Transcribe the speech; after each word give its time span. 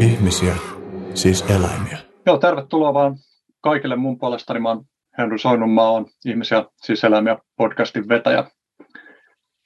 Ihmisiä, 0.00 0.54
siis 1.14 1.44
eläimiä. 1.50 1.98
Joo, 2.26 2.38
tervetuloa 2.38 2.94
vaan 2.94 3.16
kaikille 3.60 3.96
mun 3.96 4.18
puolestani. 4.18 4.60
Mä 4.60 4.68
oon 4.68 4.84
Henry 5.18 5.38
Soinnunmaa, 5.38 5.90
on 5.90 6.06
Ihmisiä, 6.24 6.64
siis 6.76 7.04
eläimiä 7.04 7.38
podcastin 7.56 8.08
vetäjä. 8.08 8.44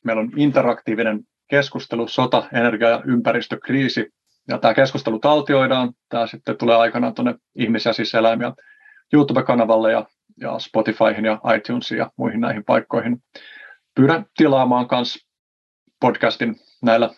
Meillä 0.04 0.21
on 0.21 0.30
interaktiivinen 0.37 1.21
keskustelu, 1.50 2.08
sota, 2.08 2.45
energia- 2.53 2.88
ja 2.88 3.03
ympäristökriisi. 3.06 4.10
Ja 4.48 4.58
tämä 4.58 4.74
keskustelu 4.74 5.18
taltioidaan. 5.18 5.92
Tämä 6.08 6.26
sitten 6.26 6.56
tulee 6.56 6.76
aikanaan 6.76 7.14
tuonne 7.14 7.35
Ihmisiä, 7.54 7.92
siis 7.92 8.14
eläimiä 8.14 8.53
YouTube-kanavalle 9.12 9.92
ja, 9.92 10.06
ja 10.40 10.58
Spotifyhin 10.58 11.24
ja 11.24 11.40
iTunesiin 11.56 11.99
ja 11.99 12.10
muihin 12.17 12.40
näihin 12.40 12.64
paikkoihin. 12.64 13.22
Pyydän 13.94 14.26
tilaamaan 14.37 14.88
myös 14.90 15.19
podcastin 16.01 16.56
näillä 16.83 17.10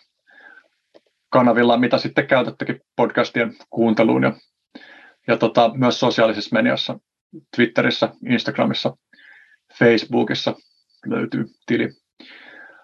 kanavilla, 1.35 1.77
mitä 1.77 1.99
sitten 1.99 2.27
käytättekin 2.27 2.81
podcastien 2.97 3.55
kuunteluun 3.71 4.23
ja, 4.23 4.33
ja 5.29 5.37
tota, 5.37 5.71
myös 5.75 6.01
sosiaalisessa 6.01 6.57
mediassa, 6.57 6.99
Twitterissä, 7.57 8.09
Instagramissa, 8.27 8.97
Facebookissa 9.79 10.55
löytyy 11.07 11.45
tili. 11.67 11.89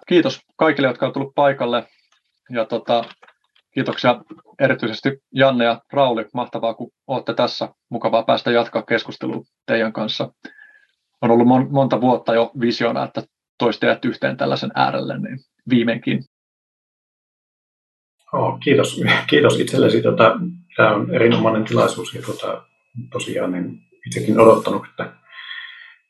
Kiitos 0.08 0.40
kaikille, 0.56 0.88
jotka 0.88 1.06
ovat 1.06 1.12
tullut 1.12 1.34
paikalle 1.34 1.86
ja 2.50 2.64
tota, 2.64 3.04
kiitoksia 3.74 4.22
erityisesti 4.58 5.18
Janne 5.34 5.64
ja 5.64 5.80
Rauli. 5.92 6.24
Mahtavaa, 6.34 6.74
kun 6.74 6.90
olette 7.06 7.34
tässä. 7.34 7.68
Mukavaa 7.90 8.22
päästä 8.22 8.50
jatkaa 8.50 8.82
keskustelua 8.82 9.42
teidän 9.66 9.92
kanssa. 9.92 10.32
On 11.22 11.30
ollut 11.30 11.46
mon- 11.46 11.70
monta 11.70 12.00
vuotta 12.00 12.34
jo 12.34 12.50
visiona, 12.60 13.04
että 13.04 13.22
toisi 13.58 13.80
teidät 13.80 14.04
yhteen 14.04 14.36
tällaisen 14.36 14.70
äärelle, 14.74 15.18
niin 15.18 15.38
viimeinkin 15.70 16.24
Oh, 18.32 18.58
kiitos, 18.60 19.00
kiitos 19.26 19.60
itsellesi. 19.60 20.02
Tota, 20.02 20.36
tämä 20.76 20.90
on 20.90 21.14
erinomainen 21.14 21.64
tilaisuus 21.64 22.14
ja 22.14 22.22
tota, 22.22 22.62
tosiaan 23.12 23.52
niin 23.52 23.80
itsekin 24.06 24.40
odottanut, 24.40 24.86
että 24.90 25.12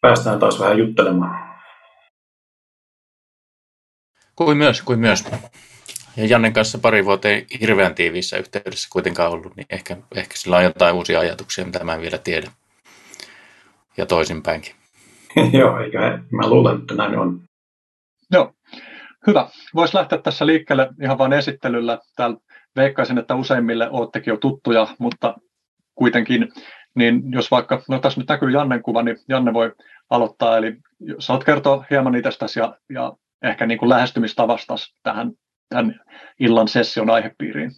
päästään 0.01 0.39
taas 0.39 0.61
vähän 0.61 0.79
juttelemaan. 0.79 1.51
Kuin 4.37 4.57
myös, 4.57 4.83
kuin 4.83 4.99
myös. 4.99 5.25
Ja 6.17 6.27
Jannen 6.27 6.53
kanssa 6.53 6.79
pari 6.79 7.05
vuoteen 7.05 7.47
hirveän 7.61 7.95
tiiviissä 7.95 8.37
yhteydessä 8.37 8.89
kuitenkaan 8.93 9.33
ollut, 9.33 9.57
niin 9.57 9.67
ehkä, 9.71 9.97
ehkä 10.15 10.37
sillä 10.37 10.57
on 10.57 10.65
jotain 10.65 10.95
uusia 10.95 11.21
ajatuksia, 11.21 11.65
mitä 11.65 11.85
mä 11.85 11.95
en 11.95 12.01
vielä 12.01 12.19
tiedä. 12.19 12.51
Ja 13.97 14.07
toisinpäinkin. 14.07 14.75
Joo, 15.59 15.81
eikä 15.81 16.19
mä 16.31 16.49
luulen, 16.49 16.81
että 16.81 16.95
näin 16.95 17.19
on. 17.19 17.43
Hyvä. 19.27 19.49
Voisi 19.75 19.97
lähteä 19.97 20.19
tässä 20.19 20.47
liikkeelle 20.47 20.89
ihan 21.03 21.19
vain 21.19 21.33
esittelyllä. 21.33 21.99
Täällä 22.17 22.37
veikkaisin, 22.77 23.19
että 23.19 23.35
useimmille 23.35 23.91
olettekin 23.91 24.33
jo 24.33 24.37
tuttuja, 24.37 24.87
mutta 24.99 25.35
kuitenkin, 25.95 26.53
niin 26.95 27.23
jos 27.33 27.51
vaikka, 27.51 27.83
no 27.89 27.99
tässä 27.99 28.21
nyt 28.21 28.29
näkyy 28.29 28.51
Jannen 28.51 28.83
kuva, 28.83 29.03
niin 29.03 29.17
Janne 29.29 29.53
voi 29.53 29.73
aloittaa. 30.11 30.57
Eli 30.57 30.77
saat 31.19 31.45
kertoa 31.45 31.85
hieman 31.91 32.15
itsestäsi 32.15 32.61
ja, 32.61 32.79
ja 32.89 33.13
ehkä 33.43 33.67
niin 33.67 33.79
kuin 33.79 33.89
lähestymistavasta 33.89 34.75
tähän 35.03 35.33
tämän 35.69 36.01
illan 36.41 36.69
session 36.69 37.11
aihepiiriin. 37.11 37.71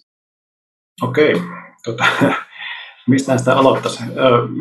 Okei, 1.02 1.34
tota, 1.84 2.04
mistä 3.08 3.38
sitä 3.38 3.56
aloittaisi? 3.56 4.04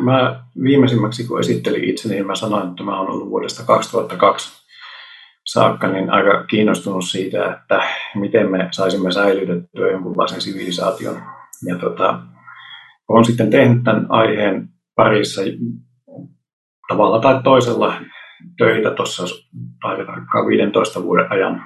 Mä 0.04 0.44
viimeisimmäksi, 0.64 1.28
kun 1.28 1.40
esittelin 1.40 1.84
itseni, 1.84 2.16
niin 2.16 2.28
mä 2.28 2.36
sanoin, 2.36 2.70
että 2.70 2.84
mä 2.84 3.00
olen 3.00 3.12
ollut 3.12 3.30
vuodesta 3.30 3.64
2002 3.64 4.61
saakka 5.54 5.88
niin 5.88 6.10
aika 6.10 6.44
kiinnostunut 6.44 7.06
siitä, 7.06 7.54
että 7.54 7.82
miten 8.16 8.52
me 8.52 8.68
saisimme 8.72 9.12
säilytettyä 9.12 9.92
jonkunlaisen 9.92 10.42
sivilisaation. 10.42 11.22
Ja 11.66 11.78
tota, 11.78 12.20
olen 13.08 13.26
sitten 13.26 13.50
tehnyt 13.50 13.84
tämän 13.84 14.06
aiheen 14.10 14.70
parissa 14.96 15.42
tavalla 16.88 17.20
tai 17.20 17.44
toisella 17.44 17.94
töitä 18.58 18.92
tuossa 18.92 19.24
taitetaan 19.82 20.28
15 20.48 21.04
vuoden 21.04 21.32
ajan 21.32 21.64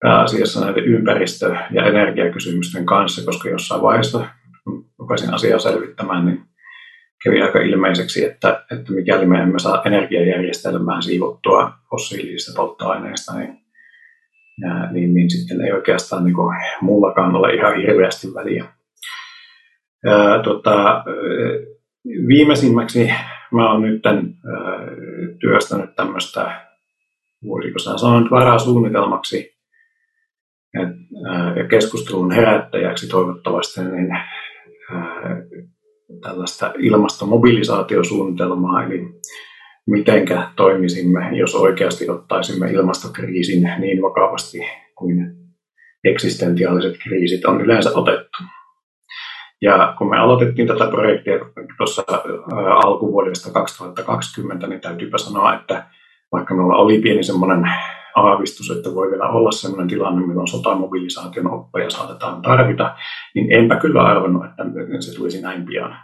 pääasiassa 0.00 0.64
näiden 0.64 0.84
ympäristö- 0.84 1.56
ja 1.70 1.86
energiakysymysten 1.86 2.86
kanssa, 2.86 3.24
koska 3.24 3.48
jossain 3.48 3.82
vaiheessa, 3.82 4.26
rupesin 4.98 5.34
asiaa 5.34 5.58
selvittämään, 5.58 6.26
niin 6.26 6.51
kävi 7.24 7.42
aika 7.42 7.60
ilmeiseksi, 7.60 8.24
että, 8.24 8.64
että 8.70 8.92
mikäli 8.92 9.26
me 9.26 9.38
emme 9.38 9.58
saa 9.58 9.82
energiajärjestelmään 9.84 11.02
siivottua 11.02 11.72
fossiilisista 11.90 12.52
polttoaineista, 12.56 13.38
niin, 13.38 13.58
niin, 14.92 15.14
niin 15.14 15.30
sitten 15.30 15.60
ei 15.60 15.72
oikeastaan 15.72 16.24
niin 16.24 16.34
kuin, 16.34 16.56
muullakaan 16.80 17.34
ole 17.34 17.54
ihan 17.54 17.76
hirveästi 17.76 18.34
väliä. 18.34 18.64
Ja, 20.04 20.42
tota, 20.44 21.04
viimeisimmäksi 22.28 23.10
mä 23.52 23.72
oon 23.72 23.82
nyt 23.82 24.02
tämän, 24.02 24.34
työstänyt 25.40 25.94
tämmöistä, 25.96 26.66
voisiko 27.44 27.78
sanoa 27.78 28.20
nyt 28.20 28.30
varasuunnitelmaksi 28.30 29.52
ja 31.56 31.68
keskustelun 31.68 32.30
herättäjäksi 32.30 33.08
toivottavasti, 33.08 33.80
niin 33.80 34.08
tällaista 36.20 36.72
ilmastomobilisaatiosuunnitelmaa, 36.78 38.84
eli 38.84 39.20
mitenkä 39.86 40.48
toimisimme, 40.56 41.30
jos 41.32 41.54
oikeasti 41.54 42.10
ottaisimme 42.10 42.70
ilmastokriisin 42.70 43.70
niin 43.78 44.02
vakavasti 44.02 44.58
kuin 44.94 45.16
eksistentiaaliset 46.04 46.94
kriisit 47.02 47.44
on 47.44 47.60
yleensä 47.60 47.90
otettu. 47.94 48.38
Ja 49.62 49.94
kun 49.98 50.10
me 50.10 50.18
aloitettiin 50.18 50.68
tätä 50.68 50.86
projektia 50.86 51.34
tuossa 51.76 52.04
alkuvuodesta 52.84 53.52
2020, 53.52 54.66
niin 54.66 54.80
täytyypä 54.80 55.18
sanoa, 55.18 55.54
että 55.54 55.86
vaikka 56.32 56.54
meillä 56.54 56.74
oli 56.74 57.00
pieni 57.00 57.22
semmoinen 57.22 57.70
aavistus, 58.16 58.70
että 58.70 58.94
voi 58.94 59.10
vielä 59.10 59.28
olla 59.28 59.52
sellainen 59.52 59.88
tilanne, 59.88 60.26
milloin 60.26 60.48
sotamobilisaation 60.48 61.50
oppeja 61.50 61.90
saatetaan 61.90 62.42
tarvita, 62.42 62.96
niin 63.34 63.52
enpä 63.52 63.76
kyllä 63.76 64.02
arvannut, 64.02 64.44
että 64.44 64.64
se 65.00 65.16
tulisi 65.16 65.42
näin 65.42 65.66
pian. 65.66 65.96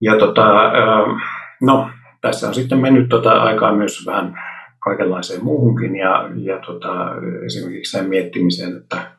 Ja 0.00 0.18
tota, 0.18 0.46
no, 1.62 1.90
tässä 2.20 2.48
on 2.48 2.54
sitten 2.54 2.78
mennyt 2.78 3.08
tota 3.08 3.42
aikaa 3.42 3.72
myös 3.72 4.06
vähän 4.06 4.38
kaikenlaiseen 4.84 5.44
muuhunkin 5.44 5.96
ja, 5.96 6.30
ja 6.34 6.58
tota, 6.66 6.88
esimerkiksi 7.46 7.98
sen 7.98 8.08
miettimiseen, 8.08 8.76
että 8.76 9.18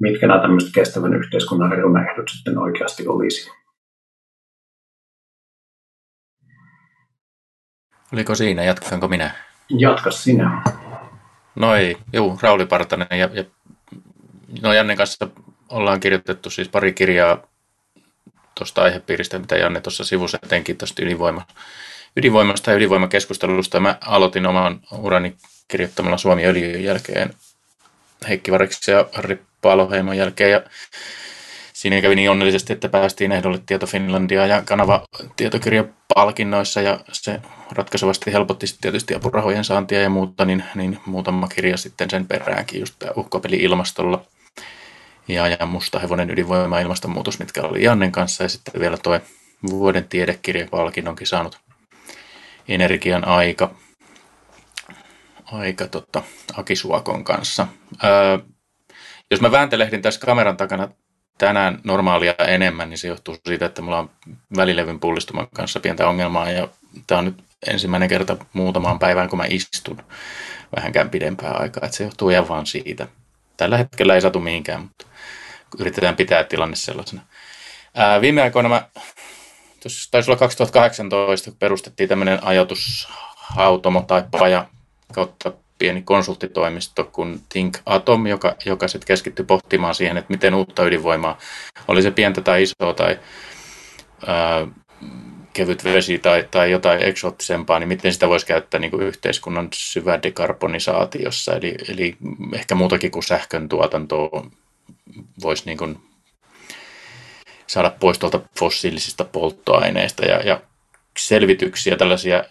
mitkä 0.00 0.26
nämä 0.26 0.40
tämmöiset 0.40 0.70
kestävän 0.74 1.14
yhteiskunnan 1.14 1.72
reunaehdot 1.72 2.28
sitten 2.28 2.58
oikeasti 2.58 3.08
olisi. 3.08 3.50
Oliko 8.12 8.34
siinä? 8.34 8.64
Jatkanko 8.64 9.08
minä? 9.08 9.49
Jatka 9.78 10.10
sinä. 10.10 10.62
No 11.54 11.74
ei, 11.74 11.96
juu, 12.12 12.38
Rauli 12.42 12.66
Partanen 12.66 13.08
ja, 13.10 13.30
ja 13.32 13.44
no 14.62 14.72
Jannen 14.72 14.96
kanssa 14.96 15.28
ollaan 15.68 16.00
kirjoitettu 16.00 16.50
siis 16.50 16.68
pari 16.68 16.92
kirjaa 16.92 17.46
tuosta 18.54 18.82
aihepiiristä, 18.82 19.38
mitä 19.38 19.56
Janne 19.56 19.80
tuossa 19.80 20.04
sivussa 20.04 20.38
etenkin 20.42 20.76
tuosta 20.76 21.02
ydinvoima, 21.02 21.46
ydinvoimasta 22.16 22.70
ja 22.70 22.76
ydinvoimakeskustelusta. 22.76 23.80
Mä 23.80 23.98
aloitin 24.00 24.46
oman 24.46 24.80
urani 24.98 25.36
kirjoittamalla 25.68 26.18
Suomi 26.18 26.46
öljyn 26.46 26.84
jälkeen 26.84 27.34
Heikki 28.28 28.52
Variksen 28.52 28.92
ja 28.92 29.06
Harri 29.12 29.42
Paaloheimon 29.62 30.16
jälkeen. 30.16 30.50
Ja 30.50 30.62
siinä 31.80 32.00
kävi 32.00 32.14
niin 32.14 32.30
onnellisesti, 32.30 32.72
että 32.72 32.88
päästiin 32.88 33.32
ehdolle 33.32 33.60
Tieto 33.66 33.86
Finlandia 33.86 34.46
ja 34.46 34.62
kanava 34.62 35.04
tietokirjapalkinnoissa 35.36 36.80
ja 36.80 37.00
se 37.12 37.40
ratkaisevasti 37.72 38.32
helpotti 38.32 38.66
tietysti 38.80 39.14
apurahojen 39.14 39.64
saantia 39.64 40.02
ja 40.02 40.10
muuta, 40.10 40.44
niin, 40.44 40.64
niin 40.74 40.98
muutama 41.06 41.48
kirja 41.48 41.76
sitten 41.76 42.10
sen 42.10 42.26
peräänkin, 42.26 42.80
just 42.80 42.94
tämä 42.98 43.12
uhkapeli 43.16 43.56
ilmastolla– 43.56 44.24
ja, 45.28 45.48
ja 45.48 45.66
Musta 45.66 45.98
hevonen 45.98 46.30
ydinvoima 46.30 46.80
ilmastonmuutos, 46.80 47.38
mitkä 47.38 47.62
oli 47.62 47.82
Jannen 47.82 48.12
kanssa. 48.12 48.42
Ja 48.42 48.48
sitten 48.48 48.80
vielä 48.80 48.98
tuo 48.98 49.20
vuoden 49.70 50.08
tiedekirjapalkinnonkin 50.08 51.26
saanut 51.26 51.58
energian 52.68 53.28
aika, 53.28 53.74
aika 55.52 55.86
tota, 55.86 56.22
Akisuakon 56.56 57.24
kanssa. 57.24 57.66
Öö, 58.04 58.38
jos 59.30 59.40
mä 59.40 59.50
vääntelehdin 59.50 60.02
tässä 60.02 60.20
kameran 60.20 60.56
takana 60.56 60.88
tänään 61.40 61.80
normaalia 61.84 62.34
enemmän, 62.48 62.90
niin 62.90 62.98
se 62.98 63.08
johtuu 63.08 63.36
siitä, 63.46 63.66
että 63.66 63.82
mulla 63.82 63.98
on 63.98 64.10
välilevyn 64.56 65.00
pullistuman 65.00 65.48
kanssa 65.54 65.80
pientä 65.80 66.08
ongelmaa 66.08 66.50
ja 66.50 66.68
tämä 67.06 67.18
on 67.18 67.24
nyt 67.24 67.44
ensimmäinen 67.66 68.08
kerta 68.08 68.36
muutamaan 68.52 68.98
päivään, 68.98 69.28
kun 69.28 69.36
mä 69.36 69.44
istun 69.48 70.02
vähänkään 70.76 71.10
pidempää 71.10 71.52
aikaa, 71.52 71.84
että 71.84 71.96
se 71.96 72.04
johtuu 72.04 72.30
ihan 72.30 72.48
vaan 72.48 72.66
siitä. 72.66 73.08
Tällä 73.56 73.76
hetkellä 73.76 74.14
ei 74.14 74.20
satu 74.20 74.40
mihinkään, 74.40 74.80
mutta 74.80 75.06
yritetään 75.78 76.16
pitää 76.16 76.44
tilanne 76.44 76.76
sellaisena. 76.76 77.22
Ää, 77.94 78.20
viime 78.20 78.42
aikoina 78.42 78.68
mä, 78.68 78.82
tuossa 79.82 80.10
taisi 80.10 80.30
olla 80.30 80.38
2018, 80.38 81.50
kun 81.50 81.58
perustettiin 81.58 82.08
tämmöinen 82.08 82.44
ajatushautomo 82.44 84.02
tai 84.02 84.24
paja 84.30 84.66
kautta 85.12 85.52
pieni 85.80 86.02
konsulttitoimisto 86.02 87.04
kuin 87.04 87.40
Think 87.48 87.78
Atom, 87.86 88.26
joka, 88.26 88.56
joka 88.64 88.88
sitten 88.88 89.06
keskittyi 89.06 89.44
pohtimaan 89.44 89.94
siihen, 89.94 90.16
että 90.16 90.32
miten 90.32 90.54
uutta 90.54 90.84
ydinvoimaa, 90.84 91.38
oli 91.88 92.02
se 92.02 92.10
pientä 92.10 92.40
tai 92.40 92.62
isoa 92.62 92.94
tai 92.94 93.18
ää, 94.26 94.66
kevyt 95.52 95.84
vesi 95.84 96.18
tai, 96.18 96.48
tai 96.50 96.70
jotain 96.70 97.02
eksoottisempaa, 97.02 97.78
niin 97.78 97.88
miten 97.88 98.12
sitä 98.12 98.28
voisi 98.28 98.46
käyttää 98.46 98.80
niin 98.80 98.90
kuin 98.90 99.02
yhteiskunnan 99.02 99.68
syvä 99.74 100.22
dekarbonisaatiossa, 100.22 101.52
eli, 101.52 101.74
eli 101.88 102.16
ehkä 102.54 102.74
muutakin 102.74 103.10
kuin 103.10 103.22
sähkön 103.22 103.68
tuotantoa 103.68 104.46
voisi 105.42 105.62
niin 105.66 105.78
kuin 105.78 105.98
saada 107.66 107.92
pois 108.00 108.18
tuolta 108.18 108.40
fossiilisista 108.58 109.24
polttoaineista 109.24 110.26
ja, 110.26 110.40
ja 110.40 110.60
selvityksiä, 111.18 111.96
tällaisia 111.96 112.44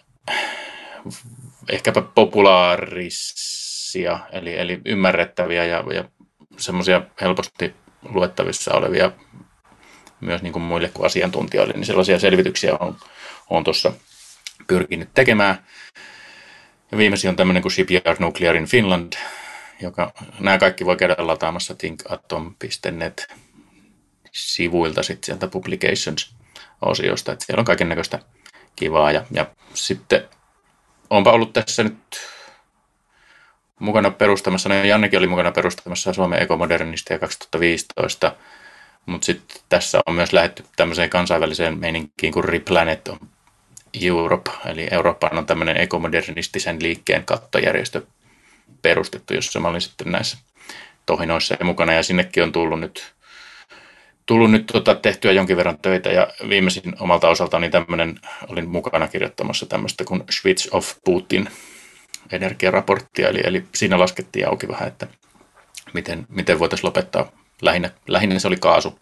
ehkäpä 1.70 2.02
populaarisia, 2.02 4.20
eli, 4.32 4.58
eli 4.58 4.80
ymmärrettäviä 4.84 5.64
ja, 5.64 5.84
ja 5.94 6.04
semmoisia 6.56 7.02
helposti 7.20 7.74
luettavissa 8.02 8.74
olevia 8.74 9.12
myös 10.20 10.42
niin 10.42 10.52
kuin 10.52 10.62
muille 10.62 10.88
kuin 10.88 11.06
asiantuntijoille, 11.06 11.74
niin 11.74 11.84
sellaisia 11.84 12.18
selvityksiä 12.18 12.76
on, 12.80 12.96
on 13.50 13.64
tuossa 13.64 13.92
pyrkinyt 14.66 15.08
tekemään. 15.14 15.64
Ja 16.92 16.98
viimeisin 16.98 17.30
on 17.30 17.36
tämmöinen 17.36 17.62
kuin 17.62 17.72
Shipyard 17.72 18.16
Nuclear 18.18 18.56
in 18.56 18.66
Finland, 18.66 19.12
joka 19.80 20.12
nämä 20.40 20.58
kaikki 20.58 20.86
voi 20.86 20.96
käydä 20.96 21.14
lataamassa 21.18 21.74
thinkatom.net 21.74 23.34
sivuilta 24.32 25.02
sitten 25.02 25.26
sieltä 25.26 25.46
publications-osiosta, 25.46 27.32
että 27.32 27.44
siellä 27.44 27.60
on 27.60 27.64
kaiken 27.64 27.88
näköistä 27.88 28.18
kivaa. 28.76 29.12
Ja, 29.12 29.24
ja 29.30 29.46
sitten 29.74 30.28
onpa 31.10 31.32
ollut 31.32 31.52
tässä 31.52 31.82
nyt 31.82 31.98
mukana 33.78 34.10
perustamassa, 34.10 34.68
no 34.68 34.84
Jannekin 34.84 35.18
oli 35.18 35.26
mukana 35.26 35.52
perustamassa 35.52 36.12
Suomen 36.12 36.42
ekomodernistia 36.42 37.18
2015, 37.18 38.36
mutta 39.06 39.24
sitten 39.24 39.60
tässä 39.68 40.00
on 40.06 40.14
myös 40.14 40.32
lähetty 40.32 40.64
tämmöiseen 40.76 41.10
kansainväliseen 41.10 41.78
meininkiin 41.78 42.32
kuin 42.32 42.44
Replanet 42.44 43.08
on 43.08 43.18
Europe, 44.02 44.50
eli 44.66 44.88
Euroopan 44.90 45.38
on 45.38 45.46
tämmöinen 45.46 45.76
ekomodernistisen 45.76 46.82
liikkeen 46.82 47.24
kattojärjestö 47.24 48.02
perustettu, 48.82 49.34
jossa 49.34 49.60
mä 49.60 49.68
olin 49.68 49.80
sitten 49.80 50.12
näissä 50.12 50.38
tohinoissa 51.06 51.56
ja 51.58 51.64
mukana, 51.64 51.92
ja 51.92 52.02
sinnekin 52.02 52.42
on 52.42 52.52
tullut 52.52 52.80
nyt, 52.80 53.12
tullut 54.26 54.50
nyt 54.50 54.66
tota, 54.66 54.94
tehtyä 54.94 55.32
jonkin 55.32 55.56
verran 55.56 55.78
töitä, 55.78 56.08
ja 56.08 56.28
viimeisin 56.48 56.94
omalta 57.00 57.28
osaltani 57.28 57.70
tämmöinen, 57.70 58.20
olin 58.48 58.68
mukana 58.68 59.08
kirjoittamassa 59.08 59.66
tämmöistä 59.66 60.04
kuin 60.04 60.24
Switch 60.30 60.68
of 60.72 60.94
Putin 61.04 61.48
energiaraporttia, 62.32 63.28
eli, 63.28 63.40
eli 63.44 63.64
siinä 63.74 63.98
laskettiin 63.98 64.48
auki 64.48 64.68
vähän, 64.68 64.88
että 64.88 65.06
miten, 65.94 66.26
miten 66.28 66.58
voitaisiin 66.58 66.86
lopettaa. 66.86 67.32
Lähinnä, 67.62 67.90
lähinnä 68.08 68.38
se 68.38 68.48
oli 68.48 68.56
kaasu, 68.56 68.98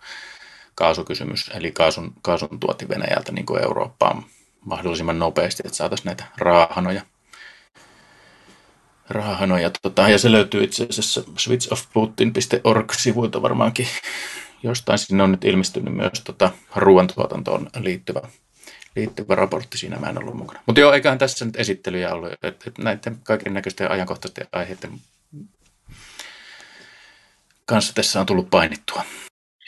kaasukysymys, 0.74 1.50
eli 1.54 1.72
kaasun, 1.72 2.12
kaasun 2.22 2.60
tuoti 2.60 2.88
Venäjältä 2.88 3.32
niin 3.32 3.46
kuin 3.46 3.62
Eurooppaan 3.62 4.24
mahdollisimman 4.64 5.18
nopeasti, 5.18 5.62
että 5.66 5.76
saataisiin 5.76 6.06
näitä 6.06 6.24
raahanoja. 6.38 7.02
raahanoja 9.08 9.70
tota, 9.82 10.08
ja 10.08 10.18
se 10.18 10.32
löytyy 10.32 10.64
itse 10.64 10.86
asiassa 10.90 11.22
switchofputin.org-sivuilta 11.38 13.42
varmaankin 13.42 13.86
jostain. 14.62 14.98
Sinne 14.98 15.22
on 15.22 15.30
nyt 15.30 15.44
ilmestynyt 15.44 15.94
myös 15.94 16.20
tota, 16.24 16.50
ruoantuotantoon 16.76 17.70
liittyvä, 17.80 18.20
liittyvä 18.96 19.34
raportti, 19.34 19.78
siinä 19.78 19.96
mä 19.96 20.06
en 20.06 20.18
ollut 20.18 20.34
mukana. 20.34 20.60
Mutta 20.66 20.80
joo, 20.80 20.92
eiköhän 20.92 21.18
tässä 21.18 21.44
nyt 21.44 21.56
esittelyjä 21.56 22.14
ollut, 22.14 22.32
että 22.32 22.64
et 22.66 22.78
näiden 22.78 23.16
kaiken 23.24 23.54
näköisten 23.54 23.90
ajankohtaisten 23.90 24.46
aiheiden 24.52 24.90
kanssa 27.66 27.94
tässä 27.94 28.20
on 28.20 28.26
tullut 28.26 28.50
painittua. 28.50 29.02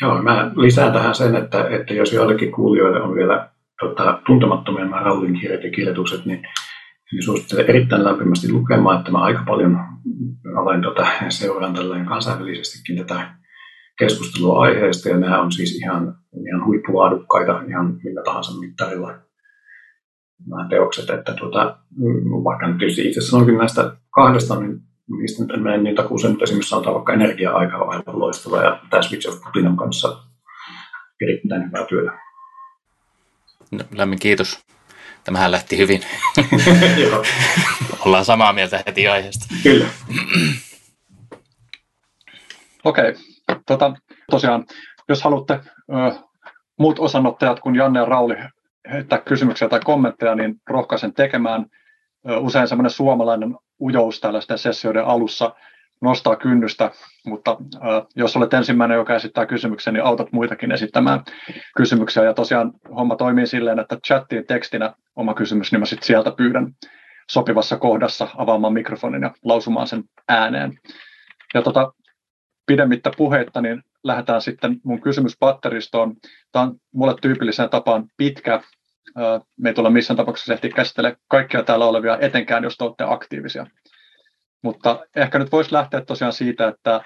Joo, 0.00 0.22
mä 0.22 0.50
lisään 0.56 0.92
tähän 0.92 1.14
sen, 1.14 1.36
että, 1.36 1.68
että 1.68 1.94
jos 1.94 2.12
joillekin 2.12 2.52
kuulijoille 2.52 3.02
on 3.02 3.14
vielä 3.14 3.50
tota, 3.80 4.22
tuntemattomia 4.26 4.84
nämä 4.84 5.02
Raulin 5.02 5.40
kirjat 5.40 5.64
ja 5.64 5.70
kirjoitukset, 5.70 6.26
niin, 6.26 6.42
niin 7.12 7.22
suosittelen 7.22 7.70
erittäin 7.70 8.04
lämpimästi 8.04 8.52
lukemaan, 8.52 8.98
että 8.98 9.12
mä 9.12 9.18
aika 9.18 9.42
paljon 9.46 9.78
olen 10.56 10.82
tota, 10.82 11.06
seuraan 11.28 12.06
kansainvälisestikin 12.08 12.96
tätä 12.96 13.39
keskustelua 14.00 14.62
aiheesta, 14.62 15.08
ja 15.08 15.16
nämä 15.16 15.42
on 15.42 15.52
siis 15.52 15.76
ihan, 15.76 16.14
ihan 16.48 16.66
huippulaadukkaita 16.66 17.62
ihan 17.68 18.00
millä 18.04 18.22
tahansa 18.22 18.60
mittarilla 18.60 19.14
nämä 20.46 20.68
teokset, 20.68 21.10
että 21.10 21.34
tuota, 21.34 21.78
vaikka 22.44 22.68
nyt 22.68 22.78
tietysti 22.78 23.08
itse 23.08 23.20
sanoinkin 23.20 23.58
näistä 23.58 23.96
kahdesta, 24.10 24.60
niin 24.60 24.80
niistä 25.20 25.42
nyt 25.42 25.50
en 25.50 25.62
mene 25.62 25.78
niin 25.78 25.96
takuuseen, 25.96 26.32
mutta 26.32 26.44
esimerkiksi 26.44 26.70
sanotaan 26.70 26.94
vaikka 26.94 27.12
energia-aika 27.12 27.76
on 27.76 27.92
aivan 27.92 28.18
loistava 28.20 28.62
ja 28.62 28.80
tämä 28.90 29.02
Switch 29.02 29.28
of 29.28 29.42
Putinan 29.42 29.76
kanssa 29.76 30.22
erittäin 31.22 31.66
hyvää 31.66 31.86
työtä. 31.86 32.12
No, 33.70 33.84
lämmin 33.94 34.18
kiitos. 34.18 34.60
Tämähän 35.24 35.50
lähti 35.50 35.78
hyvin. 35.78 36.02
Ollaan 38.06 38.24
samaa 38.24 38.52
mieltä 38.52 38.82
heti 38.86 39.08
aiheesta. 39.08 39.46
Kyllä. 39.62 39.86
Okei, 42.84 43.10
okay. 43.10 43.29
Tota, 43.78 43.92
tosiaan, 44.30 44.64
jos 45.08 45.22
haluatte 45.22 45.60
ö, 45.92 46.18
muut 46.78 46.98
osanottajat 46.98 47.60
kuin 47.60 47.74
Janne 47.74 48.00
ja 48.00 48.04
Rauli 48.04 48.36
heittää 48.92 49.18
kysymyksiä 49.18 49.68
tai 49.68 49.80
kommentteja, 49.84 50.34
niin 50.34 50.54
rohkaisen 50.70 51.14
tekemään. 51.14 51.66
Ö, 52.30 52.38
usein 52.38 52.68
semmoinen 52.68 52.90
suomalainen 52.90 53.56
ujous 53.80 54.20
tällaisten 54.20 54.58
sessioiden 54.58 55.04
alussa 55.04 55.54
nostaa 56.00 56.36
kynnystä, 56.36 56.90
mutta 57.26 57.56
äh, 57.74 58.06
jos 58.16 58.36
olet 58.36 58.54
ensimmäinen, 58.54 58.96
joka 58.96 59.14
esittää 59.14 59.46
kysymyksen, 59.46 59.94
niin 59.94 60.04
autat 60.04 60.32
muitakin 60.32 60.72
esittämään 60.72 61.20
kysymyksiä. 61.76 62.24
Ja 62.24 62.34
tosiaan 62.34 62.72
homma 62.96 63.16
toimii 63.16 63.46
silleen, 63.46 63.78
että 63.78 63.96
chattiin 64.06 64.46
tekstinä 64.46 64.92
oma 65.16 65.34
kysymys, 65.34 65.72
niin 65.72 65.80
mä 65.80 65.86
sitten 65.86 66.06
sieltä 66.06 66.32
pyydän 66.36 66.72
sopivassa 67.30 67.76
kohdassa 67.76 68.28
avaamaan 68.36 68.72
mikrofonin 68.72 69.22
ja 69.22 69.30
lausumaan 69.44 69.86
sen 69.86 70.04
ääneen. 70.28 70.72
Ja 71.54 71.62
tota, 71.62 71.92
pidemmittä 72.70 73.10
puheitta, 73.16 73.60
niin 73.60 73.82
lähdetään 74.04 74.42
sitten 74.42 74.80
mun 74.84 75.00
kysymyspatteristoon. 75.00 76.16
Tämä 76.52 76.62
on 76.62 76.76
mulle 76.94 77.14
tyypilliseen 77.22 77.70
tapaan 77.70 78.06
pitkä, 78.16 78.60
me 79.58 79.68
ei 79.68 79.74
tulla 79.74 79.90
missään 79.90 80.16
tapauksessa 80.16 80.52
ehtiä 80.52 80.70
käsitellä 80.70 81.16
kaikkia 81.28 81.62
täällä 81.62 81.84
olevia, 81.84 82.18
etenkään 82.20 82.64
jos 82.64 82.76
te 82.76 82.84
olette 82.84 83.04
aktiivisia. 83.08 83.66
Mutta 84.62 85.06
ehkä 85.16 85.38
nyt 85.38 85.52
voisi 85.52 85.72
lähteä 85.72 86.00
tosiaan 86.00 86.32
siitä, 86.32 86.68
että 86.68 87.00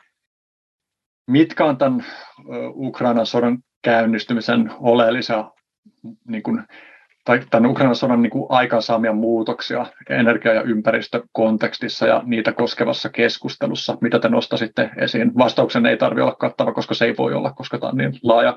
mitkä 1.31 1.64
on 1.64 1.76
tämän 1.76 2.05
Ukrainan 2.75 3.26
sodan 3.26 3.58
käynnistymisen 3.82 4.70
oleellisia 4.79 5.50
niin 6.29 6.43
kuin, 6.43 6.62
tai 7.24 7.40
tämän 7.50 7.70
Ukrainan 7.70 7.96
sodan 7.96 8.22
niin 8.22 8.31
kuin 8.31 8.46
aikaansaamia 8.48 9.12
muutoksia 9.12 9.86
energia- 10.10 10.54
ja 10.54 10.62
ympäristökontekstissa 10.62 12.06
ja 12.06 12.22
niitä 12.24 12.52
koskevassa 12.52 13.08
keskustelussa, 13.08 13.98
mitä 14.00 14.19
te 14.19 14.28
nostasitte 14.28 14.90
esiin. 14.96 15.38
Vastauksen 15.38 15.86
ei 15.86 15.96
tarvitse 15.96 16.22
olla 16.22 16.34
kattava, 16.34 16.72
koska 16.72 16.94
se 16.94 17.04
ei 17.04 17.16
voi 17.19 17.34
olla, 17.34 17.52
koska 17.52 17.78
tämä 17.78 17.90
on 17.90 17.96
niin 17.96 18.19
laaja 18.22 18.56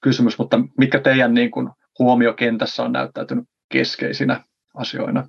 kysymys, 0.00 0.38
mutta 0.38 0.60
mitkä 0.78 1.00
teidän 1.00 1.34
niin 1.34 1.50
kuin, 1.50 1.68
huomiokentässä 1.98 2.82
on 2.82 2.92
näyttäytynyt 2.92 3.44
keskeisinä 3.68 4.44
asioina? 4.74 5.28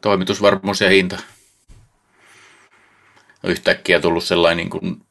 Toimitusvarmuus 0.00 0.80
ja 0.80 0.90
hinta. 0.90 1.16
Yhtäkkiä 3.44 4.00
tullut 4.00 4.24
sellainen 4.24 4.56
niin 4.56 4.70
kuin 4.70 5.06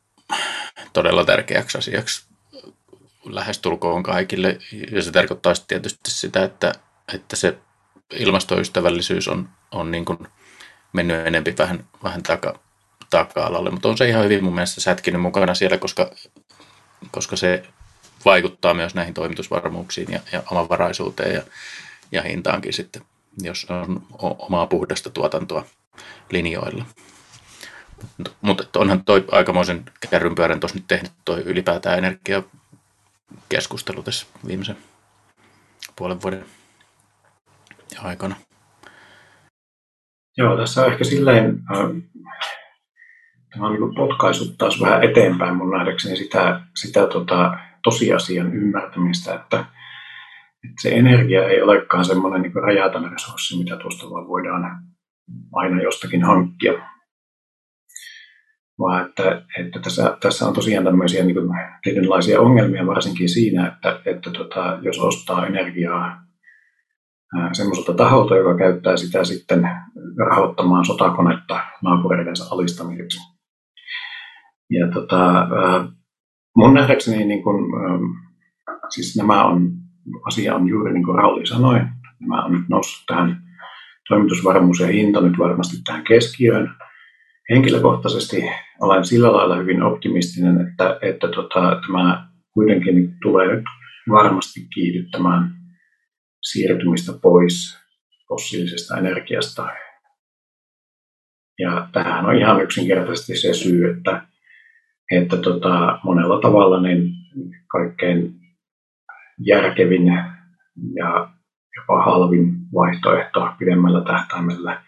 todella 0.93 1.25
tärkeäksi 1.25 1.77
asiaksi 1.77 2.32
lähestulkoon 3.25 4.03
kaikille. 4.03 4.57
Ja 4.91 5.01
se 5.01 5.11
tarkoittaa 5.11 5.53
tietysti 5.67 6.11
sitä, 6.11 6.43
että, 6.43 6.73
että 7.13 7.35
se 7.35 7.57
ilmastoystävällisyys 8.13 9.27
on, 9.27 9.49
on 9.71 9.91
niin 9.91 10.05
kuin 10.05 10.17
mennyt 10.93 11.27
enempi 11.27 11.55
vähän, 11.57 11.85
vähän 12.03 12.23
taka, 12.23 12.59
taka-alalle. 13.09 13.71
Mutta 13.71 13.89
on 13.89 13.97
se 13.97 14.09
ihan 14.09 14.23
hyvin 14.23 14.43
mun 14.43 14.55
mielestä 14.55 14.81
sätkinyt 14.81 15.21
mukana 15.21 15.53
siellä, 15.53 15.77
koska, 15.77 16.11
koska 17.11 17.35
se 17.35 17.63
vaikuttaa 18.25 18.73
myös 18.73 18.95
näihin 18.95 19.13
toimitusvarmuuksiin 19.13 20.11
ja, 20.11 20.19
ja 20.31 20.43
omavaraisuuteen 20.51 21.35
ja, 21.35 21.41
ja 22.11 22.21
hintaankin 22.21 22.73
sitten, 22.73 23.01
jos 23.41 23.67
on 23.69 24.03
omaa 24.39 24.67
puhdasta 24.67 25.09
tuotantoa 25.09 25.65
linjoilla. 26.31 26.85
Mutta 28.41 28.79
onhan 28.79 29.05
toi 29.05 29.25
aikamoisen 29.31 29.85
kärrynpyörän 30.09 30.59
tuossa 30.59 30.77
nyt 30.77 30.87
tehnyt 30.87 31.11
toi 31.25 31.41
ylipäätään 31.41 32.19
energiakeskustelu 33.33 34.03
tässä 34.03 34.27
viimeisen 34.47 34.77
puolen 35.95 36.21
vuoden 36.21 36.45
aikana. 38.03 38.35
Joo, 40.37 40.57
tässä 40.57 40.81
on 40.81 40.91
ehkä 40.91 41.03
silleen, 41.03 41.45
äh, 41.45 41.89
tämä 43.53 43.67
on 43.67 43.73
niin 43.73 43.95
potkaisut 43.95 44.57
taas 44.57 44.81
vähän 44.81 45.03
eteenpäin 45.03 45.55
mun 45.55 45.71
nähdäkseni 45.71 46.17
sitä, 46.17 46.61
sitä 46.75 47.07
tota, 47.07 47.57
tosiasian 47.83 48.53
ymmärtämistä, 48.53 49.33
että, 49.35 49.59
että 50.63 50.81
se 50.81 50.95
energia 50.95 51.47
ei 51.47 51.61
olekaan 51.61 52.05
semmoinen 52.05 52.41
niin 52.41 52.63
rajaton 52.63 53.11
resurssi, 53.11 53.57
mitä 53.57 53.77
tuosta 53.77 54.09
vaan 54.09 54.27
voidaan 54.27 54.83
aina 55.53 55.81
jostakin 55.81 56.23
hankkia. 56.23 56.92
Vaan 58.83 59.05
että, 59.05 59.41
että 59.59 59.79
tässä, 59.79 60.17
tässä 60.21 60.47
on 60.47 60.53
tosiaan 60.53 60.85
tämmöisiä 60.85 61.23
niin 61.23 61.35
kuin, 61.35 61.49
tietynlaisia 61.83 62.41
ongelmia 62.41 62.85
varsinkin 62.85 63.29
siinä, 63.29 63.67
että, 63.67 63.99
että 64.05 64.31
tota, 64.31 64.79
jos 64.81 64.99
ostaa 64.99 65.45
energiaa 65.47 66.23
semmoiselta 67.51 67.93
taholta, 67.93 68.35
joka 68.35 68.57
käyttää 68.57 68.97
sitä 68.97 69.23
sitten 69.23 69.69
rahoittamaan 70.29 70.85
sotakonetta 70.85 71.59
naapureidensa 71.83 72.55
alistamiseksi. 72.55 73.19
Ja 74.69 74.87
tota, 74.93 75.47
mun 76.57 76.73
nähdäkseni 76.73 77.25
niin 77.25 77.43
kun, 77.43 77.55
siis 78.89 79.17
nämä 79.17 79.45
on, 79.45 79.71
asia 80.27 80.55
on 80.55 80.67
juuri 80.67 80.93
niin 80.93 81.05
kuin 81.05 81.17
Rauli 81.17 81.45
sanoi, 81.45 81.79
nämä 82.19 82.45
on 82.45 82.51
nyt 82.51 82.69
noussut 82.69 83.05
tähän 83.07 83.41
toimitusvarmuus 84.09 84.79
ja 84.79 84.87
hinta 84.87 85.21
nyt 85.21 85.39
varmasti 85.39 85.77
tähän 85.85 86.03
keskiöön. 86.03 86.69
Henkilökohtaisesti 87.49 88.43
olen 88.81 89.05
sillä 89.05 89.33
lailla 89.33 89.55
hyvin 89.55 89.83
optimistinen, 89.83 90.67
että, 90.67 90.99
että 91.01 91.27
tota, 91.27 91.81
tämä 91.87 92.27
kuitenkin 92.53 93.15
tulee 93.21 93.55
nyt 93.55 93.65
varmasti 94.09 94.67
kiihdyttämään 94.73 95.51
siirtymistä 96.43 97.11
pois 97.21 97.83
fossiilisesta 98.27 98.97
energiasta. 98.97 99.69
Ja 101.59 101.87
tähän 101.91 102.25
on 102.25 102.35
ihan 102.35 102.61
yksinkertaisesti 102.61 103.37
se 103.37 103.53
syy, 103.53 103.89
että, 103.89 104.27
että 105.11 105.37
tota, 105.37 105.99
monella 106.03 106.41
tavalla 106.41 106.81
niin 106.81 107.09
kaikkein 107.67 108.33
järkevin 109.45 110.05
ja 110.95 111.29
jopa 111.77 112.05
halvin 112.05 112.55
vaihtoehto 112.73 113.49
pidemmällä 113.59 114.03
tähtäimellä 114.03 114.82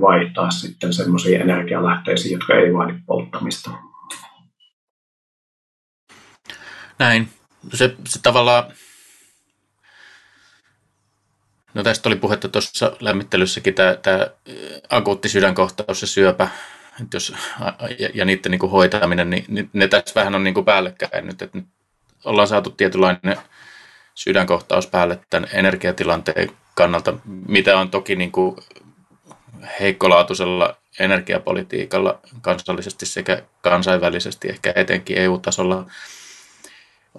vaihtaa 0.00 0.50
sitten 0.50 0.92
semmoisiin 0.92 1.40
energialähteisiin, 1.40 2.32
jotka 2.32 2.54
ei 2.54 2.74
vaadi 2.74 2.94
polttamista. 3.06 3.70
Näin. 6.98 7.28
Se, 7.74 7.96
se 8.08 8.22
tavallaan 8.22 8.64
No 11.74 11.82
tästä 11.82 12.08
oli 12.08 12.16
puhetta 12.16 12.48
tuossa 12.48 12.96
lämmittelyssäkin, 13.00 13.74
tämä, 13.74 13.94
tämä 13.94 14.26
akuutti 14.90 15.28
sydänkohtaus 15.28 16.00
ja 16.00 16.06
syöpä 16.06 16.48
että 17.02 17.16
jos, 17.16 17.34
ja, 17.98 18.10
ja 18.14 18.24
niiden 18.24 18.50
niin 18.50 18.58
kuin 18.58 18.72
hoitaminen, 18.72 19.30
niin, 19.30 19.44
niin 19.48 19.70
ne 19.72 19.88
tässä 19.88 20.20
vähän 20.20 20.34
on 20.34 20.44
niin 20.44 20.54
kuin 20.54 20.64
päällekkäin 20.64 21.26
nyt, 21.26 21.42
että 21.42 21.58
nyt 21.58 21.66
ollaan 22.24 22.48
saatu 22.48 22.70
tietynlainen 22.70 23.36
sydänkohtaus 24.14 24.86
päälle 24.86 25.20
tämän 25.30 25.48
energiatilanteen 25.52 26.50
kannalta, 26.74 27.14
mitä 27.48 27.78
on 27.78 27.90
toki 27.90 28.16
niin 28.16 28.32
kuin 28.32 28.56
heikkolaatuisella 29.80 30.76
energiapolitiikalla 31.00 32.20
kansallisesti 32.40 33.06
sekä 33.06 33.42
kansainvälisesti, 33.62 34.48
ehkä 34.48 34.72
etenkin 34.76 35.18
EU-tasolla 35.18 35.86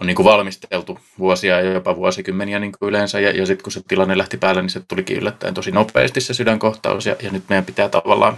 on 0.02 0.08
niin 0.08 0.16
kuin 0.16 0.26
valmisteltu 0.26 1.00
vuosia 1.20 1.62
ja 1.62 1.72
jopa 1.72 1.96
vuosikymmeniä 1.96 2.60
niin 2.60 2.72
kuin 2.72 2.90
yleensä. 2.90 3.20
Ja, 3.20 3.32
ja 3.32 3.46
sitten 3.46 3.64
kun 3.64 3.72
se 3.72 3.82
tilanne 3.88 4.18
lähti 4.18 4.38
päälle, 4.38 4.62
niin 4.62 4.70
se 4.70 4.82
tulikin 4.88 5.18
yllättäen 5.18 5.54
tosi 5.54 5.72
nopeasti 5.72 6.22
se 6.22 6.34
sydänkohtaus. 6.34 7.06
Ja, 7.06 7.16
ja 7.22 7.32
nyt 7.32 7.44
meidän 7.50 7.66
pitää 7.66 7.90
tavallaan 7.90 8.38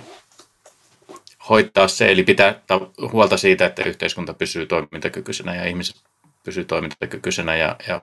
hoitaa 1.50 1.88
se, 1.88 2.12
eli 2.12 2.24
pitää 2.24 2.62
huolta 3.12 3.38
siitä, 3.38 3.66
että 3.66 3.84
yhteiskunta 3.84 4.34
pysyy 4.34 4.66
toimintakykyisenä 4.66 5.56
ja 5.56 5.66
ihmiset 5.66 5.96
pysyy 6.44 6.66
toimintakykyisenä 6.66 7.56
ja, 7.56 7.76
ja 7.88 8.02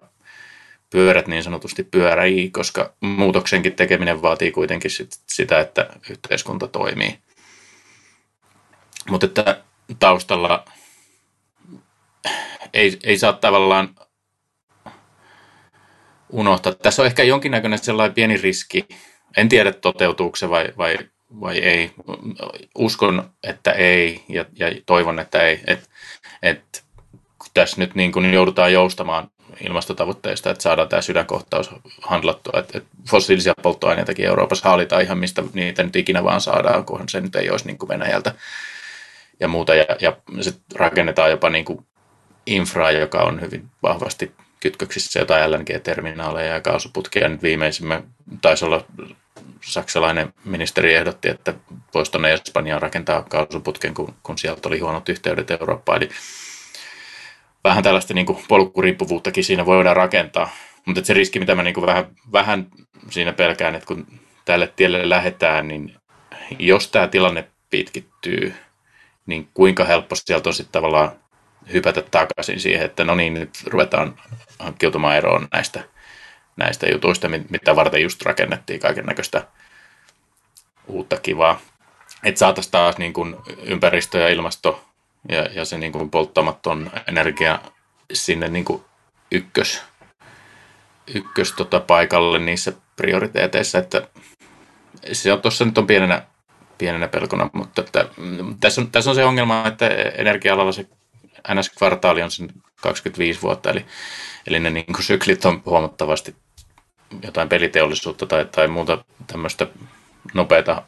pyörät 0.91 1.27
niin 1.27 1.43
sanotusti 1.43 1.85
pyöräii, 1.85 2.51
koska 2.51 2.93
muutoksenkin 3.01 3.77
tekeminen 3.77 4.23
vaatii 4.23 4.51
kuitenkin 4.51 4.91
sit 4.91 5.19
sitä, 5.27 5.61
että 5.61 5.91
yhteiskunta 6.11 6.69
toimii. 6.69 7.19
Mutta 9.11 9.27
että 9.27 9.63
taustalla 9.99 10.65
ei, 12.73 12.99
ei 13.05 13.19
saa 13.19 13.33
tavallaan 13.33 13.95
unohtaa. 16.31 16.75
Tässä 16.75 17.03
on 17.03 17.07
ehkä 17.07 17.23
jonkinnäköinen 17.23 17.79
sellainen 17.79 18.15
pieni 18.15 18.37
riski. 18.37 18.87
En 19.37 19.49
tiedä, 19.49 19.73
toteutuuko 19.73 20.37
se 20.37 20.51
vai, 20.51 20.73
vai, 20.79 20.99
vai 21.41 21.59
ei. 21.59 21.91
Uskon, 22.75 23.31
että 23.43 23.73
ei 23.73 24.25
ja, 24.29 24.45
ja 24.55 24.67
toivon, 24.87 25.19
että 25.19 25.43
ei. 25.43 25.61
Et, 25.67 25.91
et, 26.43 26.85
tässä 27.55 27.77
nyt 27.79 27.95
niin 27.95 28.13
kuin 28.13 28.35
joudutaan 28.35 28.73
joustamaan 28.73 29.31
ilmastotavoitteista, 29.67 30.51
että 30.51 30.63
saadaan 30.63 30.89
tämä 30.89 31.03
sydänkohtaus 31.03 31.71
handlattua. 32.03 32.61
Että, 32.61 32.79
että 32.79 32.91
fossiilisia 33.11 33.55
polttoaineitakin 33.63 34.27
Euroopassa 34.27 34.69
haalitaan 34.69 35.03
ihan 35.03 35.19
mistä 35.19 35.43
niitä 35.53 35.83
nyt 35.83 35.97
ikinä 35.97 36.25
vaan 36.25 36.41
saadaan, 36.41 36.85
kunhan 36.85 37.09
se 37.09 37.21
nyt 37.21 37.37
ei 37.37 37.51
olisi 37.51 37.67
niin 37.67 37.79
kuin 37.79 37.89
Venäjältä 37.89 38.35
ja 39.41 39.49
muuta. 39.49 39.75
Ja, 39.75 39.87
ja 40.01 40.17
se 40.41 40.55
rakennetaan 40.75 41.31
jopa 41.31 41.51
niin 41.51 41.65
kuin 41.65 41.87
infraa, 42.47 42.91
joka 42.91 43.19
on 43.19 43.41
hyvin 43.41 43.71
vahvasti 43.83 44.33
kytköksissä 44.61 45.19
jotain 45.19 45.53
LNG-terminaaleja 45.53 46.55
ja 46.55 46.61
kaasuputkia. 46.61 47.29
Nyt 47.29 47.43
viimeisimmä 47.43 48.03
taisi 48.41 48.65
olla 48.65 48.85
saksalainen 49.61 50.35
ministeri 50.45 50.95
ehdotti, 50.95 51.29
että 51.29 51.55
voisi 51.95 52.11
tuonne 52.13 52.33
Espanjaan 52.33 52.83
rakentaa 52.83 53.23
kaasuputken, 53.23 53.95
kun, 53.95 54.15
kun 54.23 54.39
sieltä 54.39 54.69
oli 54.69 54.79
huonot 54.79 55.09
yhteydet 55.09 55.51
Eurooppaan. 55.51 56.03
Eli 56.03 56.11
vähän 57.65 57.83
tällaista 57.83 58.15
niin 58.15 58.27
kuin 58.27 58.39
polkkuriippuvuuttakin 58.49 59.45
siinä 59.45 59.67
voidaan 59.67 59.97
rakentaa. 59.97 60.51
Mutta 60.85 61.05
se 61.05 61.15
riski, 61.15 61.39
mitä 61.39 61.55
mä 61.55 61.63
niin 61.63 61.75
kuin 61.75 61.87
vähän, 61.87 62.07
vähän 62.33 62.67
siinä 63.11 63.33
pelkään, 63.33 63.75
että 63.75 63.87
kun 63.87 64.07
tälle 64.45 64.73
tielle 64.77 65.09
lähdetään, 65.09 65.69
niin 65.69 65.97
jos 66.59 66.89
tämä 66.89 67.09
tilanne 67.09 67.49
pitkittyy, 67.71 68.55
niin 69.27 69.49
kuinka 69.55 69.85
helppo 69.85 70.15
sieltä 70.15 70.49
on 70.49 70.55
sitten 70.55 70.73
tavallaan 70.73 71.13
hypätä 71.73 72.03
takaisin 72.03 72.61
siihen, 72.61 72.87
että 72.87 73.05
no 73.05 73.15
niin, 73.15 73.35
nyt 73.35 73.51
ruvetaan 73.67 74.21
hankkiutumaan 74.59 75.17
eroon 75.17 75.49
näistä, 75.53 75.85
näistä 76.57 76.87
jutuista, 76.89 77.29
mitä 77.29 77.77
varten 77.77 78.03
just 78.03 78.23
rakennettiin 78.23 78.81
kaiken 78.81 79.07
näköistä 79.07 79.47
uutta 80.87 81.17
kivaa. 81.17 81.61
Että 82.25 82.39
saataisiin 82.39 82.73
taas 82.73 82.99
niin 82.99 83.13
kuin 83.13 83.37
ympäristö 83.63 84.19
ja 84.19 84.29
ilmasto 84.29 84.88
ja, 85.29 85.43
ja 85.55 85.65
se 85.65 85.79
niin 85.79 85.93
kuin 85.93 86.11
polttamaton 86.11 86.91
energia 87.07 87.59
sinne 88.13 88.49
niin 88.49 88.65
kuin 88.65 88.83
ykkös, 89.31 89.83
ykkös 91.15 91.53
tota 91.53 91.81
paikalle 91.81 92.39
niissä 92.39 92.73
prioriteeteissa, 92.97 93.79
että 93.79 94.09
se 95.13 95.33
on 95.33 95.43
tuossa 95.43 95.65
nyt 95.65 95.79
on 95.79 95.87
pienenä, 95.87 96.23
pienenä 96.79 97.09
pelkona, 97.09 97.51
mutta 97.53 97.81
että, 97.81 98.09
mm, 98.17 98.59
tässä, 98.61 98.81
on, 98.81 98.91
tässä 98.91 99.11
on 99.11 99.17
se 99.17 99.25
ongelma, 99.25 99.67
että 99.67 99.89
energia-alalla 100.15 100.73
se 100.73 100.87
NS-kvartaali 101.49 102.23
on 102.23 102.31
sen 102.31 102.49
25 102.81 103.43
vuotta, 103.43 103.71
eli, 103.71 103.87
eli 104.47 104.61
ne 104.61 104.71
niin 104.71 104.87
kuin 104.87 105.03
syklit 105.03 105.45
on 105.45 105.63
huomattavasti 105.67 106.37
jotain 107.23 107.49
peliteollisuutta 107.49 108.27
tai, 108.27 108.45
tai 108.45 108.69
muuta 108.69 109.05
tämmöistä 109.27 109.67
nopeata, 110.35 110.83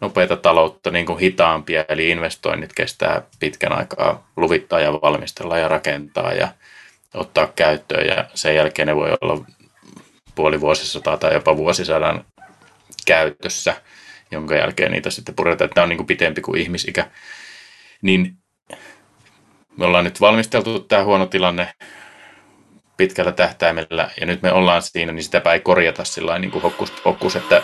nopeata 0.00 0.36
taloutta 0.36 0.90
niin 0.90 1.06
kuin 1.06 1.18
hitaampia, 1.18 1.84
eli 1.88 2.10
investoinnit 2.10 2.72
kestää 2.72 3.22
pitkän 3.40 3.72
aikaa 3.72 4.30
luvittaa 4.36 4.80
ja 4.80 4.92
valmistella 4.92 5.58
ja 5.58 5.68
rakentaa 5.68 6.32
ja 6.32 6.48
ottaa 7.14 7.46
käyttöön, 7.46 8.06
ja 8.06 8.24
sen 8.34 8.54
jälkeen 8.56 8.88
ne 8.88 8.96
voi 8.96 9.16
olla 9.20 9.44
puoli 10.34 10.60
vuosisataa 10.60 11.16
tai 11.16 11.34
jopa 11.34 11.56
vuosisadan 11.56 12.24
käytössä, 13.06 13.74
jonka 14.30 14.54
jälkeen 14.54 14.92
niitä 14.92 15.10
sitten 15.10 15.34
puretaan. 15.34 15.70
Tämä 15.74 15.82
on 15.82 15.88
niin 15.88 15.96
kuin 15.96 16.06
pitempi 16.06 16.40
kuin 16.40 16.60
ihmisikä. 16.60 17.10
Niin 18.02 18.36
me 19.76 19.84
ollaan 19.84 20.04
nyt 20.04 20.20
valmisteltu 20.20 20.80
tämä 20.80 21.04
huono 21.04 21.26
tilanne 21.26 21.72
pitkällä 22.96 23.32
tähtäimellä 23.32 24.10
ja 24.20 24.26
nyt 24.26 24.42
me 24.42 24.52
ollaan 24.52 24.82
siinä, 24.82 25.12
niin 25.12 25.24
sitäpä 25.24 25.52
ei 25.52 25.60
korjata 25.60 26.04
sillä 26.04 26.38
niin 26.38 26.50
kuin 26.50 26.62
hokkus, 26.62 26.92
hokkus, 27.04 27.36
että 27.36 27.62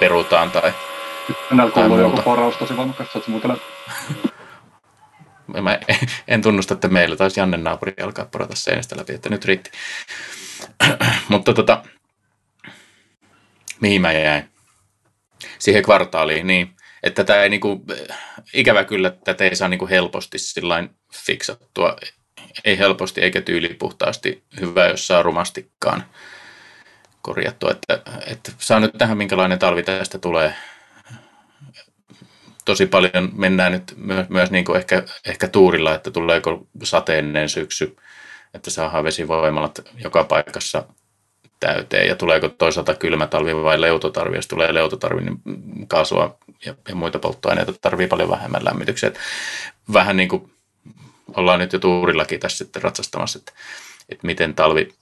perutaan 0.00 0.50
tai 0.50 0.72
Enää 1.52 1.70
kuuluu 1.70 2.00
joku 2.00 2.22
poraus 2.22 2.56
tosi 2.56 2.76
voimakkaasti, 2.76 3.18
että 3.18 3.30
muuten 3.30 3.56
Mä 5.62 5.78
en 6.28 6.42
tunnusta, 6.42 6.74
että 6.74 6.88
meillä 6.88 7.16
taisi 7.16 7.40
Janne 7.40 7.56
naapuri 7.56 7.94
alkaa 8.02 8.24
porata 8.24 8.56
seinästä 8.56 8.96
läpi, 8.96 9.14
että 9.14 9.28
nyt 9.28 9.44
riitti. 9.44 9.70
Mutta 11.28 11.54
tota, 11.54 11.82
mihin 13.80 14.00
mä 14.00 14.12
jäin? 14.12 14.48
Siihen 15.58 15.82
kvartaaliin, 15.82 16.46
niin 16.46 16.74
että 17.02 17.24
tämä 17.24 17.42
ei 17.42 17.48
niinku, 17.48 17.84
ikävä 18.54 18.84
kyllä, 18.84 19.10
tätä 19.10 19.44
ei 19.44 19.56
saa 19.56 19.68
niinku 19.68 19.88
helposti 19.88 20.38
sillain 20.38 20.90
fiksattua. 21.26 21.96
Ei 22.64 22.78
helposti 22.78 23.20
eikä 23.20 23.40
tyylipuhtaasti 23.40 24.44
hyvä, 24.60 24.86
jos 24.86 25.06
saa 25.06 25.22
rumastikkaan 25.22 26.04
korjattua. 27.22 27.70
Että, 27.70 28.00
että 28.26 28.52
saa 28.58 28.80
nyt 28.80 28.92
tähän, 28.98 29.18
minkälainen 29.18 29.58
talvi 29.58 29.82
tästä 29.82 30.18
tulee. 30.18 30.54
Tosi 32.64 32.86
paljon 32.86 33.30
mennään 33.32 33.72
nyt 33.72 33.94
myös, 33.96 34.28
myös 34.28 34.50
niin 34.50 34.64
kuin 34.64 34.76
ehkä, 34.76 35.02
ehkä 35.26 35.48
tuurilla, 35.48 35.94
että 35.94 36.10
tuleeko 36.10 36.66
sateinen 36.82 37.48
syksy, 37.48 37.96
että 38.54 38.70
saadaan 38.70 39.04
vesivoimalat 39.04 39.80
joka 40.04 40.24
paikassa 40.24 40.86
täyteen 41.60 42.08
ja 42.08 42.16
tuleeko 42.16 42.48
toisaalta 42.48 42.94
kylmä 42.94 43.26
talvi 43.26 43.56
vai 43.56 43.80
leutotarvi. 43.80 44.36
Jos 44.36 44.46
tulee 44.46 44.74
leutotarvi, 44.74 45.22
niin 45.22 45.40
kaasua 45.88 46.38
ja, 46.66 46.74
ja 46.88 46.94
muita 46.94 47.18
polttoaineita 47.18 47.72
tarvii 47.80 48.06
paljon 48.06 48.30
vähemmän 48.30 48.64
lämmityksiä. 48.64 49.08
Et 49.08 49.18
vähän 49.92 50.16
niin 50.16 50.28
kuin 50.28 50.50
ollaan 51.36 51.58
nyt 51.58 51.72
jo 51.72 51.78
tuurillakin 51.78 52.40
tässä 52.40 52.58
sitten 52.58 52.82
ratsastamassa, 52.82 53.38
että, 53.38 53.52
että 54.08 54.26
miten 54.26 54.54
talvi, 54.54 54.94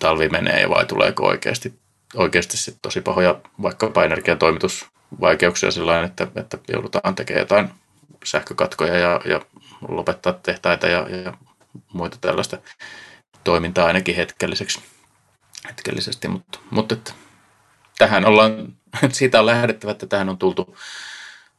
talvi 0.00 0.28
menee 0.28 0.68
vai 0.68 0.84
tuleeko 0.84 1.26
oikeasti, 1.26 1.74
oikeasti 2.14 2.56
sitten 2.56 2.82
tosi 2.82 3.00
pahoja 3.00 3.40
vaikkapa 3.62 4.04
energiatoimitusvaikeuksia 5.12 5.70
sellainen, 5.70 6.04
että, 6.04 6.26
että 6.36 6.58
joudutaan 6.68 7.14
tekemään 7.14 7.42
jotain 7.42 7.70
sähkökatkoja 8.24 8.98
ja, 8.98 9.20
ja 9.24 9.40
lopettaa 9.88 10.32
tehtaita 10.32 10.86
ja, 10.86 11.06
ja 11.24 11.32
muita 11.92 12.18
tällaista 12.20 12.58
toimintaa 13.44 13.86
ainakin 13.86 14.16
hetkelliseksi, 14.16 14.80
hetkellisesti, 15.68 16.28
mutta, 16.28 16.58
mutta 16.70 16.94
että 16.94 17.12
tähän 17.98 18.24
ollaan, 18.24 18.76
siitä 19.12 19.40
on 19.40 19.46
lähdettävä, 19.46 19.92
että 19.92 20.06
tähän 20.06 20.28
on 20.28 20.38
tultu, 20.38 20.76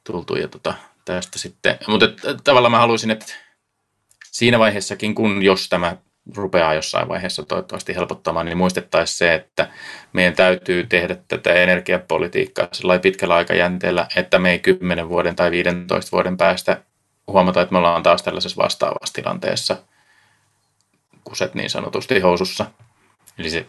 tultu 0.04 0.36
ja 0.36 0.48
tota, 0.48 0.74
tästä 1.06 1.40
sitten, 1.40 1.80
mutta 1.88 2.06
että, 2.06 2.36
tavallaan 2.44 2.72
mä 2.72 2.80
haluaisin, 2.80 3.12
että 3.12 3.34
siinä 4.32 4.60
vaiheessakin, 4.60 5.16
kun 5.16 5.44
jos 5.44 5.70
tämä 5.70 5.98
rupeaa 6.36 6.74
jossain 6.74 7.08
vaiheessa 7.08 7.44
toivottavasti 7.44 7.96
helpottamaan, 7.96 8.46
niin 8.46 8.58
muistettaisiin 8.58 9.18
se, 9.18 9.34
että 9.34 9.70
meidän 10.14 10.34
täytyy 10.34 10.88
tehdä 10.88 11.16
tätä 11.28 11.54
energiapolitiikkaa 11.54 12.68
sellainen 12.72 13.02
pitkällä 13.02 13.36
aikajänteellä, 13.36 14.08
että 14.16 14.40
me 14.40 14.52
ei 14.52 14.60
10 14.60 15.10
vuoden 15.10 15.36
tai 15.36 15.52
15 15.52 16.12
vuoden 16.12 16.38
päästä 16.38 16.82
huomata, 17.28 17.62
että 17.62 17.72
me 17.72 17.78
ollaan 17.78 18.04
taas 18.04 18.24
tällaisessa 18.24 18.64
vastaavassa 18.64 19.14
tilanteessa, 19.14 19.78
kuset 21.24 21.54
niin 21.56 21.70
sanotusti 21.70 22.20
housussa. 22.20 22.66
Eli 23.38 23.50
se, 23.50 23.66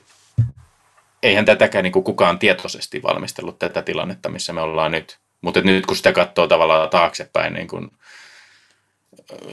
eihän 1.23 1.45
tätäkään 1.45 1.83
niin 1.83 1.93
kukaan 1.93 2.38
tietoisesti 2.38 3.02
valmistellut 3.02 3.59
tätä 3.59 3.83
tilannetta, 3.83 4.29
missä 4.29 4.52
me 4.52 4.61
ollaan 4.61 4.90
nyt. 4.90 5.19
Mutta 5.40 5.61
nyt 5.61 5.87
kun 5.87 5.97
sitä 5.97 6.12
katsoo 6.12 6.47
tavallaan 6.47 6.90
taaksepäin, 6.90 7.52
niin 7.52 7.69
kuin 7.69 7.90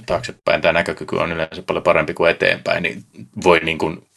taaksepäin 0.05 0.61
tämä 0.61 0.73
näkökyky 0.73 1.15
on 1.15 1.31
yleensä 1.31 1.61
paljon 1.61 1.83
parempi 1.83 2.13
kuin 2.13 2.31
eteenpäin, 2.31 2.83
niin 2.83 3.03
voi 3.43 3.59
niin 3.59 3.77
kuin 3.77 4.07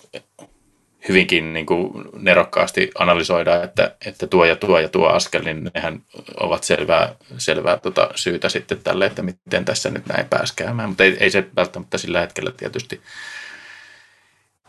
hyvinkin 1.09 1.52
niin 1.52 1.67
kuin 1.67 1.93
nerokkaasti 2.19 2.90
analysoida, 2.99 3.62
että, 3.62 3.97
että 4.07 4.26
tuo 4.26 4.45
ja 4.45 4.57
tuo 4.57 4.79
ja 4.79 4.88
tuo 4.88 5.09
askel, 5.09 5.43
niin 5.45 5.71
nehän 5.75 6.00
ovat 6.40 6.64
selvää, 6.64 7.14
selvää 7.38 7.76
tota 7.76 8.11
syytä 8.14 8.49
sitten 8.49 8.79
tälle, 8.83 9.07
että 9.07 9.23
miten 9.23 9.64
tässä 9.64 9.90
nyt 9.90 10.07
näin 10.07 10.26
pääsi 10.26 10.52
käymään. 10.57 10.88
Mutta 10.88 11.05
ei, 11.05 11.17
ei 11.21 11.31
se 11.31 11.49
välttämättä 11.57 11.99
sillä 11.99 12.21
hetkellä 12.21 12.52
tietysti 12.57 13.00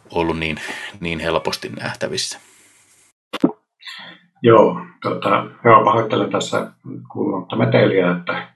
ollut 0.09 0.39
niin, 0.39 0.57
niin 0.99 1.19
helposti 1.19 1.69
nähtävissä. 1.69 2.39
Joo, 4.43 4.81
tota, 5.01 5.45
joo 5.65 5.83
pahoittelen 5.83 6.31
tässä 6.31 6.71
kuulumatta 7.11 7.55
meteliä, 7.55 8.11
että, 8.11 8.47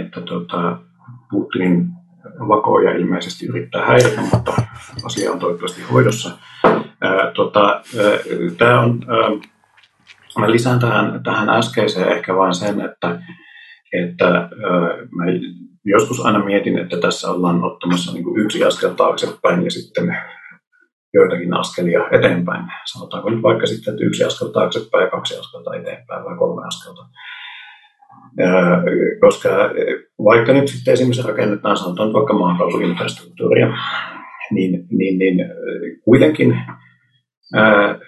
että 0.00 0.20
tota, 0.20 0.78
Putinin 1.30 1.86
vakoja 2.48 2.96
ilmeisesti 2.96 3.46
yrittää 3.46 3.86
häiritä, 3.86 4.20
mutta 4.20 4.52
asia 5.04 5.32
on 5.32 5.38
toivottavasti 5.38 5.82
hoidossa. 5.82 6.38
Ää, 7.00 7.32
tota, 7.34 7.82
tää 8.58 8.80
on, 8.80 9.00
ää, 9.08 9.30
mä 10.38 10.50
lisään 10.50 10.80
tähän, 10.80 11.22
tähän 11.22 11.48
äskeiseen 11.48 12.08
ehkä 12.08 12.36
vain 12.36 12.54
sen, 12.54 12.80
että, 12.80 13.18
että 14.02 14.28
ää, 14.34 14.48
mä 15.16 15.24
joskus 15.84 16.26
aina 16.26 16.44
mietin, 16.44 16.78
että 16.78 16.96
tässä 16.96 17.30
ollaan 17.30 17.64
ottamassa 17.64 18.12
niin 18.12 18.24
kuin 18.24 18.40
yksi 18.40 18.64
askel 18.64 18.90
taaksepäin 18.90 19.64
ja 19.64 19.70
sitten 19.70 20.16
joitakin 21.14 21.54
askelia 21.54 22.08
eteenpäin. 22.12 22.64
Sanotaanko 22.92 23.30
nyt 23.30 23.42
vaikka 23.42 23.66
sitten, 23.66 23.94
että 23.94 24.04
yksi 24.04 24.24
askel 24.24 24.48
taaksepäin, 24.48 25.10
kaksi 25.10 25.38
askelta 25.38 25.74
eteenpäin 25.74 26.24
vai 26.24 26.38
kolme 26.38 26.66
askelta 26.66 27.02
koska 29.20 29.48
vaikka 30.24 30.52
nyt 30.52 30.68
sitten 30.68 30.92
esimerkiksi 30.94 31.28
rakennetaan 31.28 31.76
sanotaan 31.76 32.12
vaikka 32.12 32.34
maakaasuinfrastruktuuria, 32.34 33.66
niin, 34.50 34.86
niin, 34.90 35.18
niin 35.18 35.50
kuitenkin 36.04 36.58
ää, 37.54 37.98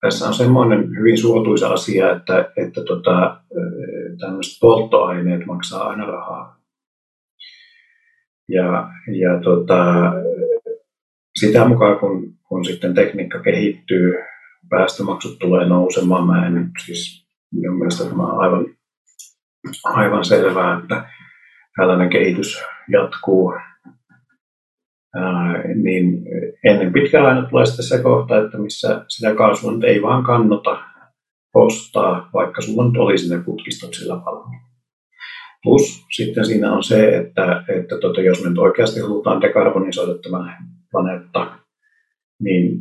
tässä 0.00 0.26
on 0.26 0.34
semmoinen 0.34 0.90
hyvin 0.98 1.18
suotuisa 1.18 1.68
asia, 1.68 2.16
että, 2.16 2.52
että 2.56 2.84
tota, 2.84 3.40
tämmöiset 4.20 4.60
polttoaineet 4.60 5.46
maksaa 5.46 5.88
aina 5.88 6.06
rahaa. 6.06 6.56
Ja, 8.48 8.88
ja 9.20 9.40
tota, 9.44 10.12
sitä 11.40 11.68
mukaan, 11.68 11.98
kun, 11.98 12.34
kun 12.48 12.64
sitten 12.64 12.94
tekniikka 12.94 13.42
kehittyy, 13.42 14.14
päästömaksut 14.70 15.38
tulee 15.38 15.68
nousemaan. 15.68 16.26
Mä 16.26 16.46
en 16.46 16.70
siis 16.84 17.23
minun 17.52 17.78
mielestä 17.78 18.04
tämä 18.04 18.22
on 18.22 18.40
aivan 18.40 18.66
aivan 19.84 20.24
selvää, 20.24 20.78
että 20.78 21.08
tällainen 21.76 22.10
kehitys 22.10 22.62
jatkuu. 22.88 23.54
Ää, 25.16 25.62
niin 25.74 26.24
ennen 26.64 26.92
pitkään 26.92 27.26
aina 27.26 27.48
tulee 27.48 27.66
sitten 27.66 27.84
se 27.84 28.02
kohta, 28.02 28.44
että 28.44 28.58
missä 28.58 29.04
sitä 29.08 29.34
kaasua 29.34 29.72
nyt 29.72 29.84
ei 29.84 30.02
vaan 30.02 30.24
kannata 30.24 30.82
ostaa, 31.54 32.30
vaikka 32.34 32.62
sulla 32.62 32.86
nyt 32.86 32.96
olisi 32.96 33.36
ne 33.36 33.42
putkistot 33.44 33.94
sillä 33.94 34.14
valmiina. 34.24 34.64
Plus 35.62 36.06
sitten 36.16 36.44
siinä 36.44 36.72
on 36.72 36.82
se, 36.82 37.16
että, 37.16 37.64
että 37.68 37.98
tota, 38.00 38.20
jos 38.20 38.42
me 38.42 38.48
nyt 38.48 38.58
oikeasti 38.58 39.00
halutaan 39.00 39.40
dekarbonisoida 39.40 40.18
tämä 40.18 40.58
planeetta, 40.90 41.58
niin 42.42 42.80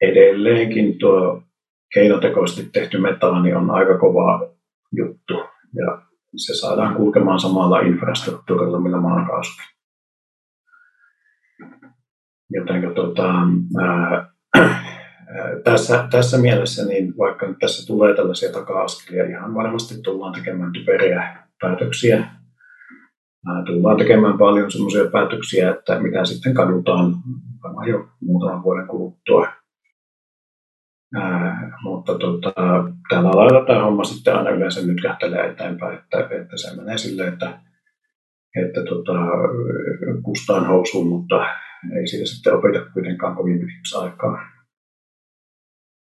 edelleenkin 0.00 0.98
tuo 0.98 1.42
keinotekoisesti 1.94 2.70
tehty 2.72 2.98
metaani 2.98 3.54
on 3.54 3.70
aika 3.70 3.98
kova 3.98 4.50
juttu 4.92 5.34
ja 5.74 6.02
se 6.36 6.54
saadaan 6.54 6.94
kulkemaan 6.94 7.40
samalla 7.40 7.80
infrastruktuurilla, 7.80 8.80
millä 8.80 9.00
maakaasu. 9.00 9.52
Joten 12.50 12.94
tota, 12.94 13.34
ää, 13.80 14.30
tässä, 15.64 16.08
tässä 16.10 16.38
mielessä, 16.38 16.84
niin 16.86 17.16
vaikka 17.18 17.46
nyt 17.46 17.58
tässä 17.58 17.86
tulee 17.86 18.16
tällaisia 18.16 18.52
taka-askelia, 18.52 19.24
ihan 19.24 19.54
varmasti 19.54 20.02
tullaan 20.02 20.32
tekemään 20.32 20.72
typeriä 20.72 21.36
päätöksiä. 21.60 22.16
Ää, 23.48 23.62
tullaan 23.66 23.96
tekemään 23.96 24.38
paljon 24.38 24.70
sellaisia 24.70 25.10
päätöksiä, 25.10 25.70
että 25.70 26.00
mitä 26.00 26.24
sitten 26.24 26.54
kadutaan 26.54 27.14
jo 27.88 28.08
muutaman 28.20 28.62
vuoden 28.62 28.86
kuluttua. 28.86 29.48
Ää, 31.14 31.78
mutta 31.82 32.18
tota, 32.18 32.52
tällä 33.08 33.30
lailla 33.30 33.66
tämä 33.66 33.84
homma 33.84 34.04
sitten 34.04 34.36
aina 34.36 34.50
yleensä 34.50 34.86
nyt 34.86 35.02
kähtelee 35.02 35.50
eteenpäin, 35.50 35.98
että, 35.98 36.18
että 36.18 36.56
se 36.56 36.76
menee 36.76 36.98
silleen, 36.98 37.32
että, 37.32 37.60
että 38.64 38.84
tota, 38.84 39.12
kustaan 40.22 40.66
housuun, 40.66 41.08
mutta 41.08 41.46
ei 41.96 42.06
siitä 42.06 42.26
sitten 42.26 42.54
opeta 42.54 42.90
kuitenkaan 42.92 43.36
kovin 43.36 43.58
pitkäksi 43.58 43.96
aikaa. 43.96 44.38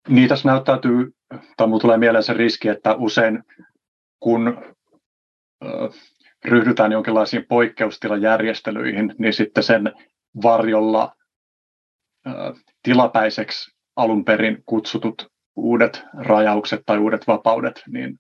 Niin 0.10 0.30
tässä 0.30 0.50
näyttäytyy, 0.50 1.12
tai 1.58 1.68
minulle 1.68 1.82
tulee 1.82 1.98
mieleen 1.98 2.24
se 2.24 2.34
riski, 2.34 2.68
että 2.68 2.96
usein 2.96 3.44
kun 4.20 4.58
ryhdytään 6.46 6.92
jonkinlaisiin 6.92 7.46
poikkeustilajärjestelyihin, 7.50 9.16
niin 9.20 9.34
sitten 9.34 9.64
sen 9.64 9.94
varjolla 10.44 11.16
tilapäiseksi 12.84 13.74
alun 13.96 14.26
perin 14.26 14.64
kutsutut 14.66 15.28
uudet 15.56 16.04
rajaukset 16.18 16.82
tai 16.86 16.98
uudet 16.98 17.28
vapaudet 17.28 17.84
niin 17.88 18.20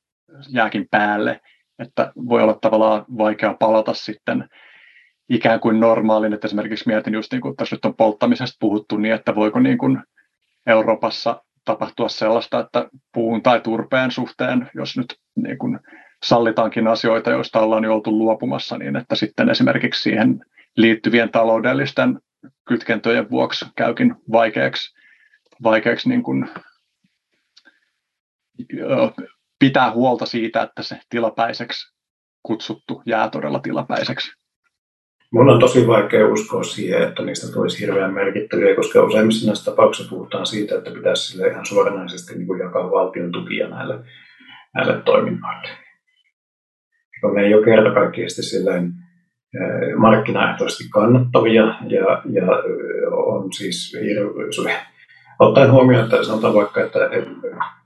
jääkin 0.49 0.87
päälle, 0.91 1.41
että 1.79 2.11
voi 2.15 2.41
olla 2.41 2.57
tavallaan 2.61 3.05
vaikea 3.17 3.53
palata 3.59 3.93
sitten 3.93 4.49
ikään 5.29 5.59
kuin 5.59 5.79
normaalin, 5.79 6.33
että 6.33 6.47
esimerkiksi 6.47 6.87
mietin 6.87 7.13
just 7.13 7.31
niin 7.31 7.41
kuin 7.41 7.55
tässä 7.55 7.75
nyt 7.75 7.85
on 7.85 7.95
polttamisesta 7.95 8.57
puhuttu 8.59 8.97
niin, 8.97 9.13
että 9.13 9.35
voiko 9.35 9.59
niin 9.59 9.77
kuin 9.77 10.03
Euroopassa 10.67 11.43
tapahtua 11.65 12.09
sellaista, 12.09 12.59
että 12.59 12.89
puun 13.13 13.43
tai 13.43 13.61
turpeen 13.61 14.11
suhteen, 14.11 14.69
jos 14.75 14.97
nyt 14.97 15.15
niin 15.35 15.57
kuin 15.57 15.79
sallitaankin 16.23 16.87
asioita, 16.87 17.31
joista 17.31 17.59
ollaan 17.59 17.83
jo 17.83 17.93
oltu 17.93 18.17
luopumassa, 18.17 18.77
niin 18.77 18.95
että 18.95 19.15
sitten 19.15 19.49
esimerkiksi 19.49 20.01
siihen 20.01 20.45
liittyvien 20.77 21.31
taloudellisten 21.31 22.19
kytkentöjen 22.67 23.29
vuoksi 23.29 23.65
käykin 23.75 24.15
vaikeaksi 24.31 25.02
vaikeaksi 25.63 26.09
niin 26.09 26.23
kuin, 26.23 26.49
pitää 29.59 29.91
huolta 29.91 30.25
siitä, 30.25 30.61
että 30.61 30.83
se 30.83 30.99
tilapäiseksi 31.09 31.93
kutsuttu 32.43 33.01
jää 33.05 33.29
todella 33.29 33.59
tilapäiseksi. 33.59 34.31
Mun 35.31 35.49
on 35.49 35.59
tosi 35.59 35.87
vaikea 35.87 36.27
uskoa 36.27 36.63
siihen, 36.63 37.03
että 37.03 37.23
niistä 37.23 37.53
tulisi 37.53 37.79
hirveän 37.79 38.13
merkittäviä, 38.13 38.75
koska 38.75 39.03
useimmissa 39.03 39.47
näissä 39.47 39.71
tapauksissa 39.71 40.09
puhutaan 40.09 40.45
siitä, 40.45 40.75
että 40.75 40.91
pitäisi 40.91 41.31
sille 41.31 41.47
ihan 41.47 41.65
suoranaisesti 41.65 42.35
niin 42.35 42.47
kuin 42.47 42.59
jakaa 42.59 42.91
valtion 42.91 43.31
tukia 43.31 43.67
näille, 43.69 43.99
näille 44.75 45.01
toiminnoille. 45.01 45.69
Kun 47.21 47.35
ne 47.35 47.41
ei 47.41 47.53
ole 47.53 47.65
kerta 47.65 47.93
kaikkiasti 47.93 48.43
silleen 48.43 48.93
markkinaehtoisesti 49.97 50.83
kannattavia 50.89 51.63
ja, 51.63 52.23
ja 52.31 52.45
on 53.11 53.53
siis 53.53 53.97
Ottaen 55.39 55.71
huomioon, 55.71 56.03
että 56.03 56.23
sanotaan 56.23 56.53
vaikka, 56.53 56.81
että 56.81 56.99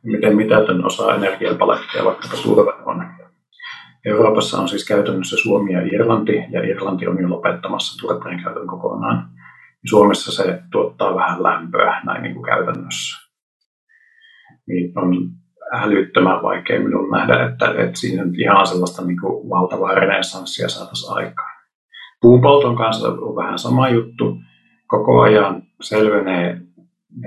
miten 0.03 0.35
mitätön 0.35 0.85
osa 0.85 1.15
energiapalettia 1.15 2.05
vaikkapa 2.05 2.37
turve 2.43 2.71
on. 2.85 3.05
Euroopassa 4.05 4.57
on 4.57 4.69
siis 4.69 4.87
käytännössä 4.87 5.37
Suomi 5.37 5.73
ja 5.73 5.81
Irlanti, 5.81 6.45
ja 6.51 6.63
Irlanti 6.63 7.07
on 7.07 7.21
jo 7.21 7.29
lopettamassa 7.29 8.01
turpeen 8.01 8.43
käytön 8.43 8.67
kokonaan. 8.67 9.29
Suomessa 9.85 10.31
se 10.31 10.61
tuottaa 10.71 11.15
vähän 11.15 11.43
lämpöä 11.43 12.01
näin 12.05 12.23
niin 12.23 12.33
kuin 12.33 12.45
käytännössä. 12.45 13.27
Niin 14.67 14.99
on 14.99 15.29
älyttömän 15.73 16.43
vaikea 16.43 16.79
minun 16.79 17.11
nähdä, 17.11 17.45
että, 17.45 17.65
että 17.77 17.99
siinä 17.99 18.25
nyt 18.25 18.39
ihan 18.39 18.67
sellaista 18.67 19.05
niin 19.05 19.19
kuin 19.19 19.49
valtavaa 19.49 19.95
renesanssia 19.95 20.69
saataisiin 20.69 21.13
aikaan. 21.13 21.57
Puunpolton 22.21 22.75
kanssa 22.75 23.07
on 23.07 23.35
vähän 23.35 23.59
sama 23.59 23.89
juttu. 23.89 24.37
Koko 24.87 25.21
ajan 25.21 25.63
selvenee 25.81 26.61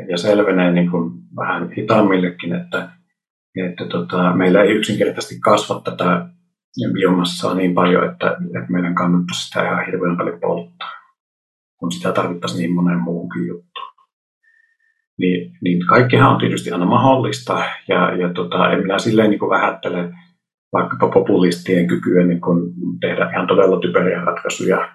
ja 0.09 0.19
selvenee 0.19 0.73
niin 0.73 0.91
kuin 0.91 1.13
vähän 1.37 1.71
hitaammillekin, 1.73 2.55
että, 2.55 2.89
että 3.57 3.85
tota, 3.87 4.33
meillä 4.37 4.63
ei 4.63 4.71
yksinkertaisesti 4.71 5.41
kasva 5.41 5.81
tätä 5.85 6.27
biomassaa 6.93 7.55
niin 7.55 7.75
paljon, 7.75 8.05
että, 8.05 8.31
että 8.31 8.73
meidän 8.73 8.95
kannattaisi 8.95 9.47
sitä 9.47 9.63
ihan 9.63 9.87
hirveän 9.87 10.17
paljon 10.17 10.41
polttaa, 10.41 10.91
kun 11.77 11.93
sitä 11.93 12.13
tarvittaisiin 12.13 12.59
niin 12.59 12.75
monen 12.75 12.99
muuhunkin 12.99 13.47
juttuun. 13.47 13.91
Niin, 15.19 15.53
niin 15.63 15.87
kaikkihan 15.87 16.33
on 16.33 16.41
tietysti 16.41 16.71
aina 16.71 16.85
mahdollista, 16.87 17.65
ja, 17.89 18.17
ja 18.17 18.33
tota, 18.33 18.71
en 18.71 18.81
minä 18.81 18.99
silleen 18.99 19.31
niin 19.31 19.39
kuin 19.39 19.51
vähättele 19.51 20.13
vaikkapa 20.73 21.09
populistien 21.09 21.87
kykyä 21.87 22.27
niin 22.27 22.41
kuin 22.41 22.73
tehdä 23.01 23.31
ihan 23.31 23.47
todella 23.47 23.81
typeriä 23.81 24.21
ratkaisuja, 24.25 24.89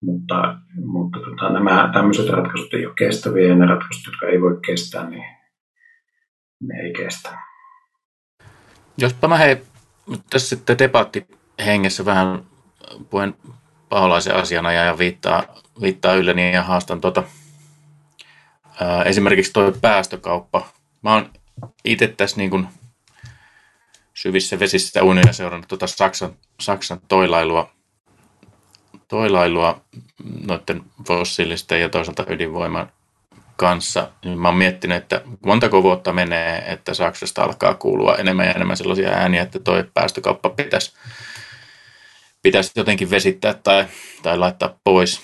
mutta, 0.00 0.58
mutta 0.84 1.18
tota, 1.18 1.52
nämä 1.52 1.90
tämmöiset 1.92 2.28
ratkaisut 2.28 2.74
ei 2.74 2.86
ole 2.86 2.94
kestäviä, 2.94 3.48
ja 3.48 3.54
ne 3.54 3.66
ratkaisut, 3.66 4.06
jotka 4.06 4.26
ei 4.26 4.40
voi 4.40 4.60
kestää, 4.66 5.10
niin 5.10 5.24
ne 6.60 6.80
ei 6.80 6.92
kestä. 6.92 7.38
Jospa 8.98 9.28
mä 9.28 9.36
hei, 9.36 9.62
tässä 10.30 10.48
sitten 10.48 10.78
debatti 10.78 11.26
hengessä 11.66 12.04
vähän 12.04 12.42
puen 13.10 13.34
paholaisen 13.88 14.36
asiana 14.36 14.72
ja 14.72 14.98
viittaa, 14.98 15.42
viittaa 15.80 16.14
ylleni 16.14 16.52
ja 16.52 16.62
haastan 16.62 17.00
tuota, 17.00 17.22
ää, 18.80 19.02
esimerkiksi 19.02 19.52
tuo 19.52 19.72
päästökauppa. 19.80 20.66
Mä 21.02 21.14
oon 21.14 21.30
itse 21.84 22.08
tässä 22.08 22.36
niin 22.36 22.50
kuin 22.50 22.68
syvissä 24.14 24.58
vesissä 24.58 25.02
unia 25.02 25.32
seurannut 25.32 25.68
tuota 25.68 25.86
Saksan, 25.86 26.32
Saksan 26.60 27.00
toilailua, 27.08 27.70
toilailua 29.08 29.80
noiden 30.46 30.82
fossiilisten 31.06 31.80
ja 31.80 31.88
toisaalta 31.88 32.24
ydinvoiman 32.28 32.92
kanssa. 33.56 34.10
Niin 34.24 34.38
mä 34.38 34.48
oon 34.48 34.56
miettinyt, 34.56 34.96
että 34.96 35.22
montako 35.44 35.82
vuotta 35.82 36.12
menee, 36.12 36.72
että 36.72 36.94
Saksasta 36.94 37.42
alkaa 37.42 37.74
kuulua 37.74 38.16
enemmän 38.16 38.46
ja 38.46 38.52
enemmän 38.52 38.76
sellaisia 38.76 39.10
ääniä, 39.10 39.42
että 39.42 39.58
toi 39.58 39.84
päästökauppa 39.94 40.50
pitäisi, 40.50 40.92
pitäisi 42.42 42.72
jotenkin 42.76 43.10
vesittää 43.10 43.54
tai, 43.54 43.86
tai 44.22 44.38
laittaa 44.38 44.78
pois 44.84 45.22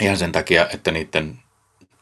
ihan 0.00 0.16
sen 0.16 0.32
takia, 0.32 0.66
että 0.74 0.90
niiden 0.90 1.38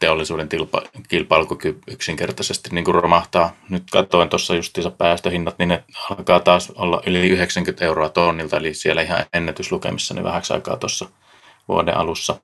teollisuuden 0.01 0.49
tilpa, 0.49 0.83
kilpailukyky 1.09 1.79
yksinkertaisesti 1.87 2.71
niin 2.73 2.85
kuin 2.85 2.95
romahtaa. 2.95 3.57
Nyt 3.69 3.83
katsoin 3.93 4.29
tuossa 4.29 4.55
justiinsa 4.55 4.91
päästöhinnat, 4.91 5.59
niin 5.59 5.69
ne 5.69 5.85
alkaa 6.11 6.41
taas 6.41 6.71
olla 6.71 7.03
yli 7.07 7.29
90 7.29 7.85
euroa 7.85 8.09
tonnilta, 8.09 8.57
eli 8.57 8.75
siellä 8.75 9.03
ihan 9.03 9.25
ennätyslukemissa 9.33 10.15
niin 10.15 10.25
vähäksi 10.25 10.53
aikaa 10.53 10.77
tuossa 10.77 11.09
vuoden 11.69 11.97
alussa 11.97 12.41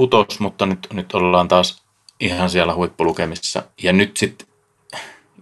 putos, 0.00 0.40
mutta 0.40 0.66
nyt, 0.66 0.86
nyt 0.92 1.14
ollaan 1.14 1.48
taas 1.48 1.84
ihan 2.20 2.50
siellä 2.50 2.74
huippulukemissa. 2.74 3.62
Ja 3.82 3.92
nyt 3.92 4.16
sitten, 4.16 4.46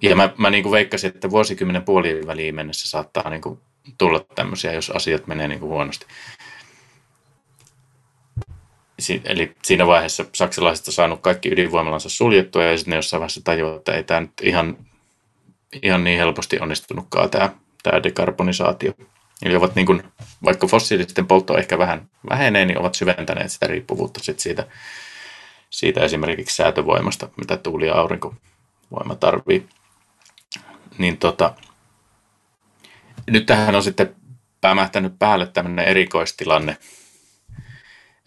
ja 0.02 0.16
mä, 0.16 0.32
mä 0.38 0.50
niin 0.50 0.62
kuin 0.62 0.72
veikkasin, 0.72 1.10
että 1.14 1.30
vuosikymmenen 1.30 1.82
puoliväliin 1.82 2.54
mennessä 2.54 2.88
saattaa 2.88 3.30
niin 3.30 3.40
kuin 3.40 3.60
tulla 3.98 4.24
tämmöisiä, 4.34 4.72
jos 4.72 4.90
asiat 4.90 5.26
menee 5.26 5.48
niin 5.48 5.60
kuin 5.60 5.70
huonosti. 5.70 6.06
Eli 9.24 9.52
siinä 9.62 9.86
vaiheessa 9.86 10.24
saksalaiset 10.32 10.86
on 10.86 10.92
saanut 10.92 11.20
kaikki 11.20 11.52
ydinvoimalansa 11.52 12.08
suljettua 12.08 12.62
ja 12.62 12.76
sitten 12.76 12.90
ne 12.90 12.96
jossain 12.96 13.20
vaiheessa 13.20 13.40
tajuaa, 13.44 13.76
että 13.76 13.94
ei 13.94 14.04
tämä 14.04 14.20
nyt 14.20 14.32
ihan, 14.42 14.76
ihan 15.82 16.04
niin 16.04 16.18
helposti 16.18 16.60
onnistunutkaan 16.60 17.30
tämä, 17.30 17.50
tämä 17.82 18.02
dekarbonisaatio. 18.02 18.92
Eli 19.42 19.56
ovat 19.56 19.74
niin 19.74 19.86
kuin, 19.86 20.02
vaikka 20.44 20.66
fossiilisten 20.66 21.26
poltto 21.26 21.58
ehkä 21.58 21.78
vähän 21.78 22.08
vähenee, 22.30 22.64
niin 22.64 22.78
ovat 22.78 22.94
syventäneet 22.94 23.52
sitä 23.52 23.66
riippuvuutta 23.66 24.20
sit 24.20 24.40
siitä, 24.40 24.66
siitä 25.70 26.00
esimerkiksi 26.00 26.56
säätövoimasta, 26.56 27.28
mitä 27.36 27.56
tuuli- 27.56 27.86
ja 27.86 27.94
aurinkovoima 27.94 29.14
tarvii. 29.20 29.68
Niin 30.98 31.16
tota, 31.16 31.54
nyt 33.30 33.46
tähän 33.46 33.74
on 33.74 33.82
sitten 33.82 34.16
päämähtänyt 34.60 35.18
päälle 35.18 35.46
tämmöinen 35.46 35.84
erikoistilanne, 35.84 36.76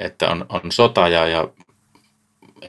että 0.05 0.29
on, 0.29 0.45
on 0.49 0.71
sota 0.71 1.07
ja, 1.07 1.27
ja 1.27 1.47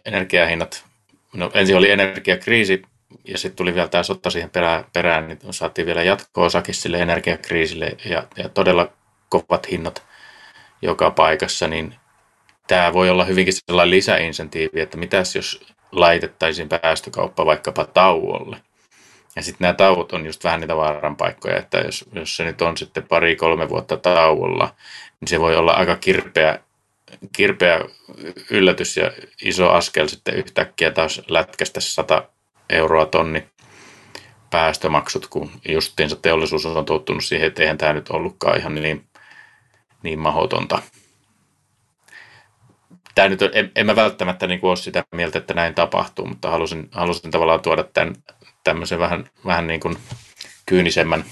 energiahinnat, 0.05 0.85
no 1.33 1.51
ensin 1.55 1.77
oli 1.77 1.91
energiakriisi, 1.91 2.83
ja 3.25 3.39
sitten 3.39 3.57
tuli 3.57 3.75
vielä 3.75 3.89
tämä 3.89 4.03
sota 4.03 4.31
siihen 4.31 4.51
perään, 4.51 4.85
perään 4.93 5.29
niin 5.29 5.39
saatiin 5.51 5.87
vielä 5.87 6.03
jatko-osakin 6.03 6.75
sille 6.75 6.99
energiakriisille 6.99 7.97
ja, 8.05 8.27
ja 8.37 8.49
todella 8.49 8.93
kovat 9.29 9.71
hinnat 9.71 10.03
joka 10.83 11.11
paikassa, 11.11 11.69
niin 11.69 11.95
tämä 12.67 12.93
voi 12.93 13.11
olla 13.11 13.25
hyvinkin 13.25 13.55
sellainen 13.55 13.91
lisäinsentiivi, 13.91 14.81
että 14.81 14.97
mitäs 14.97 15.37
jos 15.37 15.67
laitettaisiin 15.93 16.69
päästökauppa 16.69 17.47
vaikkapa 17.47 17.85
tauolle. 17.85 18.57
Ja 19.37 19.43
sitten 19.43 19.65
nämä 19.65 19.75
tauot 19.75 20.13
on 20.13 20.27
just 20.27 20.45
vähän 20.45 20.61
niitä 20.61 20.77
vaaran 20.77 21.17
paikkoja, 21.17 21.59
että 21.59 21.79
jos, 21.79 22.05
jos 22.13 22.37
se 22.37 22.45
nyt 22.45 22.63
on 22.63 22.77
sitten 22.77 23.09
pari-kolme 23.09 23.69
vuotta 23.69 23.97
tauolla, 23.97 24.75
niin 25.21 25.29
se 25.29 25.41
voi 25.41 25.57
olla 25.57 25.73
aika 25.73 25.97
kirpeä, 25.97 26.59
kirpeä 27.37 27.81
yllätys 28.51 28.97
ja 28.97 29.13
iso 29.43 29.71
askel 29.71 30.09
sitten 30.09 30.35
yhtäkkiä 30.35 30.91
taas 30.91 31.23
lätkästä 31.29 31.81
100 31.81 32.29
euroa 32.71 33.07
tonni 33.07 33.49
päästömaksut, 34.51 35.27
kun 35.27 35.51
justiinsa 35.69 36.17
teollisuus 36.17 36.67
on 36.67 36.85
tottunut 36.85 37.25
siihen, 37.25 37.47
että 37.47 37.63
eihän 37.63 37.79
tämä 37.79 37.93
nyt 37.93 38.09
ollutkaan 38.09 38.59
ihan 38.59 38.75
niin, 38.75 39.07
niin 40.03 40.19
mahdotonta. 40.19 40.83
Tämä 43.15 43.29
nyt 43.29 43.43
on, 43.43 43.51
en, 43.53 43.73
en 43.77 43.87
mä 43.87 43.97
välttämättä 43.97 44.47
niin 44.47 44.61
ole 44.63 44.77
sitä 44.77 45.05
mieltä, 45.15 45.39
että 45.39 45.55
näin 45.55 45.75
tapahtuu, 45.75 46.27
mutta 46.27 46.51
halusin, 46.51 46.89
halusin 46.91 47.31
tavallaan 47.31 47.61
tuoda 47.61 47.85
tämän, 47.85 48.15
tämmöisen 48.65 48.99
vähän, 48.99 49.31
vähän 49.47 49.67
niin 49.67 49.81
kuin 49.81 49.99
kyynisemmän 50.67 51.25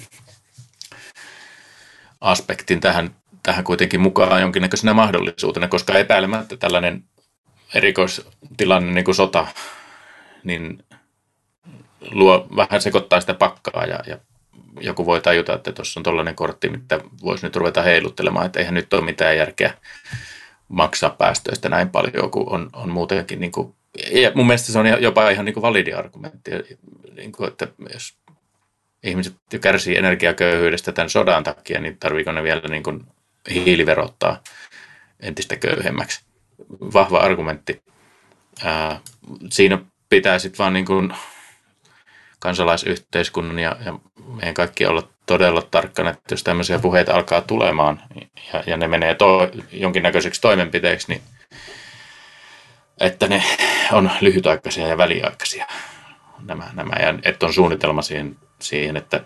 aspektin 2.21 2.79
tähän, 2.79 3.15
tähän 3.43 3.63
kuitenkin 3.63 4.01
mukaan 4.01 4.41
jonkinnäköisenä 4.41 4.93
mahdollisuutena, 4.93 5.67
koska 5.67 5.97
epäilemättä 5.97 6.57
tällainen 6.57 7.03
erikoistilanne 7.75 8.93
niin 8.93 9.05
kuin 9.05 9.15
sota, 9.15 9.47
niin 10.43 10.83
luo, 12.11 12.47
vähän 12.55 12.81
sekoittaa 12.81 13.21
sitä 13.21 13.33
pakkaa 13.33 13.85
ja, 13.85 13.99
ja 14.07 14.17
joku 14.81 15.05
voi 15.05 15.21
tajuta, 15.21 15.53
että 15.53 15.71
tuossa 15.71 15.99
on 15.99 16.03
tuollainen 16.03 16.35
kortti, 16.35 16.69
mitä 16.69 16.99
voisi 17.23 17.45
nyt 17.45 17.55
ruveta 17.55 17.81
heiluttelemaan, 17.81 18.45
että 18.45 18.59
eihän 18.59 18.73
nyt 18.73 18.93
ole 18.93 19.01
mitään 19.01 19.37
järkeä 19.37 19.73
maksaa 20.67 21.09
päästöistä 21.09 21.69
näin 21.69 21.89
paljon, 21.89 22.31
kun 22.31 22.49
on, 22.49 22.69
on 22.73 22.89
muutenkin 22.89 23.39
niin 23.39 23.51
kuin, 23.51 23.75
ja 24.11 24.31
mun 24.35 24.47
mielestä 24.47 24.71
se 24.71 24.79
on 24.79 25.03
jopa 25.03 25.29
ihan 25.29 25.45
niin 25.45 25.53
kuin 25.53 25.61
validi 25.61 25.93
argumentti, 25.93 26.51
niin 27.15 27.31
kuin, 27.31 27.47
että 27.47 27.67
jos 27.93 28.17
ihmiset 29.03 29.35
kärsii 29.61 29.97
energiaköyhyydestä 29.97 30.91
tämän 30.91 31.09
sodan 31.09 31.43
takia, 31.43 31.79
niin 31.79 31.97
tarviiko 31.97 32.31
ne 32.31 32.43
vielä 32.43 32.61
niin 32.69 32.83
kuin 32.83 33.05
hiiliverottaa 33.49 34.43
entistä 35.19 35.55
köyhemmäksi. 35.55 36.25
Vahva 36.93 37.17
argumentti. 37.17 37.83
Ää, 38.63 38.99
siinä 39.51 39.77
pitää 40.09 40.39
sitten 40.39 40.57
vaan 40.57 40.73
niin 40.73 40.85
kuin 40.85 41.13
kansalaisyhteiskunnan 42.39 43.59
ja, 43.59 43.77
ja 43.85 43.99
meidän 44.35 44.53
kaikki 44.53 44.85
olla 44.85 45.07
todella 45.25 45.61
tarkkana, 45.61 46.09
että 46.09 46.33
jos 46.33 46.43
tämmöisiä 46.43 46.79
puheita 46.79 47.15
alkaa 47.15 47.41
tulemaan 47.41 48.03
ja, 48.53 48.63
ja 48.67 48.77
ne 48.77 48.87
menee 48.87 49.15
to, 49.15 49.49
jonkinnäköiseksi 49.71 50.41
toimenpiteeksi, 50.41 51.07
niin 51.07 51.21
että 52.99 53.27
ne 53.27 53.43
on 53.91 54.11
lyhytaikaisia 54.21 54.87
ja 54.87 54.97
väliaikaisia 54.97 55.65
nämä, 56.45 56.69
nämä 56.73 56.95
ja 56.99 57.13
että 57.23 57.45
on 57.45 57.53
suunnitelma 57.53 58.01
siihen, 58.01 58.35
siihen 58.59 58.97
että 58.97 59.23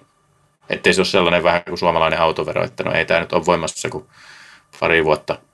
ettei 0.69 0.93
se 0.93 1.01
ole 1.01 1.06
sellainen 1.06 1.43
vähän 1.43 1.63
kuin 1.63 1.78
suomalainen 1.78 2.21
autovero, 2.21 2.63
että 2.63 2.84
no 2.84 2.91
ei 2.91 3.06
tämä 3.06 3.19
nyt 3.19 3.34
ole 3.34 3.45
voimassa 3.45 3.89
kuin 3.89 4.06
pari 4.80 5.06
vuotta– 5.06 5.38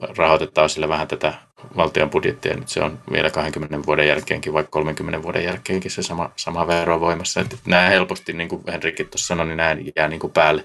rahoitetaan 0.00 0.70
sillä 0.70 0.88
vähän 0.88 1.08
tätä 1.08 1.34
valtion 1.76 2.10
budjettia, 2.10 2.56
nyt 2.56 2.68
se 2.68 2.82
on 2.82 2.98
vielä 3.12 3.30
20 3.30 3.86
vuoden 3.86 4.08
jälkeenkin, 4.08 4.52
vaikka 4.52 4.70
30 4.70 5.22
vuoden 5.22 5.44
jälkeenkin 5.44 5.90
se 5.90 6.02
sama, 6.02 6.30
sama 6.36 6.66
vero 6.66 7.00
voimassa. 7.00 7.40
Että 7.40 7.56
nämä 7.66 7.88
helposti, 7.88 8.32
niin 8.32 8.48
kuin 8.48 8.62
Henrikki 8.66 9.04
tuossa 9.04 9.26
sanoi, 9.26 9.46
niin 9.46 9.56
nämä 9.56 9.76
jää 9.96 10.08
niin 10.08 10.20
kuin 10.20 10.32
päälle, 10.32 10.64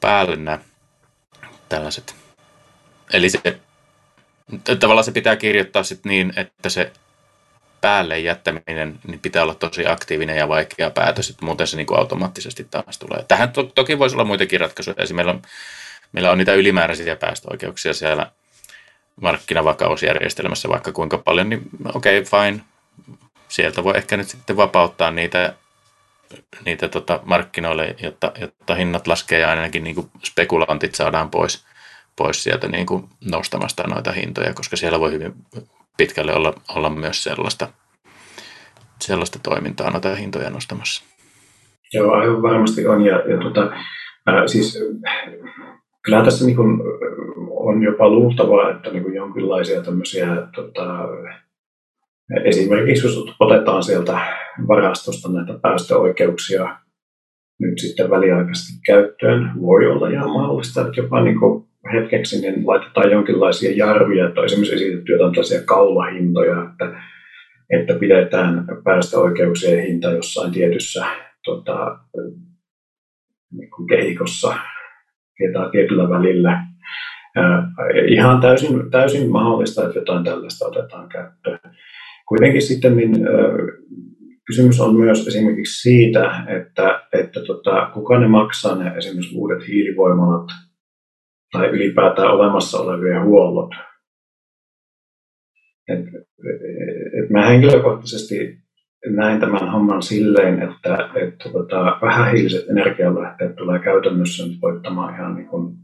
päälle 0.00 0.36
nämä 0.36 0.58
tällaiset. 1.68 2.14
Eli 3.12 3.30
se 3.30 3.40
Tavallaan 4.80 5.04
se 5.04 5.12
pitää 5.12 5.36
kirjoittaa 5.36 5.82
sitten 5.82 6.10
niin, 6.10 6.32
että 6.36 6.68
se 6.68 6.92
päälle 7.80 8.18
jättäminen 8.18 8.98
niin 9.06 9.20
pitää 9.20 9.42
olla 9.42 9.54
tosi 9.54 9.86
aktiivinen 9.86 10.36
ja 10.36 10.48
vaikea 10.48 10.90
päätös, 10.90 11.30
että 11.30 11.44
muuten 11.44 11.66
se 11.66 11.76
niin 11.76 11.86
kuin 11.86 11.98
automaattisesti 11.98 12.66
taas 12.70 12.98
tulee. 12.98 13.24
Tähän 13.28 13.52
to- 13.52 13.62
toki 13.62 13.98
voisi 13.98 14.16
olla 14.16 14.24
muitakin 14.24 14.60
ratkaisuja. 14.60 14.94
Esimerkiksi 14.98 15.14
meillä 15.14 15.32
on, 15.32 15.42
meillä 16.12 16.30
on 16.30 16.38
niitä 16.38 16.54
ylimääräisiä 16.54 17.16
päästöoikeuksia 17.16 17.94
siellä 17.94 18.30
markkinavakausjärjestelmässä 19.20 20.68
vaikka 20.68 20.92
kuinka 20.92 21.18
paljon, 21.18 21.48
niin 21.48 21.62
okei, 21.94 22.18
okay, 22.18 22.30
fine. 22.50 22.60
Sieltä 23.48 23.84
voi 23.84 23.96
ehkä 23.96 24.16
nyt 24.16 24.28
sitten 24.28 24.56
vapauttaa 24.56 25.10
niitä, 25.10 25.54
niitä 26.64 26.88
tota 26.88 27.20
markkinoille, 27.24 27.96
jotta, 28.02 28.32
jotta 28.40 28.74
hinnat 28.74 29.06
laskee 29.06 29.38
ja 29.38 29.50
ainakin 29.50 29.84
niin 29.84 29.94
kuin 29.94 30.10
spekulantit 30.24 30.94
saadaan 30.94 31.30
pois, 31.30 31.64
pois 32.16 32.42
sieltä 32.42 32.68
niin 32.68 32.86
kuin 32.86 33.08
nostamasta 33.20 33.82
noita 33.82 34.12
hintoja, 34.12 34.54
koska 34.54 34.76
siellä 34.76 35.00
voi 35.00 35.12
hyvin 35.12 35.34
pitkälle 35.96 36.34
olla, 36.34 36.54
olla 36.76 36.90
myös 36.90 37.22
sellaista, 37.22 37.68
sellaista 39.00 39.38
toimintaa 39.42 39.90
noita 39.90 40.14
hintoja 40.14 40.50
nostamassa. 40.50 41.04
Joo, 41.92 42.12
aivan 42.12 42.42
varmasti 42.42 42.86
on. 42.86 43.04
Ja, 43.04 43.16
ja 43.16 43.38
tota, 43.42 43.72
ää, 44.26 44.46
siis, 44.46 44.78
kyllä 46.04 46.24
tässä 46.24 46.46
niin 46.46 46.56
kuin, 46.56 46.80
on 47.50 47.82
jopa 47.82 48.08
luultavaa, 48.08 48.70
että 48.70 48.90
niin 48.90 49.14
jonkinlaisia 49.14 49.82
tämmöisiä, 49.82 50.26
tota, 50.54 51.08
esimerkiksi 52.44 53.06
jos 53.06 53.24
otetaan 53.40 53.82
sieltä 53.82 54.20
varastosta 54.68 55.32
näitä 55.32 55.58
päästöoikeuksia 55.62 56.76
nyt 57.60 57.78
sitten 57.78 58.10
väliaikaisesti 58.10 58.80
käyttöön, 58.86 59.52
voi 59.60 59.86
olla 59.86 60.08
ihan 60.08 60.30
mahdollista, 60.30 60.80
että 60.80 61.00
jopa 61.00 61.22
niin 61.22 61.40
kuin 61.40 61.69
hetkeksi 61.92 62.40
niin 62.40 62.66
laitetaan 62.66 63.10
jonkinlaisia 63.10 63.76
jarruja, 63.76 64.32
on 64.36 64.44
esimerkiksi 64.44 64.74
esitetty 64.74 65.12
jotain 65.12 65.32
tällaisia 65.32 65.62
kaulahintoja, 65.64 66.62
että, 66.70 67.02
että 67.70 67.94
pidetään 67.94 68.64
päästöoikeuksien 68.84 69.86
hinta 69.86 70.10
jossain 70.10 70.52
tietyssä 70.52 71.06
tota, 71.44 71.98
niin 73.52 73.70
kehikossa 73.88 74.54
tietyllä 75.72 76.08
välillä. 76.08 76.64
Ihan 78.08 78.40
täysin, 78.40 78.90
täysin 78.90 79.30
mahdollista, 79.30 79.86
että 79.86 79.98
jotain 79.98 80.24
tällaista 80.24 80.66
otetaan 80.66 81.08
käyttöön. 81.08 81.58
Kuitenkin 82.28 82.62
sitten 82.62 82.96
niin, 82.96 83.12
kysymys 84.46 84.80
on 84.80 84.96
myös 84.96 85.26
esimerkiksi 85.26 85.82
siitä, 85.82 86.44
että, 86.48 87.02
että 87.12 87.40
tota, 87.46 87.90
kuka 87.94 88.18
ne 88.18 88.28
maksaa 88.28 88.76
ne 88.76 88.92
esimerkiksi 88.96 89.36
uudet 89.36 89.68
hiilivoimalat 89.68 90.46
tai 91.52 91.66
ylipäätään 91.68 92.32
olemassa 92.32 92.78
olevia 92.78 93.24
huollot. 93.24 93.70
Et, 95.88 96.06
et 97.22 97.30
mä 97.30 97.46
henkilökohtaisesti 97.46 98.58
näin 99.06 99.40
tämän 99.40 99.72
homman 99.72 100.02
silleen, 100.02 100.62
että, 100.62 101.10
että 101.14 101.48
tota, 101.52 101.98
vähähiiliset 102.02 102.68
energialähteet 102.68 103.56
tulee 103.56 103.78
käytännössä 103.78 104.46
nyt 104.46 104.58
voittamaan 104.62 105.14
ihan 105.14 105.34
niin 105.34 105.48
kuin 105.48 105.76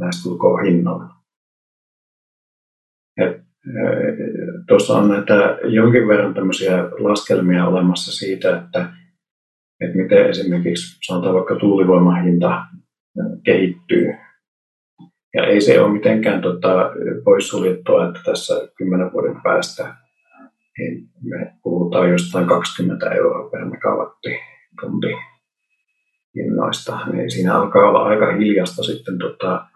lähestulkoon 0.00 0.64
hinnalla. 0.64 1.16
Tuossa 4.68 4.94
on 4.94 5.08
näitä 5.08 5.58
jonkin 5.64 6.08
verran 6.08 6.34
tämmöisiä 6.34 6.78
laskelmia 6.98 7.66
olemassa 7.66 8.12
siitä, 8.12 8.56
että, 8.56 8.92
että 9.80 9.96
miten 9.96 10.30
esimerkiksi 10.30 10.98
sanotaan 11.06 11.34
vaikka 11.34 11.56
tuulivoimahinta 11.56 12.64
kehittyy 13.44 14.25
ja 15.36 15.46
ei 15.46 15.60
se 15.60 15.80
ole 15.80 15.92
mitenkään 15.92 16.40
tota, 16.40 16.90
poissuljettua, 17.24 18.08
että 18.08 18.20
tässä 18.24 18.54
kymmenen 18.76 19.12
vuoden 19.12 19.40
päästä 19.42 19.94
niin 20.78 21.08
me 21.22 21.52
puhutaan 21.62 22.10
jostain 22.10 22.46
20 22.46 23.10
euroa 23.10 23.50
per 23.50 23.64
megawattitunti 23.64 25.06
hinnoista. 26.34 26.98
Niin 27.12 27.30
siinä 27.30 27.54
alkaa 27.54 27.88
olla 27.88 28.04
aika 28.04 28.32
hiljasta 28.32 28.82
sitten 28.82 29.18
tota, 29.18 29.66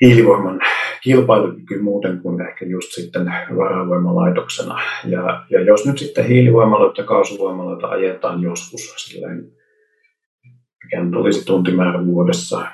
hiilivoiman 0.00 0.60
kilpailukyky 1.02 1.82
muuten 1.82 2.18
kuin 2.18 2.40
ehkä 2.40 2.64
just 2.64 2.92
sitten 2.92 3.32
varavoimalaitoksena. 3.56 4.80
Ja, 5.04 5.44
ja 5.50 5.60
jos 5.60 5.86
nyt 5.86 5.98
sitten 5.98 6.24
hiilivoimaloita 6.24 7.00
ja 7.00 7.06
kaasuvoimaloita 7.06 7.88
ajetaan 7.88 8.42
joskus 8.42 8.94
silleen, 8.96 9.52
mikä 10.84 11.10
tulisi 11.12 11.46
tuntimäärä 11.46 12.06
vuodessa 12.06 12.66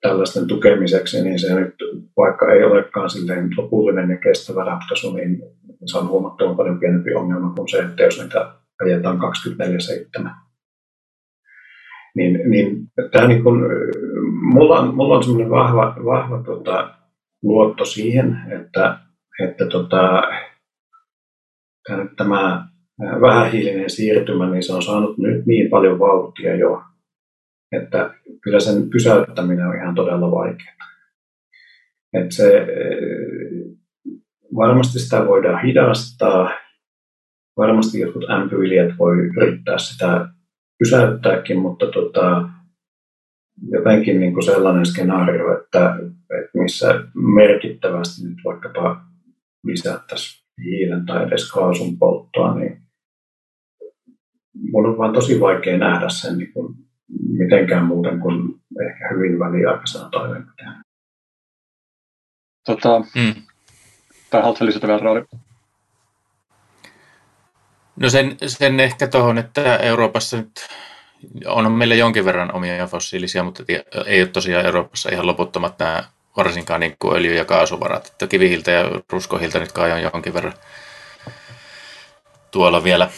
tällaisten 0.00 0.46
tukemiseksi, 0.46 1.24
niin 1.24 1.38
se 1.38 1.54
nyt, 1.54 1.74
vaikka 2.16 2.52
ei 2.52 2.64
olekaan 2.64 3.10
silleen 3.10 3.48
lopullinen 3.56 4.10
ja 4.10 4.16
kestävä 4.16 4.64
ratkaisu, 4.64 5.14
niin 5.14 5.42
se 5.84 5.98
on 5.98 6.08
huomattavan 6.08 6.56
paljon 6.56 6.78
pienempi 6.78 7.14
ongelma 7.14 7.54
kuin 7.54 7.68
se, 7.68 7.78
että 7.78 8.02
jos 8.02 8.20
niitä 8.22 8.52
ajetaan 8.84 9.18
24-7. 10.20 10.30
Niin, 12.16 12.50
niin, 12.50 12.76
tämä 13.12 13.28
niin 13.28 13.42
kun, 13.42 13.66
mulla 14.42 14.78
on, 14.78 14.94
mulla 14.94 15.16
on 15.16 15.22
semmoinen 15.22 15.50
vahva, 15.50 15.96
vahva 16.04 16.42
tota, 16.42 16.94
luotto 17.42 17.84
siihen, 17.84 18.36
että, 18.50 18.98
että 19.44 19.66
tota, 19.66 20.22
tämä 22.16 22.68
vähähiilinen 23.20 23.90
siirtymä, 23.90 24.50
niin 24.50 24.62
se 24.62 24.72
on 24.72 24.82
saanut 24.82 25.18
nyt 25.18 25.46
niin 25.46 25.70
paljon 25.70 25.98
vauhtia 25.98 26.56
jo, 26.56 26.82
että 27.72 28.14
kyllä 28.42 28.60
sen 28.60 28.90
pysäyttäminen 28.90 29.66
on 29.66 29.76
ihan 29.76 29.94
todella 29.94 30.30
vaikeaa. 30.30 30.76
Että 32.12 32.34
se, 32.34 32.66
varmasti 34.56 34.98
sitä 34.98 35.26
voidaan 35.26 35.62
hidastaa, 35.62 36.50
varmasti 37.56 38.00
jotkut 38.00 38.30
ämpyvilijät 38.30 38.98
voi 38.98 39.16
yrittää 39.16 39.78
sitä 39.78 40.28
pysäyttääkin, 40.78 41.58
mutta 41.58 41.86
tota, 41.86 42.48
jotenkin 43.70 44.20
niin 44.20 44.32
kuin 44.32 44.44
sellainen 44.44 44.86
skenaario, 44.86 45.58
että, 45.58 45.96
että 46.40 46.58
missä 46.62 47.04
merkittävästi 47.14 48.28
nyt 48.28 48.38
vaikkapa 48.44 49.00
lisättäisiin 49.64 50.44
hiilen 50.64 51.06
tai 51.06 51.26
edes 51.26 51.52
kaasun 51.52 51.98
polttoa, 51.98 52.54
niin 52.54 52.82
mun 54.72 54.86
on 54.86 54.98
vaan 54.98 55.12
tosi 55.12 55.40
vaikea 55.40 55.78
nähdä 55.78 56.08
sen 56.08 56.38
niin 56.38 56.52
kuin 56.52 56.74
mitenkään 57.28 57.84
muuten 57.84 58.20
kuin 58.20 58.60
ehkä 58.90 59.08
hyvin 59.14 59.38
väliaikaisena 59.38 60.08
toimenpiteenä. 60.08 60.82
Tota, 62.66 63.00
mm. 63.14 63.34
Tai 64.30 64.40
haluatko 64.40 64.66
lisätä 64.66 64.86
vielä, 64.86 65.00
Rauli? 65.00 65.24
No 67.96 68.08
sen, 68.08 68.36
sen 68.46 68.80
ehkä 68.80 69.06
tuohon, 69.06 69.38
että 69.38 69.76
Euroopassa 69.76 70.36
nyt 70.36 70.68
on 71.46 71.72
meillä 71.72 71.94
jonkin 71.94 72.24
verran 72.24 72.54
omia 72.54 72.86
fossiilisia, 72.86 73.42
mutta 73.42 73.62
ei 74.06 74.22
ole 74.22 74.28
tosiaan 74.28 74.66
Euroopassa 74.66 75.10
ihan 75.12 75.26
loputtomat 75.26 75.78
nämä 75.78 76.04
varsinkaan 76.36 76.80
niin 76.80 76.96
kuin 76.98 77.16
öljy- 77.16 77.36
ja 77.36 77.44
kaasuvarat. 77.44 78.06
Että 78.06 78.26
kivihiiltä 78.26 78.70
ja 78.70 78.84
ruskohiiltä 79.12 79.58
nyt 79.58 79.72
kai 79.72 79.92
on 79.92 80.02
jonkin 80.02 80.34
verran 80.34 80.54
tuolla 82.50 82.84
vielä 82.84 83.10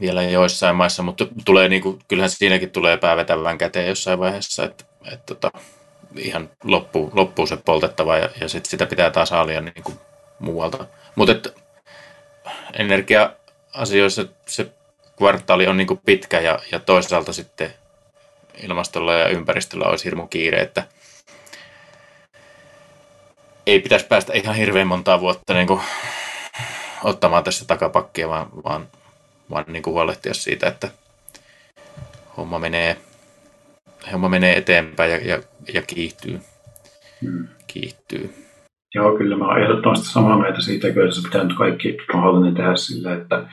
vielä 0.00 0.22
joissain 0.22 0.76
maissa, 0.76 1.02
mutta 1.02 1.26
tulee 1.44 1.68
niin 1.68 1.82
kuin, 1.82 1.98
kyllähän 2.08 2.30
siinäkin 2.30 2.70
tulee 2.70 2.96
päävetävän 2.96 3.58
käteen 3.58 3.88
jossain 3.88 4.18
vaiheessa, 4.18 4.64
että, 4.64 4.84
että 5.12 5.32
että 5.32 5.50
ihan 6.18 6.50
loppu, 6.64 7.10
loppuu 7.14 7.46
se 7.46 7.56
poltettava 7.56 8.16
ja, 8.16 8.30
ja 8.40 8.48
sit 8.48 8.66
sitä 8.66 8.86
pitää 8.86 9.10
taas 9.10 9.30
haalia 9.30 9.60
niin 9.60 9.82
kuin 9.84 9.98
muualta. 10.38 10.86
Mutta 11.14 11.50
energia-asioissa 12.78 14.24
se 14.46 14.66
kvartaali 15.16 15.66
on 15.66 15.76
niin 15.76 15.86
kuin 15.86 16.00
pitkä 16.06 16.40
ja, 16.40 16.58
ja 16.72 16.80
toisaalta 16.80 17.32
sitten 17.32 17.74
ilmastolla 18.62 19.12
ja 19.12 19.28
ympäristöllä 19.28 19.84
olisi 19.88 20.04
hirmu 20.04 20.26
kiire, 20.26 20.60
että 20.60 20.82
ei 23.66 23.80
pitäisi 23.80 24.06
päästä 24.06 24.32
ihan 24.32 24.54
hirveän 24.54 24.86
montaa 24.86 25.20
vuotta 25.20 25.54
niin 25.54 25.66
kuin 25.66 25.80
ottamaan 27.04 27.44
tässä 27.44 27.64
takapakkia, 27.64 28.28
vaan, 28.28 28.48
vaan 28.64 28.88
vaan 29.50 29.64
niin 29.68 29.82
kuin 29.82 29.94
huolehtia 29.94 30.34
siitä, 30.34 30.66
että 30.66 30.88
homma 32.36 32.58
menee, 32.58 32.96
homma 34.12 34.28
menee 34.28 34.56
eteenpäin 34.56 35.10
ja, 35.10 35.18
ja, 35.18 35.42
ja 35.74 35.82
kiihtyy. 35.82 36.40
Hmm. 37.22 37.48
kiihtyy. 37.66 38.34
Joo, 38.94 39.16
kyllä 39.16 39.36
mä 39.36 39.44
olen 39.44 39.62
ehdottomasti 39.62 40.06
samaa 40.06 40.38
mieltä 40.38 40.60
siitä, 40.60 40.88
että 40.88 41.10
se 41.10 41.28
pitää 41.28 41.44
nyt 41.44 41.56
kaikki 41.58 41.98
mahdollinen 42.12 42.54
tehdä 42.54 42.76
sillä, 42.76 43.14
että, 43.14 43.48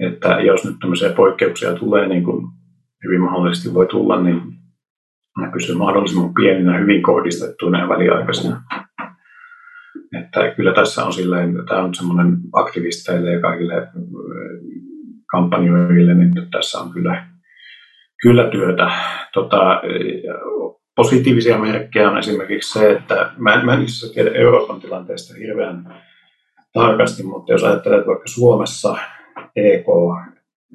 että 0.00 0.28
jos 0.28 0.64
nyt 0.64 0.76
tämmöisiä 0.80 1.12
poikkeuksia 1.12 1.74
tulee, 1.74 2.08
niin 2.08 2.24
kuin 2.24 2.46
hyvin 3.04 3.20
mahdollisesti 3.20 3.74
voi 3.74 3.86
tulla, 3.86 4.22
niin 4.22 4.42
ne 5.38 5.50
pysyy 5.52 5.74
mahdollisimman 5.74 6.34
pieninä, 6.34 6.78
hyvin 6.78 7.02
kohdistettuina 7.02 7.80
ja 7.80 7.88
väliaikaisina. 7.88 8.62
Että 10.22 10.54
kyllä 10.56 10.74
tässä 10.74 11.04
on 11.04 11.12
silleen, 11.12 11.54
tämä 11.68 11.82
on 11.82 11.94
semmoinen 11.94 12.36
aktivisteille 12.52 13.32
ja 13.32 13.40
kaikille 13.40 13.88
kampanjoille, 15.30 16.14
niin 16.14 16.32
tässä 16.50 16.78
on 16.78 16.92
kyllä, 16.92 17.26
kyllä 18.22 18.50
työtä. 18.50 18.90
Tota, 19.32 19.82
positiivisia 20.96 21.58
merkkejä 21.58 22.10
on 22.10 22.18
esimerkiksi 22.18 22.72
se, 22.72 22.90
että 22.90 23.30
mä, 23.36 23.64
mä 23.64 23.74
en 23.74 23.82
itse 23.82 24.14
tiedä 24.14 24.30
Euroopan 24.30 24.80
tilanteesta 24.80 25.34
hirveän 25.34 26.02
tarkasti, 26.72 27.22
mutta 27.22 27.52
jos 27.52 27.64
ajattelet 27.64 28.06
vaikka 28.06 28.26
Suomessa 28.26 28.96
EK, 29.56 29.86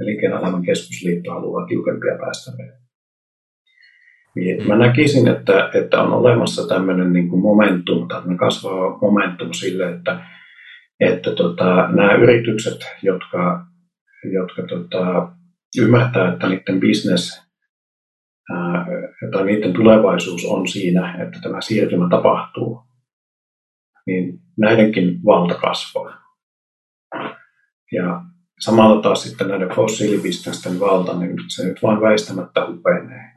Elinkeinoelämän 0.02 0.66
keskusliitto 0.66 1.32
haluaa 1.32 1.66
tiukempia 1.68 2.18
päästöjä. 2.20 2.84
Niin 4.36 4.68
mä 4.68 4.76
näkisin, 4.76 5.28
että, 5.28 5.70
että 5.74 6.02
on 6.02 6.14
olemassa 6.14 6.68
tämmöinen 6.68 7.14
niin 7.14 7.30
kuin 7.30 7.42
momentum, 7.42 8.08
tämmöinen 8.08 8.38
kasvava 8.38 8.98
momentum 9.02 9.54
sille, 9.54 9.90
että, 9.90 10.20
että 11.00 11.32
tota, 11.32 11.88
nämä 11.92 12.14
yritykset, 12.14 12.80
jotka, 13.04 13.66
jotka 14.32 14.64
tota, 14.68 15.32
ymmärtää, 15.82 16.34
että 16.34 16.48
niiden 16.48 16.80
business 16.80 17.44
ää, 18.52 18.86
tai 19.32 19.46
niiden 19.46 19.74
tulevaisuus 19.74 20.46
on 20.46 20.68
siinä, 20.68 21.24
että 21.24 21.40
tämä 21.44 21.62
siirtymä 21.62 22.10
tapahtuu, 22.10 22.82
niin 24.08 24.40
näidenkin 24.58 25.24
valta 25.26 25.56
kasvaa. 25.56 26.24
Ja 27.92 28.22
samalla 28.60 29.02
taas 29.02 29.24
sitten 29.24 29.48
näiden 29.48 29.70
fossiilibisnesten 29.76 30.80
valta, 30.80 31.20
niin 31.20 31.38
se 31.48 31.66
nyt 31.66 31.84
vain 31.84 32.02
väistämättä 32.02 32.68
hupenee. 32.68 33.34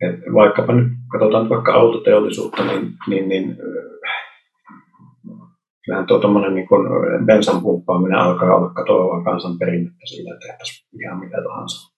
Et 0.00 0.20
vaikkapa 0.34 0.72
nyt, 0.74 0.92
katsotaan 1.12 1.48
vaikka 1.48 1.72
autoteollisuutta, 1.72 2.64
niin, 2.64 2.92
niin, 3.08 3.28
niin 3.28 3.56
kyllähän 5.84 6.06
tuo 6.06 6.18
tuommoinen 6.18 6.54
niin 6.54 6.68
bensan 7.24 7.62
pumppaaminen 7.62 8.18
alkaa 8.18 8.56
olla 8.56 8.70
katoavaa 8.70 9.24
kansanperinnettä 9.24 10.06
sillä, 10.06 10.38
tehtäisiin 10.38 10.88
ihan 11.02 11.18
mitä 11.18 11.36
tahansa. 11.48 11.90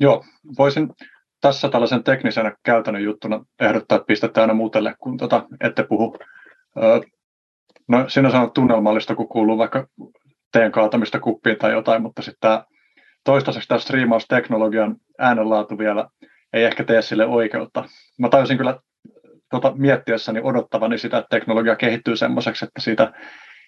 Joo, 0.00 0.24
voisin 0.58 0.88
tässä 1.40 1.68
tällaisen 1.68 2.04
teknisenä 2.04 2.56
käytännön 2.62 3.04
juttuna 3.04 3.44
ehdottaa, 3.60 3.96
että 3.96 4.06
pistätte 4.06 4.40
aina 4.40 4.54
muutelle, 4.54 4.94
kun 4.98 5.16
tota, 5.16 5.46
ette 5.60 5.82
puhu. 5.82 6.18
No 7.88 8.08
sinä 8.08 8.40
on 8.40 8.52
tunnelmallista, 8.52 9.14
kun 9.14 9.28
kuuluu 9.28 9.58
vaikka 9.58 9.86
teen 10.52 10.72
kaatamista 10.72 11.20
kuppiin 11.20 11.58
tai 11.58 11.72
jotain, 11.72 12.02
mutta 12.02 12.22
sitten 12.22 12.40
tämä 12.40 12.64
toistaiseksi 13.24 13.68
tämä 13.68 13.78
striimausteknologian 13.78 14.96
äänenlaatu 15.18 15.78
vielä 15.78 16.08
ei 16.52 16.64
ehkä 16.64 16.84
tee 16.84 17.02
sille 17.02 17.26
oikeutta. 17.26 17.84
Mä 18.18 18.28
tajusin 18.28 18.56
kyllä 18.56 18.80
tuota, 19.50 19.72
miettiessäni 19.76 20.40
odottavani 20.42 20.98
sitä, 20.98 21.18
että 21.18 21.36
teknologia 21.38 21.76
kehittyy 21.76 22.16
semmoiseksi, 22.16 22.64
että, 22.64 22.80
siitä, 22.80 23.12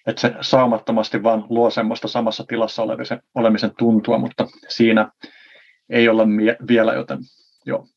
että 0.07 0.21
se 0.21 0.35
saumattomasti 0.41 1.23
vaan 1.23 1.45
luo 1.49 1.69
semmoista 1.69 2.07
samassa 2.07 2.43
tilassa 2.47 2.83
olemisen, 2.83 3.21
olemisen 3.35 3.71
tuntua, 3.77 4.17
mutta 4.17 4.47
siinä 4.67 5.11
ei 5.89 6.09
olla 6.09 6.25
mie- 6.25 6.57
vielä, 6.67 6.93
joten 6.93 7.17
joo. 7.65 7.87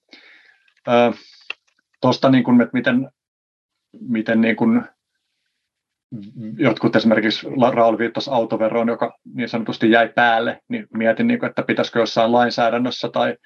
Tuosta 2.00 2.30
niin 2.30 2.44
kuin, 2.44 2.60
että 2.60 2.76
miten, 2.76 3.10
miten 4.00 4.40
niin 4.40 4.56
kuin 4.56 4.82
jotkut 6.58 6.96
esimerkiksi 6.96 7.46
Raul 7.72 7.98
viittasi 7.98 8.30
autoveroon, 8.30 8.88
joka 8.88 9.18
niin 9.34 9.48
sanotusti 9.48 9.90
jäi 9.90 10.08
päälle, 10.08 10.60
niin 10.68 10.86
mietin, 10.94 11.26
niin 11.26 11.40
kuin, 11.40 11.50
että 11.50 11.62
pitäisikö 11.62 11.98
jossain 11.98 12.32
lainsäädännössä 12.32 13.08
tai, 13.08 13.36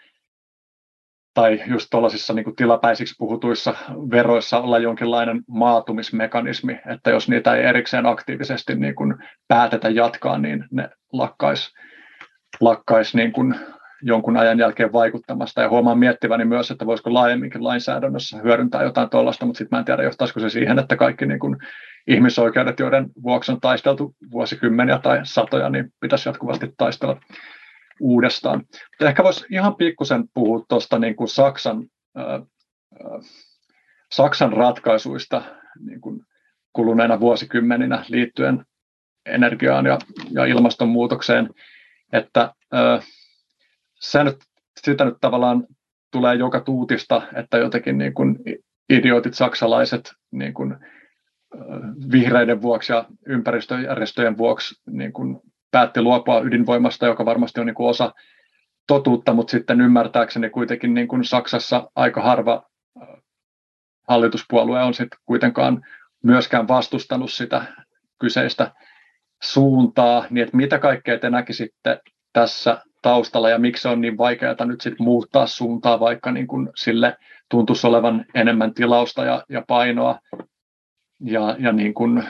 tai 1.36 1.62
just 1.66 1.86
tuollaisissa 1.90 2.32
niin 2.32 2.56
tilapäisiksi 2.56 3.14
puhutuissa 3.18 3.74
veroissa 4.10 4.58
olla 4.58 4.78
jonkinlainen 4.78 5.42
maatumismekanismi, 5.48 6.80
että 6.92 7.10
jos 7.10 7.28
niitä 7.28 7.54
ei 7.54 7.64
erikseen 7.64 8.06
aktiivisesti 8.06 8.74
niin 8.74 8.94
kuin 8.94 9.14
päätetä 9.48 9.88
jatkaa, 9.88 10.38
niin 10.38 10.64
ne 10.70 10.88
lakkaisi 11.12 11.72
lakkais 12.60 13.14
niin 13.14 13.32
jonkun 14.02 14.36
ajan 14.36 14.58
jälkeen 14.58 14.92
vaikuttamasta. 14.92 15.62
Ja 15.62 15.68
huomaan 15.68 15.98
miettiväni 15.98 16.44
myös, 16.44 16.70
että 16.70 16.86
voisiko 16.86 17.14
laajemminkin 17.14 17.64
lainsäädännössä 17.64 18.38
hyödyntää 18.44 18.82
jotain 18.82 19.10
tuollaista, 19.10 19.46
mutta 19.46 19.58
sitten 19.58 19.76
mä 19.76 19.78
en 19.78 19.84
tiedä, 19.84 20.02
johtaisiko 20.02 20.40
se 20.40 20.50
siihen, 20.50 20.78
että 20.78 20.96
kaikki 20.96 21.26
niin 21.26 21.40
kuin 21.40 21.56
ihmisoikeudet, 22.06 22.78
joiden 22.78 23.06
vuoksi 23.22 23.52
on 23.52 23.60
taisteltu 23.60 24.14
vuosikymmeniä 24.30 24.98
tai 24.98 25.20
satoja, 25.22 25.68
niin 25.68 25.92
pitäisi 26.00 26.28
jatkuvasti 26.28 26.74
taistella 26.76 27.20
uudestaan. 28.00 28.58
Mutta 28.58 29.08
ehkä 29.08 29.24
voisi 29.24 29.46
ihan 29.50 29.76
pikkusen 29.76 30.24
puhua 30.34 30.64
tuosta 30.68 30.98
niin 30.98 31.16
kuin 31.16 31.28
Saksan, 31.28 31.86
äh, 32.18 32.42
Saksan 34.12 34.52
ratkaisuista 34.52 35.42
niin 35.80 36.00
kuin 36.00 36.20
kuluneena 36.72 37.20
vuosikymmeninä 37.20 38.04
liittyen 38.08 38.64
energiaan 39.26 39.86
ja, 39.86 39.98
ja 40.30 40.44
ilmastonmuutokseen, 40.44 41.50
että 42.12 42.54
äh, 42.74 43.06
se 44.00 44.24
nyt, 44.24 44.36
sitä 44.80 45.04
nyt 45.04 45.16
tavallaan 45.20 45.66
tulee 46.12 46.34
joka 46.34 46.60
tuutista, 46.60 47.22
että 47.34 47.58
jotenkin 47.58 47.98
niin 47.98 48.14
kuin 48.14 48.38
idiotit 48.90 49.34
saksalaiset 49.34 50.12
niin 50.30 50.54
kuin, 50.54 50.76
vihreiden 52.12 52.62
vuoksi 52.62 52.92
ja 52.92 53.04
ympäristöjärjestöjen 53.26 54.38
vuoksi 54.38 54.82
niin 54.90 55.12
kuin 55.12 55.40
päätti 55.76 56.02
luopua 56.02 56.40
ydinvoimasta, 56.40 57.06
joka 57.06 57.24
varmasti 57.24 57.60
on 57.60 57.66
niin 57.66 57.74
kuin 57.74 57.88
osa 57.88 58.14
totuutta, 58.86 59.32
mutta 59.32 59.50
sitten 59.50 59.80
ymmärtääkseni 59.80 60.50
kuitenkin 60.50 60.94
niin 60.94 61.08
kuin 61.08 61.24
Saksassa 61.24 61.90
aika 61.94 62.22
harva 62.22 62.62
hallituspuolue 64.08 64.82
on 64.82 64.94
sitten 64.94 65.18
kuitenkaan 65.26 65.84
myöskään 66.24 66.68
vastustanut 66.68 67.32
sitä 67.32 67.62
kyseistä 68.20 68.72
suuntaa, 69.42 70.26
niin 70.30 70.44
että 70.44 70.56
mitä 70.56 70.78
kaikkea 70.78 71.18
te 71.18 71.30
näkisitte 71.30 72.00
tässä 72.32 72.82
taustalla 73.02 73.50
ja 73.50 73.58
miksi 73.58 73.88
on 73.88 74.00
niin 74.00 74.18
vaikeaa 74.18 74.64
nyt 74.64 74.80
sitten 74.80 75.04
muuttaa 75.04 75.46
suuntaa, 75.46 76.00
vaikka 76.00 76.32
niin 76.32 76.46
kuin 76.46 76.68
sille 76.76 77.16
tuntuisi 77.50 77.86
olevan 77.86 78.24
enemmän 78.34 78.74
tilausta 78.74 79.24
ja, 79.24 79.44
ja 79.48 79.62
painoa. 79.68 80.18
Ja, 81.20 81.56
ja 81.58 81.72
niin 81.72 81.94
kuin, 81.94 82.24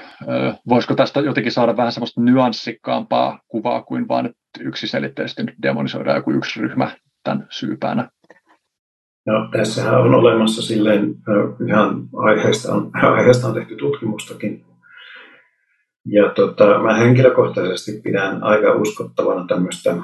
voisiko 0.68 0.94
tästä 0.94 1.20
jotenkin 1.20 1.52
saada 1.52 1.76
vähän 1.76 1.92
semmoista 1.92 2.20
nyanssikkaampaa 2.20 3.40
kuvaa 3.48 3.82
kuin 3.82 4.08
vain, 4.08 4.26
että 4.26 4.40
yksiselitteisesti 4.60 5.42
nyt 5.42 5.54
demonisoidaan 5.62 6.16
joku 6.16 6.30
yksi 6.30 6.60
ryhmä 6.60 6.90
tämän 7.24 7.46
syypäänä? 7.50 8.10
No, 9.26 9.48
tässähän 9.52 10.00
on 10.00 10.14
olemassa 10.14 10.62
silleen, 10.62 11.14
ihan 11.68 12.08
aiheesta 12.16 12.74
on, 12.74 12.90
aiheesta 13.16 13.46
on 13.46 13.54
tehty 13.54 13.76
tutkimustakin. 13.76 14.64
Ja 16.06 16.30
tota, 16.30 16.82
mä 16.82 16.94
henkilökohtaisesti 16.94 18.00
pidän 18.04 18.42
aika 18.42 18.72
uskottavana 18.72 19.46
tämmöistä 19.46 19.96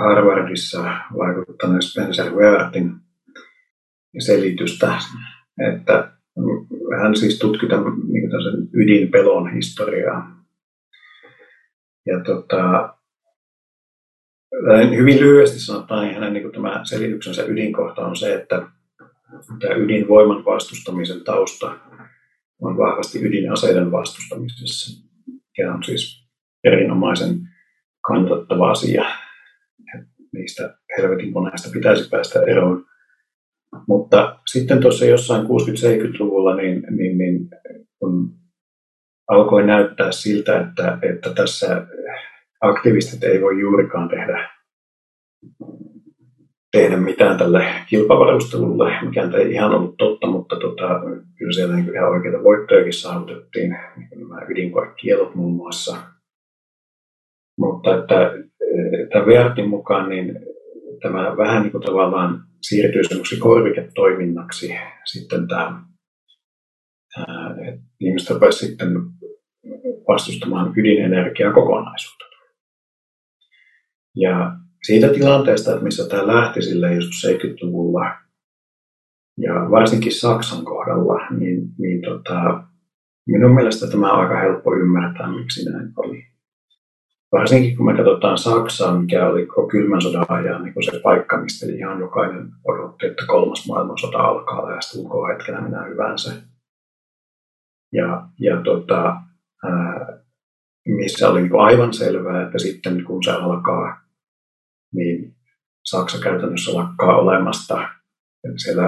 Harvardissa 0.00 0.82
vaikuttaneen 1.18 1.82
Spencer 1.82 2.32
Weartin 2.32 2.94
selitystä, 4.18 4.98
että 5.72 6.17
hän 7.02 7.16
siis 7.16 7.38
tutki 7.38 7.66
tämän 7.66 7.92
niin 8.08 8.30
ydinpelon 8.72 9.52
historiaa. 9.54 10.44
Ja 12.06 12.20
tota, 12.24 12.94
hyvin 14.96 15.20
lyhyesti 15.20 15.60
sanotaan, 15.60 16.04
niin 16.04 16.14
hänen 16.14 16.32
niin 16.32 16.52
tämä 16.52 16.80
selityksensä 16.84 17.44
ydinkohta 17.44 18.06
on 18.06 18.16
se, 18.16 18.34
että 18.34 18.68
tämä 19.60 19.74
ydinvoiman 19.74 20.44
vastustamisen 20.44 21.24
tausta 21.24 21.78
on 22.62 22.76
vahvasti 22.76 23.26
ydinaseiden 23.26 23.92
vastustamisessa, 23.92 25.06
ja 25.58 25.72
on 25.72 25.84
siis 25.84 26.28
erinomaisen 26.64 27.40
kannatettava 28.08 28.70
asia. 28.70 29.04
Niistä 30.32 30.78
helvetin 30.98 31.32
koneista 31.32 31.70
pitäisi 31.72 32.08
päästä 32.08 32.42
eroon. 32.42 32.87
Mutta 33.88 34.38
sitten 34.46 34.80
tuossa 34.80 35.04
jossain 35.04 35.46
60-70-luvulla 35.46 36.56
niin, 36.56 36.82
niin, 36.90 37.18
niin 37.18 37.48
kun 37.98 38.30
alkoi 39.28 39.66
näyttää 39.66 40.12
siltä, 40.12 40.60
että, 40.60 40.98
että 41.02 41.34
tässä 41.34 41.86
aktivistit 42.60 43.24
ei 43.24 43.42
voi 43.42 43.60
juurikaan 43.60 44.08
tehdä, 44.08 44.50
tehdä 46.72 46.96
mitään 46.96 47.38
tälle 47.38 47.64
kilpavarustelulle, 47.90 48.92
mikä 49.04 49.30
ei 49.38 49.52
ihan 49.52 49.74
ollut 49.74 49.96
totta, 49.96 50.26
mutta 50.26 50.56
tota, 50.56 51.00
kyllä 51.38 51.52
siellä 51.52 51.76
niin 51.76 51.94
ihan 51.94 52.10
oikeita 52.10 52.44
voittojakin 52.44 52.92
saavutettiin, 52.92 53.76
niin 53.96 54.08
nämä 54.20 54.46
ydinkoekielot 54.48 55.34
muun 55.34 55.56
muassa. 55.56 55.96
Mutta 57.58 57.98
että 57.98 58.32
tämän 59.12 59.26
Vertin 59.26 59.68
mukaan 59.68 60.08
niin 60.08 60.40
tämä 61.02 61.36
vähän 61.36 61.62
niin 61.62 61.72
kuin 61.72 61.82
tavallaan 61.82 62.44
siirtyy 62.62 63.04
semmoiksi 63.04 63.36
korviketoiminnaksi 63.36 64.74
sitten 65.04 65.48
tämä, 65.48 65.82
että 67.66 67.82
ihmiset 68.00 68.30
rupesivat 68.30 68.70
sitten 68.70 68.88
vastustamaan 70.08 70.72
ydinenergiaa 70.76 71.52
kokonaisuutta. 71.52 72.24
Ja 74.16 74.52
siitä 74.86 75.08
tilanteesta, 75.08 75.72
että 75.72 75.84
missä 75.84 76.08
tämä 76.08 76.26
lähti 76.26 76.62
sille 76.62 76.94
joskus 76.94 77.26
70-luvulla 77.26 78.00
ja 79.38 79.54
varsinkin 79.70 80.12
Saksan 80.12 80.64
kohdalla, 80.64 81.28
niin, 81.38 81.68
niin 81.78 82.02
tota, 82.02 82.64
minun 83.26 83.54
mielestä 83.54 83.86
tämä 83.86 84.12
on 84.12 84.20
aika 84.20 84.40
helppo 84.40 84.74
ymmärtää, 84.74 85.32
miksi 85.32 85.70
näin 85.70 85.92
oli. 85.96 86.22
Varsinkin 87.32 87.76
kun 87.76 87.86
me 87.86 87.96
katsotaan 87.96 88.38
Saksaa, 88.38 89.00
mikä 89.00 89.28
oli 89.28 89.48
kylmän 89.70 90.02
sodan 90.02 90.26
ajan 90.28 90.62
niin 90.62 90.74
se 90.84 91.00
paikka, 91.02 91.40
mistä 91.40 91.66
ihan 91.66 92.00
jokainen 92.00 92.50
odotti, 92.64 93.06
että 93.06 93.22
kolmas 93.26 93.68
maailmansota 93.68 94.18
alkaa 94.18 94.68
lähestulkoon 94.68 95.30
hetkellä 95.30 95.60
minä 95.60 95.82
hyvänsä. 95.82 96.42
Ja, 97.92 98.28
ja 98.40 98.62
tota, 98.62 99.16
ää, 99.64 100.18
missä 100.86 101.28
oli 101.28 101.42
niin 101.42 101.60
aivan 101.60 101.94
selvää, 101.94 102.42
että 102.46 102.58
sitten 102.58 103.04
kun 103.04 103.24
se 103.24 103.30
alkaa, 103.30 104.00
niin 104.94 105.36
Saksa 105.84 106.20
käytännössä 106.20 106.74
lakkaa 106.74 107.16
olemasta. 107.16 107.88
Siellä 108.56 108.82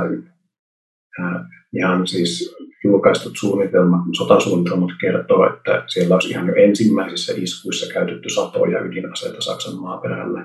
ää, 1.21 1.49
ihan 1.73 2.07
siis 2.07 2.57
julkaistut 2.85 3.33
suunnitelmat, 3.37 4.01
sotasuunnitelmat 4.17 4.91
kertoo, 5.01 5.55
että 5.55 5.85
siellä 5.87 6.15
olisi 6.15 6.31
ihan 6.31 6.47
jo 6.47 6.55
ensimmäisissä 6.55 7.33
iskuissa 7.37 7.93
käytetty 7.93 8.29
satoja 8.29 8.81
ydinaseita 8.81 9.41
Saksan 9.41 9.81
maaperälle. 9.81 10.41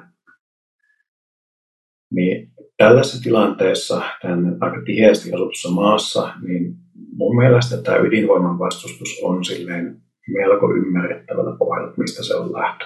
Niin 2.14 2.52
tällaisessa 2.78 3.24
tilanteessa, 3.24 4.02
tämän 4.22 4.58
aika 4.60 4.82
tiheästi 4.86 5.34
asutussa 5.34 5.72
maassa, 5.72 6.34
niin 6.48 6.76
mun 7.14 7.36
mielestä 7.36 7.78
tämä 7.78 7.98
ydinvoiman 7.98 8.60
vastustus 8.60 9.20
on 9.24 9.46
silleen 9.46 10.02
melko 10.28 10.74
ymmärrettävällä 10.76 11.58
pohjalla, 11.58 11.94
mistä 11.98 12.24
se 12.24 12.36
on 12.36 12.54
lähtö. 12.54 12.86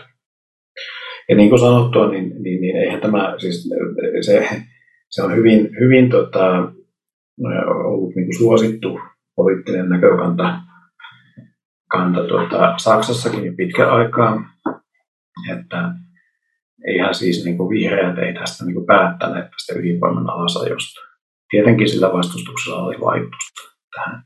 Ja 1.30 1.36
niin 1.36 1.50
kuin 1.50 1.60
sanottua, 1.60 2.10
niin, 2.10 2.44
niin, 2.44 2.62
niin 2.62 2.76
eihän 2.76 3.02
tämä, 3.02 3.36
siis 3.38 3.70
se, 4.22 4.50
se 5.10 5.24
on 5.24 5.36
hyvin, 5.36 5.70
hyvin 5.80 6.10
tota, 6.10 6.72
ollut 7.86 8.16
niin 8.16 8.26
kuin 8.26 8.38
suosittu 8.38 9.00
poliittinen 9.40 9.90
näkökanta 9.90 10.62
kanta 11.92 12.28
tuota, 12.28 12.74
Saksassakin 12.78 13.56
pitkä 13.56 13.92
aikaa, 13.92 14.42
että 15.52 15.92
eihän 16.88 17.16
siis 17.16 17.46
niin 17.46 17.58
kuin 17.58 17.70
vihreät 17.70 18.18
ei 18.18 18.34
tästä 18.34 18.66
niin 18.66 18.74
kuin 18.74 18.86
päättäneet 18.86 19.52
tästä 19.52 19.80
ydinvoiman 19.80 20.30
alasajosta. 20.30 21.02
Tietenkin 21.50 21.90
sillä 21.90 22.14
vastustuksella 22.14 22.84
oli 22.84 23.00
vaikutusta 23.00 23.62
tähän. 23.96 24.24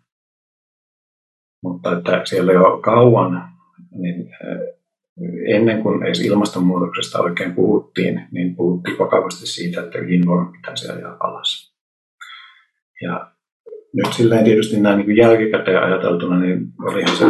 Mutta 1.63 1.97
että 1.97 2.21
siellä 2.25 2.51
jo 2.51 2.79
kauan, 2.83 3.49
niin 3.91 4.21
eh, 4.21 5.55
ennen 5.55 5.83
kuin 5.83 6.03
edes 6.03 6.19
ilmastonmuutoksesta 6.19 7.21
oikein 7.21 7.55
puhuttiin, 7.55 8.27
niin 8.31 8.55
puhuttiin 8.55 8.99
vakavasti 8.99 9.47
siitä, 9.47 9.81
että 9.81 9.97
ydinvoima 9.97 10.51
pitäisi 10.51 10.91
ajaa 10.91 11.17
alas. 11.19 11.73
Ja 13.01 13.32
nyt 13.93 14.13
silleen 14.13 14.43
tietysti 14.43 14.79
näin 14.79 14.97
niin 14.97 15.17
jälkikäteen 15.17 15.83
ajateltuna, 15.83 16.39
niin 16.39 16.67
olihan 16.81 17.17
se, 17.17 17.25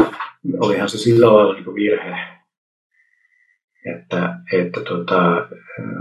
olihan 0.60 0.90
se 0.90 0.98
sillä 0.98 1.34
lailla 1.34 1.54
niin 1.54 1.76
virhe, 1.76 2.18
että, 3.96 4.36
että 4.54 4.82
tota, 4.82 5.48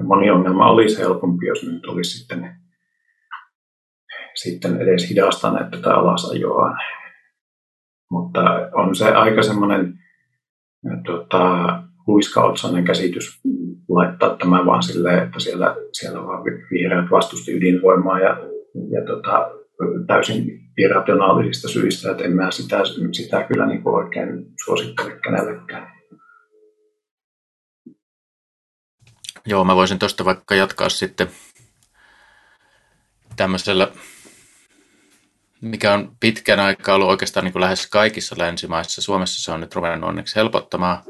moni 0.03 0.31
ongelma 0.31 0.71
olisi 0.71 0.99
helpompi, 0.99 1.47
jos 1.47 1.67
nyt 1.67 1.87
olisi 1.87 2.19
sitten, 2.19 2.55
sitten 4.35 4.81
edes 4.81 5.11
hidastaneet 5.11 5.71
tätä 5.71 5.95
alasajoa. 5.95 6.77
Mutta 8.11 8.41
on 8.75 8.97
se 8.97 9.11
aika 9.11 9.43
semmoinen 9.43 9.95
tota, 11.07 11.83
huiskaotsainen 12.07 12.85
käsitys 12.85 13.41
laittaa 13.89 14.37
tämä 14.37 14.67
vaan 14.67 14.83
silleen, 14.83 15.23
että 15.23 15.41
siellä, 15.41 15.77
siellä 15.93 16.27
vaan 16.27 16.45
vihreät 16.45 17.11
vastusti 17.11 17.53
ydinvoimaa 17.53 18.21
ja, 18.21 18.37
ja 18.91 19.07
tota, 19.07 19.51
täysin 20.07 20.61
irrationaalisista 20.79 21.69
syistä, 21.69 22.11
että 22.11 22.25
en 22.25 22.33
mä 22.33 22.51
sitä, 22.51 22.77
sitä 23.13 23.43
kyllä 23.43 23.67
niin 23.67 23.83
kuin 23.83 23.95
oikein 23.95 24.47
suosittele 24.65 25.19
kenellekään. 25.25 25.93
Joo, 29.47 29.65
mä 29.65 29.77
voisin 29.77 29.99
tuosta 29.99 30.25
vaikka 30.25 30.55
jatkaa 30.55 30.89
sitten 30.89 31.29
tämmöisellä, 33.37 33.89
mikä 35.61 35.95
on 35.95 36.17
pitkän 36.21 36.61
aikaa 36.61 36.95
ollut 36.95 37.09
oikeastaan 37.09 37.45
niin 37.45 37.53
kuin 37.53 37.61
lähes 37.61 37.87
kaikissa 37.87 38.35
länsimaissa. 38.39 39.03
Suomessa 39.03 39.45
se 39.45 39.53
on 39.53 39.61
nyt 39.61 39.75
ruvennut 39.75 40.09
onneksi 40.09 40.37
helpottamaan, 40.37 41.03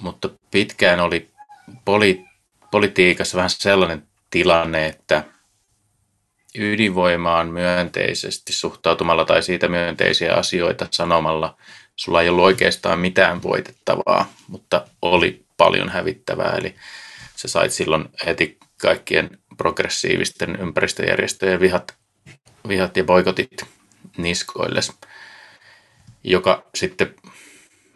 mutta 0.00 0.30
pitkään 0.50 1.00
oli 1.00 1.30
poli, 1.84 2.24
politiikassa 2.70 3.36
vähän 3.36 3.50
sellainen 3.50 4.02
tilanne, 4.30 4.86
että– 4.86 5.24
ydinvoimaan 6.54 7.48
myönteisesti 7.48 8.52
suhtautumalla 8.52 9.24
tai 9.24 9.42
siitä 9.42 9.68
myönteisiä 9.68 10.34
asioita 10.34 10.88
sanomalla, 10.90 11.56
sulla 11.96 12.22
ei 12.22 12.28
ollut 12.28 12.44
oikeastaan 12.44 12.98
mitään 12.98 13.42
voitettavaa, 13.42 14.32
mutta 14.48 14.86
oli 15.02 15.44
paljon 15.56 15.88
hävittävää. 15.88 16.54
Eli 16.58 16.74
sä 17.36 17.48
sait 17.48 17.72
silloin 17.72 18.04
heti 18.26 18.58
kaikkien 18.80 19.38
progressiivisten 19.56 20.56
ympäristöjärjestöjen 20.60 21.60
vihat, 21.60 21.94
vihat 22.68 22.96
ja 22.96 23.04
boikotit 23.04 23.64
niskoille, 24.16 24.80
joka 26.24 26.66
sitten 26.74 27.14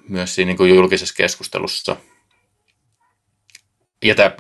myös 0.09 0.35
siinä 0.35 0.47
niin 0.47 0.57
kuin 0.57 0.71
julkisessa 0.71 1.15
keskustelussa– 1.17 1.97
ja 4.03 4.15
tämä 4.15 4.33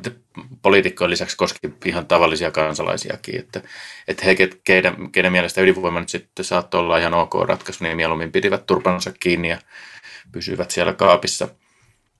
poliitikkojen 0.62 1.10
lisäksi 1.10 1.36
koski 1.36 1.58
ihan 1.84 2.06
tavallisia 2.06 2.50
kansalaisiakin, 2.50 3.40
että, 3.40 3.62
että 4.08 4.24
he, 4.24 4.36
keiden, 4.64 5.12
keiden 5.12 5.32
mielestä 5.32 5.60
ydinvoima 5.60 6.00
nyt 6.00 6.08
sitten 6.08 6.44
saattoi 6.44 6.80
olla 6.80 6.98
ihan 6.98 7.14
ok 7.14 7.34
ratkaisu, 7.34 7.84
niin 7.84 7.96
mieluummin 7.96 8.32
pitivät 8.32 8.66
turpansa 8.66 9.12
kiinni 9.20 9.48
ja 9.48 9.58
pysyvät 10.32 10.70
siellä 10.70 10.92
kaapissa 10.92 11.48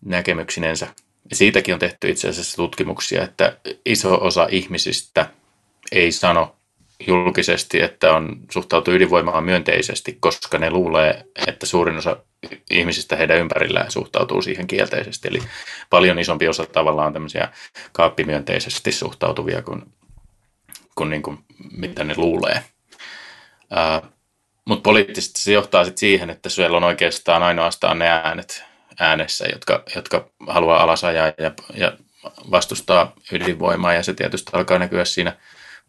näkemyksinensä. 0.04 0.88
Siitäkin 1.32 1.74
on 1.74 1.80
tehty 1.80 2.08
itse 2.08 2.28
asiassa 2.28 2.56
tutkimuksia, 2.56 3.22
että 3.22 3.56
iso 3.86 4.14
osa 4.14 4.46
ihmisistä 4.50 5.30
ei 5.92 6.12
sano 6.12 6.56
julkisesti, 7.06 7.82
että 7.82 8.12
on 8.12 8.36
suhtautuu 8.50 8.94
ydinvoimaan 8.94 9.44
myönteisesti, 9.44 10.16
koska 10.20 10.58
ne 10.58 10.70
luulee, 10.70 11.24
että 11.46 11.66
suurin 11.66 11.96
osa 11.96 12.16
ihmisistä 12.70 13.16
heidän 13.16 13.38
ympärillään 13.38 13.90
suhtautuu 13.90 14.42
siihen 14.42 14.66
kielteisesti. 14.66 15.28
Eli 15.28 15.42
paljon 15.90 16.18
isompi 16.18 16.48
osa 16.48 16.66
tavallaan 16.66 17.06
on 17.06 17.12
tämmöisiä 17.12 17.48
kaappimyönteisesti 17.92 18.92
suhtautuvia 18.92 19.62
kuin, 19.62 19.82
kuin, 20.94 21.10
niin 21.10 21.22
kuin 21.22 21.38
mitä 21.76 22.04
ne 22.04 22.14
luulee. 22.16 22.62
Mutta 24.64 24.82
poliittisesti 24.82 25.40
se 25.40 25.52
johtaa 25.52 25.84
sit 25.84 25.98
siihen, 25.98 26.30
että 26.30 26.48
siellä 26.48 26.76
on 26.76 26.84
oikeastaan 26.84 27.42
ainoastaan 27.42 27.98
ne 27.98 28.08
äänet 28.08 28.64
äänessä, 29.00 29.46
jotka, 29.52 29.82
jotka 29.94 30.28
haluaa 30.46 30.82
alasajaa 30.82 31.26
ja, 31.26 31.50
ja 31.74 31.92
vastustaa 32.50 33.12
ydinvoimaa, 33.32 33.94
ja 33.94 34.02
se 34.02 34.14
tietysti 34.14 34.50
alkaa 34.54 34.78
näkyä 34.78 35.04
siinä 35.04 35.36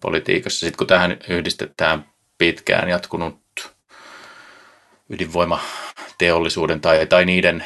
politiikassa. 0.03 0.59
Sitten 0.59 0.77
kun 0.77 0.87
tähän 0.87 1.17
yhdistetään 1.29 2.05
pitkään 2.37 2.89
jatkunut 2.89 3.43
ydinvoimateollisuuden 5.09 6.81
tai, 6.81 7.05
tai 7.05 7.25
niiden, 7.25 7.65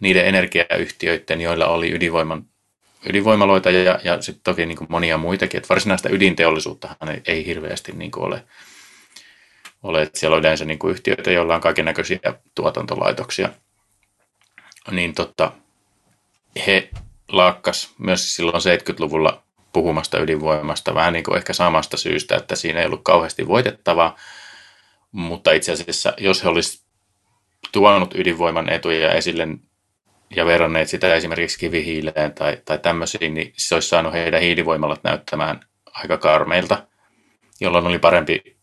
niiden 0.00 0.26
energiayhtiöiden, 0.26 1.40
joilla 1.40 1.66
oli 1.66 1.94
ydinvoiman, 1.94 2.44
ydinvoimaloita 3.08 3.70
ja, 3.70 4.00
ja 4.04 4.22
sitten 4.22 4.44
toki 4.44 4.66
niin 4.66 4.78
kuin 4.78 4.88
monia 4.90 5.18
muitakin. 5.18 5.58
Että 5.58 5.68
varsinaista 5.68 6.08
ydinteollisuutta 6.08 6.96
ei, 7.10 7.22
ei 7.26 7.46
hirveästi 7.46 7.92
niin 7.92 8.10
kuin 8.10 8.24
ole, 8.24 8.44
ole. 9.82 10.10
Siellä 10.14 10.34
on 10.34 10.40
yleensä 10.40 10.64
niin 10.64 10.78
kuin 10.78 10.90
yhtiöitä, 10.90 11.30
joilla 11.30 11.54
on 11.54 11.60
kaiken 11.60 11.84
näköisiä 11.84 12.18
tuotantolaitoksia. 12.54 13.48
Niin 14.90 15.14
tota, 15.14 15.52
he 16.66 16.88
laakkas 17.28 17.94
myös 17.98 18.34
silloin 18.34 18.62
70-luvulla 18.62 19.42
puhumasta 19.72 20.20
ydinvoimasta 20.20 20.94
vähän 20.94 21.12
niin 21.12 21.24
kuin 21.24 21.36
ehkä 21.36 21.52
samasta 21.52 21.96
syystä, 21.96 22.36
että 22.36 22.56
siinä 22.56 22.80
ei 22.80 22.86
ollut 22.86 23.04
kauheasti 23.04 23.48
voitettavaa, 23.48 24.16
mutta 25.12 25.52
itse 25.52 25.72
asiassa 25.72 26.14
jos 26.18 26.44
he 26.44 26.48
olisivat 26.48 26.86
tuonut 27.72 28.14
ydinvoiman 28.14 28.68
etuja 28.68 29.12
esille 29.12 29.48
ja 30.36 30.46
verranneet 30.46 30.88
sitä 30.88 31.14
esimerkiksi 31.14 31.58
kivihiileen 31.58 32.32
tai, 32.34 32.58
tai 32.64 32.78
tämmöisiin, 32.78 33.34
niin 33.34 33.52
se 33.56 33.74
olisi 33.74 33.88
saanut 33.88 34.12
heidän 34.12 34.40
hiilivoimalat 34.40 35.04
näyttämään 35.04 35.60
aika 35.94 36.18
karmeilta, 36.18 36.86
jolloin 37.60 37.86
oli 37.86 37.98
parempi 37.98 38.56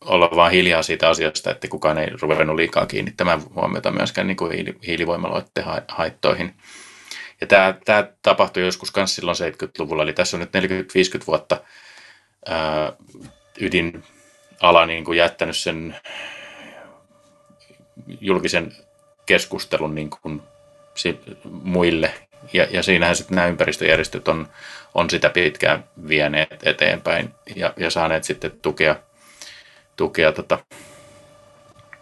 olla 0.00 0.30
vain 0.36 0.52
hiljaa 0.52 0.82
siitä 0.82 1.08
asiasta, 1.08 1.50
että 1.50 1.68
kukaan 1.68 1.98
ei 1.98 2.08
ruvennut 2.20 2.56
liikaa 2.56 2.86
kiinnittämään 2.86 3.42
huomiota 3.54 3.90
myöskään 3.90 4.26
niin 4.26 4.36
kuin 4.36 4.76
hiilivoimaloiden 4.86 5.64
haittoihin. 5.88 6.54
Ja 7.42 7.46
tämä, 7.46 7.74
tämä 7.84 8.08
tapahtui 8.22 8.62
joskus 8.62 8.96
myös 8.96 9.14
silloin 9.14 9.36
70-luvulla, 9.36 10.02
eli 10.02 10.12
tässä 10.12 10.36
on 10.36 10.40
nyt 10.40 10.50
40-50 11.22 11.26
vuotta 11.26 11.60
ydinala 13.60 14.86
niin 14.86 15.04
kuin 15.04 15.18
jättänyt 15.18 15.56
sen 15.56 15.96
julkisen 18.20 18.76
keskustelun 19.26 19.94
niin 19.94 20.10
kuin 20.10 20.42
muille. 21.50 22.14
Ja, 22.52 22.66
ja 22.70 22.82
siinähän 22.82 23.16
sitten 23.16 23.34
nämä 23.34 23.48
ympäristöjärjestöt 23.48 24.28
on, 24.28 24.48
on 24.94 25.10
sitä 25.10 25.30
pitkään 25.30 25.84
vieneet 26.08 26.56
eteenpäin 26.62 27.34
ja, 27.56 27.72
ja 27.76 27.90
saaneet 27.90 28.24
sitten 28.24 28.50
tukea, 28.62 28.96
tukea 29.96 30.32
tota, 30.32 30.58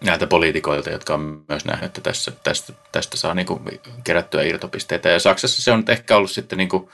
näiltä 0.00 0.26
poliitikoilta, 0.26 0.90
jotka 0.90 1.14
on 1.14 1.44
myös 1.48 1.64
nähnyt, 1.64 1.86
että 1.86 2.00
tässä, 2.00 2.32
tästä, 2.42 2.72
tästä 2.92 3.16
saa 3.16 3.34
niin 3.34 3.46
kuin 3.46 3.80
kerättyä 4.04 4.42
irtopisteitä. 4.42 5.08
Ja 5.08 5.20
Saksassa 5.20 5.62
se 5.62 5.72
on 5.72 5.84
ehkä 5.88 6.16
ollut 6.16 6.30
sitten 6.30 6.58
niin 6.58 6.68
kuin 6.68 6.88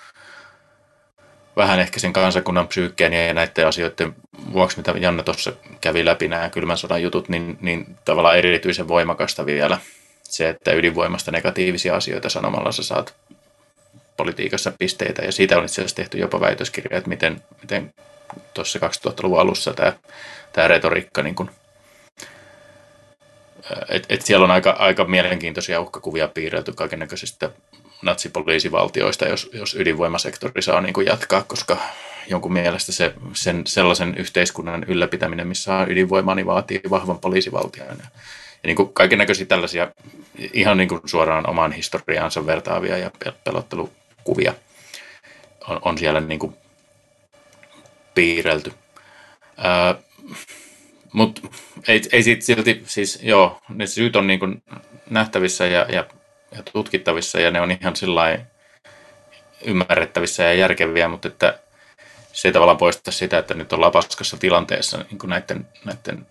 vähän 1.57 1.81
ehkä 1.81 2.01
sen 2.01 2.13
kansakunnan 2.13 2.69
psyykkeen 2.69 3.13
ja 3.13 3.35
näiden 3.35 3.67
asioiden 3.67 4.15
vuoksi, 4.53 4.77
mitä 4.77 4.95
Janne 4.99 5.23
tuossa 5.23 5.53
kävi 5.81 6.05
läpi 6.05 6.29
nämä 6.29 6.51
kylmän 6.51 6.79
sodan 6.79 7.03
jutut, 7.03 7.29
niin, 7.29 7.59
niin 7.61 7.97
tavallaan 8.05 8.39
erityisen 8.39 8.89
voimakasta 8.89 9.47
vielä 9.47 9.79
se, 10.23 10.49
että 10.49 10.73
ydinvoimasta 10.73 11.31
negatiivisia 11.31 11.97
asioita 11.97 12.29
sanomalla 12.29 12.73
sä 12.73 12.83
saat 12.83 13.15
politiikassa 14.17 14.73
pisteitä. 14.79 15.23
Ja 15.23 15.33
siitä 15.33 15.59
on 15.59 15.65
itse 15.65 15.81
asiassa 15.81 15.97
tehty 15.97 16.19
jopa 16.19 16.41
väitöskirja, 16.41 16.99
että 16.99 17.09
miten, 17.09 17.43
miten 17.63 17.95
tuossa 18.55 18.79
2000-luvun 18.79 19.41
alussa 19.41 19.75
tämä, 19.75 19.93
tämä 20.53 20.69
retoriikka 20.69 21.23
niin 21.23 21.35
kuin 21.35 21.51
et, 23.89 24.07
et 24.09 24.23
siellä 24.23 24.45
on 24.45 24.51
aika, 24.51 24.71
aika 24.71 25.05
mielenkiintoisia 25.05 25.81
uhkakuvia 25.81 26.29
piirrelty 26.29 26.73
kaikennäköisistä 26.73 27.51
natsipoliisivaltioista, 28.03 29.29
jos, 29.29 29.51
jos 29.53 29.75
ydinvoimasektori 29.75 30.63
saa 30.63 30.81
niin 30.81 30.93
kuin 30.93 31.07
jatkaa, 31.07 31.43
koska 31.43 31.79
jonkun 32.29 32.53
mielestä 32.53 32.93
se, 32.93 33.15
sen, 33.33 33.67
sellaisen 33.67 34.15
yhteiskunnan 34.17 34.85
ylläpitäminen, 34.89 35.47
missä 35.47 35.75
on 35.75 35.91
ydinvoimaa, 35.91 36.35
niin 36.35 36.47
vaatii 36.47 36.81
vahvan 36.91 37.19
poliisivaltion. 37.19 37.89
Ja, 37.89 37.95
ja 38.63 38.75
niin 38.75 38.93
kaiken 38.93 39.19
näköisiä 39.19 39.47
tällaisia 39.47 39.93
ihan 40.53 40.77
niin 40.77 40.89
kuin 40.89 41.01
suoraan 41.05 41.51
omaan 41.51 41.73
historiaansa 41.73 42.47
vertaavia 42.47 42.99
ja 42.99 43.11
pelottelukuvia 43.45 44.55
on, 45.69 45.79
on 45.83 45.99
siellä 45.99 46.21
niin 46.21 46.39
kuin 46.39 46.55
piirrelty. 48.15 48.73
Ää, 49.57 49.95
mutta 51.13 51.41
ei, 51.89 52.03
ei 52.13 52.23
sit 52.23 52.43
silti, 52.43 52.83
siis 52.87 53.19
joo, 53.23 53.61
ne 53.69 53.87
syyt 53.87 54.17
on 54.17 54.27
niin 54.27 54.39
kuin 54.39 54.63
nähtävissä 55.11 55.67
ja, 55.67 55.87
ja, 55.89 56.07
ja 56.57 56.63
tutkittavissa 56.73 57.41
ja 57.41 57.51
ne 57.51 57.61
on 57.61 57.71
ihan 57.71 57.97
sillä 57.97 58.39
ymmärrettävissä 59.65 60.43
ja 60.43 60.55
järkeviä, 60.55 61.09
mutta 61.09 61.29
että 61.29 61.59
se 62.33 62.49
ei 62.49 62.53
tavallaan 62.53 62.79
poista 62.79 63.11
sitä, 63.11 63.39
että 63.39 63.55
nyt 63.55 63.73
ollaan 63.73 63.93
paskassa 63.93 64.37
tilanteessa 64.37 64.99
niin 64.99 65.19
kuin 65.19 65.31
näiden, 65.31 65.67
näiden 65.85 66.27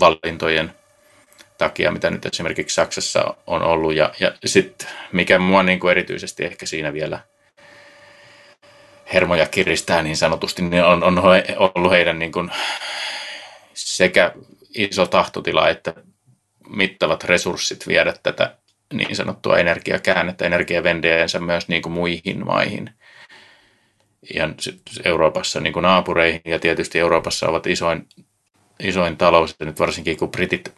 valintojen 0.00 0.72
takia, 1.58 1.90
mitä 1.90 2.10
nyt 2.10 2.26
esimerkiksi 2.26 2.74
Saksassa 2.74 3.34
on 3.46 3.62
ollut. 3.62 3.94
Ja, 3.94 4.12
ja 4.20 4.32
sitten 4.44 4.88
mikä 5.12 5.38
mua 5.38 5.62
niin 5.62 5.80
kuin 5.80 5.90
erityisesti 5.90 6.44
ehkä 6.44 6.66
siinä 6.66 6.92
vielä 6.92 7.18
hermoja 9.12 9.46
kiristää 9.46 10.02
niin 10.02 10.16
sanotusti, 10.16 10.62
niin 10.62 10.84
on, 10.84 11.02
on 11.02 11.22
ollut 11.74 11.92
heidän 11.92 12.18
niin 12.18 12.32
kuin 12.32 12.50
sekä 13.74 14.32
iso 14.74 15.06
tahtotila 15.06 15.68
että 15.68 15.94
mittavat 16.68 17.24
resurssit 17.24 17.86
viedä 17.86 18.14
tätä 18.22 18.56
niin 18.92 19.16
sanottua 19.16 19.58
energiakäännettä, 19.58 20.46
energiavendeensä 20.46 21.40
myös 21.40 21.68
niin 21.68 21.82
kuin 21.82 21.92
muihin 21.92 22.46
maihin. 22.46 22.90
Ja 24.34 24.48
Euroopassa 25.04 25.60
niin 25.60 25.72
kuin 25.72 25.82
naapureihin 25.82 26.40
ja 26.44 26.58
tietysti 26.58 26.98
Euroopassa 26.98 27.48
ovat 27.48 27.66
isoin, 27.66 28.08
isoin 28.80 29.16
talous, 29.16 29.56
ja 29.60 29.66
nyt 29.66 29.80
varsinkin 29.80 30.16
kun 30.16 30.30
britit 30.30 30.74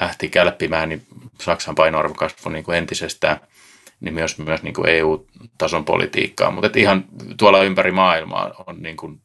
lähti 0.00 0.28
kälppimään, 0.28 0.88
niin 0.88 1.02
Saksan 1.40 1.74
painoarvo 1.74 2.14
kasvoi 2.14 2.52
niin 2.52 2.64
kuin 2.64 2.78
entisestään, 2.78 3.40
niin 4.00 4.14
myös, 4.14 4.38
myös 4.38 4.62
niin 4.62 4.74
kuin 4.74 4.88
EU-tason 4.88 5.84
politiikkaa. 5.84 6.50
Mutta 6.50 6.70
ihan 6.74 7.04
tuolla 7.36 7.62
ympäri 7.62 7.92
maailmaa 7.92 8.64
on 8.66 8.82
niin 8.82 8.96
kuin 8.96 9.20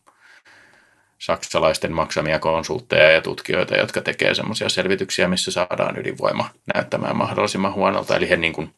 saksalaisten 1.19 1.91
maksamia 1.91 2.39
konsultteja 2.39 3.11
ja 3.11 3.21
tutkijoita, 3.21 3.77
jotka 3.77 4.01
tekee 4.01 4.33
semmoisia 4.33 4.69
selvityksiä, 4.69 5.27
missä 5.27 5.51
saadaan 5.51 5.99
ydinvoima 5.99 6.49
näyttämään 6.73 7.17
mahdollisimman 7.17 7.73
huonolta. 7.73 8.15
Eli 8.15 8.29
he 8.29 8.35
niin 8.35 8.53
kuin 8.53 8.73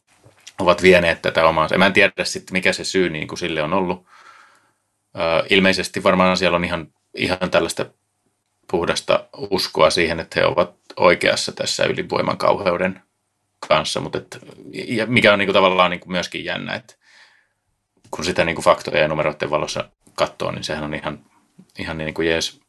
ovat 0.59 0.81
vieneet 0.81 1.21
tätä 1.21 1.47
omaa. 1.47 1.67
Mä 1.77 1.85
en 1.85 1.93
tiedä 1.93 2.23
sitten, 2.23 2.53
mikä 2.53 2.73
se 2.73 2.83
syy 2.83 3.09
niin 3.09 3.27
kuin 3.27 3.39
sille 3.39 3.61
on 3.63 3.73
ollut. 3.73 4.05
ilmeisesti 5.49 6.03
varmaan 6.03 6.37
siellä 6.37 6.55
on 6.55 6.65
ihan, 6.65 6.87
ihan 7.15 7.51
tällaista 7.51 7.85
puhdasta 8.71 9.25
uskoa 9.49 9.89
siihen, 9.89 10.19
että 10.19 10.39
he 10.39 10.45
ovat 10.45 10.75
oikeassa 10.97 11.51
tässä 11.51 11.85
ydinvoiman 11.85 12.37
kauheuden 12.37 13.01
kanssa, 13.67 13.99
mutta 13.99 14.17
et, 14.17 14.39
ja 14.73 15.05
mikä 15.05 15.33
on 15.33 15.39
niin 15.39 15.47
kuin 15.47 15.53
tavallaan 15.53 15.91
niin 15.91 15.99
kuin 15.99 16.11
myöskin 16.11 16.45
jännä, 16.45 16.73
että 16.73 16.95
kun 18.11 18.25
sitä 18.25 18.45
niin 18.45 18.55
kuin 18.55 18.65
faktoja 18.65 19.01
ja 19.01 19.07
numeroiden 19.07 19.49
valossa 19.49 19.89
katsoo, 20.15 20.51
niin 20.51 20.63
sehän 20.63 20.83
on 20.83 20.93
ihan 20.93 21.30
ihan 21.79 21.97
niin 21.97 22.13
kuin 22.13 22.27
jees 22.27 22.59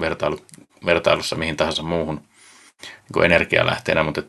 vertailu, 0.00 0.38
vertailussa 0.86 1.36
mihin 1.36 1.56
tahansa 1.56 1.82
muuhun 1.82 2.16
niin 2.82 3.12
kuin 3.12 3.24
energialähteenä, 3.24 4.02
mutta 4.02 4.22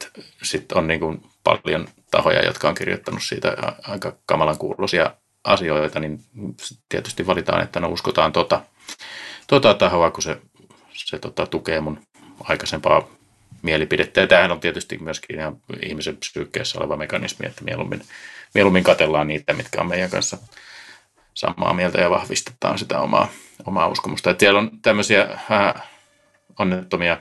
sitten 0.43 0.77
on 0.77 0.87
niin 0.87 0.99
kuin 0.99 1.23
paljon 1.43 1.87
tahoja, 2.11 2.45
jotka 2.45 2.69
on 2.69 2.75
kirjoittanut 2.75 3.23
siitä 3.23 3.55
aika 3.87 4.17
kamalan 4.25 4.57
kuulosia 4.57 5.15
asioita, 5.43 5.99
niin 5.99 6.19
tietysti 6.89 7.27
valitaan, 7.27 7.63
että 7.63 7.79
no 7.79 7.89
uskotaan 7.89 8.31
tota, 8.31 8.61
tota 9.47 9.73
tahoa, 9.73 10.11
kun 10.11 10.23
se, 10.23 10.41
se 10.93 11.19
tota, 11.19 11.45
tukee 11.45 11.81
mun 11.81 11.99
aikaisempaa 12.43 13.07
mielipidettä. 13.61 14.21
Ja 14.21 14.27
tämähän 14.27 14.51
on 14.51 14.59
tietysti 14.59 14.97
myöskin 14.97 15.35
ihan 15.39 15.57
ihmisen 15.81 16.17
psyykkeessä 16.17 16.79
oleva 16.79 16.97
mekanismi, 16.97 17.47
että 17.47 17.63
mieluummin, 17.63 18.01
mieluummin 18.53 18.83
katellaan 18.83 19.27
niitä, 19.27 19.53
mitkä 19.53 19.81
on 19.81 19.87
meidän 19.87 20.09
kanssa 20.09 20.37
samaa 21.33 21.73
mieltä 21.73 22.01
ja 22.01 22.09
vahvistetaan 22.09 22.79
sitä 22.79 22.99
omaa, 22.99 23.27
omaa 23.65 23.87
uskomusta. 23.87 24.29
Että 24.29 24.39
siellä 24.39 24.59
on 24.59 24.71
tämmöisiä 24.81 25.27
äh, 25.51 25.73
onnettomia 26.59 27.17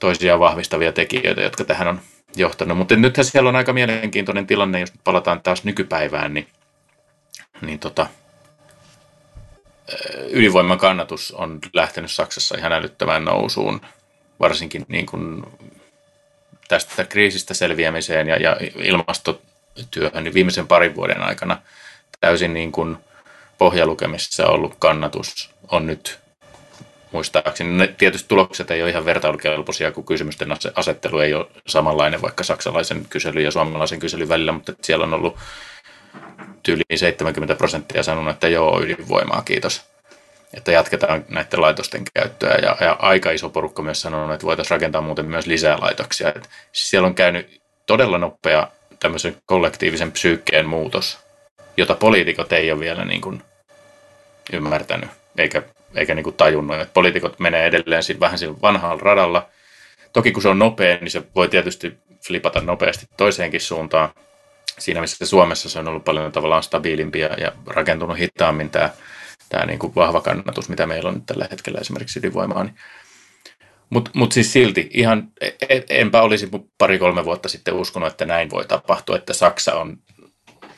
toisiaan 0.00 0.40
vahvistavia 0.40 0.92
tekijöitä, 0.92 1.42
jotka 1.42 1.64
tähän 1.64 1.88
on 1.88 2.00
johtanut. 2.36 2.78
Mutta 2.78 2.96
nythän 2.96 3.24
siellä 3.24 3.48
on 3.48 3.56
aika 3.56 3.72
mielenkiintoinen 3.72 4.46
tilanne, 4.46 4.80
jos 4.80 4.92
palataan 5.04 5.42
taas 5.42 5.64
nykypäivään, 5.64 6.34
niin, 6.34 6.46
niin 7.60 7.78
tota, 7.78 8.06
ydinvoiman 10.30 10.78
kannatus 10.78 11.32
on 11.32 11.58
lähtenyt 11.72 12.10
Saksassa 12.10 12.58
ihan 12.58 12.72
älyttömään 12.72 13.24
nousuun, 13.24 13.80
varsinkin 14.40 14.84
niin 14.88 15.06
kuin 15.06 15.42
tästä 16.68 17.04
kriisistä 17.04 17.54
selviämiseen 17.54 18.28
ja, 18.28 18.36
ja 18.36 18.56
ilmastotyöhön 18.76 20.24
niin 20.24 20.34
viimeisen 20.34 20.66
parin 20.66 20.94
vuoden 20.94 21.22
aikana– 21.22 21.58
täysin 22.22 22.54
niin 22.54 22.72
kuin 22.72 22.96
pohjalukemissa 23.62 24.46
ollut 24.46 24.74
kannatus 24.78 25.50
on 25.68 25.86
nyt 25.86 26.18
muistaakseni. 27.12 27.70
Ne 27.70 27.86
tietysti 27.98 28.28
tulokset 28.28 28.70
ei 28.70 28.82
ole 28.82 28.90
ihan 28.90 29.04
vertailukelpoisia, 29.04 29.92
kun 29.92 30.04
kysymysten 30.04 30.48
asettelu 30.74 31.18
ei 31.18 31.34
ole 31.34 31.46
samanlainen 31.66 32.22
vaikka 32.22 32.44
saksalaisen 32.44 33.06
kyselyn 33.10 33.44
ja 33.44 33.50
suomalaisen 33.50 34.00
kyselyn 34.00 34.28
välillä, 34.28 34.52
mutta 34.52 34.72
siellä 34.82 35.04
on 35.04 35.14
ollut 35.14 35.36
tyyliin 36.62 36.98
70 36.98 37.54
prosenttia 37.54 38.02
sanonut, 38.02 38.34
että 38.34 38.48
joo, 38.48 38.82
ydinvoimaa, 38.82 39.42
kiitos. 39.42 39.82
Että 40.54 40.72
jatketaan 40.72 41.24
näiden 41.28 41.60
laitosten 41.60 42.02
käyttöä. 42.14 42.54
Ja, 42.62 42.76
ja 42.80 42.96
aika 42.98 43.30
iso 43.30 43.48
porukka 43.48 43.82
myös 43.82 44.00
sanonut, 44.00 44.34
että 44.34 44.46
voitaisiin 44.46 44.76
rakentaa 44.76 45.00
muuten 45.00 45.26
myös 45.26 45.46
lisää 45.46 45.78
laitoksia. 45.80 46.28
Et 46.28 46.50
siellä 46.72 47.06
on 47.06 47.14
käynyt 47.14 47.60
todella 47.86 48.18
nopea 48.18 48.68
tämmöisen 49.00 49.36
kollektiivisen 49.46 50.12
psyykkeen 50.12 50.68
muutos 50.68 51.18
jota 51.76 51.94
poliitikot 51.94 52.52
ei 52.52 52.72
ole 52.72 52.80
vielä 52.80 53.04
niin 53.04 53.20
kuin 53.20 53.42
ymmärtänyt 54.52 55.10
eikä, 55.38 55.62
eikä 55.94 56.14
niin 56.14 56.24
kuin 56.24 56.36
tajunnut. 56.36 56.80
Että 56.80 56.94
poliitikot 56.94 57.38
menee 57.38 57.66
edelleen 57.66 58.02
siinä, 58.02 58.20
vähän 58.20 58.38
sillä 58.38 58.54
vanhalla 58.62 59.02
radalla. 59.02 59.48
Toki 60.12 60.32
kun 60.32 60.42
se 60.42 60.48
on 60.48 60.58
nopea, 60.58 60.98
niin 61.00 61.10
se 61.10 61.22
voi 61.34 61.48
tietysti 61.48 61.98
flipata 62.26 62.60
nopeasti 62.60 63.06
toiseenkin 63.16 63.60
suuntaan. 63.60 64.08
Siinä 64.78 65.00
missä 65.00 65.26
Suomessa 65.26 65.68
se 65.68 65.78
on 65.78 65.88
ollut 65.88 66.04
paljon 66.04 66.32
tavallaan 66.32 66.62
stabiilimpia 66.62 67.34
ja 67.38 67.52
rakentunut 67.66 68.18
hitaammin 68.18 68.70
tämä, 68.70 68.90
tämä 69.48 69.66
niin 69.66 69.78
kuin 69.78 69.94
vahva 69.94 70.20
kannatus, 70.20 70.68
mitä 70.68 70.86
meillä 70.86 71.08
on 71.08 71.14
nyt 71.14 71.26
tällä 71.26 71.48
hetkellä 71.50 71.78
esimerkiksi 71.80 72.18
ydinvoimaa. 72.18 72.64
Niin 72.64 72.76
mutta 73.92 74.10
mut 74.14 74.32
siis 74.32 74.52
silti, 74.52 74.90
ihan 74.94 75.28
e, 75.40 75.46
e, 75.68 75.82
enpä 75.88 76.22
olisi 76.22 76.48
pari-kolme 76.78 77.24
vuotta 77.24 77.48
sitten 77.48 77.74
uskonut, 77.74 78.08
että 78.08 78.24
näin 78.24 78.50
voi 78.50 78.64
tapahtua, 78.64 79.16
että 79.16 79.32
Saksa 79.32 79.74
on 79.74 79.98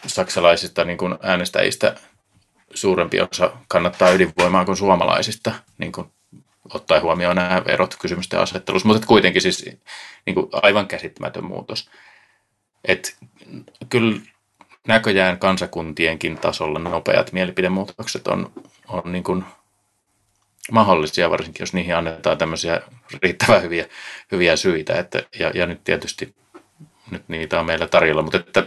saksalaisista 0.06 0.84
niin 0.84 0.98
kuin 0.98 1.14
äänestäjistä 1.22 1.94
suurempi 2.74 3.20
osa 3.20 3.52
kannattaa 3.68 4.10
ydinvoimaa 4.10 4.64
kuin 4.64 4.76
suomalaisista, 4.76 5.52
niin 5.78 5.92
kuin 5.92 6.06
ottaen 6.74 7.02
huomioon 7.02 7.36
nämä 7.36 7.62
erot 7.66 7.96
kysymysten 8.00 8.40
asettelussa, 8.40 8.88
mutta 8.88 9.06
kuitenkin 9.06 9.42
siis 9.42 9.64
niin 10.26 10.34
kuin 10.34 10.48
aivan 10.52 10.86
käsittämätön 10.86 11.44
muutos. 11.44 11.90
Et 12.84 13.16
kyllä 13.88 14.20
näköjään 14.88 15.38
kansakuntienkin 15.38 16.38
tasolla 16.38 16.78
nopeat 16.78 17.32
mielipidemuutokset 17.32 18.26
on, 18.26 18.52
on 18.88 19.12
niin 19.12 19.24
kuin 19.24 19.44
mahdollisia, 20.72 21.30
varsinkin 21.30 21.62
jos 21.62 21.74
niihin 21.74 21.96
annetaan 21.96 22.38
tämmöisiä 22.38 22.82
riittävän 23.22 23.62
hyviä, 23.62 23.86
hyviä 24.32 24.56
syitä. 24.56 24.94
Että, 24.94 25.22
ja, 25.38 25.50
ja 25.54 25.66
nyt 25.66 25.84
tietysti 25.84 26.34
nyt 27.10 27.22
niitä 27.28 27.60
on 27.60 27.66
meillä 27.66 27.86
tarjolla, 27.86 28.22
mutta 28.22 28.38
että 28.38 28.64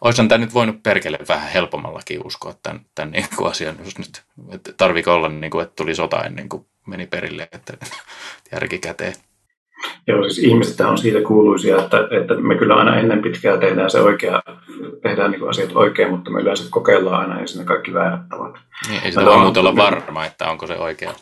olisihan 0.00 0.28
tämä 0.28 0.44
nyt 0.44 0.54
voinut 0.54 0.82
perkele 0.82 1.18
vähän 1.28 1.48
helpommallakin 1.48 2.26
uskoa 2.26 2.54
tämän, 2.62 2.80
tämän 2.94 3.10
niin 3.12 3.26
kuin 3.36 3.50
asian, 3.50 3.76
jos 3.84 3.98
nyt, 3.98 4.22
että 4.52 4.72
tarviko 4.76 5.14
olla 5.14 5.28
niin 5.28 5.50
kuin, 5.50 5.62
että 5.62 5.74
tuli 5.76 5.94
sota 5.94 6.24
ennen 6.24 6.48
kuin 6.48 6.66
meni 6.86 7.06
perille, 7.06 7.48
että 7.52 7.72
järki 8.52 8.78
käteen. 8.78 9.14
Joo, 10.06 10.22
siis 10.22 10.38
ihmiset 10.38 10.80
on 10.80 10.98
siitä 10.98 11.20
kuuluisia, 11.20 11.78
että, 11.78 11.96
että 12.20 12.34
me 12.34 12.54
kyllä 12.54 12.74
aina 12.74 12.96
ennen 12.96 13.22
pitkää 13.22 13.56
tehdään 13.56 13.90
se 13.90 14.00
oikea, 14.00 14.42
tehdään 15.02 15.30
niin 15.30 15.48
asiat 15.48 15.72
oikein, 15.74 16.10
mutta 16.10 16.30
me 16.30 16.40
yleensä 16.40 16.64
kokeillaan 16.70 17.20
aina 17.20 17.40
ensin 17.40 17.66
kaikki 17.66 17.94
väärät 17.94 18.28
tavat. 18.28 18.54
Niin, 18.88 19.00
ei 19.04 19.12
sitä 19.12 19.24
voi 19.24 19.38
muuten 19.38 19.60
olla 19.60 19.76
varma, 19.76 20.24
että 20.24 20.50
onko 20.50 20.66
se 20.66 20.74
oikea. 20.74 21.12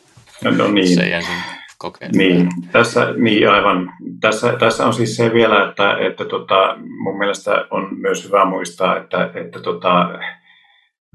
No, 0.44 0.50
no 0.50 0.68
niin. 0.68 0.94
Se 0.94 1.02
ei 1.02 1.12
ensin 1.12 1.34
kokeilla. 1.78 2.16
Niin, 2.16 2.48
tässä, 2.72 3.12
niin 3.16 3.50
aivan. 3.50 3.92
Tässä, 4.20 4.56
tässä 4.58 4.86
on 4.86 4.92
siis 4.92 5.16
se 5.16 5.32
vielä, 5.32 5.68
että, 5.68 5.98
että 5.98 6.24
tota, 6.24 6.76
mun 6.78 7.18
mielestä 7.18 7.66
on 7.70 7.88
myös 8.00 8.24
hyvä 8.24 8.44
muistaa, 8.44 8.96
että, 8.96 9.30
että 9.34 9.60
tota, 9.60 10.10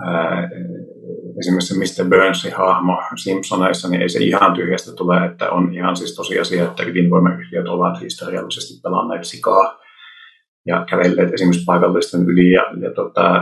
ää, 0.06 0.50
esimerkiksi 1.40 2.04
Mr. 2.04 2.10
Burnsin 2.10 2.54
hahmo 2.54 3.02
Simpsoneissa, 3.24 3.90
niin 3.90 4.02
ei 4.02 4.10
se 4.10 4.20
ihan 4.20 4.54
tyhjästä 4.54 4.96
tule, 4.96 5.26
että 5.26 5.50
on 5.50 5.74
ihan 5.74 5.96
siis 5.96 6.16
tosiasia, 6.16 6.64
että 6.64 6.84
ydinvoimayhtiöt 6.84 7.68
ovat 7.68 8.02
historiallisesti 8.02 8.82
pelanneet 8.84 9.24
sikaa 9.24 9.82
ja 10.66 10.86
kävelleet 10.90 11.34
esimerkiksi 11.34 11.66
paikallisten 11.66 12.30
yli 12.30 12.52
ja, 12.52 12.64
ja 12.82 12.94
tota, 12.94 13.42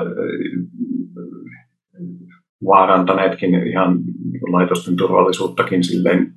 vaarantaneetkin 2.66 3.68
ihan 3.68 4.00
niin 4.32 4.52
laitosten 4.52 4.96
turvallisuuttakin 4.96 5.84
silleen, 5.84 6.34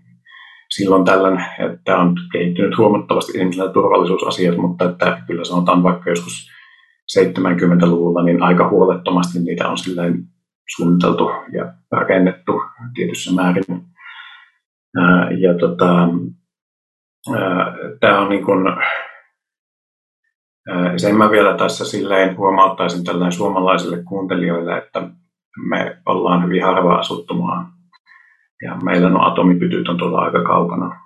silloin 0.76 1.04
tällöin, 1.04 1.44
että 1.58 1.96
on 1.96 2.14
kehittynyt 2.32 2.78
huomattavasti 2.78 3.32
esimerkiksi 3.32 3.72
turvallisuusasiat, 3.72 4.56
mutta 4.56 4.84
että 4.84 5.22
kyllä 5.26 5.44
sanotaan 5.44 5.82
vaikka 5.82 6.10
joskus 6.10 6.48
70-luvulla, 7.18 8.22
niin 8.22 8.42
aika 8.42 8.68
huolettomasti 8.68 9.40
niitä 9.40 9.68
on 9.68 9.78
silleen 9.78 10.24
suunniteltu 10.76 11.30
ja 11.52 11.74
rakennettu 11.90 12.62
tietyssä 12.94 13.32
määrin. 13.32 13.64
Ja 15.38 15.54
tota, 15.60 16.08
tämä 18.00 18.20
on 18.20 18.28
niin 18.28 18.44
kuin, 18.44 18.64
sen 20.96 21.16
mä 21.16 21.30
vielä 21.30 21.56
tässä 21.56 21.84
silleen 21.84 22.36
huomauttaisin 22.36 23.04
tällainen 23.04 23.32
suomalaisille 23.32 24.02
kuuntelijoille, 24.02 24.78
että 24.78 25.10
me 25.68 25.96
ollaan 26.06 26.44
hyvin 26.44 26.64
harva 26.64 26.94
asuttu 26.94 27.34
maa. 27.34 27.81
Ja 28.62 28.76
meillä 28.84 29.08
no 29.08 29.22
atomipytyt 29.22 29.88
on 29.88 29.98
tuolla 29.98 30.20
aika 30.20 30.42
kaukana. 30.42 31.00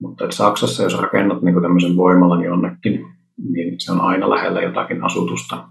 Mutta 0.00 0.24
että 0.24 0.36
Saksassa, 0.36 0.82
jos 0.82 1.00
rakennat 1.00 1.42
niin 1.42 1.62
tämmöisen 1.62 1.96
voimalan 1.96 2.44
jonnekin, 2.44 3.06
niin 3.52 3.80
se 3.80 3.92
on 3.92 4.00
aina 4.00 4.30
lähellä 4.30 4.62
jotakin 4.62 5.04
asutusta. 5.04 5.68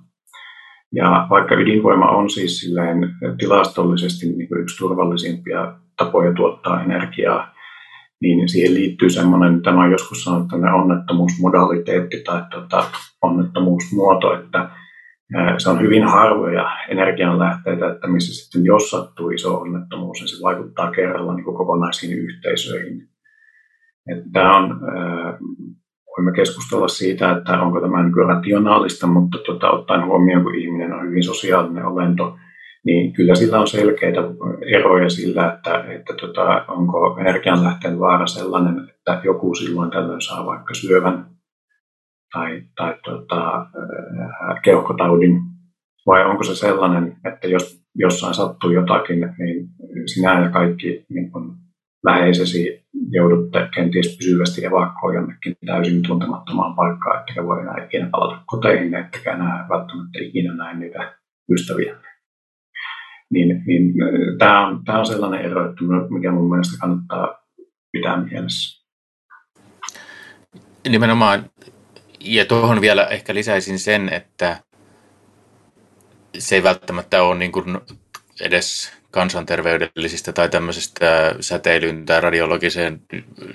Ja 0.91 1.27
vaikka 1.29 1.55
ydinvoima 1.55 2.07
on 2.07 2.29
siis 2.29 2.59
silleen 2.59 3.15
tilastollisesti 3.37 4.25
niin 4.25 4.49
kuin 4.49 4.61
yksi 4.61 4.77
turvallisimpia 4.77 5.73
tapoja 5.97 6.33
tuottaa 6.33 6.83
energiaa, 6.83 7.53
niin 8.21 8.49
siihen 8.49 8.73
liittyy 8.73 9.09
semmoinen, 9.09 9.61
tämä 9.61 9.83
on 9.83 9.91
joskus 9.91 10.23
sanottu 10.23 10.55
onnettomuusmodaliteetti 10.55 12.23
tai 12.25 12.41
tuota, 12.51 12.83
onnettomuusmuoto, 13.21 14.33
että 14.33 14.69
se 15.57 15.69
on 15.69 15.81
hyvin 15.81 16.03
harvoja 16.03 16.69
energianlähteitä, 16.89 17.91
että 17.91 18.07
missä 18.07 18.43
sitten 18.43 18.65
jos 18.65 18.89
sattuu 18.89 19.29
iso 19.29 19.57
onnettomuus, 19.57 20.19
niin 20.19 20.27
se 20.27 20.43
vaikuttaa 20.43 20.91
kerralla 20.91 21.33
niin 21.33 21.45
kokonaisiin 21.45 22.17
yhteisöihin. 22.17 23.09
Että 24.07 24.51
on, 24.51 24.79
voimme 26.17 26.31
keskustella 26.35 26.87
siitä, 26.87 27.31
että 27.31 27.61
onko 27.61 27.81
tämä 27.81 28.03
niin 28.03 28.27
rationaalista, 28.27 29.07
mutta 29.07 29.37
tuota, 29.45 29.71
ottaen 29.71 30.05
huomioon, 30.05 30.43
kun 30.43 30.55
ihminen 30.55 30.93
on 30.93 31.07
hyvin 31.07 31.23
sosiaalinen 31.23 31.85
olento, 31.85 32.37
niin 32.85 33.13
kyllä 33.13 33.35
sillä 33.35 33.59
on 33.59 33.67
selkeitä 33.67 34.21
eroja 34.75 35.09
sillä, 35.09 35.53
että, 35.53 35.83
että 35.87 36.13
tota, 36.21 36.65
onko 36.67 37.17
energianlähteen 37.19 37.99
vaara 37.99 38.27
sellainen, 38.27 38.89
että 38.89 39.21
joku 39.23 39.55
silloin 39.55 39.91
tällöin 39.91 40.21
saa 40.21 40.45
vaikka 40.45 40.73
syövän 40.73 41.32
tai, 42.33 42.61
tai 42.75 42.95
tota, 43.03 43.65
keuhkotaudin, 44.63 45.41
vai 46.07 46.25
onko 46.25 46.43
se 46.43 46.55
sellainen, 46.55 47.17
että 47.25 47.47
jos 47.47 47.83
jossain 47.95 48.33
sattuu 48.33 48.71
jotakin, 48.71 49.19
niin 49.19 49.67
sinä 50.05 50.41
ja 50.43 50.49
kaikki 50.49 51.05
niin 51.09 51.31
kun 51.31 51.55
läheisesi 52.05 52.85
joudutte 53.09 53.69
kenties 53.75 54.17
pysyvästi 54.17 54.65
evakkoon 54.65 55.15
jonnekin 55.15 55.55
täysin 55.65 56.01
tuntemattomaan 56.07 56.75
paikkaan, 56.75 57.19
ettekä 57.19 57.43
voi 57.43 57.61
enää 57.61 57.85
ikinä 57.85 58.09
palata 58.11 58.43
koteihin, 58.45 58.93
ettekä 58.93 59.33
enää 59.33 59.65
välttämättä 59.69 60.19
ikinä 60.21 60.55
näe 60.55 60.73
niitä 60.73 61.15
ystäviä. 61.51 61.95
Niin, 63.31 63.63
niin 63.65 63.93
tämä 64.37 64.67
on, 64.67 64.83
tämä 64.85 64.99
on 64.99 65.05
sellainen 65.05 65.41
ero, 65.41 65.69
että 65.69 65.83
mikä 66.09 66.31
mun 66.31 66.49
mielestä 66.49 66.79
kannattaa 66.79 67.37
pitää 67.91 68.23
mielessä. 68.23 68.83
Nimenomaan, 70.89 71.43
ja 72.23 72.45
tuohon 72.45 72.81
vielä 72.81 73.05
ehkä 73.05 73.33
lisäisin 73.33 73.79
sen, 73.79 74.09
että 74.13 74.59
se 76.37 76.55
ei 76.55 76.63
välttämättä 76.63 77.23
ole 77.23 77.37
niin 77.37 77.51
kuin 77.51 77.77
edes 78.41 78.91
kansanterveydellisistä 79.11 80.33
tai 80.33 80.49
tämmöisestä 80.49 81.35
säteilyyn 81.39 82.05
tai 82.05 82.21
radiologiseen 82.21 83.01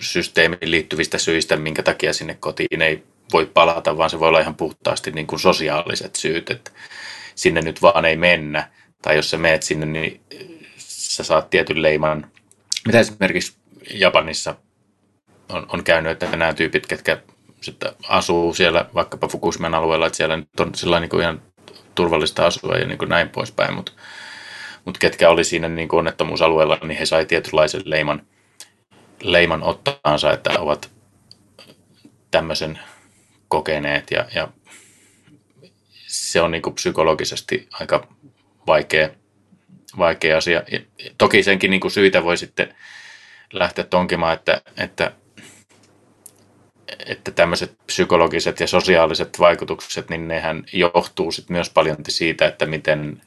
systeemiin 0.00 0.70
liittyvistä 0.70 1.18
syistä, 1.18 1.56
minkä 1.56 1.82
takia 1.82 2.12
sinne 2.12 2.34
kotiin 2.34 2.82
ei 2.82 3.02
voi 3.32 3.46
palata, 3.46 3.98
vaan 3.98 4.10
se 4.10 4.20
voi 4.20 4.28
olla 4.28 4.40
ihan 4.40 4.54
puhtaasti 4.54 5.10
niin 5.10 5.26
kuin 5.26 5.40
sosiaaliset 5.40 6.16
syyt, 6.16 6.50
että 6.50 6.70
sinne 7.34 7.62
nyt 7.62 7.82
vaan 7.82 8.04
ei 8.04 8.16
mennä. 8.16 8.70
Tai 9.02 9.16
jos 9.16 9.30
sä 9.30 9.38
meet 9.38 9.62
sinne, 9.62 9.86
niin 9.86 10.20
sä 10.78 11.24
saat 11.24 11.50
tietyn 11.50 11.82
leiman. 11.82 12.30
Mitä 12.86 13.00
esimerkiksi 13.00 13.52
Japanissa 13.90 14.54
on, 15.48 15.66
on 15.68 15.84
käynyt, 15.84 16.12
että 16.12 16.36
nämä 16.36 16.54
tyypit, 16.54 16.86
ketkä 16.86 17.18
sitten 17.60 17.92
asuu 18.08 18.54
siellä 18.54 18.86
vaikkapa 18.94 19.28
Fukushiman 19.28 19.74
alueella, 19.74 20.06
että 20.06 20.16
siellä 20.16 20.36
nyt 20.36 20.60
on 20.60 20.74
sillä 20.74 21.00
niin 21.00 21.10
kuin 21.10 21.22
ihan 21.22 21.42
turvallista 21.94 22.46
asua 22.46 22.76
ja 22.76 22.86
niin 22.86 22.98
kuin 22.98 23.08
näin 23.08 23.28
poispäin, 23.28 23.74
mutta 23.74 23.92
mutta 24.84 24.98
ketkä 24.98 25.30
oli 25.30 25.44
siinä 25.44 25.68
niin 25.68 25.88
kuin 25.88 25.98
onnettomuusalueella, 25.98 26.78
niin 26.82 26.98
he 26.98 27.06
sai 27.06 27.26
tietynlaisen 27.26 27.82
leiman, 27.84 28.26
leiman 29.22 29.62
ottaansa, 29.62 30.32
että 30.32 30.50
ovat 30.60 30.90
tämmöisen 32.30 32.78
kokeneet 33.48 34.10
ja, 34.10 34.26
ja 34.34 34.48
se 36.06 36.40
on 36.40 36.50
niin 36.50 36.62
kuin 36.62 36.74
psykologisesti 36.74 37.68
aika 37.72 38.08
vaikea, 38.66 39.08
vaikea 39.98 40.38
asia. 40.38 40.62
Ja 40.70 40.80
toki 41.18 41.42
senkin 41.42 41.70
niin 41.70 41.80
kuin 41.80 41.90
syitä 41.90 42.24
voi 42.24 42.36
sitten 42.36 42.74
lähteä 43.52 43.84
tonkimaan, 43.84 44.34
että, 44.34 44.62
että 44.76 45.12
että 47.06 47.30
tämmöiset 47.30 47.78
psykologiset 47.86 48.60
ja 48.60 48.66
sosiaaliset 48.66 49.38
vaikutukset, 49.38 50.10
niin 50.10 50.28
nehän 50.28 50.64
johtuu 50.72 51.32
sitten 51.32 51.54
myös 51.54 51.70
paljon 51.70 51.96
siitä, 52.08 52.46
että 52.46 52.66
miten 52.66 53.22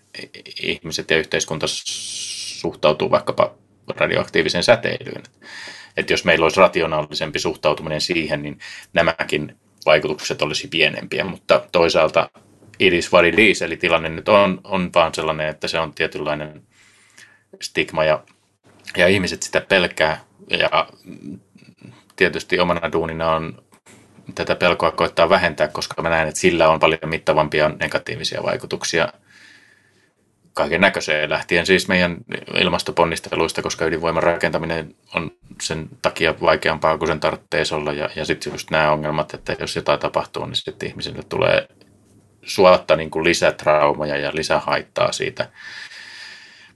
ihmiset 0.64 1.12
ja 1.12 1.18
yhteiskunta 1.18 1.66
suhtautuu 1.68 3.12
vaikkapa 3.12 3.54
radioaktiiviseen 3.88 4.64
säteilyyn. 4.64 5.24
Että 5.98 6.14
jos 6.14 6.26
meillä 6.26 6.44
olisi 6.44 6.60
rationaalisempi 6.60 7.40
suhtautuminen 7.40 8.02
siihen, 8.02 8.42
niin 8.44 8.60
nämäkin 8.94 9.56
vaikutukset 9.86 10.42
olisi 10.42 10.68
pienempiä, 10.68 11.24
mutta 11.24 11.64
toisaalta 11.72 12.30
it 12.80 12.94
is 12.94 13.14
what 13.14 13.26
it 13.26 13.40
is, 13.40 13.62
eli 13.62 13.78
tilanne 13.78 14.10
nyt 14.10 14.30
on, 14.30 14.62
on 14.64 14.90
vaan 14.96 15.14
sellainen, 15.14 15.48
että 15.48 15.68
se 15.68 15.80
on 15.80 15.94
tietynlainen 15.94 16.62
stigma 17.62 18.04
ja, 18.04 18.24
ja 18.98 19.08
ihmiset 19.08 19.44
sitä 19.44 19.62
pelkää 19.62 20.22
ja 20.50 20.88
tietysti 22.22 22.60
omana 22.60 22.92
duunina 22.92 23.32
on 23.32 23.64
tätä 24.36 24.56
pelkoa 24.56 24.92
koittaa 24.92 25.30
vähentää, 25.30 25.68
koska 25.68 26.02
mä 26.02 26.10
näen, 26.10 26.28
että 26.28 26.40
sillä 26.40 26.70
on 26.70 26.80
paljon 26.80 27.00
mittavampia 27.06 27.70
negatiivisia 27.70 28.44
vaikutuksia 28.44 29.14
kaiken 30.54 30.82
näköiseen 30.82 31.30
lähtien 31.30 31.66
siis 31.66 31.88
meidän 31.88 32.18
ilmastoponnisteluista, 32.60 33.62
koska 33.62 33.86
ydinvoiman 33.86 34.24
rakentaminen 34.24 34.96
on 35.16 35.32
sen 35.62 35.90
takia 36.02 36.36
vaikeampaa 36.42 36.98
kuin 36.98 37.08
sen 37.08 37.20
tarvitsee 37.20 37.64
olla. 37.72 37.94
Ja, 37.94 38.10
ja 38.16 38.26
sitten 38.26 38.54
just 38.54 38.72
nämä 38.72 38.92
ongelmat, 38.92 39.34
että 39.34 39.56
jos 39.60 39.76
jotain 39.76 40.00
tapahtuu, 40.00 40.46
niin 40.46 40.56
sitten 40.56 40.90
ihmisille 40.90 41.24
tulee 41.30 41.68
suotta 42.44 42.96
niin 42.96 43.12
kuin 43.12 43.24
lisätraumaja 43.24 44.18
ja 44.18 44.32
lisähaittaa 44.34 45.12
siitä 45.12 45.50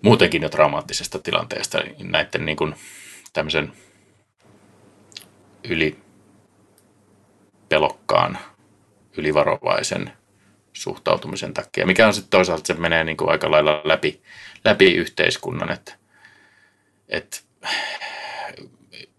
muutenkin 0.02 0.42
jo 0.42 0.50
traumaattisesta 0.50 1.20
tilanteesta 1.20 1.80
näiden 2.00 2.46
niin 2.46 2.58
kuin 2.58 2.76
tämmöisen 3.34 3.74
yli 5.70 6.00
pelokkaan, 7.70 8.38
ylivarovaisen 9.18 10.12
suhtautumisen 10.74 11.54
takia, 11.54 11.86
mikä 11.86 12.08
on 12.08 12.14
sitten 12.14 12.30
toisaalta, 12.30 12.68
se 12.68 12.74
menee 12.74 13.04
niin 13.04 13.18
kuin 13.18 13.32
aika 13.32 13.52
lailla 13.52 13.82
läpi, 13.84 14.22
läpi 14.66 14.94
yhteiskunnan, 14.94 15.72
että, 15.72 15.94
että 17.10 17.38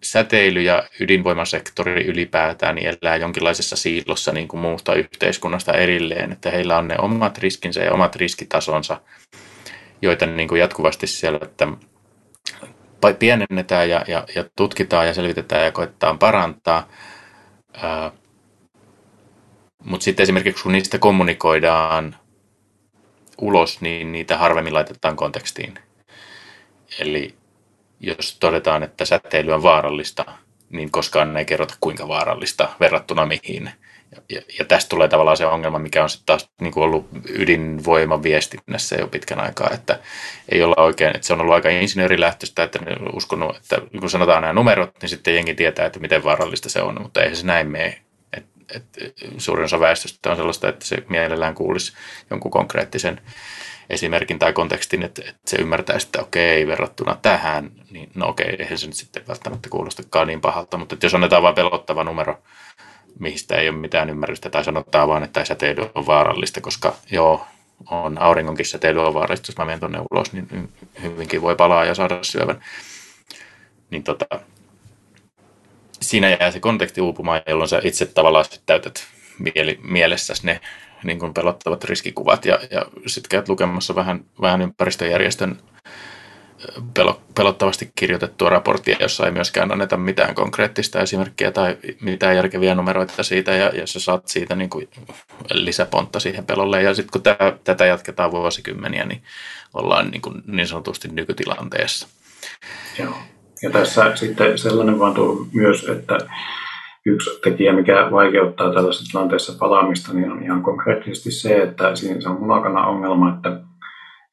säteily 0.02 0.62
ja 0.62 0.88
ydinvoimasektori 1.00 2.04
ylipäätään 2.04 2.74
niin 2.74 2.88
elää 3.02 3.16
jonkinlaisessa 3.16 3.76
siilossa 3.76 4.32
niin 4.32 4.48
kuin 4.48 4.60
muusta 4.60 4.94
yhteiskunnasta 4.94 5.72
erilleen, 5.72 6.32
että 6.32 6.50
heillä 6.50 6.78
on 6.78 6.88
ne 6.88 6.96
omat 6.98 7.38
riskinsä 7.38 7.80
ja 7.80 7.92
omat 7.92 8.16
riskitasonsa, 8.16 9.00
joita 10.02 10.26
niin 10.26 10.48
kuin 10.48 10.60
jatkuvasti 10.60 11.06
siellä 11.06 11.38
että 11.42 11.68
pienennetään 13.18 13.90
ja, 13.90 14.04
ja, 14.08 14.26
ja 14.34 14.44
tutkitaan 14.56 15.06
ja 15.06 15.14
selvitetään 15.14 15.64
ja 15.64 15.72
koetetaan 15.72 16.18
parantaa– 16.18 16.88
Mutta 19.84 20.04
sitten 20.04 20.22
esimerkiksi 20.22 20.62
kun 20.62 20.72
niistä 20.72 20.98
kommunikoidaan 20.98 22.16
ulos, 23.38 23.80
niin 23.80 24.12
niitä 24.12 24.38
harvemmin 24.38 24.74
laitetaan 24.74 25.16
kontekstiin. 25.16 25.78
Eli 26.98 27.34
jos 28.00 28.36
todetaan, 28.40 28.82
että 28.82 29.04
säteily 29.04 29.52
on 29.52 29.62
vaarallista, 29.62 30.24
niin 30.70 30.90
koskaan 30.90 31.36
ei 31.36 31.44
kerrota 31.44 31.74
kuinka 31.80 32.08
vaarallista 32.08 32.68
verrattuna 32.80 33.26
mihin. 33.26 33.70
Ja, 34.28 34.42
ja, 34.58 34.64
tästä 34.64 34.88
tulee 34.88 35.08
tavallaan 35.08 35.36
se 35.36 35.46
ongelma, 35.46 35.78
mikä 35.78 36.02
on 36.02 36.10
sitten 36.10 36.26
taas 36.26 36.50
niin 36.60 36.72
kuin 36.72 36.84
ollut 36.84 37.08
ydinvoiman 37.28 38.22
viestinnässä 38.22 38.96
jo 38.96 39.06
pitkän 39.06 39.40
aikaa, 39.40 39.70
että 39.74 39.98
ei 40.48 40.62
olla 40.62 40.82
oikein, 40.82 41.16
että 41.16 41.26
se 41.26 41.32
on 41.32 41.40
ollut 41.40 41.54
aika 41.54 41.68
insinöörilähtöistä, 41.68 42.62
että 42.62 42.78
ne 42.78 42.96
on 43.00 43.16
uskonut, 43.16 43.56
että 43.56 43.80
kun 44.00 44.10
sanotaan 44.10 44.42
nämä 44.42 44.52
numerot, 44.52 44.90
niin 45.02 45.08
sitten 45.10 45.34
jengi 45.34 45.54
tietää, 45.54 45.86
että 45.86 46.00
miten 46.00 46.24
vaarallista 46.24 46.68
se 46.68 46.82
on, 46.82 47.02
mutta 47.02 47.22
eihän 47.22 47.36
se 47.36 47.46
näin 47.46 47.70
mene. 47.70 48.02
Et, 48.36 48.46
et, 48.74 48.84
suurin 49.38 49.64
osa 49.64 49.80
väestöstä 49.80 50.30
on 50.30 50.36
sellaista, 50.36 50.68
että 50.68 50.86
se 50.86 50.96
mielellään 51.08 51.54
kuulisi 51.54 51.92
jonkun 52.30 52.50
konkreettisen 52.50 53.20
esimerkin 53.90 54.38
tai 54.38 54.52
kontekstin, 54.52 55.02
että, 55.02 55.22
että 55.28 55.40
se 55.46 55.56
ymmärtää, 55.56 55.96
että 55.96 56.20
okei, 56.20 56.66
verrattuna 56.66 57.18
tähän, 57.22 57.70
niin 57.90 58.10
no 58.14 58.28
okei, 58.28 58.56
eihän 58.58 58.78
se 58.78 58.86
nyt 58.86 58.96
sitten 58.96 59.28
välttämättä 59.28 59.68
kuulostakaan 59.68 60.26
niin 60.26 60.40
pahalta, 60.40 60.78
mutta 60.78 60.96
jos 61.02 61.14
annetaan 61.14 61.42
vain 61.42 61.54
pelottava 61.54 62.04
numero, 62.04 62.42
mistä 63.18 63.56
ei 63.56 63.68
ole 63.68 63.76
mitään 63.78 64.10
ymmärrystä, 64.10 64.50
tai 64.50 64.64
sanotaan 64.64 65.08
vaan, 65.08 65.22
että 65.22 65.44
säteily 65.44 65.90
on 65.94 66.06
vaarallista, 66.06 66.60
koska 66.60 66.94
joo, 67.10 67.46
on 67.90 68.18
auringonkin 68.18 68.66
säteily 68.66 69.06
on 69.06 69.14
vaarallista, 69.14 69.50
jos 69.50 69.58
mä 69.58 69.64
menen 69.64 69.80
tuonne 69.80 69.98
ulos, 70.10 70.32
niin 70.32 70.68
hyvinkin 71.02 71.42
voi 71.42 71.56
palaa 71.56 71.84
ja 71.84 71.94
saada 71.94 72.18
syövän. 72.22 72.60
Niin 73.90 74.02
tota, 74.02 74.26
siinä 76.02 76.28
jää 76.28 76.50
se 76.50 76.60
konteksti 76.60 77.00
uupumaan, 77.00 77.42
jolloin 77.46 77.68
sä 77.68 77.80
itse 77.84 78.06
tavallaan 78.06 78.44
täytät 78.66 79.04
mieli, 79.38 79.80
mielessäsi 79.82 80.46
ne 80.46 80.60
niin 81.04 81.34
pelottavat 81.34 81.84
riskikuvat 81.84 82.44
ja, 82.44 82.58
ja 82.70 82.86
sitten 83.06 83.28
käyt 83.28 83.48
lukemassa 83.48 83.94
vähän, 83.94 84.24
vähän 84.40 84.62
ympäristöjärjestön 84.62 85.58
pelottavasti 87.34 87.90
kirjoitettua 87.94 88.48
raporttia, 88.50 88.96
jossa 89.00 89.26
ei 89.26 89.32
myöskään 89.32 89.72
anneta 89.72 89.96
mitään 89.96 90.34
konkreettista 90.34 91.00
esimerkkiä 91.00 91.52
tai 91.52 91.76
mitään 92.00 92.36
järkeviä 92.36 92.74
numeroita 92.74 93.22
siitä, 93.22 93.54
ja, 93.54 93.68
ja 93.68 93.86
sä 93.86 94.00
saat 94.00 94.28
siitä 94.28 94.54
niin 94.54 94.70
kuin 94.70 94.88
lisäpontta 95.52 96.20
siihen 96.20 96.46
pelolle. 96.46 96.82
Ja 96.82 96.94
sitten 96.94 97.12
kun 97.12 97.22
tää, 97.22 97.58
tätä 97.64 97.86
jatketaan 97.86 98.30
vuosikymmeniä, 98.30 99.04
niin 99.04 99.22
ollaan 99.74 100.10
niin, 100.10 100.22
kuin 100.22 100.42
niin 100.46 100.66
sanotusti 100.66 101.08
nykytilanteessa. 101.08 102.08
Joo. 102.98 103.14
Ja 103.62 103.70
tässä 103.70 104.16
sitten 104.16 104.58
sellainen 104.58 104.98
vaan 104.98 105.14
tuo 105.14 105.46
myös, 105.52 105.84
että 105.84 106.18
yksi 107.06 107.30
tekijä, 107.44 107.72
mikä 107.72 108.08
vaikeuttaa 108.10 108.72
tällaisessa 108.72 109.12
tilanteessa 109.12 109.58
palaamista, 109.58 110.12
niin 110.12 110.32
on 110.32 110.42
ihan 110.42 110.62
konkreettisesti 110.62 111.30
se, 111.30 111.62
että 111.62 111.96
siinä 111.96 112.20
se 112.20 112.28
on 112.28 112.40
munakana 112.40 112.86
ongelma, 112.86 113.34
että 113.34 113.60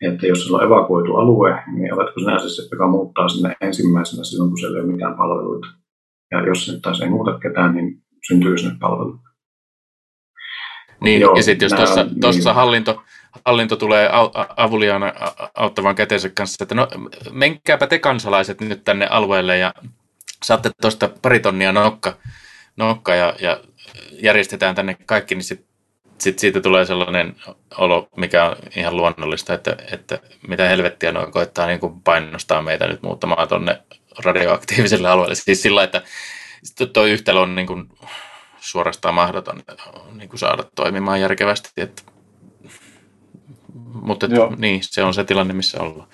että 0.06 0.28
jos 0.28 0.44
sillä 0.44 0.58
on 0.58 0.64
evakuoitu 0.64 1.16
alue, 1.16 1.64
niin 1.74 1.94
oletko 1.94 2.20
sinä 2.20 2.40
se, 2.40 2.68
joka 2.72 2.88
muuttaa 2.88 3.30
sinne 3.30 3.56
ensimmäisenä 3.62 4.24
silloin, 4.24 4.50
kun 4.50 4.60
siellä 4.60 4.78
ei 4.78 4.84
ole 4.84 4.92
mitään 4.92 5.18
palveluita. 5.18 5.68
Ja 6.32 6.46
jos 6.48 6.66
se 6.66 6.80
taas 6.82 7.02
ei 7.02 7.10
muuta 7.10 7.40
ketään, 7.40 7.76
niin 7.76 8.04
syntyy 8.28 8.58
sinne 8.58 8.76
palvelut. 8.80 9.16
Niin, 11.02 11.22
Joo, 11.22 11.36
ja 11.36 11.44
sitten 11.44 11.66
jos 11.66 11.74
tuossa 12.22 12.50
niin. 12.50 12.56
hallinto, 12.56 13.04
hallinto 13.46 13.76
tulee 13.76 14.10
avuliaana 14.58 15.14
auttavan 15.56 15.96
käteensä 15.96 16.30
kanssa, 16.30 16.64
että 16.64 16.76
no 16.76 16.88
menkääpä 17.32 17.88
te 17.88 18.00
kansalaiset 18.00 18.62
nyt 18.62 18.84
tänne 18.84 19.08
alueelle 19.08 19.58
ja 19.58 19.74
saatte 20.44 20.72
tuosta 20.82 21.10
pari 21.22 21.40
tonnia 21.40 21.72
nokka, 21.72 22.18
nokka 22.78 23.16
ja, 23.16 23.36
ja 23.40 23.62
järjestetään 24.12 24.76
tänne 24.76 24.98
kaikki, 25.06 25.36
niin 25.36 25.44
sitten 25.44 25.73
sitten 26.24 26.42
siitä 26.42 26.62
tulee 26.62 26.86
sellainen 26.86 27.36
olo, 27.78 28.08
mikä 28.18 28.46
on 28.46 28.56
ihan 28.76 28.98
luonnollista, 28.98 29.54
että, 29.54 29.78
että 29.92 30.20
mitä 30.48 30.68
helvettiä 30.68 31.12
noin 31.12 31.32
koittaa 31.32 31.68
niin 31.68 31.80
kuin 31.80 32.02
painostaa 32.02 32.62
meitä 32.62 32.88
nyt 32.88 33.02
muuttamaan 33.02 33.48
tuonne 33.48 33.82
radioaktiiviselle 34.24 35.10
alueelle. 35.10 35.36
Siis 35.36 35.62
sillä, 35.62 35.84
että 35.84 36.02
tuo 36.94 37.06
yhtälö 37.06 37.40
on 37.40 37.56
niin 37.56 37.68
kuin 37.68 37.90
suorastaan 38.60 39.16
mahdoton 39.16 39.64
niin 40.14 40.30
kuin 40.30 40.40
saada 40.40 40.64
toimimaan 40.76 41.22
järkevästi. 41.22 41.70
Että, 41.78 42.02
mutta 43.94 44.26
että, 44.26 44.38
niin, 44.58 44.80
se 44.84 45.04
on 45.04 45.14
se 45.14 45.24
tilanne, 45.24 45.54
missä 45.54 45.82
ollaan. 45.82 46.08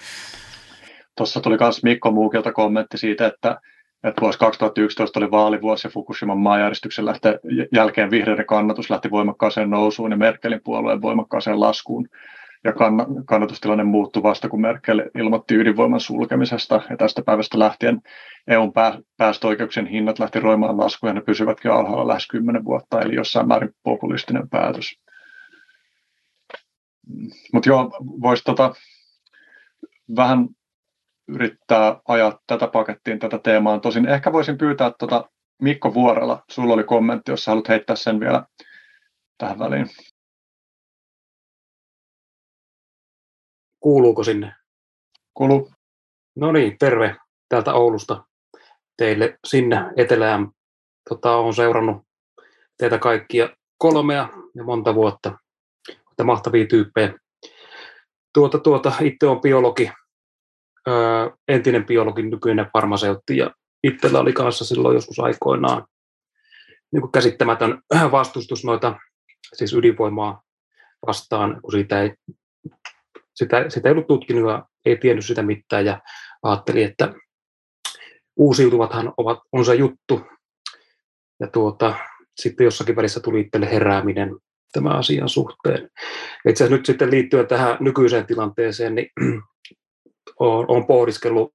Tuossa 1.17 1.41
tuli 1.41 1.57
myös 1.59 1.83
Mikko 1.83 2.11
Muukilta 2.11 2.51
kommentti 2.51 2.97
siitä, 2.97 3.27
että 3.27 3.61
että 4.03 4.21
vuosi 4.21 4.39
2011 4.39 5.19
oli 5.19 5.31
vaalivuosi 5.31 5.87
ja 5.87 5.91
Fukushiman 5.91 6.37
maanjäristyksen 6.37 7.05
lähte, 7.05 7.39
jälkeen 7.71 8.11
vihreiden 8.11 8.45
kannatus 8.45 8.89
lähti 8.89 9.11
voimakkaaseen 9.11 9.69
nousuun 9.69 10.11
ja 10.11 10.17
Merkelin 10.17 10.61
puolueen 10.63 11.01
voimakkaaseen 11.01 11.59
laskuun. 11.59 12.07
Ja 12.63 12.73
kannatustilanne 13.25 13.83
muuttui 13.83 14.23
vasta, 14.23 14.49
kun 14.49 14.61
Merkel 14.61 15.01
ilmoitti 15.15 15.55
ydinvoiman 15.55 15.99
sulkemisesta. 15.99 16.81
Ja 16.89 16.97
tästä 16.97 17.21
päivästä 17.21 17.59
lähtien 17.59 18.01
EUn 18.47 18.73
päästöoikeuksien 19.17 19.87
hinnat 19.87 20.19
lähti 20.19 20.39
roimaan 20.39 20.77
laskuun 20.77 21.09
ja 21.09 21.13
ne 21.13 21.21
pysyvätkin 21.21 21.71
alhaalla 21.71 22.07
lähes 22.07 22.27
10 22.27 22.65
vuotta, 22.65 23.01
eli 23.01 23.15
jossain 23.15 23.47
määrin 23.47 23.69
populistinen 23.83 24.49
päätös. 24.49 24.99
Mutta 27.53 27.69
joo, 27.69 27.97
voisi 28.21 28.43
tota, 28.43 28.73
vähän 30.15 30.47
yrittää 31.35 32.01
ajaa 32.07 32.39
tätä 32.47 32.67
pakettiin, 32.67 33.19
tätä 33.19 33.39
teemaa. 33.39 33.79
Tosin 33.79 34.09
ehkä 34.09 34.33
voisin 34.33 34.57
pyytää 34.57 34.91
tuota 34.99 35.29
Mikko 35.61 35.93
Vuorella, 35.93 36.43
sulla 36.51 36.73
oli 36.73 36.83
kommentti, 36.83 37.31
jos 37.31 37.47
haluat 37.47 37.69
heittää 37.69 37.95
sen 37.95 38.19
vielä 38.19 38.45
tähän 39.37 39.59
väliin. 39.59 39.87
Kuuluuko 43.79 44.23
sinne? 44.23 44.55
Kuuluu. 45.33 45.71
No 46.35 46.51
niin, 46.51 46.77
terve 46.79 47.15
täältä 47.49 47.73
Oulusta 47.73 48.23
teille 48.97 49.39
sinne 49.47 49.91
etelään. 49.97 50.47
Tota, 51.09 51.35
olen 51.35 51.53
seurannut 51.53 52.03
teitä 52.77 52.97
kaikkia 52.97 53.49
kolmea 53.77 54.29
ja 54.55 54.63
monta 54.63 54.95
vuotta. 54.95 55.37
Olette 55.89 56.23
mahtavia 56.23 56.65
tyyppejä. 56.67 57.13
Tuota, 58.33 58.59
tuota, 58.59 58.93
itse 59.01 59.27
on 59.27 59.41
biologi, 59.41 59.91
entinen 61.47 61.85
biologi, 61.85 62.21
nykyinen 62.21 62.69
farmaseutti 62.73 63.37
ja 63.37 63.51
itsellä 63.83 64.19
oli 64.19 64.33
kanssa 64.33 64.65
silloin 64.65 64.95
joskus 64.95 65.19
aikoinaan 65.19 65.85
niin 66.91 67.01
kuin 67.01 67.11
käsittämätön 67.11 67.81
vastustus 68.11 68.65
noita, 68.65 68.95
siis 69.53 69.73
ydinvoimaa 69.73 70.41
vastaan, 71.07 71.61
kun 71.61 71.71
siitä 71.71 72.01
ei, 72.01 72.13
sitä, 73.35 73.69
sitä 73.69 73.89
ei 73.89 73.91
ollut 73.91 74.07
tutkinut 74.07 74.51
ja 74.51 74.65
ei 74.85 74.97
tiennyt 74.97 75.25
sitä 75.25 75.41
mitään 75.41 75.85
ja 75.85 76.01
ajatteli, 76.43 76.83
että 76.83 77.13
uusiutuvathan 78.35 79.13
ovat, 79.17 79.39
on 79.51 79.65
se 79.65 79.75
juttu. 79.75 80.21
Ja 81.39 81.47
tuota, 81.47 81.95
sitten 82.37 82.65
jossakin 82.65 82.95
välissä 82.95 83.19
tuli 83.19 83.39
itselle 83.39 83.71
herääminen 83.71 84.35
tämän 84.73 84.95
asian 84.95 85.29
suhteen. 85.29 85.89
Itse 86.49 86.63
asiassa 86.63 86.75
nyt 86.75 86.85
sitten 86.85 87.11
liittyen 87.11 87.47
tähän 87.47 87.77
nykyiseen 87.79 88.25
tilanteeseen, 88.25 88.95
niin 88.95 89.09
olen, 90.39 90.65
olen 90.69 90.85
pohdiskellut 90.85 91.53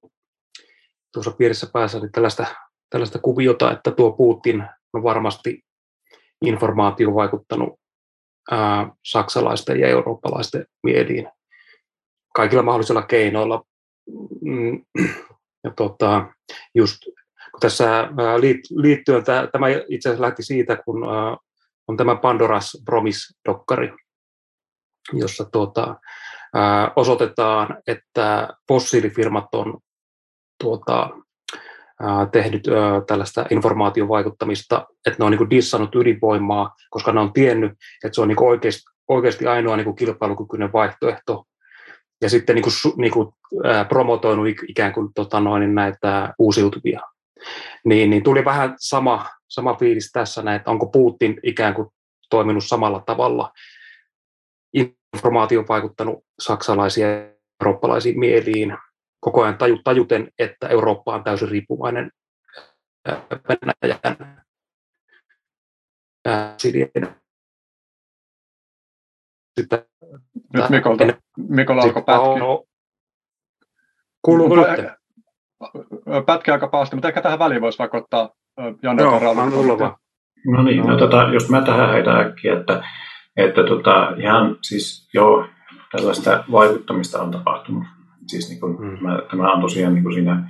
tuossa 1.13 1.31
piirissä 1.31 1.67
päässä 1.73 1.99
niin 1.99 2.11
tällaista, 2.11 2.45
tällaista 2.89 3.19
kuviota, 3.19 3.71
että 3.71 3.91
tuo 3.91 4.11
Putin 4.11 4.63
on 4.93 5.03
varmasti 5.03 5.65
informaatio 6.45 7.15
vaikuttanut 7.15 7.79
ää, 8.51 8.89
saksalaisten 9.05 9.79
ja 9.79 9.87
eurooppalaisten 9.87 10.65
mieliin 10.83 11.27
kaikilla 12.35 12.63
mahdollisilla 12.63 13.03
keinoilla. 13.03 13.63
Mm, 14.41 14.85
ja 15.63 15.71
tota, 15.75 16.25
just 16.75 16.97
kun 17.51 17.59
tässä 17.59 18.07
liittyen, 18.75 19.23
tämä 19.23 19.67
itse 19.89 20.09
asiassa 20.09 20.21
lähti 20.21 20.43
siitä, 20.43 20.75
kun 20.75 21.03
on 21.87 21.97
tämä 21.97 22.15
Pandoras 22.15 22.77
Promise-dokkari, 22.85 23.93
jossa 25.13 25.45
tuota, 25.45 25.95
osoitetaan, 26.95 27.77
että 27.87 28.47
fossiilifirmat 28.67 29.45
on 29.55 29.77
tuota, 30.63 31.09
tehnyt 32.31 32.63
tällaista 33.07 33.45
informaatiovaikuttamista, 33.49 34.85
että 35.05 35.15
ne 35.19 35.25
on 35.25 35.31
niin 35.31 35.49
dissannut 35.49 35.95
ydinvoimaa, 35.95 36.75
koska 36.89 37.11
ne 37.11 37.19
on 37.19 37.33
tiennyt, 37.33 37.71
että 38.05 38.15
se 38.15 38.21
on 38.21 38.27
niin 38.27 38.43
oikeasti, 38.43 38.83
oikeasti 39.07 39.47
ainoa 39.47 39.77
niin 39.77 39.95
kilpailukykyinen 39.95 40.73
vaihtoehto. 40.73 41.43
Ja 42.21 42.29
sitten 42.29 42.55
niin 42.55 42.63
kuin, 42.63 42.93
niin 42.97 43.11
kuin, 43.11 43.29
promotoinut 43.89 44.47
ikään 44.67 44.93
kuin 44.93 45.13
tota 45.15 45.39
noin, 45.39 45.75
näitä 45.75 46.33
uusiutuvia. 46.39 47.01
Niin, 47.85 48.09
niin 48.09 48.23
tuli 48.23 48.45
vähän 48.45 48.75
sama, 48.77 49.25
sama 49.47 49.75
fiilis 49.75 50.11
tässä, 50.11 50.55
että 50.55 50.71
onko 50.71 50.85
Putin 50.85 51.39
ikään 51.43 51.73
kuin 51.73 51.87
toiminut 52.29 52.63
samalla 52.63 53.03
tavalla 53.05 53.51
informaatio 54.73 55.65
vaikuttanut 55.69 56.24
saksalaisia 56.39 57.11
ja 57.11 57.27
eurooppalaisiin 57.61 58.19
mieliin 58.19 58.77
koko 59.19 59.43
ajan 59.43 59.57
tajuten, 59.83 60.31
että 60.39 60.67
Eurooppa 60.67 61.15
on 61.15 61.23
täysin 61.23 61.49
riippuvainen 61.49 62.11
Venäjän 63.49 64.35
Sitten, 69.59 69.85
nyt 70.53 70.69
Mikolta, 70.69 71.03
Mikola 71.37 71.81
alkoi 71.81 72.03
pätkiä. 72.03 72.43
Kuuluuko 74.21 74.55
nyt? 74.55 74.65
Pätkiä 76.25 76.53
aika 76.53 76.67
pahasti, 76.67 76.95
mutta 76.95 77.07
ehkä 77.07 77.21
tähän 77.21 77.39
väliin 77.39 77.61
voisi 77.61 77.79
vaikka 77.79 77.97
ottaa 77.97 78.29
Janne 78.83 79.03
Joo, 79.03 79.21
vaan. 79.21 79.95
No 80.47 80.63
niin, 80.63 80.87
no, 80.87 80.97
tota, 80.97 81.29
jos 81.33 81.49
mä 81.49 81.61
tähän 81.61 81.89
heitän 81.89 82.19
äkkiä, 82.19 82.59
että, 82.59 82.83
että 83.37 83.63
tota, 83.63 84.13
ihan 84.17 84.57
siis 84.61 85.09
joo, 85.13 85.47
tällaista 85.95 86.43
vaikuttamista 86.51 87.21
on 87.21 87.31
tapahtunut. 87.31 87.83
Siis 88.27 88.49
niin 88.49 88.59
kun, 88.59 88.85
mm. 88.85 88.97
tämä, 88.97 89.21
tämä 89.31 89.53
on 89.53 89.61
tosiaan 89.61 89.93
niin 89.93 90.03
kuin 90.03 90.13
siinä, 90.13 90.49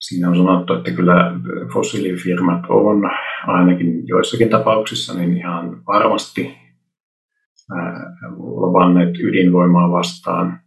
siinä 0.00 0.28
on 0.28 0.36
sanottu, 0.36 0.74
että 0.74 0.90
kyllä 0.90 1.32
fossiilifirmat 1.72 2.62
on 2.68 3.02
ainakin 3.46 4.08
joissakin 4.08 4.48
tapauksissa 4.48 5.14
niin 5.14 5.36
ihan 5.36 5.86
varmasti 5.86 6.56
luvanneet 8.36 9.18
ydinvoimaa 9.18 9.90
vastaan. 9.90 10.60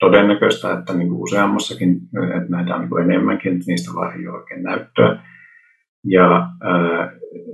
Todennäköistä, 0.00 0.72
että 0.72 0.92
niin 0.92 1.08
kuin 1.08 1.22
useammassakin, 1.22 1.96
että 2.36 2.50
näitä 2.50 2.74
on 2.74 2.80
niin 2.80 2.90
kuin 2.90 3.04
enemmänkin, 3.04 3.52
että 3.52 3.64
niistä 3.66 3.90
vaan 3.94 4.20
ei 4.20 4.28
ole 4.28 4.38
oikein 4.38 4.62
näyttöä. 4.62 5.22
Ja 6.04 6.36
äh, 6.40 7.08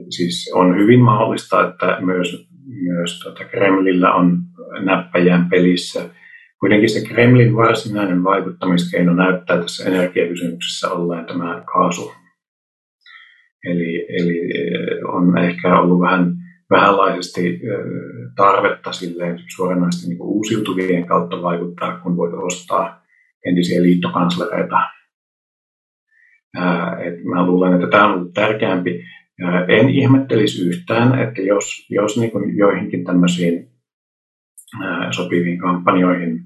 siis 0.08 0.52
on 0.54 0.76
hyvin 0.78 1.00
mahdollista, 1.00 1.68
että 1.68 1.98
myös, 2.00 2.48
myös 2.68 3.20
tota 3.20 3.44
Kremlillä 3.44 4.14
on 4.14 4.38
näppäjään 4.84 5.48
pelissä. 5.50 6.10
Kuitenkin 6.60 6.88
se 6.88 7.08
Kremlin 7.08 7.56
varsinainen 7.56 8.24
vaikuttamiskeino 8.24 9.14
näyttää 9.14 9.60
tässä 9.60 9.88
energiakysymyksessä 9.88 10.90
olleen 10.90 11.26
tämä 11.26 11.62
kaasu. 11.72 12.12
Eli, 13.64 14.06
eli 14.08 14.40
on 15.04 15.38
ehkä 15.38 15.78
ollut 15.78 16.00
vähän 16.00 16.32
vähänlaisesti 16.70 17.60
tarvetta 18.36 18.92
silleen 18.92 19.38
suoranaisesti 19.56 20.08
niin 20.08 20.18
kuin 20.18 20.28
uusiutuvien 20.28 21.06
kautta 21.06 21.42
vaikuttaa, 21.42 21.98
kun 21.98 22.16
voit 22.16 22.34
ostaa 22.34 23.02
entisiä 23.46 23.82
liittokanslereita. 23.82 24.76
Et 27.04 27.24
mä 27.24 27.46
luulen, 27.46 27.74
että 27.74 27.86
tämä 27.86 28.06
on 28.06 28.14
ollut 28.14 28.34
tärkeämpi. 28.34 29.04
En 29.68 29.90
ihmettelisi 29.90 30.68
yhtään, 30.68 31.18
että 31.18 31.42
jos, 31.42 31.86
jos 31.90 32.16
niin 32.16 32.30
kuin 32.30 32.56
joihinkin 32.56 33.04
tämmöisiin 33.04 33.70
sopiviin 35.10 35.58
kampanjoihin, 35.58 36.40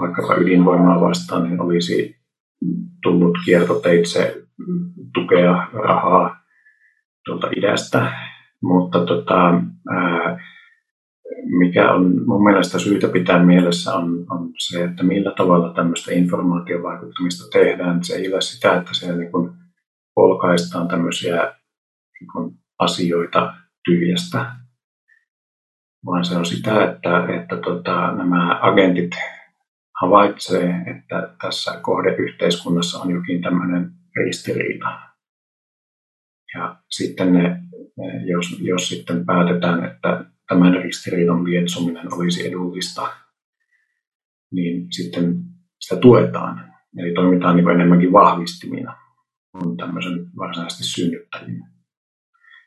vaikkapa 0.00 0.34
ydinvoimaa 0.34 1.00
vastaan, 1.00 1.42
niin 1.42 1.60
olisi 1.60 2.16
tullut 3.02 3.38
kiertoteitse 3.44 4.42
tukea 5.14 5.66
rahaa 5.72 6.36
tuolta 7.24 7.50
idästä, 7.56 8.12
mutta 8.62 9.06
tota, 9.06 9.62
mikä 11.58 11.92
on 11.92 12.26
mun 12.26 12.44
mielestä 12.44 12.78
syytä 12.78 13.08
pitää 13.08 13.44
mielessä 13.44 13.94
on, 13.94 14.26
on 14.30 14.50
se, 14.58 14.84
että 14.84 15.02
millä 15.02 15.32
tavalla 15.36 15.74
tämmöistä 15.74 16.12
informaatiovaikuttamista 16.12 17.58
tehdään. 17.58 18.04
Se 18.04 18.14
ei 18.16 18.32
ole 18.32 18.40
sitä, 18.40 18.76
että 18.76 18.94
siellä 18.94 19.18
niin 19.18 19.30
polkaistaan 20.14 20.88
tämmöisiä 20.88 21.54
niin 22.20 22.58
asioita 22.78 23.54
tyhjästä, 23.84 24.52
vaan 26.06 26.24
se 26.24 26.36
on 26.36 26.46
sitä, 26.46 26.84
että, 26.84 27.26
että 27.40 27.56
tota, 27.56 28.12
nämä 28.12 28.58
agentit 28.62 29.10
havaitsee, 30.00 30.74
että 30.86 31.34
tässä 31.42 31.80
kohdeyhteiskunnassa 31.82 32.98
on 32.98 33.10
jokin 33.10 33.42
tämmöinen 33.42 33.90
ristiriita. 34.16 35.00
Ja 36.54 36.76
sitten 36.90 37.32
ne 37.32 37.60
jos, 38.26 38.60
jos 38.60 38.88
sitten 38.88 39.26
päätetään, 39.26 39.84
että 39.84 40.24
tämän 40.48 40.74
ristiriidan 40.82 41.44
lietsominen 41.44 42.14
olisi 42.14 42.48
edullista, 42.48 43.16
niin 44.52 44.92
sitten 44.92 45.34
sitä 45.80 46.00
tuetaan. 46.00 46.74
Eli 46.98 47.14
toimitaan 47.14 47.56
niin 47.56 47.68
enemmänkin 47.68 48.12
vahvistimina 48.12 48.96
kuin 49.52 49.76
tämmöisen 49.76 50.26
varsinaisesti 50.36 50.84
synnyttäjinä. 50.84 51.77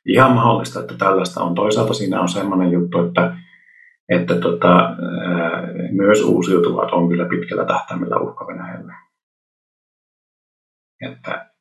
Ihan 0.06 0.32
mahdollista, 0.32 0.80
että 0.80 0.96
tällaista 0.98 1.44
on. 1.44 1.56
Toisaalta 1.56 1.94
siinä 1.94 2.22
on 2.22 2.30
sellainen 2.30 2.72
juttu, 2.72 3.00
että, 3.00 3.38
että 4.10 4.36
tota, 4.36 4.96
myös 5.92 6.24
uusiutuvat 6.24 6.92
on 6.92 7.10
kyllä 7.10 7.26
pitkällä 7.26 7.66
tähtäimellä 7.66 8.20
uhka 8.20 8.48
Venäjälle. 8.48 8.94
Että, 11.02 11.52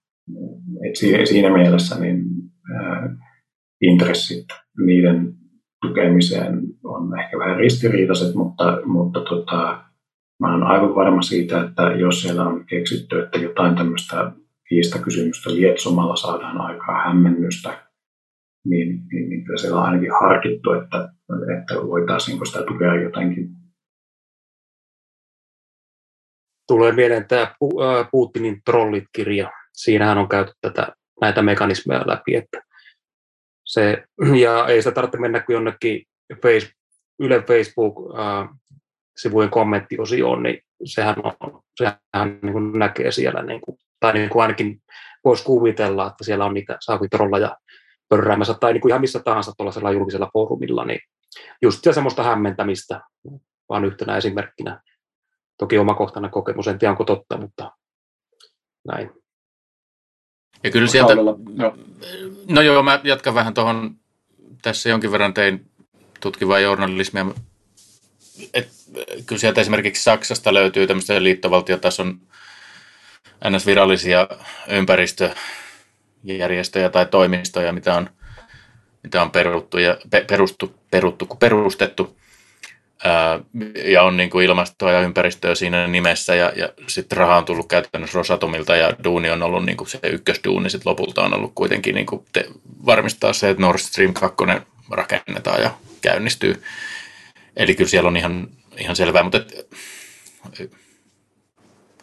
et 0.89 0.97
siinä 1.27 1.53
mielessä 1.53 2.01
niin, 2.01 2.25
ää, 2.75 3.17
intressit 3.83 4.47
niiden 4.87 5.35
tukemiseen 5.83 6.61
on 6.85 7.21
ehkä 7.21 7.39
vähän 7.39 7.57
ristiriitaiset, 7.57 8.35
mutta, 8.35 8.79
mutta 8.85 9.21
tota, 9.21 9.85
mä 10.41 10.55
olen 10.55 10.63
aivan 10.63 10.95
varma 10.95 11.23
siitä, 11.23 11.61
että 11.61 11.83
jos 11.83 12.23
siellä 12.23 12.45
on 12.45 12.67
keksitty, 12.67 13.23
että 13.23 13.39
jotain 13.39 13.75
tämmöistä 13.75 14.33
kiistakysymystä 14.69 15.55
lietsomalla 15.55 16.17
saadaan 16.17 16.61
aikaa 16.61 17.03
hämmennystä, 17.05 17.90
niin, 18.65 19.03
niin, 19.13 19.29
niin 19.29 19.45
kyllä 19.45 19.59
siellä 19.59 19.79
on 19.79 19.85
ainakin 19.85 20.13
harkittu, 20.21 20.73
että, 20.73 21.09
että 21.59 21.75
voitaisiinko 21.75 22.45
sitä 22.45 22.63
tukea 22.63 22.95
jotenkin. 22.95 23.49
Tulee 26.69 26.93
mieleen 26.93 27.29
tämä 27.29 27.55
Putinin 28.11 28.63
trollit-kirja. 28.65 29.51
Siinähän 29.73 30.19
on 30.19 30.29
käyty 30.29 30.53
tätä, 30.61 30.89
näitä 31.21 31.43
mekanismeja 31.43 32.03
läpi, 32.07 32.37
että 32.37 32.63
se, 33.67 34.05
ja 34.45 34.67
ei 34.67 34.83
sitä 34.83 34.95
tarvitse 34.95 35.19
mennä 35.19 35.41
kuin 35.41 35.55
jonnekin 35.55 36.05
face, 36.43 36.71
Yle 37.19 37.43
Facebook-sivujen 37.43 39.51
kommenttiosioon, 39.51 40.43
niin 40.43 40.63
sehän, 40.85 41.17
on, 41.23 41.33
sehän 41.77 41.99
niin 42.43 42.53
kuin 42.53 42.79
näkee 42.79 43.11
siellä, 43.11 43.43
niin 43.43 43.61
kuin, 43.61 43.79
tai 44.01 44.13
niin 44.13 44.31
kuin 44.31 44.43
ainakin 44.43 44.83
voisi 45.25 45.45
kuvitella, 45.45 46.07
että 46.07 46.25
siellä 46.25 46.45
on 46.45 46.55
niitä 46.55 46.77
saakutrolla 46.81 47.39
pörräämässä, 48.11 48.55
tai 48.55 48.73
niin 48.73 48.81
kuin 48.81 48.91
ihan 48.91 49.01
missä 49.01 49.21
tahansa 49.25 49.53
tuollaisella 49.57 49.93
julkisella 49.93 50.31
foorumilla, 50.33 50.85
niin 50.85 51.01
just 51.63 51.85
se 51.85 51.93
semmoista 51.93 52.23
hämmentämistä, 52.23 53.01
vaan 53.69 53.85
yhtenä 53.85 54.17
esimerkkinä. 54.17 54.83
Toki 55.59 55.79
omakohtainen 55.79 56.31
kokemus, 56.31 56.69
en 56.69 56.79
tiedä 56.79 56.93
onko 56.93 57.05
totta, 57.05 57.37
mutta 57.37 57.73
näin. 58.85 59.11
Ja 60.65 60.71
kyllä 60.71 60.89
sieltä, 60.89 61.13
no 62.49 62.61
joo, 62.61 62.83
mä 62.83 63.01
jatkan 63.05 63.35
vähän 63.35 63.55
tuohon, 63.55 63.97
tässä 64.63 64.89
jonkin 64.89 65.13
verran 65.13 65.35
tein 65.35 65.71
tutkivaa 66.21 66.61
journalismia. 66.61 67.27
Et, 68.55 68.69
kyllä 69.27 69.41
sieltä 69.41 69.61
esimerkiksi 69.61 70.03
Saksasta 70.03 70.55
löytyy 70.55 70.87
tämmöistä 70.87 71.23
liittovaltiotason 71.23 72.21
NS-virallisia 73.45 74.29
ympäristöjärjestöjä 76.25 76.89
tai 76.89 77.07
toimistoja, 77.07 77.73
mitä 77.73 77.95
on, 77.95 78.11
mitä 79.03 79.23
on 79.23 79.31
peruttu 79.31 79.79
ja, 79.79 79.97
perustu, 80.27 80.75
peruttu, 80.91 81.27
perustettu 81.27 82.17
ja 83.85 84.03
on 84.03 84.17
niin 84.17 84.31
kuin 84.31 84.45
ilmastoa 84.45 84.93
ja 84.93 85.01
ympäristöä 85.01 85.55
siinä 85.55 85.87
nimessä 85.87 86.35
ja, 86.35 86.53
ja 86.57 86.69
sitten 86.87 87.19
raha 87.19 87.37
on 87.37 87.45
tullut 87.45 87.69
käytännössä 87.69 88.19
Rosatomilta 88.19 88.77
ja 88.77 88.93
duuni 89.05 89.31
on 89.31 89.43
ollut 89.43 89.65
niin 89.65 89.77
kuin 89.77 89.89
se 89.89 89.99
ykkösduuni 90.03 90.71
sitten 90.71 90.91
lopulta 90.91 91.25
on 91.25 91.35
ollut 91.35 91.53
kuitenkin 91.55 91.95
niin 91.95 92.07
kuin 92.07 92.25
te, 92.33 92.47
varmistaa 92.87 93.33
se, 93.33 93.51
että 93.51 93.63
Nord 93.63 93.79
Stream 93.79 94.15
2 94.15 94.37
rakennetaan 94.91 95.63
ja 95.63 95.71
käynnistyy. 96.01 96.63
Eli 97.57 97.75
kyllä 97.75 97.91
siellä 97.91 98.09
on 98.09 98.17
ihan, 98.17 98.49
ihan 98.79 98.97
selvää, 98.97 99.23
mutta 99.23 99.39
et, 99.39 100.77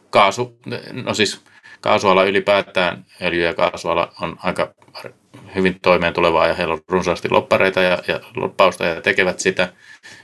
kaasu, 0.10 0.60
no 0.92 1.14
siis 1.14 1.42
kaasuala 1.82 2.24
ylipäätään, 2.24 3.06
öljy- 3.22 3.44
ja 3.44 3.54
kaasuala 3.54 4.14
on 4.22 4.38
aika 4.44 4.74
hyvin 5.56 5.80
toimeen 5.82 6.14
tulevaa 6.14 6.48
ja 6.48 6.54
heillä 6.54 6.74
on 6.74 6.82
runsaasti 6.88 7.30
loppareita 7.30 7.82
ja, 7.82 8.00
ja 8.08 8.20
loppausta 8.36 8.86
ja 8.86 9.02
tekevät 9.02 9.40
sitä. 9.40 9.74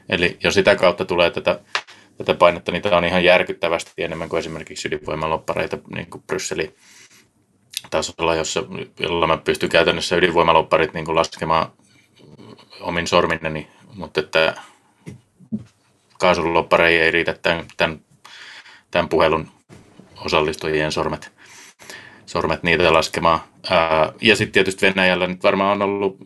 Eli 0.10 0.38
jos 0.44 0.54
sitä 0.54 0.76
kautta 0.76 1.06
tulee 1.06 1.32
tätä, 1.32 1.60
tätä 2.18 2.34
painetta, 2.34 2.72
tämä 2.82 2.98
on 2.98 3.06
ihan 3.06 3.24
järkyttävästi 3.24 4.04
enemmän 4.04 4.30
kuin 4.30 4.40
esimerkiksi 4.40 4.88
ydinvoimaloppareita 4.88 5.78
niin 5.96 6.10
kuin 6.10 6.24
Brysselin 6.28 6.76
tasolla, 7.90 8.36
jossa, 8.36 8.64
jolla 9.00 9.28
mä 9.28 9.38
pystyn 9.38 9.70
käytännössä 9.70 10.16
ydinvoimalopparit 10.16 10.94
niin 10.94 11.06
kuin 11.06 11.16
laskemaan 11.16 11.72
omin 12.82 13.08
sorminneni, 13.08 13.68
mutta 13.96 14.20
että 14.20 14.56
kaasuloppareihin 16.20 17.02
ei 17.02 17.12
riitä 17.12 17.34
tämän, 17.42 17.66
tämän, 17.78 18.00
tämän 18.92 19.10
puhelun 19.10 19.48
osallistujien 20.26 20.92
sormet, 20.92 21.33
sormet 22.34 22.64
niitä 22.64 22.94
laskemaan. 22.94 23.40
Ja 24.22 24.36
sitten 24.36 24.52
tietysti 24.52 24.86
Venäjällä 24.86 25.28
nyt 25.28 25.44
varmaan 25.44 25.82
on 25.82 25.90
ollut 25.90 26.18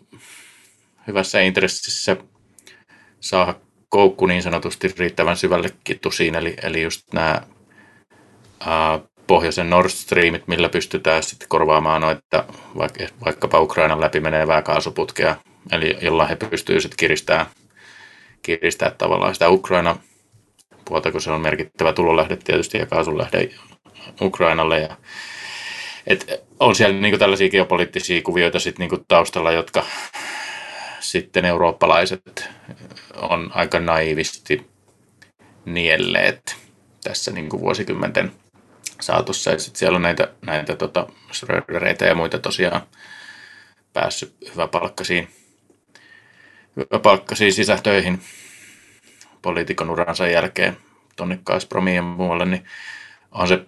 hyvässä 1.08 1.42
intressissä 1.42 2.18
saada 3.20 3.54
koukku 3.90 4.26
niin 4.26 4.44
sanotusti 4.44 4.94
riittävän 4.98 5.38
syvälle 5.38 5.70
kittusiin, 5.84 6.36
eli, 6.36 6.56
eli 6.64 6.82
just 6.82 7.14
nämä 7.14 7.42
pohjoisen 9.28 9.70
Nord 9.70 9.90
Streamit, 9.90 10.48
millä 10.48 10.70
pystytään 10.70 11.24
sitten 11.24 11.50
korvaamaan 11.50 12.02
noita 12.02 12.44
vaikka, 12.78 13.04
vaikkapa 13.26 13.60
Ukrainan 13.60 14.02
läpi 14.02 14.20
menevää 14.20 14.62
kaasuputkea, 14.62 15.36
eli 15.72 15.98
jolla 16.02 16.26
he 16.26 16.36
pystyvät 16.36 16.82
sitten 16.82 16.98
kiristämään, 16.98 17.46
kiristää 18.42 18.92
tavallaan 18.92 19.34
sitä 19.34 19.50
Ukraina 19.50 19.98
puolta, 20.86 21.12
kun 21.12 21.22
se 21.22 21.32
on 21.32 21.42
merkittävä 21.42 21.94
tulolähde 21.94 22.38
tietysti 22.38 22.78
ja 22.78 22.86
kaasunlähde 22.86 23.50
Ukrainalle. 24.22 24.80
Ja, 24.80 24.98
et 26.08 26.44
on 26.60 26.76
siellä 26.76 27.00
niin 27.00 27.20
tällaisia 27.20 27.50
geopoliittisia 27.50 28.22
kuvioita 28.22 28.60
sit 28.60 28.80
niin 28.80 29.06
taustalla, 29.08 29.52
jotka 29.52 29.86
sitten 31.00 31.46
eurooppalaiset 31.46 32.50
on 33.16 33.52
aika 33.54 33.80
naivisti 33.80 34.68
nielleet 35.66 36.56
tässä 37.04 37.32
niin 37.32 37.50
kuin 37.50 37.62
vuosikymmenten 37.62 38.32
saatossa. 39.02 39.52
Ja 39.52 39.60
sitten 39.60 39.80
siellä 39.80 39.96
on 39.96 40.02
näitä, 40.02 40.28
näitä 40.46 40.76
tota, 40.76 41.08
Schrödereitä 41.34 42.06
ja 42.06 42.16
muita 42.16 42.40
tosiaan 42.40 42.82
päässyt 43.94 44.36
hyväpalkkaisiin, 44.52 45.28
hyväpalkkaisiin 46.76 47.54
sisätöihin 47.54 48.22
poliitikon 49.42 49.90
uransa 49.90 50.28
jälkeen 50.28 50.78
tuonne 51.16 51.40
Gazpromiin 51.46 51.96
ja 51.96 52.02
muualle, 52.02 52.46
niin 52.46 52.66
on 53.32 53.48
se... 53.48 53.66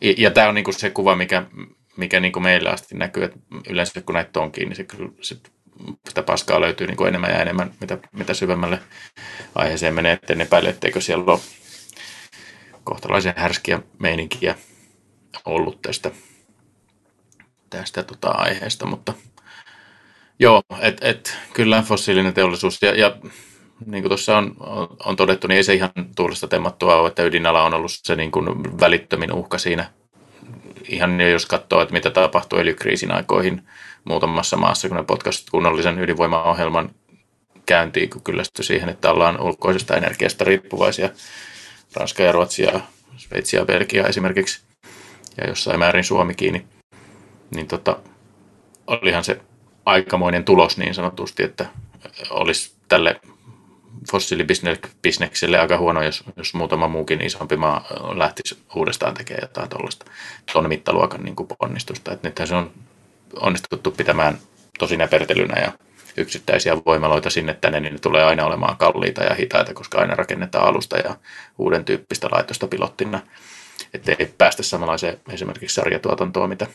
Ja, 0.00 0.30
tämä 0.30 0.48
on 0.48 0.54
niinku 0.54 0.72
se 0.72 0.90
kuva, 0.90 1.16
mikä, 1.16 1.46
mikä 1.96 2.20
niinku 2.20 2.40
meillä 2.40 2.70
asti 2.70 2.94
näkyy, 2.94 3.24
että 3.24 3.38
yleensä 3.68 4.00
kun 4.00 4.14
näitä 4.14 4.40
on 4.40 4.52
kiinni, 4.52 4.74
se, 4.74 4.86
se, 5.20 5.36
sitä 6.08 6.22
paskaa 6.22 6.60
löytyy 6.60 6.86
niinku 6.86 7.04
enemmän 7.04 7.30
ja 7.30 7.42
enemmän, 7.42 7.74
mitä, 7.80 7.98
mitä 8.12 8.34
syvemmälle 8.34 8.78
aiheeseen 9.54 9.94
menee, 9.94 10.12
etten 10.12 10.40
epäile, 10.40 10.68
etteikö 10.68 11.00
siellä 11.00 11.32
ole 11.32 11.40
kohtalaisen 12.84 13.34
härskiä 13.36 13.82
meininkiä 13.98 14.54
ollut 15.44 15.82
tästä, 15.82 16.10
tästä 17.70 18.02
tota 18.02 18.28
aiheesta, 18.28 18.86
mutta 18.86 19.14
joo, 20.38 20.62
et, 20.80 20.98
et, 21.04 21.38
kyllä 21.52 21.82
fossiilinen 21.82 22.34
teollisuus 22.34 22.82
ja, 22.82 22.94
ja 22.98 23.16
niin 23.86 24.02
kuin 24.02 24.10
tuossa 24.10 24.38
on, 24.38 24.56
on, 25.04 25.16
todettu, 25.16 25.46
niin 25.46 25.56
ei 25.56 25.64
se 25.64 25.74
ihan 25.74 25.90
tuulesta 26.16 26.48
temmattua 26.48 26.96
ole, 26.96 27.08
että 27.08 27.22
ydinala 27.22 27.62
on 27.62 27.74
ollut 27.74 27.90
se 27.94 28.16
niin 28.16 28.30
kuin 28.30 28.80
välittömin 28.80 29.32
uhka 29.32 29.58
siinä. 29.58 29.90
Ihan 30.88 31.20
jos 31.20 31.46
katsoo, 31.46 31.82
että 31.82 31.92
mitä 31.92 32.10
tapahtui 32.10 32.60
öljykriisin 32.60 33.12
aikoihin 33.12 33.62
muutamassa 34.04 34.56
maassa, 34.56 34.88
kun 34.88 34.96
ne 34.96 35.02
potkasivat 35.02 35.50
kunnollisen 35.50 35.98
ydinvoimaohjelman 35.98 36.90
käyntiin, 37.66 38.10
kun 38.10 38.22
kyllästyi 38.22 38.64
siihen, 38.64 38.88
että 38.88 39.10
ollaan 39.10 39.40
ulkoisesta 39.40 39.96
energiasta 39.96 40.44
riippuvaisia. 40.44 41.08
Ranska 41.96 42.22
ja 42.22 42.32
Ruotsi 42.32 42.62
ja 42.62 42.80
Sveitsi 43.16 43.56
ja 43.56 43.64
Belgia 43.64 44.06
esimerkiksi, 44.06 44.62
ja 45.36 45.48
jossain 45.48 45.78
määrin 45.78 46.04
Suomi 46.04 46.34
kiinni, 46.34 46.64
niin 47.54 47.66
tota, 47.66 47.96
olihan 48.86 49.24
se 49.24 49.40
aikamoinen 49.84 50.44
tulos 50.44 50.78
niin 50.78 50.94
sanotusti, 50.94 51.42
että 51.42 51.66
olisi 52.30 52.74
tälle 52.88 53.20
fossiilibisnekselle 54.10 55.58
aika 55.58 55.78
huono, 55.78 56.02
jos, 56.02 56.24
jos 56.36 56.54
muutama 56.54 56.88
muukin 56.88 57.20
isompi 57.20 57.56
maa 57.56 57.84
lähtisi 58.14 58.58
uudestaan 58.74 59.14
tekemään 59.14 59.42
jotain 59.42 59.68
tuollaista 59.68 60.04
tuon 60.52 60.68
mittaluokan 60.68 61.22
niin 61.22 61.36
kuin 61.36 61.48
ponnistusta. 61.58 62.12
Et 62.12 62.22
nythän 62.22 62.48
se 62.48 62.54
on 62.54 62.70
onnistuttu 63.40 63.90
pitämään 63.90 64.38
tosi 64.78 64.96
näpertelynä 64.96 65.60
ja 65.60 65.72
yksittäisiä 66.16 66.76
voimaloita 66.86 67.30
sinne 67.30 67.54
tänne, 67.54 67.80
niin 67.80 67.92
ne 67.92 67.98
tulee 67.98 68.24
aina 68.24 68.46
olemaan 68.46 68.76
kalliita 68.76 69.24
ja 69.24 69.34
hitaita, 69.34 69.74
koska 69.74 69.98
aina 69.98 70.14
rakennetaan 70.14 70.66
alusta 70.66 70.98
ja 70.98 71.16
uuden 71.58 71.84
tyyppistä 71.84 72.28
laitosta 72.32 72.66
pilottina. 72.66 73.20
Että 73.94 74.16
ei 74.18 74.34
päästä 74.38 74.62
samanlaiseen 74.62 75.20
esimerkiksi 75.32 75.74
sarjatuotantoon, 75.74 76.48
mitä, 76.48 76.66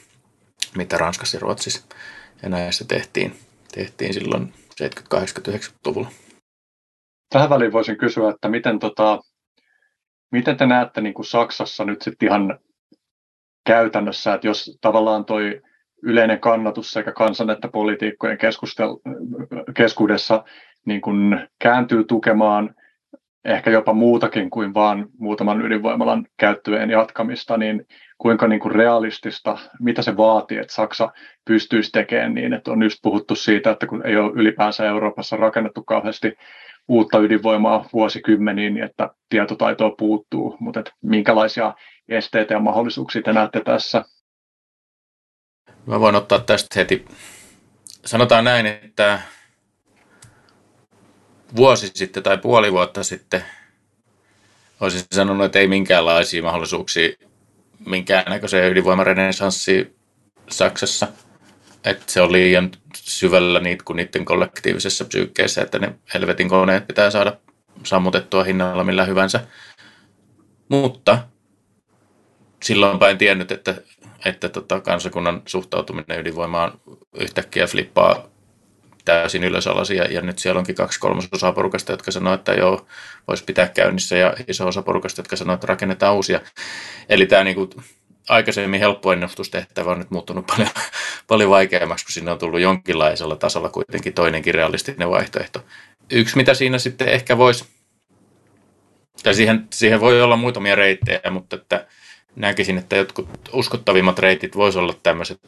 mitä 0.76 0.98
Ranskassa 0.98 1.38
ja 1.38 1.42
Ruotsissa 1.42 1.82
ja 2.44 2.50
näissä 2.50 2.86
tehtiin, 2.86 3.40
tehtiin 3.72 4.14
silloin 4.14 4.54
70-80-90-luvulla. 4.84 6.12
Tähän 7.36 7.50
väliin 7.50 7.72
voisin 7.72 7.98
kysyä, 7.98 8.30
että 8.30 8.50
miten, 8.50 8.80
tota, 8.80 9.20
miten 10.32 10.58
te 10.58 10.66
näette 10.66 11.02
niin 11.02 11.14
kuin 11.14 11.26
Saksassa 11.26 11.86
nyt 11.86 12.02
sitten 12.02 12.28
ihan 12.28 12.60
käytännössä, 13.66 14.34
että 14.34 14.48
jos 14.48 14.78
tavallaan 14.82 15.26
toi 15.26 15.62
yleinen 16.04 16.40
kannatus 16.40 16.92
sekä 16.92 17.12
kansan 17.12 17.50
että 17.50 17.68
poliitikkojen 17.68 18.38
keskuudessa 19.74 20.44
niin 20.86 21.02
kuin 21.02 21.48
kääntyy 21.60 22.04
tukemaan 22.04 22.76
ehkä 23.46 23.72
jopa 23.72 23.94
muutakin 23.94 24.50
kuin 24.50 24.74
vain 24.74 25.06
muutaman 25.20 25.66
ydinvoimalan 25.66 26.28
käyttöjen 26.38 26.90
jatkamista, 26.90 27.58
niin 27.58 27.86
kuinka 28.18 28.48
niin 28.48 28.60
kuin 28.60 28.76
realistista, 28.76 29.58
mitä 29.80 30.02
se 30.02 30.18
vaatii, 30.18 30.58
että 30.58 30.74
Saksa 30.74 31.10
pystyisi 31.46 31.92
tekemään 31.92 32.34
niin, 32.34 32.54
että 32.54 32.72
on 32.72 32.84
just 32.84 33.00
puhuttu 33.02 33.36
siitä, 33.36 33.72
että 33.72 33.88
kun 33.88 34.06
ei 34.06 34.18
ole 34.18 34.32
ylipäänsä 34.36 34.86
Euroopassa 34.86 35.38
rakennettu 35.38 35.84
kauheasti 35.84 36.34
uutta 36.88 37.20
ydinvoimaa 37.20 37.90
vuosikymmeniin, 37.94 38.74
niin 38.74 38.84
että 38.84 39.10
tietotaitoa 39.30 39.92
puuttuu, 39.98 40.58
mutta 40.60 40.80
että 40.80 40.92
minkälaisia 41.02 41.74
esteitä 42.10 42.54
ja 42.54 42.60
mahdollisuuksia 42.60 43.22
te 43.22 43.34
näette 43.34 43.62
tässä? 43.62 44.06
Mä 45.86 46.00
voin 46.00 46.16
ottaa 46.16 46.40
tästä 46.40 46.80
heti. 46.80 47.06
Sanotaan 48.06 48.44
näin, 48.44 48.66
että 48.66 49.22
vuosi 51.56 51.88
sitten 51.94 52.24
tai 52.24 52.38
puoli 52.38 52.72
vuotta 52.72 53.04
sitten 53.04 53.44
olisin 54.80 55.02
sanonut, 55.12 55.46
että 55.46 55.60
ei 55.60 55.68
minkäänlaisia 55.68 56.44
mahdollisuuksia 56.44 57.10
minkäännäköiseen 57.86 58.72
ydinvoimarenessanssiin 58.72 59.96
Saksassa. 60.50 61.08
Että 61.86 62.12
se 62.12 62.22
on 62.22 62.32
liian 62.32 62.72
syvällä 62.96 63.60
niitä 63.60 63.84
kuin 63.84 63.98
niiden 63.98 64.26
kollektiivisessa 64.26 65.06
psyykkeessä, 65.06 65.62
että 65.62 65.80
ne 65.80 65.96
helvetin 66.14 66.50
koneet 66.50 66.88
pitää 66.88 67.12
saada 67.12 67.38
sammutettua 67.84 68.44
hinnalla 68.44 68.84
millä 68.84 69.06
hyvänsä. 69.06 69.40
Mutta 70.70 71.20
silloinpä 72.64 73.10
en 73.10 73.18
tiennyt, 73.18 73.52
että, 73.52 73.76
että 74.26 74.50
tota, 74.50 74.82
kansakunnan 74.82 75.42
suhtautuminen 75.46 76.20
ydinvoimaan 76.20 76.80
yhtäkkiä 77.20 77.68
flippaa 77.68 78.28
täysin 79.06 79.44
ylösalaisia, 79.44 80.04
ja 80.04 80.22
nyt 80.22 80.40
siellä 80.40 80.60
onkin 80.60 80.76
kaksi 80.76 81.00
kolmasosaa 81.00 81.52
porukasta, 81.52 81.92
jotka 81.92 82.12
sanoo, 82.12 82.34
että 82.34 82.54
joo, 82.54 82.88
voisi 83.28 83.44
pitää 83.44 83.68
käynnissä, 83.68 84.18
ja 84.18 84.34
iso 84.48 84.68
osa 84.68 84.82
porukasta, 84.82 85.20
jotka 85.20 85.36
sanoo, 85.36 85.54
että 85.54 85.68
rakennetaan 85.68 86.16
uusia. 86.16 86.40
Eli 87.10 87.26
tämä 87.26 87.44
niin 87.44 87.56
kuin, 87.56 87.70
aikaisemmin 88.30 88.80
helppo 88.80 89.14
ennustustehtävä 89.14 89.92
on 89.92 90.00
nyt 90.00 90.12
muuttunut 90.12 90.48
paljon, 90.48 90.70
paljon 91.28 91.50
vaikeammaksi, 91.50 92.06
kun 92.06 92.14
sinne 92.14 92.32
on 92.32 92.38
tullut 92.38 92.60
jonkinlaisella 92.60 93.36
tasolla 93.36 93.70
kuitenkin 93.70 94.14
toinenkin 94.14 94.54
realistinen 94.54 95.10
vaihtoehto. 95.10 95.64
Yksi, 96.12 96.38
mitä 96.38 96.54
siinä 96.54 96.78
sitten 96.78 97.10
ehkä 97.10 97.38
voisi, 97.38 97.66
tai 99.24 99.34
siihen, 99.34 99.68
siihen 99.74 100.00
voi 100.00 100.22
olla 100.22 100.38
muutamia 100.38 100.76
reittejä, 100.76 101.32
mutta 101.32 101.56
että 101.56 101.88
näkisin, 102.36 102.78
että 102.78 102.96
jotkut 102.96 103.30
uskottavimmat 103.54 104.20
reitit 104.20 104.56
voisi 104.56 104.80
olla 104.80 104.94
tämmöiset 105.04 105.40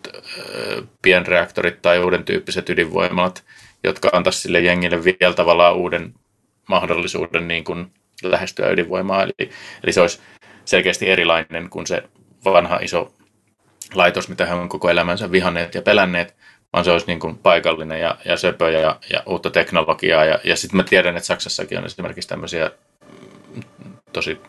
pienreaktorit 1.01 1.81
tai 1.81 1.99
uuden 1.99 2.23
tyyppiset 2.23 2.69
ydinvoimalat, 2.69 3.43
jotka 3.83 4.09
antaisi 4.13 4.39
sille 4.39 4.59
jengille 4.59 5.03
vielä 5.03 5.33
tavallaan 5.33 5.75
uuden 5.75 6.13
mahdollisuuden 6.67 7.47
niin 7.47 7.63
kuin 7.63 7.91
lähestyä 8.23 8.69
ydinvoimaa. 8.69 9.23
Eli, 9.23 9.49
eli 9.83 9.93
se 9.93 10.01
olisi 10.01 10.19
selkeästi 10.65 11.09
erilainen 11.09 11.69
kuin 11.69 11.87
se 11.87 12.03
vanha 12.45 12.79
iso 12.81 13.13
laitos, 13.93 14.29
mitä 14.29 14.45
he 14.45 14.53
on 14.53 14.69
koko 14.69 14.89
elämänsä 14.89 15.31
vihanneet 15.31 15.75
ja 15.75 15.81
pelänneet, 15.81 16.35
vaan 16.73 16.85
se 16.85 16.91
olisi 16.91 17.07
niin 17.07 17.19
kuin 17.19 17.37
paikallinen 17.37 18.01
ja, 18.01 18.17
ja 18.25 18.37
söpö 18.37 18.71
ja, 18.71 18.99
ja 19.13 19.23
uutta 19.25 19.49
teknologiaa. 19.49 20.25
Ja, 20.25 20.39
ja 20.43 20.55
sitten 20.55 20.77
mä 20.77 20.83
tiedän, 20.83 21.17
että 21.17 21.27
Saksassakin 21.27 21.77
on 21.77 21.85
esimerkiksi 21.85 22.29
tämmöisiä 22.29 22.71
mm, 23.55 23.93
tosi 24.13 24.41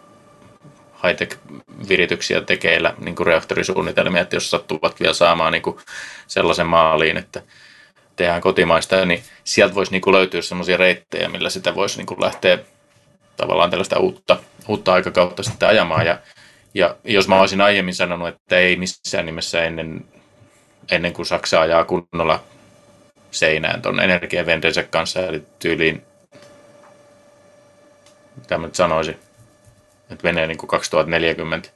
high-tech-virityksiä 1.04 2.40
tekeillä 2.40 2.94
niin 2.98 3.14
kuin 3.16 3.26
reaktorisuunnitelmia, 3.26 4.22
että 4.22 4.36
jos 4.36 4.50
sattuvat 4.50 5.00
vielä 5.00 5.14
saamaan 5.14 5.52
niin 5.52 5.62
kuin 5.62 5.76
sellaisen 6.26 6.66
maaliin, 6.66 7.16
että 7.16 7.42
tehdään 8.16 8.40
kotimaista, 8.40 9.06
niin 9.06 9.22
sieltä 9.44 9.74
voisi 9.74 9.92
niin 9.92 10.02
kuin 10.02 10.14
löytyä 10.14 10.42
sellaisia 10.42 10.76
reittejä, 10.76 11.28
millä 11.28 11.50
sitä 11.50 11.74
voisi 11.74 11.96
niin 11.96 12.06
kuin 12.06 12.20
lähteä 12.20 12.58
tavallaan 13.36 13.70
tällaista 13.70 13.98
uutta, 13.98 14.36
uutta 14.68 14.92
aikakautta 14.92 15.42
sitten 15.42 15.68
ajamaan. 15.68 16.06
Ja 16.06 16.18
ja 16.74 16.96
jos 17.04 17.28
mä 17.28 17.40
olisin 17.40 17.60
aiemmin 17.60 17.94
sanonut, 17.94 18.28
että 18.28 18.58
ei 18.58 18.76
missään 18.76 19.26
nimessä 19.26 19.64
ennen, 19.64 20.04
ennen 20.90 21.12
kuin 21.12 21.26
Saksa 21.26 21.60
ajaa 21.60 21.84
kunnolla 21.84 22.44
seinään 23.30 23.82
tuon 23.82 24.00
energiavendensä 24.00 24.82
kanssa, 24.82 25.20
eli 25.20 25.42
tyyliin, 25.58 26.02
mitä 28.36 28.58
mä 28.58 28.66
nyt 28.66 28.74
sanoisin, 28.74 29.18
että 30.10 30.24
menee 30.28 30.46
niin 30.46 30.58
kuin 30.58 30.68
2040 30.68 31.68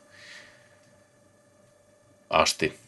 asti, 2.31 2.79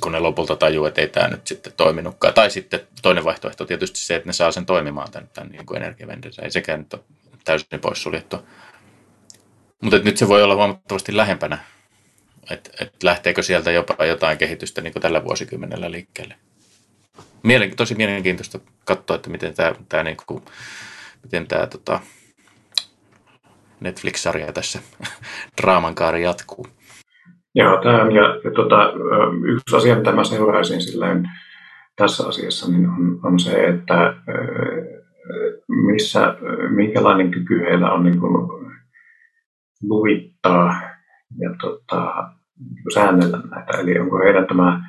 kun 0.00 0.12
ne 0.12 0.18
lopulta 0.18 0.56
tajuu, 0.56 0.86
että 0.86 1.00
ei 1.00 1.08
tämä 1.08 1.28
nyt 1.28 1.46
sitten 1.46 1.72
toiminutkaan. 1.76 2.34
Tai 2.34 2.50
sitten 2.50 2.80
toinen 3.02 3.24
vaihtoehto 3.24 3.64
tietysti 3.64 4.00
se, 4.00 4.14
että 4.16 4.28
ne 4.28 4.32
saa 4.32 4.52
sen 4.52 4.66
toimimaan 4.66 5.10
tämän, 5.10 5.28
tämän 5.34 5.52
niin 5.52 5.66
kuin 5.66 5.82
energiavendensä. 5.82 6.42
Ei 6.42 6.50
sekään 6.50 6.78
nyt 6.80 6.94
ole 6.94 7.02
täysin 7.44 7.80
poissuljettu 7.80 8.48
Mutta 9.82 9.98
nyt 9.98 10.16
se 10.16 10.28
voi 10.28 10.42
olla 10.42 10.54
huomattavasti 10.54 11.16
lähempänä. 11.16 11.58
Että 12.50 12.70
et 12.80 13.02
lähteekö 13.02 13.42
sieltä 13.42 13.72
jopa 13.72 14.04
jotain 14.04 14.38
kehitystä 14.38 14.80
niin 14.80 14.92
tällä 15.00 15.24
vuosikymmenellä 15.24 15.90
liikkeelle. 15.90 16.34
Mielen, 17.42 17.76
tosi 17.76 17.94
mielenkiintoista 17.94 18.58
katsoa, 18.84 19.16
että 19.16 19.30
miten 19.30 19.54
tämä 19.54 19.72
tää, 19.88 20.02
niin 20.02 20.16
kuin, 20.26 20.42
miten 21.22 21.46
tämä 21.46 21.66
tota, 21.66 22.00
Netflix-sarja 23.80 24.52
tässä 24.52 24.78
draaman 25.62 25.94
kaari 25.94 26.22
jatkuu. 26.22 26.66
Joo, 27.54 27.82
tämä 27.82 28.02
on, 28.02 28.12
ja, 28.12 28.22
ja 28.44 28.50
tota, 28.50 28.92
yksi 29.44 29.76
asia, 29.76 29.96
mitä 29.96 30.12
mä 30.12 30.24
seuraisin 30.24 30.82
silleen 30.82 31.30
tässä 31.96 32.26
asiassa, 32.26 32.70
niin 32.70 32.88
on, 32.88 33.20
on 33.22 33.38
se, 33.38 33.66
että 33.66 34.14
missä, 35.68 36.34
minkälainen 36.70 37.30
kyky 37.30 37.60
heillä 37.60 37.92
on 37.92 38.04
niin 38.04 38.20
kuin 38.20 38.65
luvittaa 39.88 40.80
ja 41.38 41.50
tota, 41.60 42.30
säännellä 42.94 43.38
näitä. 43.50 43.78
Eli 43.78 43.98
onko 43.98 44.18
heidän 44.18 44.46
tämä 44.46 44.80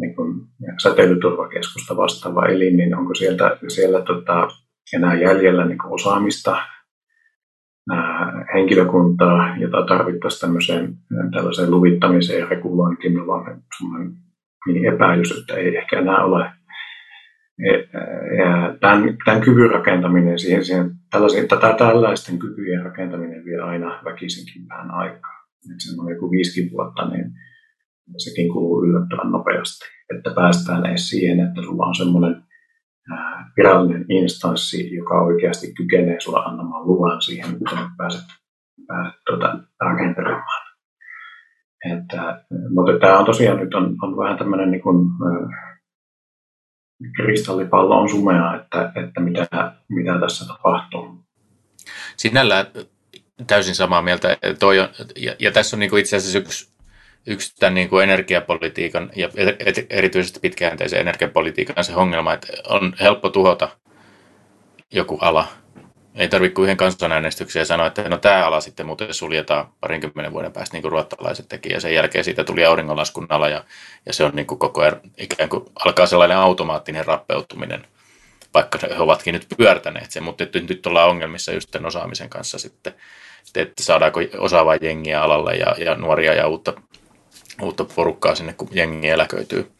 niin 0.00 0.16
kuin 0.16 0.40
säteilyturvakeskusta 0.82 1.96
vastaava 1.96 2.46
elin, 2.46 2.76
niin 2.76 2.96
onko 2.96 3.14
sieltä, 3.14 3.56
siellä 3.68 4.00
tota, 4.00 4.48
enää 4.94 5.14
jäljellä 5.14 5.64
niin 5.64 5.78
kuin 5.78 5.92
osaamista, 5.92 6.56
ää, 7.90 8.46
henkilökuntaa, 8.54 9.56
jota 9.56 9.82
tarvittaisiin 9.82 10.40
tämmöiseen 10.40 10.94
tällaiseen 11.32 11.70
luvittamiseen 11.70 12.40
ja 12.40 12.46
regulointiin, 12.46 13.20
on 13.20 14.14
niin 14.66 14.94
epäilys, 14.94 15.38
että 15.40 15.54
ei 15.54 15.76
ehkä 15.76 15.98
enää 15.98 16.24
ole 16.24 16.50
tämän, 18.80 19.16
tämän 19.24 19.40
kyvyn 19.40 19.70
rakentaminen, 19.70 20.38
siihen, 20.38 20.64
siihen 20.64 20.90
tällaisen, 21.10 21.48
tätä 21.48 21.74
tällaisten 21.78 22.38
kykyjen 22.38 22.84
rakentaminen 22.84 23.44
vie 23.44 23.60
aina 23.60 24.00
väkisinkin 24.04 24.68
vähän 24.68 24.90
aikaa. 24.90 25.38
Et 25.70 25.76
se 25.78 26.00
on 26.00 26.10
joku 26.10 26.30
viisikin 26.30 26.70
vuotta, 26.72 27.08
niin 27.08 27.30
sekin 28.16 28.52
kuluu 28.52 28.84
yllättävän 28.84 29.32
nopeasti. 29.32 29.84
Että 30.16 30.30
päästään 30.34 30.86
edes 30.86 31.08
siihen, 31.08 31.40
että 31.40 31.62
sulla 31.62 31.86
on 31.86 31.94
semmoinen 31.94 32.42
virallinen 33.56 34.04
instanssi, 34.08 34.94
joka 34.96 35.22
oikeasti 35.22 35.74
kykenee 35.74 36.20
sulla 36.20 36.38
antamaan 36.38 36.86
luvan 36.86 37.22
siihen, 37.22 37.52
että 37.52 37.76
pääset, 37.96 38.24
pääset 38.86 39.20
tuota, 39.26 39.58
rakentelemaan. 39.80 40.68
Että, 41.92 42.44
mutta 42.74 42.98
tämä 43.00 43.18
on 43.18 43.24
tosiaan 43.24 43.58
nyt 43.58 43.74
on, 43.74 43.96
on 44.02 44.16
vähän 44.16 44.38
tämmöinen 44.38 44.70
niin 44.70 44.82
kuin, 44.82 45.06
kristallipallo 47.16 48.00
on 48.00 48.08
sumea, 48.08 48.56
että, 48.56 48.92
että 49.06 49.20
mitä, 49.20 49.72
mitä 49.88 50.20
tässä 50.20 50.46
tapahtuu. 50.46 51.18
Sinällään 52.16 52.66
täysin 53.46 53.74
samaa 53.74 54.02
mieltä. 54.02 54.36
Toi 54.58 54.80
on, 54.80 54.88
ja, 55.16 55.34
ja 55.38 55.52
tässä 55.52 55.76
on 55.76 55.80
niin 55.80 55.90
kuin 55.90 56.00
itse 56.00 56.16
asiassa 56.16 56.38
yksi, 56.38 56.72
yksi 57.26 57.56
tämän 57.58 57.74
niin 57.74 57.88
kuin 57.88 58.04
energiapolitiikan 58.04 59.10
ja 59.16 59.28
erityisesti 59.90 60.40
pitkäjänteisen 60.40 61.00
energiapolitiikan 61.00 61.84
se 61.84 61.94
ongelma, 61.94 62.32
että 62.32 62.48
on 62.68 62.94
helppo 63.00 63.30
tuhota 63.30 63.68
joku 64.92 65.18
ala– 65.20 65.48
ei 66.18 66.28
tarvitse 66.28 66.54
kuin 66.54 66.64
yhden 66.64 66.76
kansanäänestyksen 66.76 67.60
ja 67.60 67.64
sanoa, 67.64 67.86
että 67.86 68.08
no 68.08 68.18
tämä 68.18 68.46
ala 68.46 68.60
sitten 68.60 68.86
muuten 68.86 69.14
suljetaan 69.14 69.68
parinkymmenen 69.80 70.32
vuoden 70.32 70.52
päästä, 70.52 70.76
niin 70.76 70.82
kuin 70.82 70.92
ruottalaiset 70.92 71.48
teki. 71.48 71.72
Ja 71.72 71.80
sen 71.80 71.94
jälkeen 71.94 72.24
siitä 72.24 72.44
tuli 72.44 72.64
auringonlaskun 72.64 73.26
ala 73.28 73.48
ja, 73.48 73.64
ja 74.06 74.12
se 74.12 74.24
on 74.24 74.30
niin 74.34 74.46
kuin 74.46 74.58
koko 74.58 74.80
ajan 74.80 75.00
ikään 75.16 75.48
kuin 75.48 75.64
alkaa 75.84 76.06
sellainen 76.06 76.36
automaattinen 76.36 77.06
rappeutuminen, 77.06 77.86
vaikka 78.54 78.78
he 78.88 78.98
ovatkin 78.98 79.32
nyt 79.32 79.46
pyörtäneet 79.56 80.10
sen, 80.10 80.22
mutta 80.22 80.44
nyt, 80.44 80.68
nyt 80.68 80.86
ollaan 80.86 81.10
ongelmissa 81.10 81.52
just 81.52 81.70
tämän 81.70 81.86
osaamisen 81.86 82.28
kanssa 82.28 82.58
sitten, 82.58 82.94
että 83.54 83.82
saadaanko 83.82 84.20
osaavaa 84.38 84.76
jengiä 84.76 85.22
alalle 85.22 85.54
ja, 85.54 85.74
ja 85.78 85.94
nuoria 85.94 86.34
ja 86.34 86.48
uutta, 86.48 86.72
uutta 87.62 87.84
porukkaa 87.84 88.34
sinne, 88.34 88.52
kun 88.52 88.68
jengi 88.72 89.08
eläköityy 89.08 89.72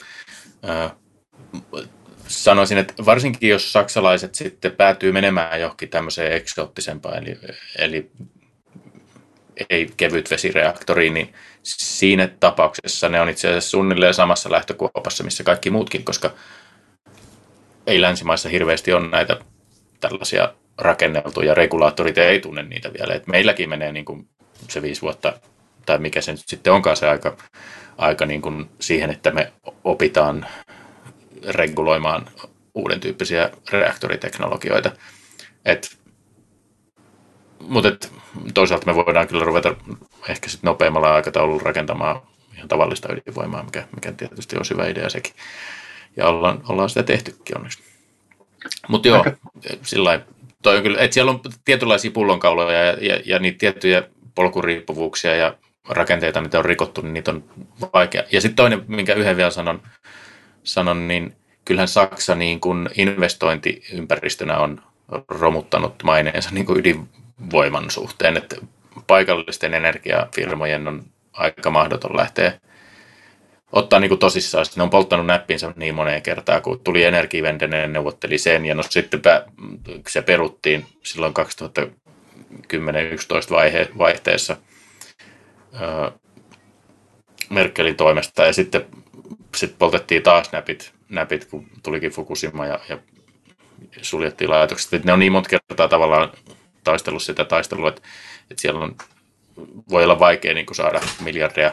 sanoisin, 2.29 2.79
että 2.79 3.07
varsinkin 3.07 3.49
jos 3.49 3.73
saksalaiset 3.73 4.35
sitten 4.35 4.73
päätyy 4.73 5.13
menemään 5.13 5.61
johonkin 5.61 5.89
tämmöiseen 5.89 6.33
eksoottisempaan, 6.33 7.25
eli, 7.25 7.39
eli 7.79 8.11
ei 9.71 9.91
kevyt 9.97 10.31
vesireaktoriin, 10.31 11.15
niin 11.15 11.35
siinä 11.63 12.29
tapauksessa 12.41 13.09
ne 13.09 13.21
on 13.21 13.29
itse 13.29 13.49
asiassa 13.49 13.71
suunnilleen 13.71 14.15
samassa 14.15 14.51
lähtökuopassa, 14.51 15.25
missä 15.25 15.45
kaikki 15.45 15.71
muutkin, 15.71 16.05
koska 16.05 16.31
ei 17.87 18.01
länsimaissa 18.01 18.49
hirveästi 18.49 18.93
on 18.93 19.11
näitä 19.11 19.37
tällaisia 20.01 20.55
rakenneltuja, 20.79 21.55
regulaattorit 21.55 22.19
ei 22.19 22.41
tunne 22.41 22.63
niitä 22.63 22.93
vielä. 22.93 23.15
Et 23.15 23.27
meilläkin 23.27 23.69
menee 23.69 23.93
niin 23.93 24.05
kuin 24.05 24.29
se 24.69 24.83
viisi 24.83 25.03
vuotta, 25.03 25.33
tai 25.87 25.99
mikä 25.99 26.21
se 26.21 26.33
nyt 26.33 26.43
sitten 26.47 26.73
onkaan 26.73 26.97
se 26.97 27.09
aika, 27.09 27.37
aika 27.99 28.27
niin 28.27 28.43
kuin 28.43 28.71
siihen, 28.81 29.11
että 29.11 29.31
me 29.31 29.53
opitaan 29.85 30.47
reguloimaan 31.49 32.31
uuden 32.75 33.01
tyyppisiä 33.01 33.51
reaktoriteknologioita. 33.71 34.93
Et, 35.65 35.99
mutta 37.61 37.89
et, 37.89 38.13
toisaalta 38.55 38.87
me 38.87 38.95
voidaan 38.95 39.29
kyllä 39.29 39.45
ruveta 39.45 39.77
ehkä 40.29 40.49
sitten 40.49 40.69
nopeammalla 40.69 41.15
aikataululla 41.15 41.63
rakentamaan 41.65 42.23
ihan 42.57 42.69
tavallista 42.69 43.13
ydinvoimaa, 43.13 43.63
mikä, 43.63 43.89
mikä 43.95 44.13
tietysti 44.13 44.57
on 44.57 44.65
hyvä 44.71 44.87
idea 44.87 45.09
sekin. 45.09 45.33
Ja 46.17 46.29
ollaan, 46.29 46.63
ollaan 46.69 46.89
sitä 46.89 47.03
tehtykin 47.03 47.57
onneksi. 47.57 47.79
Mutta 48.89 49.09
joo, 49.09 49.25
sillä 49.83 50.21
toi 50.63 50.77
on 50.77 50.83
kyllä, 50.83 51.01
että 51.01 51.15
siellä 51.15 51.31
on 51.31 51.41
tietynlaisia 51.65 52.11
pullonkauloja 52.11 52.85
ja, 52.85 52.97
ja, 53.01 53.21
ja 53.25 53.39
niitä 53.39 53.59
tiettyjä 53.59 54.03
polkuriippuvuuksia 54.35 55.37
ja 55.37 55.55
rakenteita, 55.89 56.41
mitä 56.41 56.59
on 56.59 56.65
rikottu, 56.65 57.01
niin 57.01 57.15
niitä 57.15 57.31
on 57.31 57.45
vaikea. 57.93 58.23
Ja 58.33 58.41
sitten 58.41 58.57
toinen, 58.57 58.85
minkä 58.89 59.15
yhden 59.15 59.37
vielä 59.37 59.51
sanon, 59.51 59.83
sanon, 60.65 61.09
niin 61.09 61.37
kyllähän 61.65 61.89
Saksa 61.89 62.35
niin 62.35 62.61
kuin 62.61 62.89
investointiympäristönä 62.97 64.59
on 64.59 64.83
romuttanut 65.29 66.03
maineensa 66.03 66.51
niin 66.53 66.67
kuin 66.67 66.79
ydinvoiman 66.79 67.91
suhteen, 67.91 68.37
että 68.37 68.57
paikallisten 69.07 69.75
energiafirmojen 69.75 70.89
on 70.89 71.05
aika 71.33 71.71
mahdoton 71.71 72.17
lähteä 72.17 72.61
ottaa 73.73 74.01
niin 74.01 74.09
kuin 74.09 74.19
tosissaan. 74.19 74.67
Ne 74.77 74.83
on 74.83 74.91
polttanut 74.91 75.27
näppinsä 75.27 75.73
niin 75.77 75.95
moneen 75.95 76.23
kertaan, 76.23 76.63
kun 76.63 76.81
tuli 76.81 77.05
Energivendenen, 77.05 77.93
neuvotteli 77.93 78.39
sen, 78.39 78.67
ja 78.67 78.75
no 78.75 78.83
sitten 78.83 79.21
se 80.09 80.23
peruttiin 80.23 80.87
silloin 81.03 81.35
2010-2011 81.35 81.91
vaihe, 83.51 83.89
vaihteessa 83.99 84.57
Merkelin 87.51 87.97
toimesta, 87.97 88.43
ja 88.43 88.53
sitten 88.53 88.87
sitten 89.57 89.79
poltettiin 89.79 90.23
taas 90.23 90.53
näpit, 90.53 90.93
näpit, 91.09 91.45
kun 91.45 91.67
tulikin 91.83 92.11
Fukushima 92.11 92.67
ja, 92.67 92.81
ja 92.89 92.99
suljettiin 94.03 94.51
laitokset. 94.51 94.95
Et 94.95 95.05
ne 95.05 95.13
on 95.13 95.19
niin 95.19 95.33
monta 95.33 95.49
kertaa 95.49 95.89
tavallaan 95.89 96.31
taistellut 96.85 97.23
sitä 97.23 97.45
taistelua, 97.45 97.89
että, 97.89 98.03
että 98.51 98.61
siellä 98.61 98.81
on, 98.81 98.97
voi 99.91 100.05
olla 100.05 100.19
vaikea 100.19 100.55
niin 100.55 100.67
saada 100.73 101.01
miljardeja 101.21 101.73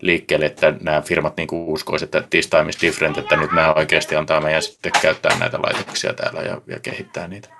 liikkeelle, 0.00 0.46
että 0.46 0.74
nämä 0.80 1.02
firmat 1.02 1.36
niin 1.36 1.48
uskoisivat, 1.50 2.14
että 2.14 2.30
this 2.30 2.46
time 2.46 2.68
is 2.68 2.82
different, 2.82 3.18
että 3.18 3.36
nyt 3.36 3.52
nämä 3.52 3.74
oikeasti 3.74 4.16
antaa 4.16 4.40
meidän 4.40 4.62
sitten 4.62 4.92
käyttää 5.02 5.38
näitä 5.38 5.58
laitoksia 5.62 6.12
täällä 6.12 6.40
ja, 6.40 6.60
ja 6.66 6.80
kehittää 6.80 7.28
niitä. 7.28 7.57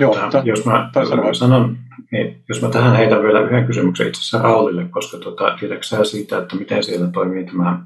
Joo, 0.00 0.14
tämän, 0.30 0.46
jos 0.46 0.66
mä 0.66 0.90
sanon, 1.32 1.76
niin 2.12 2.44
jos 2.48 2.62
mä 2.62 2.68
tähän 2.68 2.96
heitän 2.96 3.22
vielä 3.22 3.40
yhden 3.40 3.66
kysymyksen 3.66 4.08
itse 4.08 4.20
asiassa 4.20 4.42
Raulille, 4.42 4.84
koska 4.84 5.18
tota, 5.18 5.56
tiedätkö 5.60 6.04
siitä, 6.04 6.38
että 6.38 6.56
miten 6.56 6.84
siellä 6.84 7.08
toimii 7.08 7.44
tämä, 7.44 7.82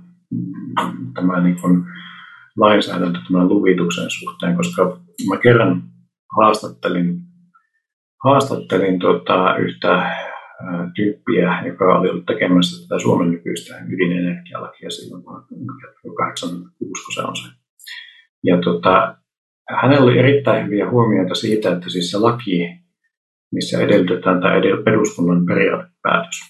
tämä 1.15 1.41
niin 1.41 1.61
kuin 1.61 1.85
lainsäädäntö 2.57 3.19
tämän 3.28 3.49
luvituksen 3.49 4.11
suhteen, 4.11 4.57
koska 4.57 5.01
mä 5.28 5.37
kerran 5.37 5.82
haastattelin, 6.37 7.20
haastattelin 8.24 8.99
tota, 8.99 9.57
yhtä 9.57 10.16
tyyppiä, 10.97 11.62
joka 11.66 11.99
oli 11.99 12.11
ollut 12.11 12.27
tekemässä 12.27 12.89
tätä 12.89 12.99
Suomen 12.99 13.31
nykyistä 13.31 13.74
ydinenergialakia 13.89 14.91
silloin 14.91 15.23
86, 16.16 17.05
kun 17.05 17.15
se 17.15 17.23
on 17.23 17.37
se. 17.37 17.49
Ja 18.45 18.59
tota, 18.65 19.16
hänellä 19.83 20.05
oli 20.05 20.19
erittäin 20.19 20.67
hyviä 20.67 20.91
huomioita 20.91 21.35
siitä, 21.35 21.73
että 21.73 21.91
siis 21.91 22.11
se 22.11 22.19
laki, 22.19 22.69
missä 23.53 23.81
edellytetään 23.81 24.41
tämä 24.41 24.55
eduskunnan 24.93 25.47
periaatepäätös, 25.47 26.41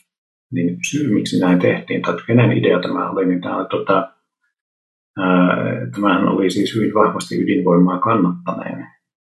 niin 0.53 0.79
syy, 0.91 1.15
miksi 1.15 1.41
näin 1.41 1.59
tehtiin, 1.59 2.03
tai 2.03 2.17
kenen 2.27 2.53
idea 2.53 2.81
tämä 2.81 3.11
oli, 3.11 3.27
niin 3.27 3.41
tämä, 3.41 3.67
tota, 3.71 4.13
ää, 5.19 5.57
tämähän 5.95 6.29
oli 6.29 6.51
siis 6.51 6.75
hyvin 6.75 6.95
vahvasti 6.95 7.43
ydinvoimaa 7.43 7.99
kannattaneen 7.99 8.87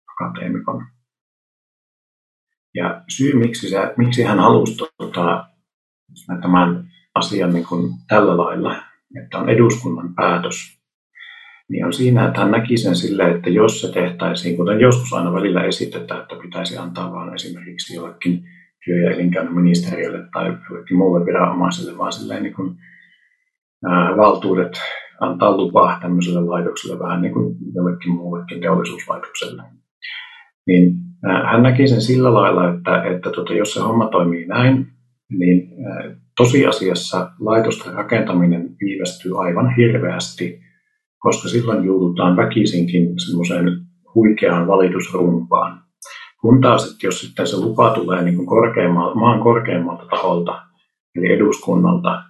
akateemikon. 0.07 0.85
Ja 2.75 3.03
syy, 3.09 3.33
miksi, 3.33 3.69
se, 3.69 3.93
miksi 3.97 4.23
hän 4.23 4.39
halusi 4.39 4.77
tota, 4.97 5.45
tämän 6.41 6.87
asian 7.15 7.53
niin 7.53 7.65
kuin 7.65 7.91
tällä 8.07 8.37
lailla, 8.37 8.75
että 9.23 9.37
on 9.37 9.49
eduskunnan 9.49 10.15
päätös, 10.15 10.76
niin 11.69 11.85
on 11.85 11.93
siinä, 11.93 12.27
että 12.27 12.39
hän 12.39 12.51
näki 12.51 12.77
sen 12.77 12.95
silleen, 12.95 13.35
että 13.35 13.49
jos 13.49 13.81
se 13.81 13.91
tehtäisiin, 13.91 14.57
kuten 14.57 14.79
joskus 14.79 15.13
aina 15.13 15.33
välillä 15.33 15.63
esitetään, 15.63 16.21
että 16.21 16.35
pitäisi 16.41 16.77
antaa 16.77 17.11
vain 17.11 17.33
esimerkiksi 17.33 17.95
jollekin 17.95 18.43
työ- 18.85 19.03
ja 19.03 19.11
elinkeinoministeriölle 19.11 20.27
tai 20.33 20.57
jollekin 20.69 20.97
muulle 20.97 21.25
viranomaiselle, 21.25 21.97
vaan 21.97 22.11
silleen 22.11 22.43
niin 22.43 22.53
kuin, 22.53 22.75
ää, 23.85 24.17
valtuudet 24.17 24.71
antaa 25.19 25.57
lupaa 25.57 25.99
tämmöiselle 26.01 26.41
laitokselle 26.41 26.99
vähän 26.99 27.21
niin 27.21 27.33
kuin 27.33 27.55
jollekin 27.75 28.11
muullekin 28.11 28.61
teollisuuslaitokselle. 28.61 29.63
Niin 30.67 30.93
ää, 31.25 31.51
hän 31.51 31.63
näki 31.63 31.87
sen 31.87 32.01
sillä 32.01 32.33
lailla, 32.33 32.73
että, 32.73 33.03
että 33.03 33.31
tota, 33.31 33.53
jos 33.53 33.73
se 33.73 33.79
homma 33.79 34.07
toimii 34.07 34.45
näin, 34.45 34.87
niin 35.29 35.69
ää, 35.85 36.15
tosiasiassa 36.37 37.31
laitosten 37.39 37.93
rakentaminen 37.93 38.69
viivästyy 38.81 39.41
aivan 39.41 39.75
hirveästi, 39.75 40.66
koska 41.19 41.49
silloin 41.49 41.85
joudutaan 41.85 42.37
väkisinkin 42.37 43.19
semmoiseen 43.19 43.65
huikeaan 44.15 44.67
valitusrumpaan. 44.67 45.83
Kun 46.41 46.61
taas, 46.61 46.91
että 46.91 47.07
jos 47.07 47.21
sitten 47.21 47.47
se 47.47 47.57
lupa 47.57 47.93
tulee 47.93 48.21
niin 48.21 48.35
kuin 48.35 48.47
korkeammalta, 48.47 49.15
maan 49.15 49.39
korkeammalta 49.39 50.05
taholta, 50.05 50.61
eli 51.15 51.33
eduskunnalta, 51.33 52.23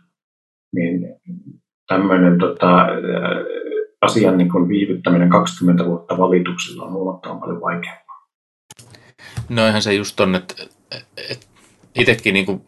niin 0.76 1.02
tämmöinen 1.88 2.40
tota, 2.40 2.88
asian 4.02 4.38
niin 4.38 4.50
kuin 4.50 4.70
viivyttäminen 4.70 5.30
20 5.30 5.86
vuotta 5.86 6.18
valituksilla 6.18 6.84
on 6.84 6.94
huomattavan 6.94 7.40
paljon 7.40 7.62
vaikeampaa. 7.62 8.28
No 9.50 9.68
ihan 9.68 9.82
se 9.82 9.94
just 9.94 10.20
on, 10.20 10.36
että, 10.36 10.54
että 11.30 11.46
itsekin 11.96 12.34
niin 12.34 12.46
kuin 12.46 12.62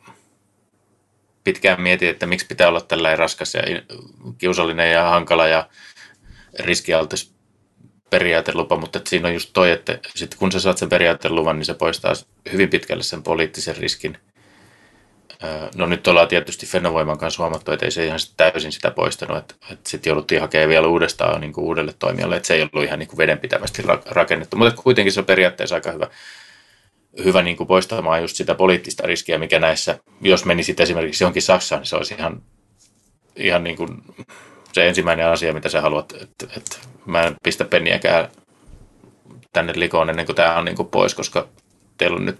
pitkään 1.43 1.81
mietin, 1.81 2.09
että 2.09 2.25
miksi 2.25 2.47
pitää 2.47 2.67
olla 2.67 2.81
tällainen 2.81 3.19
raskas 3.19 3.53
ja 3.53 3.61
kiusallinen 4.37 4.91
ja 4.91 5.09
hankala 5.09 5.47
ja 5.47 5.69
riskialtis 6.59 7.33
periaatelupa, 8.09 8.77
mutta 8.77 8.97
että 8.97 9.09
siinä 9.09 9.27
on 9.27 9.33
just 9.33 9.49
toi, 9.53 9.71
että 9.71 9.99
sit 10.15 10.35
kun 10.35 10.51
sä 10.51 10.59
saat 10.59 10.77
sen 10.77 10.89
periaateluvan, 10.89 11.55
niin 11.55 11.65
se 11.65 11.73
poistaa 11.73 12.13
hyvin 12.51 12.69
pitkälle 12.69 13.03
sen 13.03 13.23
poliittisen 13.23 13.77
riskin. 13.77 14.17
No 15.75 15.85
nyt 15.85 16.07
ollaan 16.07 16.27
tietysti 16.27 16.65
Fennovoiman 16.65 17.17
kanssa 17.17 17.43
huomattu, 17.43 17.71
että 17.71 17.85
ei 17.85 17.91
se 17.91 18.05
ihan 18.05 18.19
täysin 18.37 18.71
sitä 18.71 18.91
poistanut, 18.91 19.37
että, 19.37 19.55
että 19.71 19.89
sitten 19.89 20.09
jouduttiin 20.11 20.41
hakemaan 20.41 20.69
vielä 20.69 20.87
uudestaan 20.87 21.41
niin 21.41 21.53
kuin 21.53 21.65
uudelle 21.65 21.93
toimijalle, 21.99 22.35
että 22.35 22.47
se 22.47 22.53
ei 22.53 22.61
ollut 22.61 22.85
ihan 22.85 22.99
niin 22.99 23.07
kuin 23.07 23.17
vedenpitävästi 23.17 23.83
rakennettu, 24.05 24.57
mutta 24.57 24.81
kuitenkin 24.81 25.11
se 25.11 25.19
on 25.19 25.25
periaatteessa 25.25 25.75
aika 25.75 25.91
hyvä, 25.91 26.07
hyvä 27.23 27.41
niin 27.41 27.57
kuin 27.57 27.67
poistamaan 27.67 28.21
just 28.21 28.35
sitä 28.35 28.55
poliittista 28.55 29.07
riskiä, 29.07 29.37
mikä 29.37 29.59
näissä, 29.59 29.99
jos 30.21 30.45
menisit 30.45 30.79
esimerkiksi 30.79 31.23
johonkin 31.23 31.41
Saksaan, 31.41 31.79
niin 31.79 31.87
se 31.87 31.95
olisi 31.95 32.13
ihan, 32.13 32.41
ihan 33.35 33.63
niin 33.63 33.77
kuin 33.77 33.89
se 34.73 34.87
ensimmäinen 34.87 35.27
asia, 35.27 35.53
mitä 35.53 35.69
sä 35.69 35.81
haluat, 35.81 36.13
että, 36.21 36.47
että 36.57 36.77
mä 37.05 37.23
en 37.23 37.35
pistä 37.43 37.65
penniäkään 37.65 38.29
tänne 39.53 39.73
likoon 39.75 40.09
ennen 40.09 40.25
kuin 40.25 40.35
tämä 40.35 40.57
on 40.57 40.65
niin 40.65 40.75
kuin 40.75 40.87
pois, 40.87 41.15
koska 41.15 41.47
teillä 41.97 42.17
on 42.17 42.25
nyt 42.25 42.39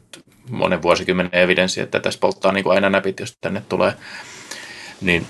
monen 0.49 0.81
vuosikymmenen 0.81 1.35
evidenssi, 1.35 1.81
että 1.81 1.99
tässä 1.99 2.19
polttaa 2.19 2.51
niin 2.51 2.63
kuin 2.63 2.73
aina 2.73 2.89
näpit, 2.89 3.19
jos 3.19 3.37
tänne 3.41 3.61
tulee. 3.69 3.93
Niin, 5.01 5.27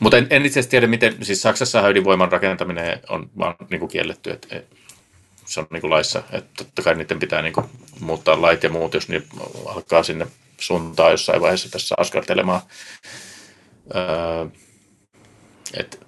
mutta 0.00 0.16
en, 0.16 0.26
en 0.30 0.46
itse 0.46 0.60
asiassa 0.60 0.70
tiedä, 0.70 0.86
miten, 0.86 1.24
siis 1.24 1.42
Saksassa 1.42 1.88
ydinvoiman 1.88 2.32
rakentaminen 2.32 3.00
on 3.08 3.30
vaan 3.38 3.54
niin 3.70 3.80
kuin 3.80 3.90
kielletty, 3.90 4.30
että 4.30 4.62
se 5.46 5.60
on 5.60 5.66
niin 5.70 5.80
kuin 5.80 5.90
laissa, 5.90 6.22
että 6.32 6.50
totta 6.64 6.82
kai 6.82 6.94
niiden 6.94 7.18
pitää 7.18 7.42
niin 7.42 7.52
kuin 7.52 7.66
muuttaa 8.00 8.42
lait 8.42 8.62
ja 8.62 8.70
muut, 8.70 8.94
jos 8.94 9.08
ne 9.08 9.22
alkaa 9.66 10.02
sinne 10.02 10.26
suuntaan 10.60 11.10
jossain 11.10 11.40
vaiheessa 11.40 11.70
tässä 11.70 11.94
askartelemaan. 11.98 12.60
Öö, 13.94 14.46
et 15.74 16.07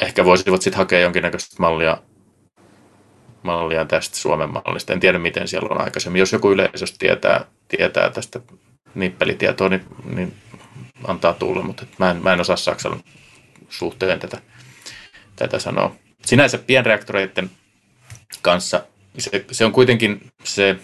ehkä 0.00 0.24
voisivat 0.24 0.62
sitten 0.62 0.78
hakea 0.78 1.00
jonkinnäköistä 1.00 1.56
mallia, 1.58 1.98
mallia 3.42 3.84
tästä 3.84 4.16
Suomen 4.16 4.50
mallista. 4.50 4.92
En 4.92 5.00
tiedä, 5.00 5.18
miten 5.18 5.48
siellä 5.48 5.68
on 5.70 5.80
aikaisemmin. 5.80 6.20
Jos 6.20 6.32
joku 6.32 6.52
yleisöstä 6.52 6.96
tietää, 6.98 7.44
tietää 7.68 8.10
tästä 8.10 8.40
nippelitietoa, 8.94 9.68
niin, 9.68 9.84
niin 10.14 10.34
antaa 11.04 11.32
tulla, 11.32 11.62
mutta 11.62 11.86
mä 11.98 12.10
en, 12.10 12.22
mä 12.22 12.32
en 12.32 12.40
osaa 12.40 12.56
Saksan 12.56 13.00
suhteen 13.68 14.20
tätä, 14.20 14.38
tätä 15.36 15.58
sanoa. 15.58 15.94
Sinänsä 16.24 16.58
pienreaktoreiden 16.58 17.50
kanssa 18.42 18.84
se, 19.18 19.44
se 19.50 19.64
on 19.64 19.72
kuitenkin 19.72 20.20
se 20.44 20.76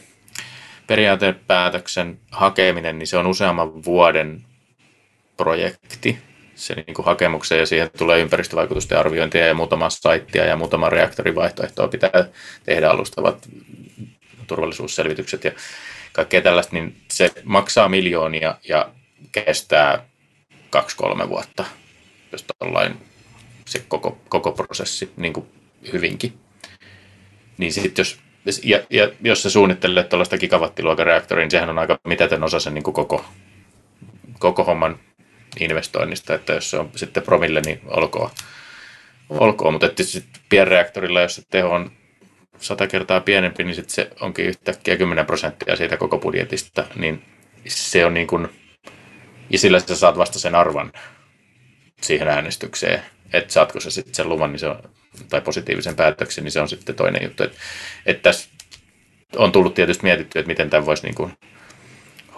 periaatepäätöksen 0.87 2.19
hakeminen, 2.31 2.99
niin 2.99 3.07
se 3.07 3.17
on 3.17 3.27
useamman 3.27 3.85
vuoden 3.85 4.45
projekti 5.37 6.19
se 6.59 6.75
niin 6.75 6.95
kuin 6.95 7.07
hakemukseen 7.07 7.59
ja 7.59 7.67
siihen 7.67 7.91
tulee 7.99 8.21
ympäristövaikutusten 8.21 8.99
arviointia 8.99 9.47
ja 9.47 9.55
muutama 9.55 9.91
saittia 9.91 10.45
ja 10.45 10.57
muutama 10.57 10.91
reaktorivaihtoehtoa 10.91 11.89
pitää 11.89 12.29
tehdä 12.65 12.91
alustavat 12.91 13.49
turvallisuusselvitykset 14.47 15.45
ja 15.45 15.53
kaikkea 16.13 16.43
tällaista, 16.43 16.77
niin 16.77 16.97
se 17.11 17.33
maksaa 17.45 17.89
miljoonia 17.89 18.55
ja 18.69 18.91
kestää 19.33 20.05
kaksi-kolme 20.71 21.29
vuotta, 21.29 21.65
jos 22.33 22.45
ollaan 22.61 22.99
se 23.67 23.85
koko, 23.89 24.19
koko 24.29 24.53
prosessi 24.53 25.13
niin 25.17 25.33
kuin 25.33 25.47
hyvinkin. 25.93 26.39
Niin 27.59 27.73
sitten 27.73 28.03
jos, 28.03 28.19
ja, 28.65 28.81
ja 28.91 29.11
jos 29.21 29.43
sä 29.43 29.51
suunnittelet 29.51 30.09
tuollaista 30.09 30.39
gigawattiluokan 30.39 31.07
reaktoria, 31.07 31.45
niin 31.45 31.51
sehän 31.51 31.71
on 31.71 31.79
aika 31.79 31.99
mitätön 32.05 32.45
osa 32.45 32.61
sen 32.61 32.75
niin 32.75 32.83
kuin 32.85 32.95
koko, 32.95 33.25
koko 34.39 34.65
homman 34.65 34.99
investoinnista, 35.61 36.35
että 36.35 36.53
jos 36.53 36.71
se 36.71 36.79
on 36.79 36.91
sitten 36.97 37.23
promille, 37.23 37.61
niin 37.61 37.81
olkoon. 37.87 38.31
olkoon. 39.29 39.73
Mutta 39.73 39.91
sitten 40.03 40.43
pienreaktorilla, 40.49 41.21
jos 41.21 41.35
se 41.35 41.43
teho 41.51 41.69
on 41.71 41.91
sata 42.59 42.87
kertaa 42.87 43.21
pienempi, 43.21 43.65
niin 43.65 43.75
sitten 43.75 43.95
se 43.95 44.11
onkin 44.21 44.47
yhtäkkiä 44.47 44.97
10 44.97 45.27
prosenttia 45.27 45.77
siitä 45.77 45.97
koko 45.97 46.19
budjetista, 46.19 46.85
niin 46.97 47.25
se 47.67 48.07
on 48.07 48.15
niin 48.15 48.27
kuin, 48.27 48.49
ja 49.51 49.59
sillä 49.59 49.81
sä 49.81 49.97
saat 49.97 50.19
vasta 50.19 50.39
sen 50.39 50.55
arvan 50.55 50.93
siihen 52.03 52.29
äänestykseen, 52.29 53.03
että 53.33 53.53
saatko 53.53 53.81
se 53.81 53.91
sitten 53.91 54.15
sen 54.15 54.29
luvan, 54.29 54.53
niin 54.53 54.61
se 54.61 54.69
on, 54.69 54.83
tai 55.29 55.41
positiivisen 55.41 55.97
päätöksen, 55.97 56.45
niin 56.45 56.53
se 56.53 56.61
on 56.61 56.69
sitten 56.69 56.95
toinen 56.95 57.23
juttu. 57.23 57.43
Että, 57.43 57.59
että 58.07 58.23
tässä 58.23 58.49
on 59.37 59.53
tullut 59.53 59.75
tietysti 59.75 60.03
mietitty, 60.03 60.39
että 60.39 60.49
miten 60.49 60.71
tämän 60.71 60.87
voisi 60.87 61.03
niin 61.03 61.15
kuin 61.15 61.33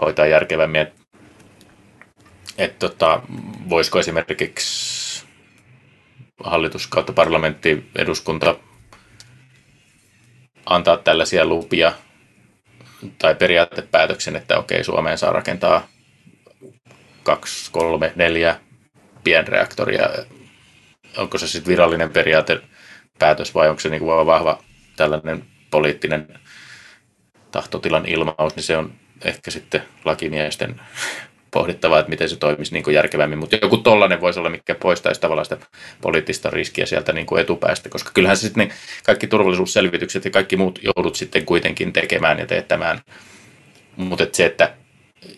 hoitaa 0.01 0.27
järkevämmin. 0.27 0.81
Että 0.81 1.00
että 2.61 2.89
tota, 2.89 3.23
voisiko 3.69 3.99
esimerkiksi 3.99 5.27
hallitus 6.45 6.87
kautta 6.87 7.13
parlamentti, 7.13 7.91
eduskunta 7.97 8.57
antaa 10.67 10.97
tällaisia 10.97 11.45
lupia 11.45 11.93
tai 13.19 13.35
periaatepäätöksen, 13.35 14.37
että 14.37 14.59
okei, 14.59 14.85
Suomeen 14.85 15.19
saa 15.19 15.33
rakentaa 15.33 15.89
kaksi, 17.23 17.71
kolme, 17.71 18.13
neljä 18.17 18.61
pienreaktoria. 19.25 20.09
Onko 21.17 21.39
se 21.39 21.49
sitten 21.49 21.71
virallinen 21.71 22.11
periaatepäätös 22.11 23.55
vai 23.55 23.69
onko 23.69 23.81
se 23.81 23.89
niin 23.89 24.01
kuin 24.01 24.27
vahva 24.27 24.63
tällainen 24.97 25.45
poliittinen 25.71 26.41
tahtotilan 27.51 28.07
ilmaus, 28.07 28.57
niin 28.57 28.65
se 28.65 28.77
on 28.77 28.93
ehkä 29.25 29.51
sitten 29.51 29.83
lakimiesten 30.05 30.81
pohdittavaa, 31.51 31.99
että 31.99 32.11
miten 32.11 32.29
se 32.29 32.37
toimisi 32.37 32.73
niin 32.73 32.83
kuin 32.83 32.95
järkevämmin, 32.95 33.39
mutta 33.39 33.57
joku 33.63 33.77
tollainen 33.77 34.21
voisi 34.21 34.39
olla, 34.39 34.51
mikä 34.51 34.75
poistaisi 34.75 35.21
tavallaan 35.21 35.45
sitä 35.45 35.59
poliittista 36.01 36.51
riskiä 36.51 36.87
sieltä 36.87 37.13
niin 37.13 37.27
kuin 37.27 37.41
etupäästä, 37.41 37.89
koska 37.89 38.11
kyllähän 38.15 38.37
se 38.37 38.41
sitten 38.41 38.73
kaikki 39.05 39.27
turvallisuusselvitykset 39.27 40.25
ja 40.25 40.31
kaikki 40.31 40.57
muut 40.57 40.79
joudut 40.83 41.17
sitten 41.17 41.47
kuitenkin 41.47 41.93
tekemään 41.93 42.39
ja 42.39 42.47
teettämään, 42.47 43.01
mutta 43.97 44.25
et 44.25 44.35
se, 44.35 44.47
että 44.47 44.75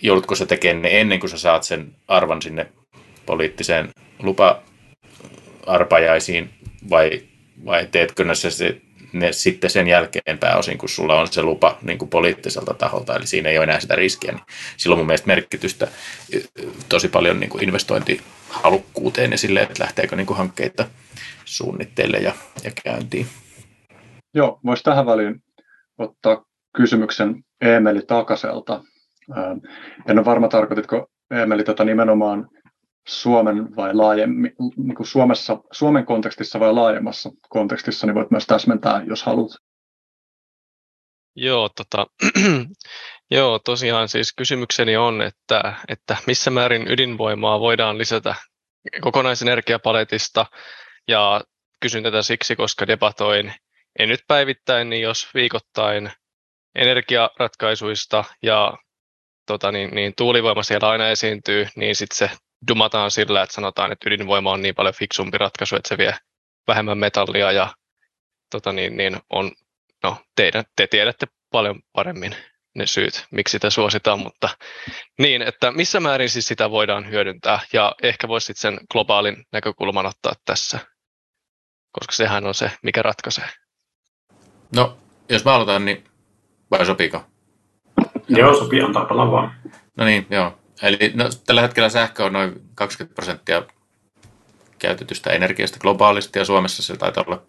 joudutko 0.02 0.34
sä 0.34 0.47
tekemään 0.47 0.82
ne 0.82 1.01
ennen 1.01 1.20
kuin 1.20 1.30
sä 1.30 1.39
saat 1.39 1.62
sen 1.62 1.94
arvan 2.09 2.43
sinne 2.43 2.66
poliittiseen 3.26 3.89
lupa-arpajaisiin 4.18 6.51
vai, 6.90 7.22
vai 7.64 7.89
teetkö 7.90 8.34
se, 8.34 8.51
se 8.51 8.80
ne 9.12 9.32
sitten 9.32 9.70
sen 9.70 9.89
jälkeen 9.89 10.39
pääosin, 10.39 10.78
kun 10.78 10.89
sulla 10.89 11.20
on 11.20 11.26
se 11.26 11.43
lupa 11.43 11.78
niin 11.82 11.98
kuin 11.98 12.09
poliittiselta 12.09 12.74
taholta, 12.74 13.16
eli 13.16 13.26
siinä 13.26 13.48
ei 13.48 13.59
ole 13.59 13.64
enää 13.64 13.80
sitä 13.80 13.94
riskiä, 13.94 14.32
niin 14.32 14.43
silloin 14.76 14.98
mun 14.98 15.06
mielestä 15.06 15.26
merkitystä 15.26 15.89
tosi 16.89 17.09
paljon 17.09 17.40
niin 17.40 17.51
kuin 17.51 17.64
investointihalukkuuteen 17.64 19.30
ja 19.30 19.39
silleen, 19.39 19.66
että 19.66 19.82
lähteekö 19.82 20.16
niin 20.16 20.26
kuin 20.26 20.36
hankkeita 20.36 20.86
suunnitteille 21.44 22.16
ja, 22.16 22.32
ja 22.64 22.70
käyntiin. 22.84 23.26
Joo, 24.34 24.60
voisi 24.64 24.82
tähän 24.82 25.06
väliin 25.06 25.43
ottaa 25.98 26.44
kysymyksen 26.76 27.44
Eemeli 27.60 28.02
Takaselta. 28.06 28.84
En 30.09 30.18
ole 30.18 30.24
varma, 30.24 30.48
tarkoititko 30.48 31.06
Eemeli 31.30 31.64
tätä 31.64 31.84
nimenomaan 31.84 32.48
Suomen 33.09 33.77
vai 33.77 33.95
laajemmin, 33.95 34.53
niin 34.77 34.95
kuin 34.95 35.07
Suomessa, 35.07 35.59
Suomen 35.73 36.07
kontekstissa 36.07 36.61
vai 36.61 36.73
laajemmassa 36.73 37.31
kontekstissa, 37.49 38.07
niin 38.07 38.15
voit 38.15 38.31
myös 38.31 38.47
täsmentää, 38.47 39.03
jos 39.07 39.23
haluat. 39.23 39.51
Joo, 41.37 41.69
tota, 41.69 42.07
joo, 43.31 43.59
tosiaan 43.59 44.09
siis 44.09 44.33
kysymykseni 44.37 44.97
on, 44.97 45.23
että, 45.23 45.74
että 45.89 46.16
missä 46.27 46.51
määrin 46.51 46.91
ydinvoimaa 46.91 47.61
voidaan 47.61 47.99
lisätä 47.99 48.35
kokonaisenergiapaletista 49.01 50.47
ja 51.09 51.41
kysyn 51.81 52.03
tätä 52.03 52.23
siksi, 52.23 52.57
koska 52.57 52.87
debatoin, 52.87 53.55
en 53.99 54.09
nyt 54.09 54.20
päivittäin, 54.29 54.91
niin 54.91 55.03
jos 55.03 55.29
viikoittain 55.35 56.12
energiaratkaisuista 56.74 58.24
ja 58.43 58.79
tota, 59.47 59.73
niin, 59.73 59.91
niin 59.95 60.12
tuulivoima 60.16 60.62
siellä 60.62 60.89
aina 60.89 61.09
esiintyy, 61.09 61.66
niin 61.77 61.97
sitten 61.97 62.16
se 62.16 62.37
dumataan 62.68 63.10
sillä, 63.10 63.43
että 63.43 63.55
sanotaan, 63.55 63.93
että 63.93 64.09
ydinvoima 64.09 64.52
on 64.52 64.62
niin 64.62 64.74
paljon 64.74 64.94
fiksumpi 64.94 65.39
ratkaisu, 65.39 65.76
että 65.76 65.89
se 65.89 65.98
vie 65.98 66.14
vähemmän 66.68 66.98
metallia 66.98 67.52
ja 67.52 67.74
tota, 68.51 68.72
niin, 68.72 68.97
niin 68.97 69.20
on, 69.30 69.52
no, 70.02 70.16
teidän, 70.36 70.64
te 70.76 70.86
tiedätte 70.86 71.26
paljon 71.51 71.80
paremmin 71.93 72.36
ne 72.74 72.86
syyt, 72.86 73.26
miksi 73.30 73.52
sitä 73.52 73.70
suositaan, 73.70 74.18
mutta 74.18 74.48
niin, 75.18 75.43
että 75.43 75.70
missä 75.70 76.01
määrin 76.01 76.28
siis 76.30 76.48
sitä 76.48 76.70
voidaan 76.70 77.10
hyödyntää 77.10 77.60
ja 77.72 77.94
ehkä 78.02 78.28
voisit 78.28 78.56
sen 78.56 78.80
globaalin 78.93 79.44
näkökulman 79.52 80.06
ottaa 80.06 80.32
tässä, 80.44 80.78
koska 81.93 82.12
sehän 82.12 82.47
on 82.47 82.55
se, 82.55 82.70
mikä 82.82 83.02
ratkaisee. 83.02 83.48
No, 84.76 84.98
jos 85.28 85.44
mä 85.44 85.55
aloitan, 85.55 85.84
niin 85.84 86.05
vai 86.70 86.86
sopiiko? 86.86 87.24
Joo, 88.28 88.55
sopii, 88.55 88.82
antaa 88.82 89.05
palaa 89.05 89.30
vaan. 89.30 89.55
No 89.97 90.05
niin, 90.05 90.26
joo. 90.30 90.59
Eli 90.83 91.13
no, 91.15 91.31
tällä 91.47 91.61
hetkellä 91.61 91.89
sähkö 91.89 92.25
on 92.25 92.33
noin 92.33 92.63
20 92.75 93.15
prosenttia 93.15 93.63
käytetystä 94.79 95.31
energiasta 95.31 95.79
globaalisti 95.79 96.39
ja 96.39 96.45
Suomessa 96.45 96.83
se 96.83 96.97
taitaa 96.97 97.25
olla 97.27 97.43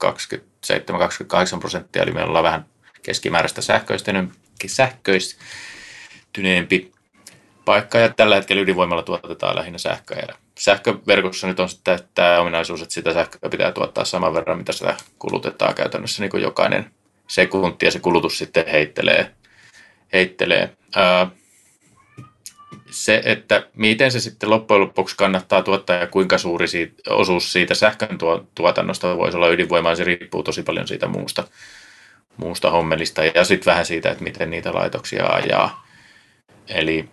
27-28 1.56 1.60
prosenttia, 1.60 2.04
eli 2.04 2.12
me 2.12 2.24
ollaan 2.24 2.44
vähän 2.44 2.66
keskimääräistä 3.04 3.62
sähköistyneempi 4.68 6.92
paikka 7.66 7.98
ja 7.98 8.10
tällä 8.10 8.36
hetkellä 8.36 8.62
ydinvoimalla 8.62 9.04
tuotetaan 9.04 9.56
lähinnä 9.56 9.78
sähköä. 9.78 10.26
Ja 10.28 10.36
sähköverkossa 10.60 11.48
nyt 11.48 11.60
on 11.60 11.70
sitten 11.70 12.00
tämä 12.16 12.40
ominaisuus, 12.40 12.82
että 12.82 12.94
sitä 12.94 13.14
sähköä 13.14 13.50
pitää 13.50 13.72
tuottaa 13.72 14.06
saman 14.06 14.34
verran, 14.34 14.58
mitä 14.58 14.72
sitä 14.72 14.96
kulutetaan 15.20 15.76
käytännössä 15.76 16.24
niin 16.24 16.32
kuin 16.32 16.44
jokainen 16.44 16.92
sekunti 17.28 17.86
ja 17.86 17.92
se 17.92 18.00
kulutus 18.00 18.38
sitten 18.38 18.68
heittelee. 18.68 19.32
heittelee. 20.14 20.78
Ää, 20.96 21.28
se, 22.94 23.22
että 23.26 23.68
miten 23.76 24.12
se 24.12 24.20
sitten 24.20 24.50
loppujen 24.50 24.82
lopuksi 24.82 25.18
kannattaa 25.18 25.64
tuottaa 25.64 25.96
ja 25.96 26.08
kuinka 26.08 26.38
suuri 26.38 26.68
siitä, 26.68 26.94
osuus 27.10 27.54
siitä 27.54 27.74
sähkön 27.74 28.18
tuotannosta 28.56 29.18
voisi 29.18 29.38
olla 29.38 29.50
ydinvoimaa, 29.50 29.96
se 29.96 30.04
riippuu 30.04 30.44
tosi 30.44 30.64
paljon 30.64 30.88
siitä 30.88 31.08
muusta, 31.08 31.44
muusta 32.38 32.72
hommelista 32.72 33.26
ja 33.26 33.44
sitten 33.44 33.72
vähän 33.72 33.86
siitä, 33.86 34.12
että 34.12 34.24
miten 34.24 34.50
niitä 34.50 34.74
laitoksia 34.74 35.28
ajaa. 35.28 35.88
Eli 36.68 37.10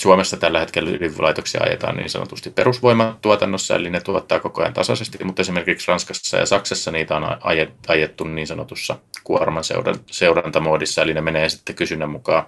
Suomessa 0.00 0.36
tällä 0.36 0.60
hetkellä 0.60 0.90
ydinlaitoksia 0.90 1.60
ajetaan 1.64 1.96
niin 1.96 2.10
sanotusti 2.10 2.50
perusvoimatuotannossa, 2.50 3.76
eli 3.76 3.90
ne 3.90 4.00
tuottaa 4.00 4.40
koko 4.40 4.62
ajan 4.62 4.74
tasaisesti, 4.74 5.24
mutta 5.24 5.42
esimerkiksi 5.42 5.88
Ranskassa 5.88 6.36
ja 6.36 6.46
Saksassa 6.46 6.90
niitä 6.90 7.16
on 7.16 7.24
ajettu 7.86 8.24
niin 8.24 8.46
sanotussa 8.46 8.98
kuorman 9.24 9.64
seurantamoodissa, 10.10 11.02
eli 11.02 11.14
ne 11.14 11.20
menee 11.20 11.48
sitten 11.48 11.74
kysynnän 11.74 12.10
mukaan 12.10 12.46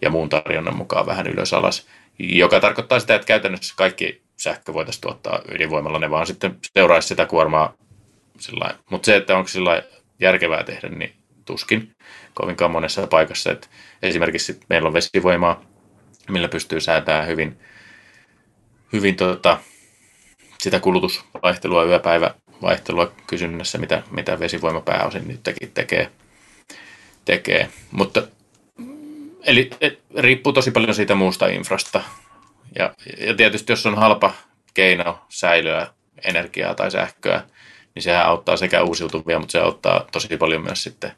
ja 0.00 0.10
muun 0.10 0.28
tarjonnan 0.28 0.76
mukaan 0.76 1.06
vähän 1.06 1.26
ylös 1.26 1.52
alas, 1.52 1.86
joka 2.22 2.60
tarkoittaa 2.60 3.00
sitä, 3.00 3.14
että 3.14 3.26
käytännössä 3.26 3.74
kaikki 3.76 4.22
sähkö 4.36 4.74
voitaisiin 4.74 5.02
tuottaa 5.02 5.42
ydinvoimalla, 5.48 5.98
ne 5.98 6.10
vaan 6.10 6.26
sitten 6.26 6.58
seuraisi 6.78 7.08
sitä 7.08 7.26
kuormaa 7.26 7.74
sillä 8.38 8.78
Mutta 8.90 9.06
se, 9.06 9.16
että 9.16 9.36
onko 9.36 9.48
sillä 9.48 9.82
järkevää 10.20 10.64
tehdä, 10.64 10.88
niin 10.88 11.12
tuskin 11.44 11.96
kovinkaan 12.34 12.70
monessa 12.70 13.06
paikassa. 13.06 13.52
Et 13.52 13.70
esimerkiksi 14.02 14.60
meillä 14.68 14.86
on 14.86 14.92
vesivoimaa, 14.92 15.64
millä 16.30 16.48
pystyy 16.48 16.80
säätämään 16.80 17.26
hyvin, 17.26 17.58
hyvin 18.92 19.16
tota, 19.16 19.58
sitä 20.58 20.80
kulutusvaihtelua, 20.80 21.84
yöpäivävaihtelua 21.84 23.12
kysynnässä, 23.26 23.78
mitä, 23.78 24.02
mitä 24.10 24.40
vesivoima 24.40 24.80
pääosin 24.80 25.28
nyt 25.28 25.40
tekee. 25.74 26.10
tekee. 27.24 27.68
Mutta 27.90 28.28
eli 29.44 29.70
et, 29.80 30.00
riippuu 30.18 30.52
tosi 30.52 30.70
paljon 30.70 30.94
siitä 30.94 31.14
muusta 31.14 31.46
infrasta. 31.46 32.02
Ja, 32.78 32.94
ja 33.18 33.34
tietysti 33.34 33.72
jos 33.72 33.86
on 33.86 33.94
halpa 33.94 34.32
keino 34.74 35.18
säilyä 35.28 35.86
energiaa 36.24 36.74
tai 36.74 36.90
sähköä, 36.90 37.42
niin 37.94 38.02
sehän 38.02 38.26
auttaa 38.26 38.56
sekä 38.56 38.82
uusiutuvia, 38.82 39.38
mutta 39.38 39.52
se 39.52 39.58
auttaa 39.58 40.06
tosi 40.12 40.36
paljon 40.36 40.62
myös 40.62 40.82
sitten 40.82 41.12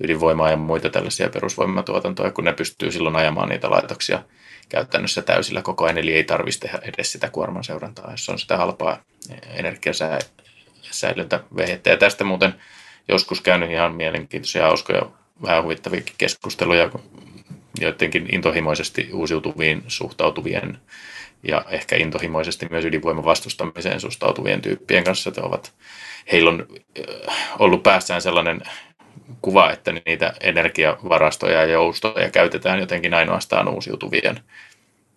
ydinvoimaa 0.00 0.50
ja 0.50 0.56
muita 0.56 0.90
tällaisia 0.90 1.28
perusvoimatuotantoja, 1.28 2.30
kun 2.30 2.44
ne 2.44 2.52
pystyy 2.52 2.92
silloin 2.92 3.16
ajamaan 3.16 3.48
niitä 3.48 3.70
laitoksia 3.70 4.22
käytännössä 4.68 5.22
täysillä 5.22 5.62
koko 5.62 5.84
ajan, 5.84 5.98
eli 5.98 6.14
ei 6.14 6.24
tarvitsisi 6.24 6.60
tehdä 6.60 6.78
edes 6.82 7.12
sitä 7.12 7.30
kuorman 7.30 7.64
seurantaa, 7.64 8.10
jos 8.10 8.28
on 8.28 8.38
sitä 8.38 8.56
halpaa 8.56 9.02
energiasäilyntävehettä. 9.46 11.90
Ja 11.90 11.96
tästä 11.96 12.24
muuten 12.24 12.54
joskus 13.08 13.40
käynyt 13.40 13.70
ihan 13.70 13.94
mielenkiintoisia, 13.94 14.62
hauskoja, 14.62 15.02
vähän 15.42 15.62
huvittavia 15.62 16.02
keskusteluja 16.18 16.90
joidenkin 17.80 18.34
intohimoisesti 18.34 19.08
uusiutuviin 19.12 19.82
suhtautuvien 19.88 20.78
ja 21.42 21.64
ehkä 21.68 21.96
intohimoisesti 21.96 22.66
myös 22.70 22.84
ydinvoiman 22.84 23.24
vastustamiseen 23.24 24.00
suhtautuvien 24.00 24.60
tyyppien 24.62 25.04
kanssa, 25.04 25.30
että 25.30 25.42
ovat, 25.42 25.72
heillä 26.32 26.50
on 26.50 26.66
ollut 27.58 27.82
päässään 27.82 28.22
sellainen 28.22 28.60
kuva, 29.42 29.70
että 29.70 29.92
niitä 30.06 30.32
energiavarastoja 30.40 31.60
ja 31.60 31.66
joustoja 31.66 32.30
käytetään 32.30 32.80
jotenkin 32.80 33.14
ainoastaan 33.14 33.68
uusiutuvien 33.68 34.40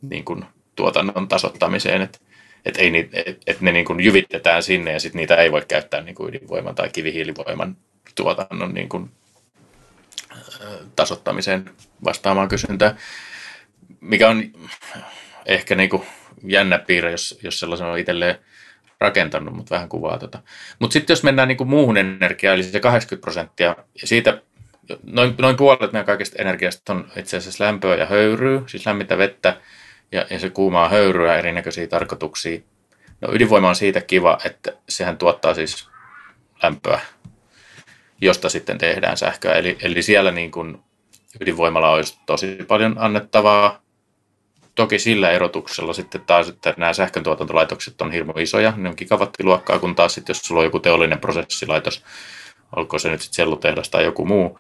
niin 0.02 0.26
kuin, 0.26 0.46
tuotannon 0.76 1.28
tasottamiseen, 1.28 2.02
että 2.02 2.20
et 2.66 2.78
ei 2.78 2.92
niitä, 2.92 3.18
et, 3.26 3.42
et 3.48 3.62
ne 3.62 3.72
niin 3.72 3.86
kuin 3.86 4.00
jyvitetään 4.00 4.64
sinne 4.64 4.92
ja 4.92 5.00
sitten 5.00 5.20
niitä 5.20 5.36
ei 5.36 5.52
voi 5.52 5.62
käyttää 5.68 6.02
niin 6.02 6.16
kuin 6.16 6.30
ydinvoiman 6.30 6.76
tai 6.76 6.90
kivihiilivoiman 6.90 7.78
tuotannon 8.16 8.74
niin 8.74 8.90
kuin, 8.90 9.10
tasottamiseen 10.96 11.70
vastaamaan 12.04 12.50
kysyntää, 12.50 12.96
mikä 14.02 14.30
on 14.30 14.44
ehkä 15.46 15.76
niin 15.76 15.90
kuin 15.90 16.04
jännä 16.44 16.80
piirre, 16.80 17.12
jos, 17.12 17.40
jos 17.44 17.60
sellaisen 17.60 17.88
on 17.88 18.00
itselleen 18.00 18.36
rakentanut, 19.00 19.56
mutta 19.56 19.76
vähän 19.76 19.90
kuvaa 19.90 20.20
tota. 20.20 20.40
Mutta 20.80 20.94
sitten 20.94 21.14
jos 21.14 21.24
mennään 21.24 21.48
niin 21.48 21.58
kuin 21.58 21.70
muuhun 21.70 21.98
energiaan, 21.98 22.56
eli 22.56 22.64
se 22.64 22.80
80 22.80 23.22
prosenttia, 23.22 23.76
ja 24.02 24.08
siitä 24.08 24.42
noin, 25.04 25.36
noin 25.38 25.56
puolet 25.56 25.92
meidän 25.92 26.06
kaikesta 26.06 26.42
energiasta 26.42 26.94
on 26.94 27.12
itse 27.16 27.38
asiassa 27.38 27.64
lämpöä 27.64 27.96
ja 27.96 28.06
höyryä, 28.06 28.62
siis 28.68 28.86
lämmintä 28.86 29.18
vettä, 29.18 29.58
ja, 30.12 30.26
ja 30.30 30.40
se 30.40 30.50
kuumaa 30.50 30.90
höyryä 30.90 31.38
erinäköisiä 31.38 31.88
tarkoituksia. 31.88 32.60
No 33.22 33.34
ydinvoima 33.34 33.70
on 33.70 33.76
siitä 33.76 34.02
kiva, 34.02 34.38
että 34.46 34.74
sehän 34.90 35.18
tuottaa 35.18 35.54
siis 35.54 35.90
lämpöä, 36.64 37.00
josta 38.24 38.50
sitten 38.50 38.78
tehdään 38.78 39.18
sähköä. 39.18 39.54
Eli, 39.54 39.78
eli 39.82 40.02
siellä 40.02 40.32
niin 40.32 40.52
kuin 40.52 40.78
ydinvoimalla 41.40 41.90
olisi 41.90 42.20
tosi 42.26 42.58
paljon 42.68 42.96
annettavaa, 43.00 43.82
toki 44.76 45.00
sillä 45.00 45.32
erotuksella 45.32 45.94
sitten 45.94 46.22
taas, 46.22 46.50
että 46.50 46.74
nämä 46.78 46.94
sähköntuotantolaitokset 46.94 48.02
on 48.02 48.12
hirmu 48.12 48.34
isoja, 48.40 48.74
ne 48.78 48.90
on 48.90 48.96
gigawattiluokkaa, 48.98 49.80
kun 49.80 49.96
taas 49.96 50.14
sitten 50.14 50.34
jos 50.34 50.42
sulla 50.42 50.62
on 50.62 50.66
joku 50.66 50.80
teollinen 50.80 51.20
prosessilaitos, 51.20 52.04
olkoon 52.76 53.00
se 53.00 53.10
nyt 53.10 53.22
sitten 53.22 53.36
sellutehdas 53.36 53.90
tai 53.90 54.04
joku 54.04 54.26
muu, 54.26 54.60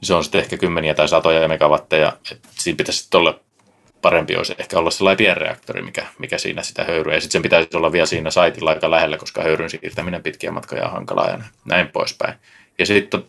niin 0.00 0.06
se 0.06 0.14
on 0.14 0.24
sitten 0.24 0.40
ehkä 0.40 0.56
kymmeniä 0.56 0.94
tai 0.94 1.08
satoja 1.08 1.48
megawatteja, 1.48 2.12
että 2.32 2.48
siinä 2.58 2.76
pitäisi 2.76 3.02
sitten 3.02 3.20
olla 3.20 3.40
parempi 4.02 4.36
olisi 4.36 4.54
ehkä 4.58 4.78
olla 4.78 4.90
sellainen 4.90 5.16
pienreaktori, 5.16 5.82
mikä, 5.82 6.06
mikä 6.18 6.38
siinä 6.38 6.62
sitä 6.62 6.84
höyryä. 6.84 7.14
Ja 7.14 7.20
sitten 7.20 7.32
sen 7.32 7.42
pitäisi 7.42 7.76
olla 7.76 7.92
vielä 7.92 8.06
siinä 8.06 8.30
saitilla 8.30 8.70
aika 8.70 8.90
lähellä, 8.90 9.16
koska 9.16 9.42
höyryn 9.42 9.70
siirtäminen 9.70 10.22
pitkiä 10.22 10.50
matkoja 10.50 10.84
on 10.84 10.92
hankalaa 10.92 11.30
ja 11.30 11.38
näin 11.64 11.88
poispäin. 11.88 12.34
Ja 12.78 12.86
sitten 12.86 13.24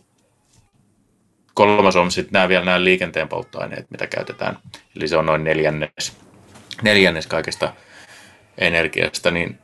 kolmas 1.54 1.96
on 1.96 2.10
sitten 2.10 2.32
nämä 2.32 2.48
vielä 2.48 2.64
nämä 2.64 2.84
liikenteen 2.84 3.28
polttoaineet, 3.28 3.90
mitä 3.90 4.06
käytetään. 4.06 4.58
Eli 4.96 5.08
se 5.08 5.16
on 5.16 5.26
noin 5.26 5.44
neljännes, 5.44 6.16
neljännes 6.82 7.26
kaikesta 7.26 7.74
energiasta, 8.58 9.30
niin 9.30 9.58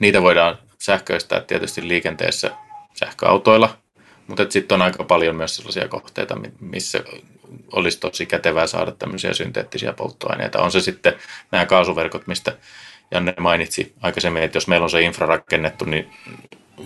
niitä 0.00 0.22
voidaan 0.22 0.58
sähköistää 0.78 1.40
tietysti 1.40 1.88
liikenteessä 1.88 2.50
sähköautoilla, 2.94 3.76
mutta 4.26 4.46
sitten 4.48 4.74
on 4.74 4.82
aika 4.82 5.04
paljon 5.04 5.36
myös 5.36 5.56
sellaisia 5.56 5.88
kohteita, 5.88 6.36
missä 6.60 7.02
olisi 7.72 8.00
tosi 8.00 8.26
kätevää 8.26 8.66
saada 8.66 8.92
tämmöisiä 8.92 9.32
synteettisiä 9.34 9.92
polttoaineita. 9.92 10.62
On 10.62 10.72
se 10.72 10.80
sitten 10.80 11.12
nämä 11.50 11.66
kaasuverkot, 11.66 12.26
mistä 12.26 12.56
Janne 13.10 13.34
mainitsi 13.40 13.94
aikaisemmin, 14.00 14.42
että 14.42 14.56
jos 14.56 14.68
meillä 14.68 14.84
on 14.84 14.90
se 14.90 15.02
infra 15.02 15.26
rakennettu, 15.26 15.84
niin 15.84 16.10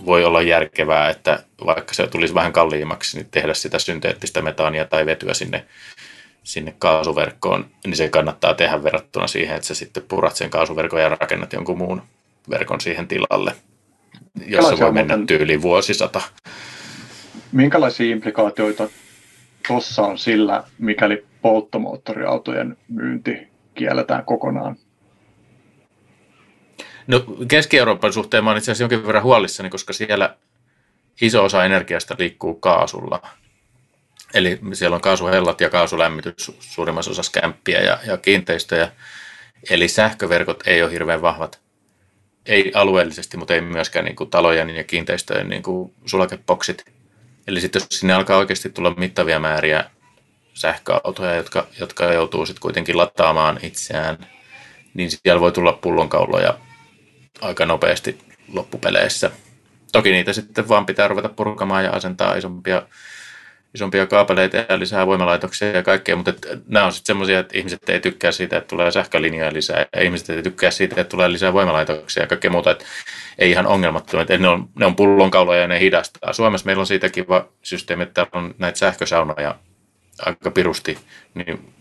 voi 0.05 0.25
olla 0.25 0.41
järkevää, 0.41 1.09
että 1.09 1.43
vaikka 1.65 1.93
se 1.93 2.07
tulisi 2.07 2.33
vähän 2.33 2.53
kalliimmaksi, 2.53 3.17
niin 3.17 3.27
tehdä 3.31 3.53
sitä 3.53 3.79
synteettistä 3.79 4.41
metaania 4.41 4.85
tai 4.85 5.05
vetyä 5.05 5.33
sinne, 5.33 5.65
sinne 6.43 6.75
kaasuverkkoon, 6.79 7.65
niin 7.85 7.95
se 7.95 8.09
kannattaa 8.09 8.53
tehdä 8.53 8.83
verrattuna 8.83 9.27
siihen, 9.27 9.55
että 9.55 9.67
sä 9.67 9.75
sitten 9.75 10.03
purat 10.07 10.35
sen 10.35 10.49
kaasuverkon 10.49 11.01
ja 11.01 11.09
rakennat 11.09 11.53
jonkun 11.53 11.77
muun 11.77 12.01
verkon 12.49 12.81
siihen 12.81 13.07
tilalle, 13.07 13.55
jossa 14.45 14.79
voi 14.79 14.91
mennä 14.91 15.17
muuten, 15.17 15.27
tyyliin 15.27 15.61
vuosisata. 15.61 16.21
Minkälaisia 17.51 18.11
implikaatioita 18.11 18.89
tuossa 19.67 20.01
on 20.01 20.17
sillä, 20.17 20.63
mikäli 20.79 21.25
polttomoottoriautojen 21.41 22.77
myynti 22.89 23.47
kielletään 23.75 24.25
kokonaan? 24.25 24.75
No 27.07 27.25
Keski-Euroopan 27.47 28.13
suhteen 28.13 28.43
mä 28.43 28.49
olen 28.49 28.57
itse 28.57 28.71
asiassa 28.71 28.83
jonkin 28.83 29.07
verran 29.07 29.23
huolissani, 29.23 29.69
koska 29.69 29.93
siellä 29.93 30.35
iso 31.21 31.43
osa 31.43 31.65
energiasta 31.65 32.15
liikkuu 32.19 32.55
kaasulla. 32.55 33.21
Eli 34.33 34.59
siellä 34.73 34.95
on 34.95 35.01
kaasuhellat 35.01 35.61
ja 35.61 35.69
kaasulämmitys 35.69 36.51
suurimmassa 36.59 37.11
osassa 37.11 37.41
kämppiä 37.41 37.81
ja, 37.81 37.99
ja 38.05 38.17
kiinteistöjä. 38.17 38.91
Eli 39.69 39.87
sähköverkot 39.87 40.63
ei 40.67 40.83
ole 40.83 40.91
hirveän 40.91 41.21
vahvat. 41.21 41.59
Ei 42.45 42.71
alueellisesti, 42.75 43.37
mutta 43.37 43.53
ei 43.53 43.61
myöskään 43.61 44.05
niin 44.05 44.15
kuin 44.15 44.29
talojen 44.29 44.69
ja 44.69 44.83
kiinteistöjen 44.83 45.49
niin 45.49 45.63
kuin 45.63 45.93
sulakepoksit. 46.05 46.85
Eli 47.47 47.61
sitten 47.61 47.79
jos 47.79 47.99
sinne 47.99 48.13
alkaa 48.13 48.37
oikeasti 48.37 48.69
tulla 48.69 48.93
mittavia 48.97 49.39
määriä 49.39 49.89
sähköautoja, 50.53 51.35
jotka, 51.35 51.67
jotka 51.79 52.13
joutuu 52.13 52.45
sitten 52.45 52.61
kuitenkin 52.61 52.97
lataamaan 52.97 53.59
itseään, 53.61 54.17
niin 54.93 55.09
siellä 55.11 55.41
voi 55.41 55.51
tulla 55.51 55.73
pullonkauloja 55.73 56.57
aika 57.41 57.65
nopeasti 57.65 58.19
loppupeleissä. 58.53 59.31
Toki 59.91 60.11
niitä 60.11 60.33
sitten 60.33 60.69
vaan 60.69 60.85
pitää 60.85 61.07
ruveta 61.07 61.29
purkamaan 61.29 61.83
ja 61.83 61.91
asentaa 61.91 62.35
isompia, 62.35 62.81
isompia 63.73 64.07
kaapeleita 64.07 64.57
ja 64.57 64.79
lisää 64.79 65.07
voimalaitoksia 65.07 65.71
ja 65.71 65.83
kaikkea, 65.83 66.15
mutta 66.15 66.33
nämä 66.67 66.85
on 66.85 66.93
sitten 66.93 67.07
semmoisia, 67.07 67.39
että 67.39 67.57
ihmiset 67.57 67.89
ei 67.89 67.99
tykkää 67.99 68.31
siitä, 68.31 68.57
että 68.57 68.67
tulee 68.67 68.91
sähkölinjoja 68.91 69.53
lisää 69.53 69.85
ja 69.95 70.03
ihmiset 70.03 70.29
ei 70.29 70.43
tykkää 70.43 70.71
siitä, 70.71 71.01
että 71.01 71.11
tulee 71.11 71.31
lisää 71.31 71.53
voimalaitoksia 71.53 72.23
ja 72.23 72.27
kaikkea 72.27 72.51
muuta, 72.51 72.71
että 72.71 72.85
ei 73.39 73.51
ihan 73.51 73.67
ongelmattomia, 73.67 74.21
että 74.21 74.37
ne 74.37 74.47
on, 74.47 74.69
ne 74.79 74.85
on 74.85 74.95
pullonkauloja 74.95 75.61
ja 75.61 75.67
ne 75.67 75.79
hidastaa. 75.79 76.33
Suomessa 76.33 76.65
meillä 76.65 76.81
on 76.81 76.87
siitä 76.87 77.09
kiva 77.09 77.47
systeemi, 77.61 78.03
että 78.03 78.27
on 78.31 78.55
näitä 78.57 78.79
sähkösaunoja 78.79 79.55
aika 80.25 80.51
pirusti, 80.51 80.97
niin 81.33 81.73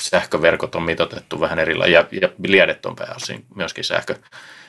sähköverkot 0.00 0.74
on 0.74 0.82
mitotettu 0.82 1.40
vähän 1.40 1.58
erillä 1.58 1.86
ja, 1.86 2.04
ja 2.22 2.28
liedet 2.46 2.86
on 2.86 2.96
pääosin 2.96 3.44
myöskin 3.54 3.84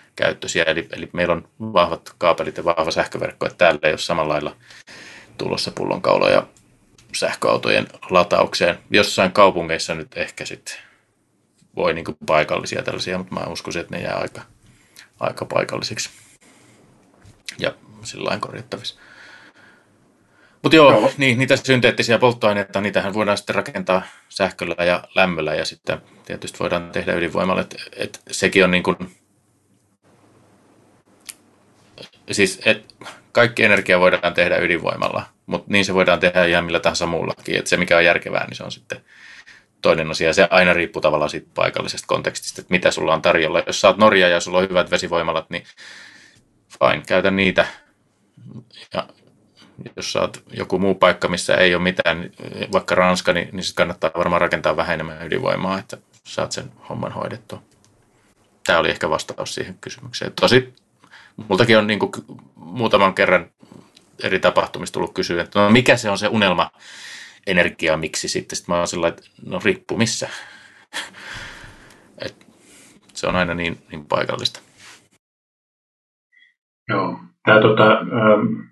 sähkökäyttöisiä. 0.09 0.63
Eli, 0.63 0.87
eli 0.91 1.09
meillä 1.13 1.33
on 1.33 1.47
vahvat 1.59 2.15
kaapelit 2.17 2.57
ja 2.57 2.63
vahva 2.63 2.91
sähköverkko, 2.91 3.45
että 3.45 3.57
täällä 3.57 3.79
ei 3.83 3.91
ole 3.91 3.97
samalla 3.97 4.33
lailla 4.33 4.55
tulossa 5.37 5.71
pullonkauloja 5.71 6.47
sähköautojen 7.15 7.87
lataukseen. 8.09 8.77
Jossain 8.91 9.31
kaupungeissa 9.31 9.95
nyt 9.95 10.17
ehkä 10.17 10.45
sitten 10.45 10.75
voi 11.75 11.93
niin 11.93 12.05
paikallisia 12.25 12.83
tällaisia, 12.83 13.17
mutta 13.17 13.35
mä 13.35 13.41
uskon, 13.49 13.77
että 13.77 13.95
ne 13.95 14.03
jää 14.03 14.15
aika, 14.15 14.41
aika 15.19 15.45
paikallisiksi 15.45 16.09
ja 17.59 17.73
sillä 18.03 18.37
korjattavissa. 18.39 18.99
Mutta 20.63 20.75
joo, 20.75 20.91
joo. 20.91 21.11
Niin, 21.17 21.37
niitä 21.39 21.55
synteettisiä 21.55 22.19
polttoaineita, 22.19 22.81
niitähän 22.81 23.13
voidaan 23.13 23.37
sitten 23.37 23.55
rakentaa 23.55 24.01
sähköllä 24.29 24.83
ja 24.85 25.03
lämmöllä 25.15 25.55
ja 25.55 25.65
sitten 25.65 26.01
tietysti 26.25 26.59
voidaan 26.59 26.91
tehdä 26.91 27.13
ydinvoimalla. 27.13 27.61
Et, 27.61 27.75
et 27.95 28.21
sekin 28.31 28.63
on 28.63 28.71
niin 28.71 28.83
kuin, 28.83 28.97
siis 32.31 32.61
et 32.65 32.95
kaikki 33.31 33.63
energia 33.63 33.99
voidaan 33.99 34.33
tehdä 34.33 34.57
ydinvoimalla, 34.57 35.25
mutta 35.45 35.71
niin 35.71 35.85
se 35.85 35.93
voidaan 35.93 36.19
tehdä 36.19 36.45
ihan 36.45 36.65
millä 36.65 36.79
tahansa 36.79 37.05
muullakin. 37.05 37.59
Et 37.59 37.67
se 37.67 37.77
mikä 37.77 37.97
on 37.97 38.05
järkevää, 38.05 38.45
niin 38.45 38.55
se 38.55 38.63
on 38.63 38.71
sitten 38.71 39.01
toinen 39.81 40.11
asia. 40.11 40.33
Se 40.33 40.47
aina 40.51 40.73
riippuu 40.73 41.01
tavallaan 41.01 41.29
siitä 41.29 41.47
paikallisesta 41.55 42.07
kontekstista, 42.07 42.61
että 42.61 42.73
mitä 42.73 42.91
sulla 42.91 43.13
on 43.13 43.21
tarjolla. 43.21 43.63
Jos 43.67 43.85
oot 43.85 43.97
Norja 43.97 44.27
ja 44.27 44.39
sulla 44.39 44.57
on 44.57 44.69
hyvät 44.69 44.91
vesivoimalat, 44.91 45.49
niin 45.49 45.63
fine, 46.79 47.03
käytä 47.07 47.31
niitä. 47.31 47.67
Ja 48.93 49.07
jos 49.95 50.11
saat 50.11 50.43
joku 50.51 50.79
muu 50.79 50.95
paikka, 50.95 51.27
missä 51.27 51.55
ei 51.55 51.75
ole 51.75 51.83
mitään, 51.83 52.29
vaikka 52.71 52.95
Ranska, 52.95 53.33
niin, 53.33 53.49
niin 53.51 53.63
sitten 53.63 53.83
kannattaa 53.83 54.11
varmaan 54.17 54.41
rakentaa 54.41 54.77
vähän 54.77 54.93
enemmän 54.93 55.27
ydinvoimaa, 55.27 55.79
että 55.79 55.97
saat 56.23 56.51
sen 56.51 56.71
homman 56.89 57.11
hoidettua. 57.11 57.61
Tämä 58.65 58.79
oli 58.79 58.89
ehkä 58.89 59.09
vastaus 59.09 59.55
siihen 59.55 59.77
kysymykseen. 59.81 60.33
Tosi, 60.41 60.73
multakin 61.47 61.77
on 61.77 61.87
niin 61.87 61.99
kuin 61.99 62.11
muutaman 62.55 63.13
kerran 63.13 63.51
eri 64.23 64.39
tapahtumista 64.39 64.93
tullut 64.93 65.13
kysyä, 65.13 65.43
että 65.43 65.59
no 65.59 65.69
mikä 65.69 65.97
se 65.97 66.09
on 66.09 66.17
se 66.17 66.27
unelma 66.27 66.71
energia, 67.47 67.97
miksi 67.97 68.27
sitten. 68.27 68.55
Sitten 68.55 68.73
mä 68.73 68.77
oon 68.77 68.87
sellainen, 68.87 69.19
että 69.19 69.31
no 69.45 69.59
riippuu 69.63 69.97
missä. 69.97 70.29
Et 72.25 72.47
se 73.13 73.27
on 73.27 73.35
aina 73.35 73.53
niin, 73.53 73.77
niin 73.91 74.05
paikallista. 74.05 74.59
Joo, 76.89 77.19
tämä 77.45 77.61
tota, 77.61 77.91
ähm, 77.91 78.68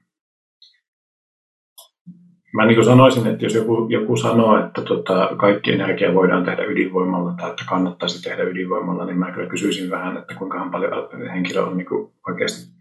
Mä 2.54 2.66
niin 2.66 2.86
sanoisin, 2.86 3.28
että 3.28 3.46
jos 3.46 3.54
joku, 3.54 3.88
joku 3.90 4.18
sanoo, 4.18 4.66
että 4.66 4.82
tota, 4.82 5.30
kaikki 5.38 5.72
energia 5.72 6.14
voidaan 6.14 6.46
tehdä 6.46 6.64
ydinvoimalla 6.64 7.34
tai 7.38 7.50
että 7.50 7.64
kannattaisi 7.70 8.24
tehdä 8.24 8.44
ydinvoimalla, 8.44 9.06
niin 9.06 9.18
mä 9.18 9.32
kyllä 9.32 9.50
kysyisin 9.50 9.90
vähän, 9.90 10.18
että 10.18 10.36
kuinka 10.36 10.70
paljon 10.72 11.10
henkilö 11.34 11.62
on 11.62 11.78
niin 11.78 11.88
oikeasti 12.28 12.78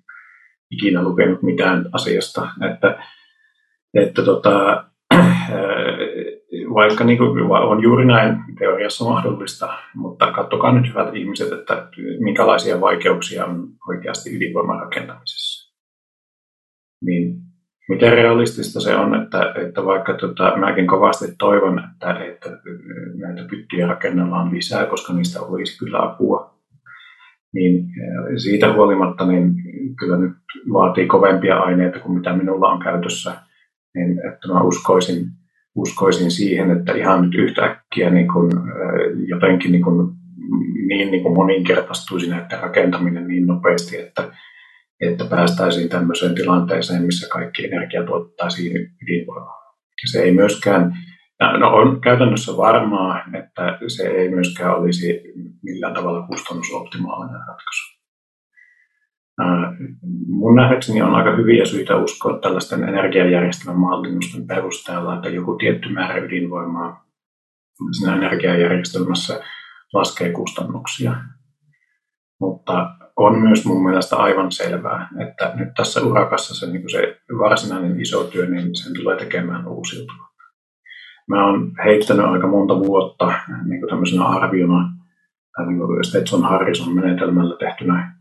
ikinä 0.71 1.03
lukenut 1.03 1.43
mitään 1.43 1.87
asiasta. 1.93 2.49
Että, 2.73 3.03
että 3.95 4.23
tota, 4.23 4.85
vaikka 6.75 7.05
niin 7.05 7.19
kuin 7.19 7.43
on 7.51 7.83
juuri 7.83 8.07
näin 8.07 8.37
teoriassa 8.59 9.05
mahdollista, 9.05 9.79
mutta 9.95 10.33
katsokaa 10.33 10.73
nyt 10.73 10.89
hyvät 10.89 11.15
ihmiset, 11.15 11.53
että 11.53 11.89
minkälaisia 12.19 12.81
vaikeuksia 12.81 13.45
on 13.45 13.69
oikeasti 13.89 14.37
ydinvoiman 14.37 14.81
rakentamisessa. 14.81 15.75
Niin 17.05 17.26
miten 17.89 18.13
realistista 18.13 18.81
se 18.81 18.97
on, 18.97 19.23
että, 19.23 19.55
että 19.67 19.85
vaikka 19.85 20.15
tota, 20.15 20.57
mäkin 20.57 20.87
kovasti 20.87 21.27
toivon, 21.39 21.83
että, 21.93 22.25
että 22.25 22.51
näitä 23.15 23.49
pyttiä 23.51 23.87
rakennellaan 23.87 24.55
lisää, 24.55 24.87
koska 24.87 25.13
niistä 25.13 25.41
olisi 25.41 25.79
kyllä 25.79 26.03
apua, 26.03 26.57
niin 27.55 27.89
siitä 28.37 28.73
huolimatta 28.73 29.27
niin 29.27 29.55
kyllä 29.99 30.17
nyt 30.17 30.33
vaatii 30.73 31.07
kovempia 31.07 31.59
aineita 31.59 31.99
kuin 31.99 32.19
mitä 32.19 32.33
minulla 32.33 32.69
on 32.69 32.81
käytössä, 32.81 33.33
niin 33.95 34.11
että 34.11 34.49
mä 34.53 34.63
uskoisin, 34.63 35.27
uskoisin 35.77 36.31
siihen, 36.31 36.71
että 36.71 36.93
ihan 36.93 37.23
nyt 37.23 37.35
yhtäkkiä 37.35 38.11
niin 38.11 38.29
kun, 38.33 38.51
jotenkin 39.27 39.73
niin, 39.73 39.83
kun, 39.83 40.15
niin, 40.87 41.11
niin 41.11 41.23
kun 41.23 41.35
moninkertaistuisi 41.35 42.31
näiden 42.31 42.61
rakentaminen 42.61 43.29
niin 43.29 43.47
nopeasti, 43.47 43.97
että 43.97 44.31
että 45.01 45.25
päästäisiin 45.25 45.89
tämmöiseen 45.89 46.35
tilanteeseen, 46.35 47.03
missä 47.03 47.29
kaikki 47.33 47.65
energia 47.65 48.07
tuottaisiin 48.07 48.77
ydinvoimalla. 49.03 49.75
Se 50.11 50.23
ei 50.23 50.33
myöskään, 50.33 50.93
no 51.59 51.75
on 51.75 52.01
käytännössä 52.01 52.53
varmaa, 52.57 53.23
että 53.39 53.79
se 53.89 54.03
ei 54.09 54.29
myöskään 54.29 54.77
olisi 54.77 55.23
millään 55.63 55.95
tavalla 55.95 56.27
kustannusoptimaalinen 56.27 57.41
ratkaisu. 57.49 57.97
Mun 60.27 60.57
nähdäkseni 60.57 61.03
on 61.03 61.15
aika 61.15 61.37
hyviä 61.37 61.65
syitä 61.65 61.97
uskoa 61.97 62.39
tällaisten 62.39 62.89
energiajärjestelmän 62.89 63.81
mallinnusten 63.81 64.47
perusteella, 64.47 65.15
että 65.15 65.29
joku 65.29 65.55
tietty 65.55 65.89
määrä 65.89 66.17
ydinvoimaa 66.17 67.07
siinä 67.99 68.17
energiajärjestelmässä 68.17 69.41
laskee 69.93 70.33
kustannuksia. 70.33 71.17
Mutta 72.41 72.91
on 73.17 73.39
myös 73.39 73.65
mun 73.67 73.85
mielestä 73.85 74.17
aivan 74.17 74.53
selvää, 74.53 75.09
että 75.21 75.53
nyt 75.55 75.69
tässä 75.77 76.01
urakassa 76.01 76.55
se, 76.55 76.73
niin 76.73 76.91
se 76.91 77.21
varsinainen 77.39 78.01
iso 78.01 78.25
työ, 78.25 78.47
niin 78.47 78.77
sen 78.77 78.95
tulee 78.95 79.17
tekemään 79.17 79.69
uusiutuva. 79.69 80.27
Mä 81.29 81.47
oon 81.47 81.73
heittänyt 81.85 82.27
aika 82.27 82.47
monta 82.47 82.79
vuotta 82.79 83.33
niin 83.65 83.81
kuin 83.81 83.91
tämmöisenä 83.91 84.25
arviona, 84.25 84.89
tai 85.57 85.67
niin 85.67 85.79
kuin 85.79 86.05
Stetson 86.05 86.43
Harrison 86.43 86.95
menetelmällä 86.95 87.57
tehtynä 87.57 88.17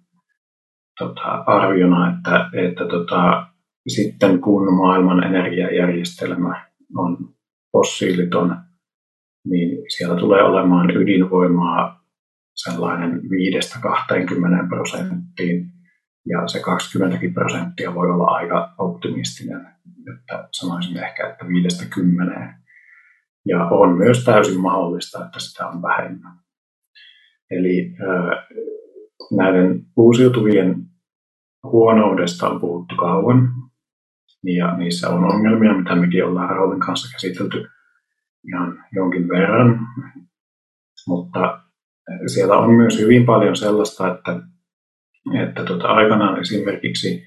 tota, 1.00 1.44
arviona, 1.46 2.16
että, 2.18 2.50
että 2.54 2.86
tota, 2.86 3.48
sitten 3.88 4.42
kun 4.42 4.74
maailman 4.74 5.24
energiajärjestelmä 5.24 6.66
on 6.98 7.18
fossiiliton, 7.72 8.56
niin 9.46 9.78
siellä 9.98 10.16
tulee 10.16 10.44
olemaan 10.44 10.92
ydinvoimaa 10.92 12.05
sellainen 12.56 13.22
5-20 13.22 14.68
prosenttiin, 14.70 15.72
ja 16.26 16.48
se 16.48 16.60
20 16.60 17.18
prosenttia 17.34 17.96
voi 17.96 18.12
olla 18.12 18.26
aika 18.26 18.74
optimistinen, 18.78 19.68
että 20.16 20.48
sanoisin 20.52 20.98
ehkä, 20.98 21.30
että 21.30 21.48
50. 21.48 22.54
Ja 23.48 23.66
on 23.66 23.98
myös 23.98 24.26
täysin 24.26 24.62
mahdollista, 24.62 25.26
että 25.26 25.40
sitä 25.40 25.68
on 25.68 25.82
vähemmän. 25.82 26.38
Eli 27.52 27.96
näiden 29.38 29.86
uusiutuvien 29.96 30.76
huonoudesta 31.64 32.50
on 32.50 32.62
puhuttu 32.62 32.96
kauan, 32.96 33.50
ja 34.44 34.78
niissä 34.78 35.10
on 35.10 35.24
ongelmia, 35.24 35.78
mitä 35.78 35.96
mekin 35.96 36.26
ollaan 36.26 36.50
Raulin 36.50 36.80
kanssa 36.80 37.12
käsitelty 37.12 37.68
ihan 38.48 38.86
jonkin 38.92 39.30
verran, 39.30 39.80
mutta 41.08 41.65
siellä 42.28 42.58
on 42.58 42.72
myös 42.74 43.00
hyvin 43.00 43.26
paljon 43.26 43.56
sellaista, 43.56 44.16
että, 44.16 44.40
että 45.44 45.64
tota, 45.64 45.88
aikanaan 45.88 46.42
esimerkiksi 46.42 47.24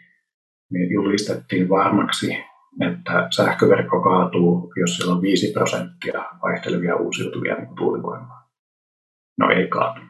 niin 0.71 0.91
julistettiin 0.91 1.69
varmaksi, 1.69 2.37
että 2.81 3.29
sähköverkko 3.37 4.03
kaatuu, 4.03 4.73
jos 4.77 4.97
siellä 4.97 5.15
on 5.15 5.23
5 5.23 5.53
prosenttia 5.53 6.25
vaihtelevia 6.43 6.97
uusiutuvia 6.97 7.55
niin 7.55 7.77
tuulivoimaa. 7.77 8.49
No 9.39 9.51
ei 9.51 9.69
kaatu. 9.69 10.01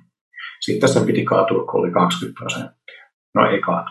Sitten 0.60 0.88
se 0.88 1.06
piti 1.06 1.24
kaatua, 1.24 1.64
kun 1.64 1.80
oli 1.80 1.90
20 1.90 2.38
prosenttia. 2.38 3.04
No 3.34 3.50
ei 3.50 3.60
kaatu. 3.60 3.90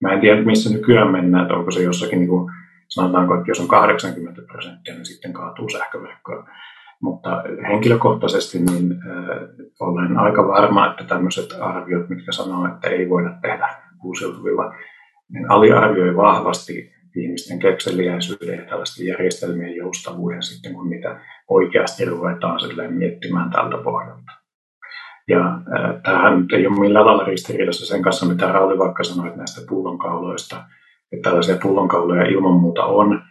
Mä 0.00 0.12
en 0.12 0.20
tiedä, 0.20 0.42
missä 0.42 0.70
nykyään 0.70 1.12
mennään, 1.12 1.42
että 1.42 1.54
onko 1.54 1.70
se 1.70 1.82
jossakin, 1.82 2.18
niin 2.18 2.28
kuin, 2.28 2.52
sanotaanko, 2.88 3.34
että 3.34 3.50
jos 3.50 3.60
on 3.60 3.68
80 3.68 4.42
prosenttia, 4.42 4.94
niin 4.94 5.06
sitten 5.06 5.32
kaatuu 5.32 5.68
sähköverkkoon. 5.68 6.48
Mutta 7.02 7.42
henkilökohtaisesti 7.68 8.58
niin 8.58 8.92
äh, 8.92 9.48
olen 9.80 10.18
aika 10.18 10.48
varma, 10.48 10.90
että 10.90 11.04
tämmöiset 11.04 11.48
arviot, 11.60 12.08
mitkä 12.08 12.32
sanoo, 12.32 12.66
että 12.66 12.88
ei 12.88 13.08
voida 13.08 13.30
tehdä 13.42 13.68
uusiutuvilla, 14.04 14.74
niin 15.32 15.50
aliarvioi 15.50 16.16
vahvasti 16.16 16.92
ihmisten 17.16 17.58
kekseliäisyyden 17.58 18.58
ja 18.58 18.64
tällaisten 18.64 19.06
järjestelmien 19.06 19.76
joustavuuden 19.76 20.42
sitten, 20.42 20.74
kun 20.74 20.88
mitä 20.88 21.20
oikeasti 21.48 22.04
ruvetaan 22.04 22.60
miettimään 22.88 23.50
tältä 23.50 23.76
pohjalta. 23.84 24.32
Ja 25.28 25.46
äh, 25.46 26.02
tämähän 26.02 26.46
ei 26.52 26.66
ole 26.66 26.80
millään 26.80 27.06
lailla 27.06 27.24
ristiriidassa 27.24 27.86
sen 27.86 28.02
kanssa, 28.02 28.26
mitä 28.26 28.52
Rauli 28.52 28.78
vaikka 28.78 29.04
sanoi 29.04 29.36
näistä 29.36 29.60
pullonkauloista. 29.68 30.64
Että 31.12 31.28
tällaisia 31.28 31.56
pullonkauloja 31.62 32.26
ilman 32.26 32.60
muuta 32.60 32.84
on. 32.84 33.22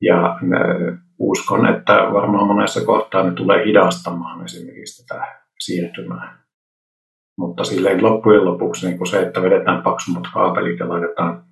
Ja 0.00 0.26
äh, 0.26 0.98
uskon, 1.22 1.66
että 1.66 1.92
varmaan 1.92 2.46
monessa 2.46 2.84
kohtaa 2.84 3.22
ne 3.22 3.32
tulee 3.32 3.66
hidastamaan 3.66 4.44
esimerkiksi 4.44 5.06
tätä 5.06 5.42
siirtymää. 5.58 6.42
Mutta 7.38 7.64
silleen 7.64 8.02
loppujen 8.02 8.44
lopuksi 8.44 8.86
niin 8.86 9.06
se, 9.06 9.22
että 9.22 9.42
vedetään 9.42 9.82
paksummat 9.82 10.24
kaapelit 10.34 10.78
ja 10.78 10.88
laitetaan 10.88 11.44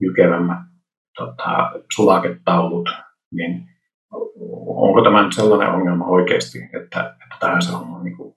jykevämmät 0.00 0.58
tota, 1.16 1.70
sulaketaulut, 1.94 2.88
niin 3.34 3.68
onko 4.66 5.02
tämä 5.02 5.22
nyt 5.22 5.32
sellainen 5.32 5.74
ongelma 5.74 6.06
oikeasti, 6.06 6.58
että, 6.58 7.16
että 7.22 7.36
tähän 7.40 7.62
se 7.62 7.72
on 7.72 8.04
niin 8.04 8.16
kuin 8.16 8.34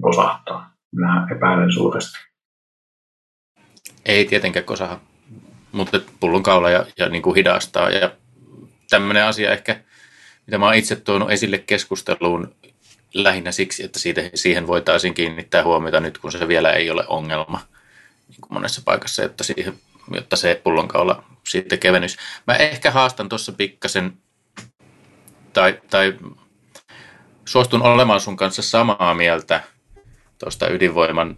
posahtaa? 0.00 0.70
Minä 0.94 1.26
epäilen 1.36 1.72
suuresti. 1.72 2.18
Ei 4.06 4.24
tietenkään 4.24 4.64
kosaha, 4.64 5.00
mutta 5.72 6.00
pullonkaula 6.20 6.70
ja, 6.70 6.86
ja 6.98 7.08
niin 7.08 7.22
kuin 7.22 7.36
hidastaa. 7.36 7.90
Ja 7.90 8.10
tämmöinen 8.90 9.24
asia 9.24 9.52
ehkä, 9.52 9.80
mitä 10.48 10.58
mä 10.58 10.66
oon 10.66 10.74
itse 10.74 10.96
tuonut 10.96 11.30
esille 11.30 11.58
keskusteluun 11.58 12.54
lähinnä 13.14 13.52
siksi, 13.52 13.84
että 13.84 13.98
siitä, 13.98 14.30
siihen 14.34 14.66
voitaisiin 14.66 15.14
kiinnittää 15.14 15.64
huomiota 15.64 16.00
nyt, 16.00 16.18
kun 16.18 16.32
se 16.32 16.48
vielä 16.48 16.72
ei 16.72 16.90
ole 16.90 17.04
ongelma 17.08 17.60
niin 18.28 18.40
kuin 18.40 18.52
monessa 18.52 18.82
paikassa, 18.84 19.22
jotta, 19.22 19.44
siihen, 19.44 19.74
jotta 20.14 20.36
se 20.36 20.60
pullonkaula 20.64 21.24
sitten 21.48 21.78
kevennys. 21.78 22.16
Mä 22.46 22.54
ehkä 22.54 22.90
haastan 22.90 23.28
tuossa 23.28 23.52
pikkasen, 23.52 24.12
tai, 25.52 25.80
tai 25.90 26.18
suostun 27.44 27.82
olemaan 27.82 28.20
sun 28.20 28.36
kanssa 28.36 28.62
samaa 28.62 29.14
mieltä 29.14 29.62
tuosta 30.38 30.68
ydinvoiman 30.68 31.36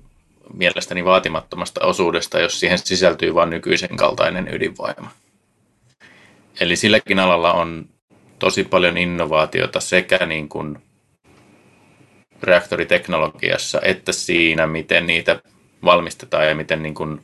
mielestäni 0.54 1.04
vaatimattomasta 1.04 1.80
osuudesta, 1.80 2.40
jos 2.40 2.60
siihen 2.60 2.78
sisältyy 2.78 3.34
vain 3.34 3.50
nykyisen 3.50 3.96
kaltainen 3.96 4.54
ydinvoima. 4.54 5.10
Eli 6.60 6.76
silläkin 6.76 7.18
alalla 7.18 7.52
on 7.52 7.88
tosi 8.40 8.64
paljon 8.64 8.96
innovaatiota 8.96 9.80
sekä 9.80 10.26
niin 10.26 10.48
kuin 10.48 10.78
reaktoriteknologiassa 12.42 13.80
että 13.82 14.12
siinä, 14.12 14.66
miten 14.66 15.06
niitä 15.06 15.40
valmistetaan 15.84 16.48
ja 16.48 16.54
miten 16.54 16.82
niin 16.82 16.94
kuin 16.94 17.20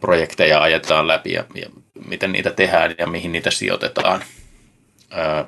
projekteja 0.00 0.62
ajetaan 0.62 1.08
läpi 1.08 1.32
ja, 1.32 1.44
ja 1.54 1.66
miten 2.06 2.32
niitä 2.32 2.50
tehdään 2.50 2.94
ja 2.98 3.06
mihin 3.06 3.32
niitä 3.32 3.50
sijoitetaan. 3.50 4.24
Ää, 5.10 5.44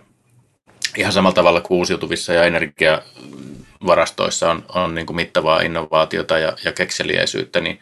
ihan 0.97 1.13
samalla 1.13 1.35
tavalla 1.35 1.61
kuin 1.61 1.79
uusiutuvissa 1.79 2.33
ja 2.33 2.45
energiavarastoissa 2.45 4.51
on, 4.51 4.65
on 4.75 4.95
niin 4.95 5.07
kuin 5.07 5.17
mittavaa 5.17 5.61
innovaatiota 5.61 6.39
ja, 6.39 6.57
ja 6.65 6.73
kekseliäisyyttä, 6.73 7.61
niin, 7.61 7.81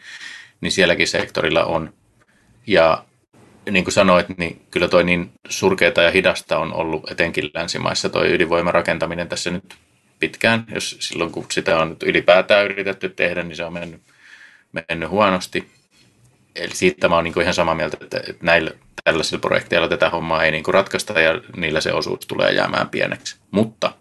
niin 0.61 0.71
sielläkin 0.71 1.07
sektorilla 1.07 1.65
on. 1.65 1.93
Ja 2.67 3.03
niin 3.71 3.83
kuin 3.83 3.93
sanoit, 3.93 4.37
niin 4.37 4.61
kyllä 4.71 4.87
toi 4.87 5.03
niin 5.03 5.31
surkeata 5.49 6.01
ja 6.01 6.11
hidasta 6.11 6.59
on 6.59 6.73
ollut 6.73 7.11
etenkin 7.11 7.51
länsimaissa 7.53 8.09
toi 8.09 8.33
ydinvoimarakentaminen 8.33 9.29
tässä 9.29 9.51
nyt 9.51 9.75
pitkään. 10.19 10.65
Jos 10.73 10.97
silloin 10.99 11.31
kun 11.31 11.45
sitä 11.51 11.79
on 11.79 11.89
nyt 11.89 12.03
ylipäätään 12.03 12.65
yritetty 12.65 13.09
tehdä, 13.09 13.43
niin 13.43 13.55
se 13.55 13.65
on 13.65 13.73
mennyt, 13.73 14.01
mennyt 14.89 15.09
huonosti. 15.09 15.67
Eli 16.55 16.75
siitä 16.75 17.09
mä 17.09 17.15
oon 17.15 17.23
niin 17.23 17.41
ihan 17.41 17.53
samaa 17.53 17.75
mieltä, 17.75 17.97
että, 18.01 18.21
näillä 18.41 18.71
tällaisilla 19.03 19.41
projekteilla 19.41 19.87
tätä 19.87 20.09
hommaa 20.09 20.43
ei 20.43 20.51
niin 20.51 20.63
kuin 20.63 20.73
ratkaista 20.73 21.19
ja 21.21 21.41
niillä 21.55 21.81
se 21.81 21.93
osuus 21.93 22.19
tulee 22.19 22.51
jäämään 22.51 22.89
pieneksi. 22.89 23.35
Mutta 23.51 23.93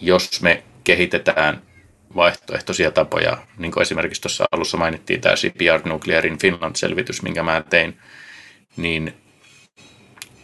jos 0.00 0.42
me 0.42 0.62
kehitetään 0.84 1.62
vaihtoehtoisia 2.16 2.90
tapoja, 2.90 3.38
niin 3.58 3.72
kuin 3.72 3.82
esimerkiksi 3.82 4.22
tuossa 4.22 4.44
alussa 4.52 4.76
mainittiin 4.76 5.20
tämä 5.20 5.36
Shipyard 5.36 5.86
Nuclear 5.88 6.26
in 6.26 6.38
Finland-selvitys, 6.38 7.22
minkä 7.22 7.42
mä 7.42 7.62
tein, 7.70 7.98
niin 8.76 9.14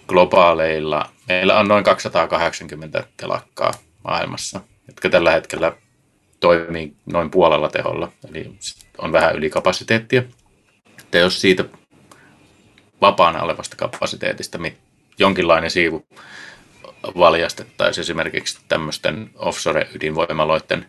globaaleilla, 0.08 1.10
meillä 1.28 1.58
on 1.58 1.68
noin 1.68 1.84
280 1.84 3.04
telakkaa 3.16 3.74
maailmassa, 4.04 4.60
jotka 4.88 5.08
tällä 5.08 5.30
hetkellä 5.30 5.72
toimii 6.40 6.94
noin 7.06 7.30
puolella 7.30 7.68
teholla, 7.68 8.12
eli 8.28 8.52
on 8.98 9.12
vähän 9.12 9.36
ylikapasiteettia. 9.36 10.22
Ja 11.12 11.20
jos 11.20 11.40
siitä 11.40 11.64
vapaana 13.00 13.42
olevasta 13.42 13.76
kapasiteetista 13.76 14.58
jonkinlainen 15.18 15.70
siivu 15.70 16.06
valjastettaisiin 17.18 18.02
esimerkiksi 18.02 18.58
tämmöisten 18.68 19.30
offshore-ydinvoimaloiden 19.36 20.86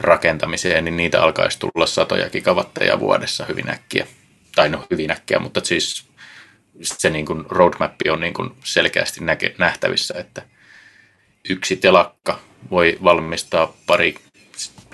rakentamiseen, 0.00 0.84
niin 0.84 0.96
niitä 0.96 1.22
alkaisi 1.22 1.58
tulla 1.58 1.86
satoja 1.86 2.30
gigawatteja 2.30 3.00
vuodessa 3.00 3.44
hyvin 3.44 3.70
äkkiä. 3.70 4.06
Tai 4.54 4.68
no 4.68 4.86
hyvin 4.90 5.10
äkkiä, 5.10 5.38
mutta 5.38 5.60
siis 5.64 6.11
se 6.82 7.10
niin 7.10 7.26
kuin 7.26 7.44
roadmap 7.48 7.92
on 8.10 8.20
niin 8.20 8.34
kuin 8.34 8.50
selkeästi 8.64 9.24
näke, 9.24 9.54
nähtävissä, 9.58 10.14
että 10.18 10.42
yksi 11.48 11.76
telakka 11.76 12.38
voi 12.70 12.98
valmistaa 13.04 13.74
pari 13.86 14.14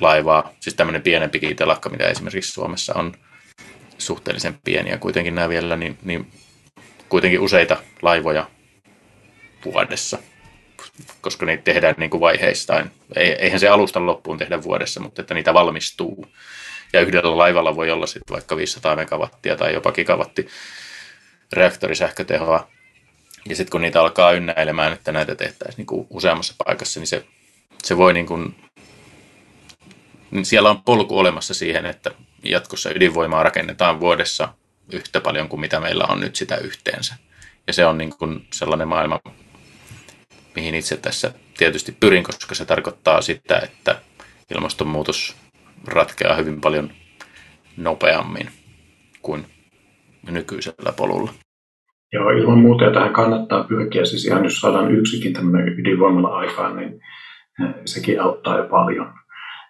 laivaa, 0.01 0.53
siis 0.61 0.77
tämmöinen 0.77 1.03
pienempikin 1.03 1.57
telakka, 1.57 1.89
mitä 1.89 2.09
esimerkiksi 2.09 2.53
Suomessa 2.53 2.95
on 2.95 3.15
suhteellisen 3.99 4.59
pieniä 4.65 4.99
kuitenkin 4.99 5.35
nämä 5.35 5.49
vielä, 5.49 5.77
niin, 5.77 5.99
niin 6.03 6.33
kuitenkin 7.09 7.41
useita 7.41 7.77
laivoja 8.03 8.51
vuodessa, 9.65 10.19
koska 11.21 11.47
niitä 11.47 11.63
tehdään 11.63 11.95
niin 11.99 12.11
kuin 12.11 12.21
vaiheistain. 12.21 12.91
Eihän 13.17 13.61
se 13.61 13.69
alusta 13.69 14.07
loppuun 14.07 14.39
tehdä 14.39 14.63
vuodessa, 14.63 15.01
mutta 15.01 15.23
että 15.23 15.35
niitä 15.35 15.55
valmistuu. 15.55 16.27
Ja 16.93 17.01
yhdellä 17.01 17.39
laivalla 17.39 17.77
voi 17.77 17.91
olla 17.91 18.07
sitten 18.07 18.35
vaikka 18.35 18.57
500 18.57 18.97
megawattia 18.97 19.57
tai 19.57 19.75
jopa 19.75 19.93
gigawatti 19.93 20.49
reaktorisähkötehoa. 21.53 22.69
Ja 23.49 23.57
sitten 23.57 23.71
kun 23.71 23.81
niitä 23.81 24.01
alkaa 24.01 24.33
ynnäilemään, 24.33 24.93
että 24.93 25.13
näitä 25.13 25.35
tehtäisiin 25.35 25.77
niin 25.77 25.87
kuin 25.87 26.07
useammassa 26.11 26.55
paikassa, 26.65 27.01
niin 27.01 27.07
se, 27.07 27.25
se 27.83 27.97
voi 27.97 28.13
niin 28.13 28.27
kuin, 28.27 28.55
niin 30.31 30.45
siellä 30.45 30.71
on 30.71 30.83
polku 30.83 31.19
olemassa 31.19 31.55
siihen, 31.55 31.87
että 31.87 32.11
jatkossa 32.45 32.91
ydinvoimaa 32.91 33.43
rakennetaan 33.43 34.01
vuodessa 34.01 34.49
yhtä 34.93 35.21
paljon 35.21 35.49
kuin 35.49 35.61
mitä 35.61 35.81
meillä 35.81 36.05
on 36.05 36.21
nyt 36.21 36.37
sitä 36.37 36.57
yhteensä. 36.57 37.15
Ja 37.67 37.73
se 37.73 37.87
on 37.87 37.99
niin 37.99 38.17
kuin 38.19 38.47
sellainen 38.53 38.89
maailma, 38.89 39.21
mihin 40.55 40.75
itse 40.75 40.97
tässä 40.97 41.33
tietysti 41.57 41.93
pyrin, 41.93 42.25
koska 42.25 42.55
se 42.55 42.65
tarkoittaa 42.65 43.23
sitä, 43.23 43.59
että 43.59 44.01
ilmastonmuutos 44.55 45.37
ratkeaa 45.87 46.35
hyvin 46.35 46.61
paljon 46.61 46.93
nopeammin 47.77 48.51
kuin 49.23 49.47
nykyisellä 50.31 50.93
polulla. 50.97 51.33
Joo, 52.13 52.31
ilman 52.31 52.59
muuta 52.59 52.85
ja 52.85 52.93
tähän 52.93 53.13
kannattaa 53.13 53.65
pyrkiä. 53.65 54.05
Siis 54.05 54.25
ihan 54.25 54.45
jos 54.45 54.61
saadaan 54.61 54.95
yksikin 54.95 55.33
tämmöinen 55.33 55.79
ydinvoimalla 55.79 56.37
aikaan, 56.37 56.77
niin 56.77 57.01
eh, 57.63 57.75
sekin 57.85 58.23
auttaa 58.23 58.59
jo 58.59 58.65
paljon. 58.65 59.13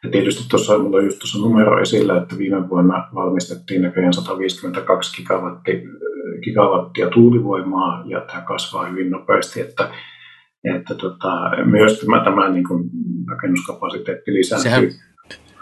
Ja 0.05 0.11
tietysti 0.11 0.49
tuossa 0.51 0.79
mulla 0.79 0.97
on 0.97 1.05
just 1.05 1.19
tuossa 1.19 1.39
numero 1.39 1.81
esillä, 1.81 2.23
että 2.23 2.39
viime 2.39 2.69
vuonna 2.69 3.09
valmistettiin 3.15 3.83
näköjään 3.83 4.13
152 4.13 5.17
gigawattia, 5.17 5.75
eh, 5.75 6.41
gigawattia 6.43 7.11
tuulivoimaa 7.11 8.05
ja 8.07 8.21
tämä 8.21 8.43
kasvaa 8.43 8.87
hyvin 8.87 9.11
nopeasti, 9.11 9.61
että, 9.61 9.91
että 10.77 10.95
tota, 10.95 11.51
myös 11.65 12.01
tämä, 12.01 12.25
tämä 12.25 12.49
niin 12.49 12.69
kuin 12.69 12.91
rakennuskapasiteetti 13.31 14.35
lisääntyy. 14.35 14.71
Sehän, 14.71 14.91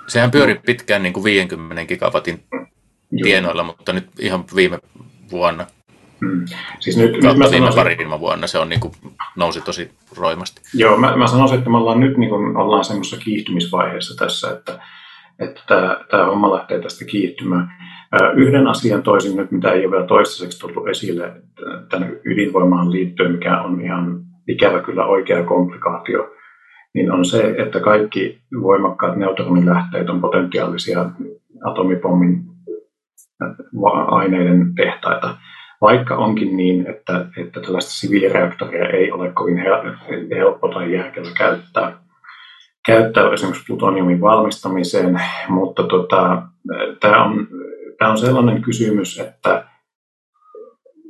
sehän 0.06 0.31
pyöri 0.31 0.60
pitkään 0.66 1.02
niin 1.02 1.12
kuin 1.12 1.24
50 1.24 1.85
gigawatin 1.85 2.40
tienoilla, 3.22 3.62
mutta 3.62 3.92
nyt 3.92 4.06
ihan 4.18 4.44
viime 4.56 4.78
vuonna 5.30 5.66
Mm. 6.20 6.44
Siis 6.80 6.96
nyt, 6.96 7.12
nyt 7.12 7.22
mä 7.22 7.48
sanoisin, 7.48 7.98
viime 7.98 8.20
vuonna 8.20 8.46
se 8.46 8.58
on 8.58 8.68
niin 8.68 8.80
kuin, 8.80 8.92
nousi 9.36 9.60
tosi 9.60 9.90
roimasti. 10.18 10.60
Joo, 10.74 10.96
mä, 10.96 11.16
mä 11.16 11.26
sanoisin, 11.26 11.58
että 11.58 11.70
me 11.70 11.76
ollaan 11.76 12.00
nyt 12.00 12.16
niin 12.16 12.30
kuin, 12.30 12.56
ollaan 12.56 12.84
semmoisessa 12.84 13.24
kiihtymisvaiheessa 13.24 14.24
tässä, 14.24 14.50
että, 14.50 14.78
että 15.38 15.60
tämä, 15.66 16.04
tämä 16.10 16.26
homma 16.26 16.54
lähtee 16.54 16.80
tästä 16.80 17.04
kiihtymään. 17.04 17.70
Yhden 18.36 18.66
asian 18.66 19.02
toisin 19.02 19.36
nyt, 19.36 19.50
mitä 19.50 19.72
ei 19.72 19.86
ole 19.86 19.92
vielä 19.92 20.06
toistaiseksi 20.06 20.60
tullut 20.60 20.88
esille 20.88 21.32
tämän 21.90 22.16
ydinvoimaan 22.24 22.92
liittyen, 22.92 23.32
mikä 23.32 23.60
on 23.60 23.80
ihan 23.80 24.20
ikävä 24.48 24.82
kyllä 24.82 25.06
oikea 25.06 25.42
komplikaatio, 25.42 26.30
niin 26.94 27.12
on 27.12 27.24
se, 27.24 27.54
että 27.58 27.80
kaikki 27.80 28.40
voimakkaat 28.62 29.16
neutronilähteet 29.16 30.10
on 30.10 30.20
potentiaalisia 30.20 31.10
atomipommin 31.64 32.55
aineiden 34.08 34.74
tehtaita, 34.74 35.36
vaikka 35.80 36.16
onkin 36.16 36.56
niin, 36.56 36.90
että, 36.90 37.26
että 37.36 37.60
tällaista 37.60 37.90
siviilireaktoria 37.90 38.88
ei 38.88 39.12
ole 39.12 39.32
kovin 39.32 39.62
helppo 40.36 40.68
tai 40.68 40.92
järkevä 40.92 41.28
käyttää, 41.38 41.98
käyttää 42.86 43.32
esimerkiksi 43.32 43.64
plutoniumin 43.66 44.20
valmistamiseen, 44.20 45.20
mutta 45.48 45.82
tota, 45.82 46.42
tämä 47.00 47.24
on, 47.24 47.48
tämä 47.98 48.10
on 48.10 48.18
sellainen 48.18 48.62
kysymys, 48.62 49.18
että 49.18 49.64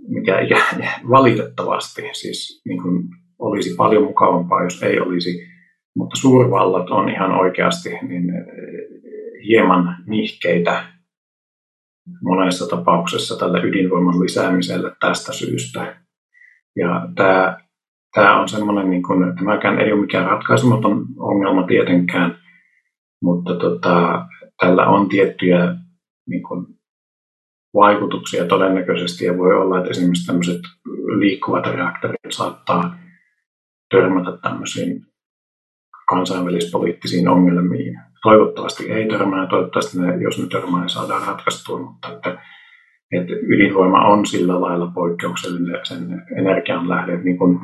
mikä 0.09 0.39
valitettavasti 1.11 2.03
siis 2.13 2.63
niin 2.65 2.83
kuin 2.83 3.03
olisi 3.39 3.75
paljon 3.77 4.03
mukavampaa, 4.03 4.63
jos 4.63 4.83
ei 4.83 5.01
olisi, 5.01 5.47
mutta 5.97 6.17
suurvallat 6.17 6.91
on 6.91 7.09
ihan 7.09 7.33
oikeasti 7.33 7.91
niin 8.03 8.25
hieman 9.49 9.97
nihkeitä 10.07 10.96
monessa 12.23 12.67
tapauksessa 12.77 13.39
tälle 13.39 13.61
ydinvoiman 13.61 14.21
lisäämiselle 14.21 14.97
tästä 15.01 15.33
syystä. 15.33 16.03
Ja 16.77 17.09
tämä, 17.15 17.59
tämä 18.15 18.41
on 18.41 18.49
semmoinen, 18.49 18.91
niin 18.91 19.03
kuin, 19.03 19.37
tämäkään 19.37 19.79
ei 19.79 19.93
ole 19.93 20.01
mikään 20.01 20.27
ratkaisumaton 20.27 21.07
ongelma 21.19 21.67
tietenkään, 21.67 22.39
mutta 23.23 23.55
tota, 23.55 24.27
tällä 24.61 24.87
on 24.87 25.09
tiettyjä 25.09 25.77
niin 26.29 26.43
kuin, 26.43 26.67
vaikutuksia 27.75 28.47
todennäköisesti 28.47 29.25
ja 29.25 29.39
voi 29.39 29.55
olla, 29.55 29.79
että 29.79 29.91
esimerkiksi 29.91 30.27
tämmöiset 30.27 30.61
liikkuvat 31.19 31.67
reaktorit 31.67 32.21
saattaa 32.31 32.99
törmätä 33.91 34.39
tämmöisiin 34.43 35.07
kansainvälispoliittisiin 36.09 37.29
ongelmiin. 37.29 38.01
Toivottavasti 38.27 38.93
ei 38.93 39.09
törmää, 39.09 39.47
toivottavasti 39.47 40.01
ne, 40.01 40.17
jos 40.17 40.39
ne 40.39 40.47
törmää, 40.49 40.83
ne 40.83 40.89
saadaan 40.89 41.27
ratkaistua, 41.27 41.79
mutta 41.79 42.13
että, 42.13 42.39
että 43.13 43.33
ydinvoima 43.33 44.07
on 44.07 44.27
sillä 44.27 44.61
lailla 44.61 44.93
poikkeuksellinen 44.95 45.81
sen 45.83 46.23
energian 46.39 46.89
lähde, 46.89 47.17
niin 47.17 47.39
kuin 47.39 47.59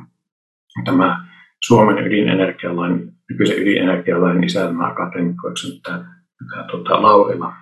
tämä 0.85 1.25
Suomen 1.67 2.07
ydinenergialain, 2.07 3.13
nykyisen 3.31 3.63
ydinenergialain 3.63 4.45
isälmä 4.45 4.87
akateemikko, 4.87 5.51
tämä, 5.83 6.05
tämä 6.51 6.65
tota, 6.71 7.03
Laurila, 7.03 7.53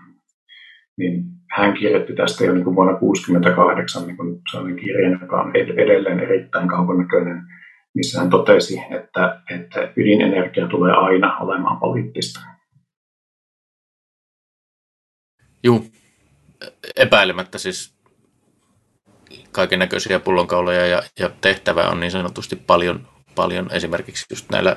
niin 0.98 1.24
hän 1.50 1.74
kirjoitti 1.74 2.12
tästä 2.12 2.44
jo 2.44 2.52
niin 2.52 2.64
kuin 2.64 2.76
vuonna 2.76 2.92
1968 2.92 4.06
niin 4.06 4.16
kuin 4.16 4.40
sellainen 4.50 4.80
kirja, 4.80 5.18
joka 5.20 5.42
on 5.42 5.56
edelleen 5.56 6.20
erittäin 6.20 6.68
kaukonäköinen 6.68 7.42
missä 7.94 8.20
hän 8.20 8.30
totesi, 8.30 8.80
että, 8.90 9.42
että 9.50 9.92
ydinenergia 9.96 10.68
tulee 10.68 10.92
aina 10.92 11.38
olemaan 11.38 11.80
poliittista. 11.80 12.40
Joo, 15.62 15.84
epäilemättä 16.96 17.58
siis 17.58 17.94
kaiken 19.52 19.78
näköisiä 19.78 20.20
pullonkauloja 20.20 20.86
ja, 20.86 21.02
ja 21.18 21.30
tehtävää 21.40 21.88
on 21.88 22.00
niin 22.00 22.10
sanotusti 22.10 22.56
paljon, 22.56 23.08
paljon 23.34 23.70
esimerkiksi 23.72 24.26
just 24.30 24.50
näillä 24.50 24.76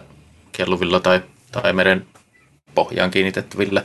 kelluvilla 0.51 0.99
tai, 0.99 1.22
tai 1.51 1.73
meren 1.73 2.07
pohjaan 2.76 3.11
kiinnitettävillä 3.11 3.84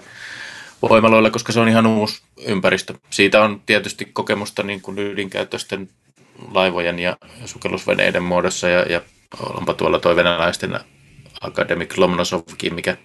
voimaloilla, 0.82 1.30
koska 1.30 1.52
se 1.52 1.60
on 1.60 1.68
ihan 1.68 1.86
uusi 1.86 2.22
ympäristö. 2.46 2.94
Siitä 3.10 3.42
on 3.42 3.62
tietysti 3.66 4.04
kokemusta 4.04 4.62
niin 4.62 4.80
kuin 4.80 4.98
ydinkäyttöisten 4.98 5.88
laivojen 6.52 6.98
ja 6.98 7.16
sukellusveneiden 7.44 8.22
muodossa 8.22 8.68
ja, 8.68 8.82
ja 8.82 9.00
onpa 9.40 9.74
tuolla 9.74 9.98
toi 9.98 10.16
venäläisten 10.16 10.80
Academic 11.40 11.98
Lomnosovkin, 11.98 12.74
mikä 12.74 12.96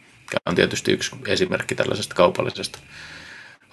on 0.46 0.56
tietysti 0.56 0.92
yksi 0.92 1.16
esimerkki 1.28 1.76
tällaisesta 1.76 2.16
kaupallisesta 2.16 2.80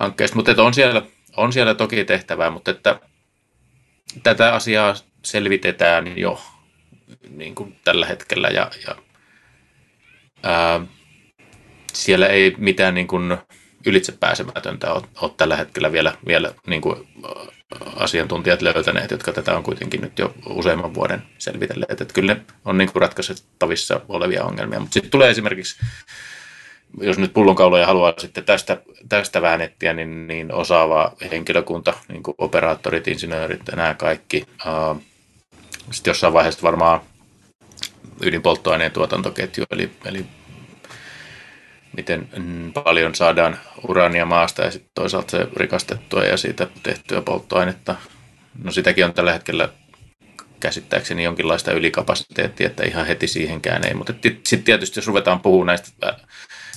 hankkeesta. 0.00 0.36
Mutta 0.36 0.62
on 0.62 0.74
siellä, 0.74 1.02
on 1.36 1.52
siellä 1.52 1.74
toki 1.74 2.04
tehtävää, 2.04 2.50
mutta 2.50 2.70
että 2.70 3.00
tätä 4.22 4.54
asiaa 4.54 4.94
selvitetään 5.24 6.18
jo 6.18 6.40
niin 7.30 7.54
kuin 7.54 7.76
tällä 7.84 8.06
hetkellä 8.06 8.48
ja, 8.48 8.70
ja 8.86 8.96
ää, 10.42 10.80
siellä 11.92 12.26
ei 12.26 12.54
mitään 12.58 12.94
niin 12.94 13.06
kuin 13.06 13.38
ylitsepääsemätöntä 13.86 14.92
ole, 14.92 15.02
ole 15.20 15.30
tällä 15.36 15.56
hetkellä 15.56 15.92
vielä, 15.92 16.16
vielä 16.26 16.54
niin 16.66 16.80
kuin 16.80 17.08
asiantuntijat 17.96 18.62
löytäneet, 18.62 19.10
jotka 19.10 19.32
tätä 19.32 19.56
on 19.56 19.62
kuitenkin 19.62 20.00
nyt 20.00 20.18
jo 20.18 20.34
useamman 20.48 20.94
vuoden 20.94 21.22
selvitelleet. 21.38 22.00
Että 22.00 22.14
kyllä 22.14 22.34
ne 22.34 22.40
on 22.64 22.78
niin 22.78 22.92
kuin 22.92 23.00
ratkaisettavissa 23.00 24.00
olevia 24.08 24.44
ongelmia. 24.44 24.80
Mutta 24.80 24.94
sitten 24.94 25.10
tulee 25.10 25.30
esimerkiksi, 25.30 25.80
jos 27.00 27.18
nyt 27.18 27.32
pullonkauloja 27.32 27.86
haluaa 27.86 28.14
sitten 28.18 28.44
tästä, 28.44 28.82
tästä 29.08 29.42
väännettiä, 29.42 29.92
niin, 29.92 30.26
niin 30.26 30.52
osaava 30.52 31.12
henkilökunta, 31.30 31.94
niin 32.08 32.22
kuin 32.22 32.34
operaattorit, 32.38 33.08
insinöörit 33.08 33.60
nämä 33.76 33.94
kaikki. 33.94 34.46
Sitten 35.90 36.10
jossain 36.10 36.32
vaiheessa 36.32 36.62
varmaan 36.62 37.00
ydinpolttoaineen 38.22 38.92
tuotantoketju, 38.92 39.64
eli, 39.70 39.90
eli 40.04 40.26
miten 41.96 42.28
paljon 42.84 43.14
saadaan 43.14 43.58
urania 43.88 44.24
maasta 44.24 44.62
ja 44.62 44.70
sitten 44.70 44.90
toisaalta 44.94 45.30
se 45.30 45.46
rikastettua 45.56 46.24
ja 46.24 46.36
siitä 46.36 46.68
tehtyä 46.82 47.22
polttoainetta. 47.22 47.96
No 48.64 48.72
sitäkin 48.72 49.04
on 49.04 49.14
tällä 49.14 49.32
hetkellä 49.32 49.68
käsittääkseni 50.60 51.24
jonkinlaista 51.24 51.72
ylikapasiteettia, 51.72 52.66
että 52.66 52.86
ihan 52.86 53.06
heti 53.06 53.26
siihenkään 53.26 53.86
ei. 53.86 53.94
Mutta 53.94 54.12
sitten 54.22 54.62
tietysti 54.64 54.98
jos 54.98 55.06
ruvetaan 55.06 55.40
puhumaan 55.40 55.66
näistä 55.66 56.16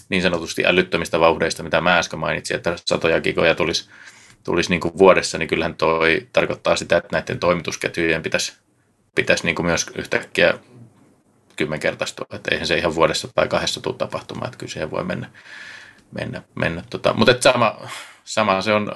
niin 0.09 0.21
sanotusti 0.21 0.65
älyttömistä 0.65 1.19
vauhdeista, 1.19 1.63
mitä 1.63 1.81
mä 1.81 1.97
äsken 1.97 2.19
mainitsin, 2.19 2.55
että 2.57 2.75
satoja 2.85 3.21
gigoja 3.21 3.55
tulisi, 3.55 3.89
tulisi 4.43 4.69
niin 4.69 4.81
kuin 4.81 4.97
vuodessa, 4.97 5.38
niin 5.38 5.47
kyllähän 5.47 5.75
toi 5.75 6.27
tarkoittaa 6.34 6.75
sitä, 6.75 6.97
että 6.97 7.09
näiden 7.11 7.39
toimitusketjujen 7.39 8.23
pitäisi, 8.23 8.53
pitäisi 9.15 9.45
niin 9.45 9.55
kuin 9.55 9.65
myös 9.65 9.91
yhtäkkiä 9.95 10.53
kymmenkertaistua. 11.55 12.25
Että 12.34 12.51
eihän 12.51 12.67
se 12.67 12.77
ihan 12.77 12.95
vuodessa 12.95 13.27
tai 13.35 13.47
kahdessa 13.47 13.81
tule 13.81 13.95
tapahtumaan, 13.95 14.47
että 14.47 14.57
kyllä 14.57 14.71
siihen 14.71 14.91
voi 14.91 15.03
mennä. 15.03 15.30
mennä, 16.11 16.41
mennä 16.55 16.84
tota. 16.89 17.13
Mutta 17.13 17.35
sama, 17.39 17.77
sama 18.23 18.61
se 18.61 18.73
on, 18.73 18.91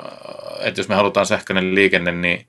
että 0.59 0.79
jos 0.79 0.89
me 0.89 0.95
halutaan 0.95 1.25
sähköinen 1.25 1.75
liikenne, 1.75 2.11
niin 2.11 2.47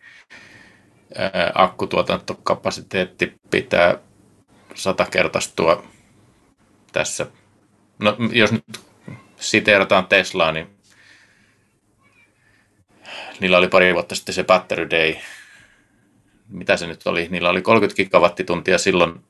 akkutuotantokapasiteetti 1.54 3.34
pitää 3.50 3.98
satakertaistua 4.74 5.84
tässä. 6.92 7.26
No, 7.98 8.16
jos 8.32 8.52
nyt 8.52 8.64
siteerataan 9.36 10.06
Teslaa, 10.06 10.52
niin 10.52 10.66
niillä 13.40 13.58
oli 13.58 13.68
pari 13.68 13.94
vuotta 13.94 14.14
sitten 14.14 14.34
se 14.34 14.44
Battery 14.44 14.90
Day. 14.90 15.14
Mitä 16.48 16.76
se 16.76 16.86
nyt 16.86 17.06
oli? 17.06 17.28
Niillä 17.30 17.50
oli 17.50 17.62
30 17.62 17.96
gigawattituntia 17.96 18.78
silloin 18.78 19.20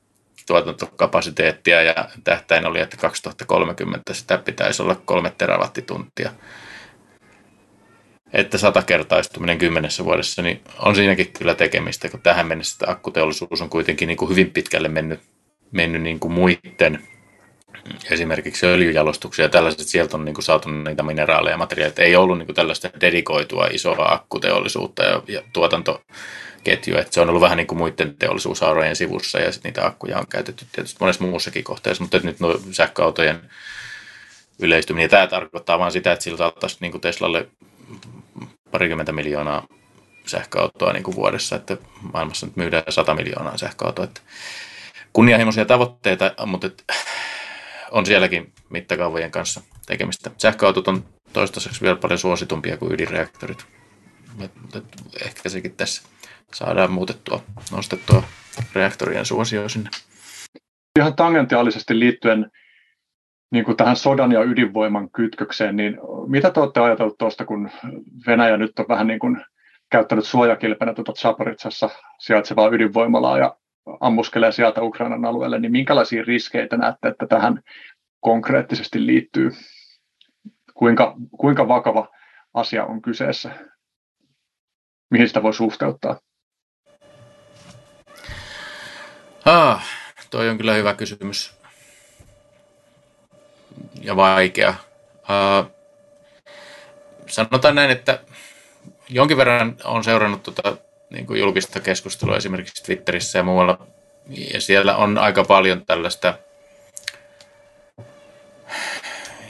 tuotantokapasiteettia 0.47 1.81
ja 1.81 2.09
tähtäin 2.23 2.65
oli, 2.65 2.79
että 2.79 2.97
2030 2.97 4.13
sitä 4.13 4.37
pitäisi 4.37 4.81
olla 4.81 4.95
kolme 4.95 5.33
terawattituntia. 5.37 6.31
Että 8.33 8.57
satakertaistuminen 8.57 9.57
kymmenessä 9.57 10.05
vuodessa, 10.05 10.41
niin 10.41 10.61
on 10.79 10.95
siinäkin 10.95 11.33
kyllä 11.33 11.55
tekemistä, 11.55 12.09
kun 12.09 12.21
tähän 12.21 12.47
mennessä 12.47 12.85
akkuteollisuus 12.87 13.61
on 13.61 13.69
kuitenkin 13.69 14.07
niin 14.07 14.17
kuin 14.17 14.29
hyvin 14.29 14.51
pitkälle 14.51 14.87
mennyt, 14.87 15.19
mennyt 15.71 16.01
niin 16.01 16.19
kuin 16.19 16.31
muiden 16.31 17.07
esimerkiksi 18.11 18.65
öljyjalostuksia 18.65 19.45
ja 19.45 19.49
tällaiset, 19.49 19.87
sieltä 19.87 20.17
on 20.17 20.25
niin 20.25 20.35
kuin 20.35 20.45
saatu 20.45 20.69
niitä 20.69 21.03
mineraaleja 21.03 21.53
ja 21.53 21.57
materiaaleja. 21.57 22.05
Ei 22.05 22.15
ollut 22.15 22.37
niin 22.37 22.45
kuin 22.45 22.55
tällaista 22.55 22.89
dedikoitua 23.01 23.67
isoa 23.71 24.13
akkuteollisuutta 24.13 25.03
ja, 25.03 25.21
ja 25.27 25.41
tuotanto 25.53 26.01
ketju, 26.63 26.97
että 26.97 27.13
se 27.13 27.21
on 27.21 27.29
ollut 27.29 27.41
vähän 27.41 27.57
niin 27.57 27.67
kuin 27.67 27.77
muiden 27.77 28.15
teollisuushaurojen 28.17 28.95
sivussa 28.95 29.39
ja 29.39 29.51
sitten 29.51 29.69
niitä 29.69 29.85
akkuja 29.85 30.19
on 30.19 30.27
käytetty 30.27 30.65
tietysti 30.71 30.97
monessa 30.99 31.23
muussakin 31.23 31.63
kohteessa, 31.63 32.03
mutta 32.03 32.19
nyt 32.23 32.39
nuo 32.39 32.59
sähköautojen 32.71 33.41
yleistyminen, 34.59 35.05
ja 35.05 35.09
tämä 35.09 35.27
tarkoittaa 35.27 35.79
vain 35.79 35.91
sitä, 35.91 36.11
että 36.11 36.23
sillä 36.23 36.37
saattaisi 36.37 36.77
niin 36.79 36.91
kuin 36.91 37.01
Teslalle 37.01 37.47
parikymmentä 38.71 39.11
miljoonaa 39.11 39.67
sähköautoa 40.25 40.93
niin 40.93 41.03
kuin 41.03 41.15
vuodessa, 41.15 41.55
että 41.55 41.77
maailmassa 42.13 42.45
nyt 42.45 42.55
myydään 42.55 42.83
100 42.89 43.13
miljoonaa 43.13 43.57
sähköautoa. 43.57 44.05
Että 44.05 44.21
kunnianhimoisia 45.13 45.65
tavoitteita, 45.65 46.33
mutta 46.45 46.67
että 46.67 46.83
on 47.91 48.05
sielläkin 48.05 48.53
mittakaavojen 48.69 49.31
kanssa 49.31 49.61
tekemistä. 49.87 50.31
Sähköautot 50.37 50.87
on 50.87 51.03
toistaiseksi 51.33 51.81
vielä 51.81 51.95
paljon 51.95 52.19
suositumpia 52.19 52.77
kuin 52.77 52.93
ydinreaktorit. 52.93 53.65
Mutta 54.61 54.81
ehkä 55.25 55.49
sekin 55.49 55.75
tässä 55.75 56.09
saadaan 56.53 56.91
muutettua, 56.91 57.43
nostettua 57.71 58.23
reaktorien 58.75 59.25
suosio 59.25 59.69
sinne. 59.69 59.89
Ihan 60.99 61.15
tangentiaalisesti 61.15 61.99
liittyen 61.99 62.51
niin 63.51 63.65
kuin 63.65 63.77
tähän 63.77 63.95
sodan 63.95 64.31
ja 64.31 64.43
ydinvoiman 64.43 65.09
kytkökseen, 65.11 65.75
niin 65.75 65.97
mitä 66.27 66.51
te 66.51 66.59
olette 66.59 66.79
ajatelleet 66.79 67.17
tuosta, 67.17 67.45
kun 67.45 67.69
Venäjä 68.27 68.57
nyt 68.57 68.79
on 68.79 68.85
vähän 68.89 69.07
niin 69.07 69.19
kuin 69.19 69.45
käyttänyt 69.91 70.25
suojakilpenä 70.25 70.93
tuota 70.93 71.13
Zaporitsassa 71.13 71.89
sijaitsevaa 72.19 72.69
ydinvoimalaa 72.69 73.37
ja 73.37 73.55
ammuskelee 73.99 74.51
sieltä 74.51 74.81
Ukrainan 74.81 75.25
alueelle, 75.25 75.59
niin 75.59 75.71
minkälaisia 75.71 76.23
riskeitä 76.23 76.77
näette, 76.77 77.07
että 77.07 77.27
tähän 77.27 77.61
konkreettisesti 78.19 79.05
liittyy? 79.05 79.51
Kuinka, 80.73 81.15
kuinka 81.37 81.67
vakava 81.67 82.09
asia 82.53 82.85
on 82.85 83.01
kyseessä? 83.01 83.69
mihin 85.09 85.27
sitä 85.27 85.43
voi 85.43 85.53
suhteuttaa? 85.53 86.19
Ah, 89.45 89.85
toi 90.29 90.49
on 90.49 90.57
kyllä 90.57 90.73
hyvä 90.73 90.93
kysymys. 90.93 91.59
Ja 94.01 94.15
vaikea. 94.15 94.73
Uh, 95.19 95.71
sanotaan 97.27 97.75
näin, 97.75 97.91
että 97.91 98.19
jonkin 99.09 99.37
verran 99.37 99.75
on 99.83 100.03
seurannut 100.03 100.43
tuota, 100.43 100.77
niin 101.09 101.25
kuin 101.25 101.39
julkista 101.39 101.79
keskustelua 101.79 102.37
esimerkiksi 102.37 102.83
Twitterissä 102.83 103.39
ja 103.39 103.43
muualla. 103.43 103.87
Ja 104.53 104.61
siellä 104.61 104.95
on 104.95 105.17
aika 105.17 105.43
paljon 105.43 105.85
tällaista, 105.85 106.33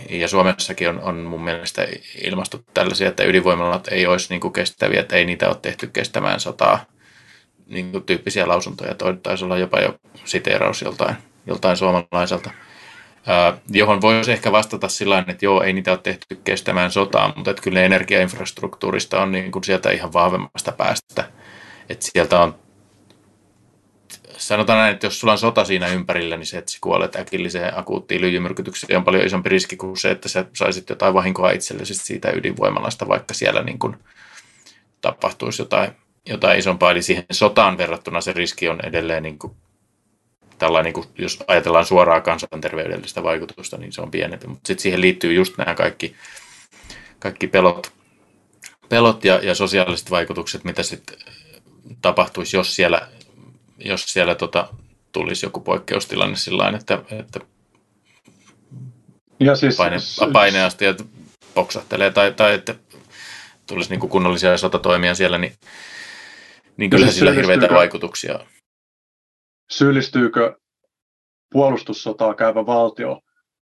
ja 0.09 0.27
Suomessakin 0.27 0.89
on, 0.89 1.01
on 1.01 1.15
mun 1.15 1.43
mielestä 1.43 1.87
ilmastu 2.23 2.65
tällaisia, 2.73 3.09
että 3.09 3.23
ydinvoimalat 3.23 3.87
ei 3.87 4.07
olisi 4.07 4.29
niin 4.29 4.41
kuin 4.41 4.53
kestäviä, 4.53 4.99
että 4.99 5.15
ei 5.15 5.25
niitä 5.25 5.47
ole 5.47 5.57
tehty 5.61 5.87
kestämään 5.87 6.39
sotaa 6.39 6.85
niin 7.67 7.91
kuin 7.91 8.03
tyyppisiä 8.03 8.47
lausuntoja. 8.47 8.95
Toi 8.95 9.17
taisi 9.17 9.45
olla 9.45 9.57
jopa 9.57 9.79
jo 9.79 9.95
siteeraus 10.25 10.81
joltain, 10.81 11.15
joltain 11.47 11.77
suomalaiselta 11.77 12.51
johon 13.71 14.01
voisi 14.01 14.31
ehkä 14.31 14.51
vastata 14.51 14.87
sillä 14.87 15.23
että 15.27 15.45
joo, 15.45 15.63
ei 15.63 15.73
niitä 15.73 15.91
ole 15.91 15.99
tehty 16.03 16.35
kestämään 16.43 16.91
sotaan, 16.91 17.33
mutta 17.35 17.51
että 17.51 17.63
kyllä 17.63 17.81
energiainfrastruktuurista 17.81 19.21
on 19.21 19.31
niin 19.31 19.51
kuin 19.51 19.63
sieltä 19.63 19.91
ihan 19.91 20.13
vahvemmasta 20.13 20.71
päästä. 20.71 21.31
Että 21.89 22.05
sieltä 22.13 22.39
on, 22.39 22.55
sanotaan 24.37 24.79
näin, 24.79 24.93
että 24.93 25.07
jos 25.07 25.19
sulla 25.19 25.33
on 25.33 25.39
sota 25.39 25.65
siinä 25.65 25.87
ympärillä, 25.87 26.37
niin 26.37 26.45
se, 26.45 26.57
että 26.57 26.71
sä 26.71 26.77
kuolet 26.81 27.15
äkilliseen 27.15 27.79
akuuttiin 27.79 28.21
lyijymyrkytykseen 28.21 28.97
on 28.97 29.03
paljon 29.03 29.25
isompi 29.25 29.49
riski 29.49 29.75
kuin 29.77 29.97
se, 29.97 30.11
että 30.11 30.29
sä 30.29 30.45
saisit 30.55 30.89
jotain 30.89 31.13
vahinkoa 31.13 31.51
itsellesi 31.51 31.93
siitä 31.93 32.31
ydinvoimalasta, 32.31 33.07
vaikka 33.07 33.33
siellä 33.33 33.63
niin 33.63 33.79
kuin 33.79 33.97
tapahtuisi 35.01 35.61
jotain, 35.61 35.91
jotain 36.29 36.59
isompaa. 36.59 36.91
Eli 36.91 37.01
siihen 37.01 37.25
sotaan 37.31 37.77
verrattuna 37.77 38.21
se 38.21 38.33
riski 38.33 38.69
on 38.69 38.79
edelleen 38.85 39.23
niin 39.23 39.39
kuin 39.39 39.53
tällainen, 40.57 40.93
niin 40.93 41.05
kuin, 41.05 41.07
jos 41.17 41.43
ajatellaan 41.47 41.85
suoraa 41.85 42.21
kansanterveydellistä 42.21 43.23
vaikutusta, 43.23 43.77
niin 43.77 43.91
se 43.91 44.01
on 44.01 44.11
pienempi. 44.11 44.47
Mutta 44.47 44.67
sitten 44.67 44.81
siihen 44.83 45.01
liittyy 45.01 45.33
just 45.33 45.57
nämä 45.57 45.75
kaikki, 45.75 46.15
kaikki 47.19 47.47
pelot, 47.47 47.93
pelot 48.89 49.25
ja, 49.25 49.39
ja 49.43 49.55
sosiaaliset 49.55 50.11
vaikutukset, 50.11 50.63
mitä 50.63 50.83
sitten 50.83 51.17
tapahtuisi, 52.01 52.57
jos 52.57 52.75
siellä, 52.75 53.07
jos 53.77 54.03
siellä 54.13 54.35
tota, 54.35 54.67
tulisi 55.11 55.45
joku 55.45 55.59
poikkeustilanne 55.59 56.35
sillä 56.35 56.69
että, 56.69 57.03
että 57.11 57.39
ja 59.39 59.55
siis, 59.55 59.77
paine, 59.77 59.97
paineastiat 60.33 61.05
poksahtelee 61.53 62.11
tai, 62.11 62.33
tai 62.33 62.53
että 62.53 62.75
tulisi 63.67 63.89
niin 63.89 63.99
kuin 63.99 64.09
kunnollisia 64.09 64.57
sotatoimia 64.57 65.15
siellä, 65.15 65.37
niin, 65.37 65.53
niin 66.77 66.89
kyllä 66.89 67.05
siis 67.05 67.15
sillä 67.15 67.31
hirveitä 67.31 67.67
vaikutuksia 67.73 68.39
syyllistyykö 69.69 70.55
puolustussotaa 71.51 72.33
käyvä 72.33 72.65
valtio, 72.65 73.21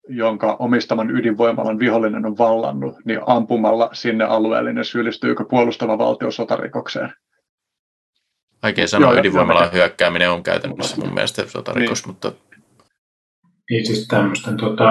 jonka 0.09 0.57
omistaman 0.59 1.11
ydinvoimalan 1.11 1.79
vihollinen 1.79 2.27
on 2.27 2.39
vallannut, 2.39 2.95
niin 3.05 3.21
ampumalla 3.27 3.91
sinne 3.93 4.25
alueelle, 4.25 4.73
niin 4.73 4.85
syyllistyykö 4.85 5.45
puolustava 5.51 5.99
valtio 5.99 6.31
sotarikokseen? 6.31 7.13
Vaikea 8.67 8.87
sanoa, 8.87 9.13
Joo, 9.13 9.21
ydinvoimalan 9.21 9.73
hyökkääminen 9.73 10.31
on 10.31 10.43
käytännössä 10.43 10.97
mun 11.01 11.15
mielestä 11.15 11.47
sotarikos, 11.47 12.07
niin. 12.07 12.15
mutta... 12.15 12.33
Niin 13.71 13.87
siis 13.87 14.09
tämmöisten 14.09 14.57
tota, 14.57 14.85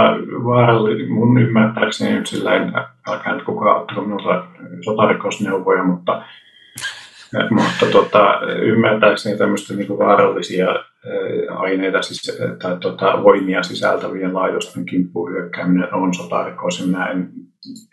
vaaralli, 0.45 1.07
mun 1.07 1.41
ymmärtääkseni 1.41 2.15
nyt 2.15 2.27
sillä 2.27 2.55
en, 2.55 2.73
älkää 3.07 3.35
nyt 3.35 3.43
kukaan 3.43 3.81
ottako 3.81 4.01
minulta 4.01 4.47
sotarikosneuvoja, 4.85 5.83
mutta 5.83 6.23
mutta 7.57 7.85
tota, 7.91 8.39
ymmärtääkseni 8.61 9.37
tämmöistä 9.37 9.73
niin 9.73 9.97
vaarallisia 9.97 10.67
aineita 11.49 12.01
siis, 12.01 12.37
tai 12.61 12.77
tota, 12.77 13.23
voimia 13.23 13.63
sisältävien 13.63 14.33
laitosten 14.33 14.85
kimppuun 14.85 15.31
hyökkääminen 15.31 15.93
on 15.93 16.13
sotarikos. 16.13 16.85
Minä 16.85 17.05
en, 17.05 17.29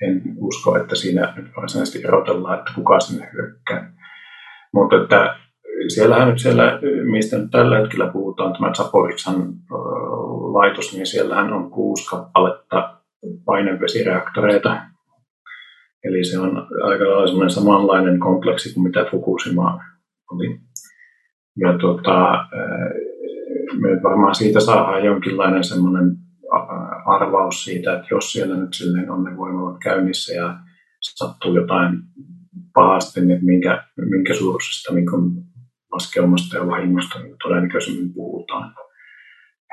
en 0.02 0.22
usko, 0.36 0.76
että 0.76 0.96
siinä 0.96 1.32
nyt 1.36 1.46
varsinaisesti 1.56 2.04
erotellaan, 2.04 2.59
että 2.59 2.72
kuka 2.74 3.00
sinne 3.00 3.30
hyökkää. 3.32 3.92
Mutta 4.74 4.96
että 5.02 5.42
siellähän 5.88 6.28
nyt 6.28 6.38
siellä, 6.38 6.78
mistä 7.10 7.38
nyt 7.38 7.50
tällä 7.50 7.78
hetkellä 7.78 8.10
puhutaan, 8.12 8.52
tämä 8.52 8.72
Zaporitsan 8.72 9.52
laitos, 10.52 10.92
niin 10.92 11.06
siellähän 11.06 11.52
on 11.52 11.70
kuusi 11.70 12.10
kappaletta 12.10 12.96
painevesireaktoreita, 13.44 14.76
Eli 16.04 16.24
se 16.24 16.38
on 16.38 16.66
aika 16.82 17.04
lailla 17.04 17.48
samanlainen 17.48 18.18
kompleksi 18.18 18.74
kuin 18.74 18.84
mitä 18.84 19.06
Fukushima 19.10 19.80
oli. 20.30 20.60
Ja 21.56 21.78
tuota, 21.78 22.44
me 23.80 24.02
varmaan 24.02 24.34
siitä 24.34 24.60
saadaan 24.60 25.04
jonkinlainen 25.04 25.64
semmoinen 25.64 26.16
arvaus 27.06 27.64
siitä, 27.64 27.94
että 27.94 28.06
jos 28.10 28.32
siellä 28.32 28.56
nyt 28.56 28.74
silleen 28.74 29.10
on 29.10 29.24
ne 29.24 29.36
voimalat 29.36 29.76
käynnissä 29.82 30.34
ja 30.34 30.56
sattuu 31.00 31.56
jotain 31.56 31.98
pahasti, 32.74 33.20
niin 33.20 33.44
minkä, 33.44 33.84
minkä 34.10 34.34
suuruisesta 34.34 34.94
niin 34.94 35.06
laskelmasta 35.93 36.56
ja 36.56 36.66
vahingosta 36.66 37.19
niin 37.19 37.36
todennäköisemmin 37.43 38.14
puhutaan. 38.14 38.74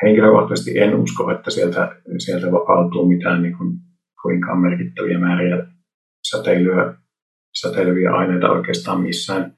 Henkilökohtaisesti 0.04 0.80
en 0.80 0.96
usko, 0.96 1.32
että 1.32 1.52
sieltä, 1.52 1.96
sieltä 2.18 2.52
vapautuu 2.52 3.08
mitään 3.08 3.42
niin 3.42 3.58
kuin, 3.58 3.78
kuinkaan 4.22 4.60
merkittäviä 4.60 5.20
määriä 5.20 5.68
säteilyä, 6.30 6.94
säteilyviä 7.62 8.12
aineita 8.12 8.50
oikeastaan 8.50 9.02
missään, 9.02 9.58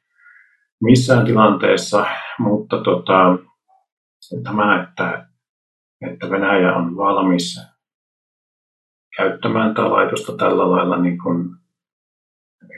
missään 0.81 1.25
tilanteessa, 1.25 2.05
mutta 2.39 2.83
tota, 2.83 3.37
tämä, 4.43 4.83
että, 4.83 5.27
että 6.11 6.29
Venäjä 6.29 6.73
on 6.73 6.97
valmis 6.97 7.59
käyttämään 9.17 9.75
tätä 9.75 9.91
laitosta 9.91 10.37
tällä 10.37 10.71
lailla 10.71 11.01
niin 11.01 11.17
kuin 11.17 11.49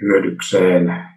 hyödykseen 0.02 1.12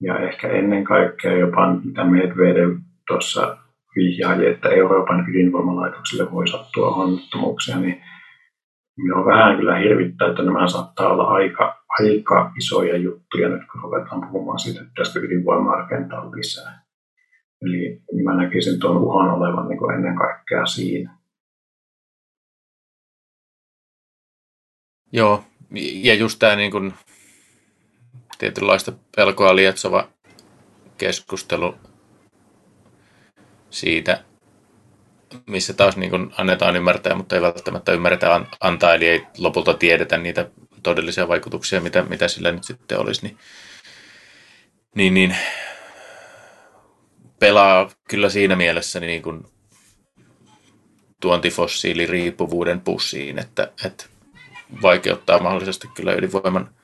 ja 0.00 0.18
ehkä 0.18 0.48
ennen 0.48 0.84
kaikkea 0.84 1.38
jopa 1.38 1.74
mitä 1.84 2.04
Medvedev 2.04 2.76
tuossa 3.06 3.58
vihjaili, 3.96 4.46
että 4.46 4.68
Euroopan 4.68 5.30
ydinvoimalaitoksille 5.30 6.32
voi 6.32 6.48
sattua 6.48 6.88
onnettomuuksia, 6.90 7.78
niin 7.78 8.02
minua 8.96 9.24
vähän 9.24 9.56
kyllä 9.56 9.78
hirvittää, 9.78 10.28
että 10.28 10.42
nämä 10.42 10.68
saattaa 10.68 11.12
olla 11.12 11.24
aika, 11.24 11.84
aika 11.98 12.52
isoja 12.58 12.96
juttuja 12.96 13.48
nyt, 13.48 13.62
kun 13.72 13.82
ruvetaan 13.82 14.20
puhumaan 14.20 14.58
siitä, 14.58 14.80
että 14.80 14.92
tästä 14.96 15.20
ydinvoimaa 15.20 15.76
rakentaa 15.76 16.30
lisää. 16.30 16.84
Eli 17.62 18.02
mä 18.24 18.36
näkisin 18.36 18.80
tuon 18.80 18.96
uhan 18.96 19.30
olevan 19.30 19.68
niin 19.68 19.78
kuin 19.78 19.94
ennen 19.94 20.16
kaikkea 20.16 20.66
siinä. 20.66 21.18
Joo, 25.12 25.44
ja 26.02 26.14
just 26.14 26.38
tämä 26.38 26.56
niin 26.56 26.70
kuin 26.70 26.94
tietynlaista 28.38 28.92
pelkoa 29.16 29.56
lietsova 29.56 30.08
keskustelu 30.98 31.74
siitä, 33.70 34.24
missä 35.46 35.72
taas 35.72 35.96
niin 35.96 36.10
kuin 36.10 36.32
annetaan 36.36 36.76
ymmärtää, 36.76 37.14
mutta 37.14 37.36
ei 37.36 37.42
välttämättä 37.42 37.92
ymmärretä 37.92 38.40
antaa, 38.60 38.94
eli 38.94 39.08
ei 39.08 39.26
lopulta 39.38 39.74
tiedetä 39.74 40.18
niitä 40.18 40.50
todellisia 40.82 41.28
vaikutuksia, 41.28 41.80
mitä, 41.80 42.02
mitä 42.02 42.28
sillä 42.28 42.52
nyt 42.52 42.64
sitten 42.64 42.98
olisi, 42.98 43.22
niin, 43.22 43.38
niin, 44.94 45.14
niin 45.14 45.36
pelaa 47.38 47.90
kyllä 48.08 48.28
siinä 48.28 48.56
mielessä 48.56 49.00
niin 49.00 49.22
kuin 49.22 49.44
tuontifossiiliriippuvuuden 51.20 52.80
pussiin, 52.80 53.38
että, 53.38 53.72
että 53.84 54.04
vaikeuttaa 54.82 55.38
mahdollisesti 55.38 55.88
kyllä 55.94 56.12
ydinvoiman 56.12 56.77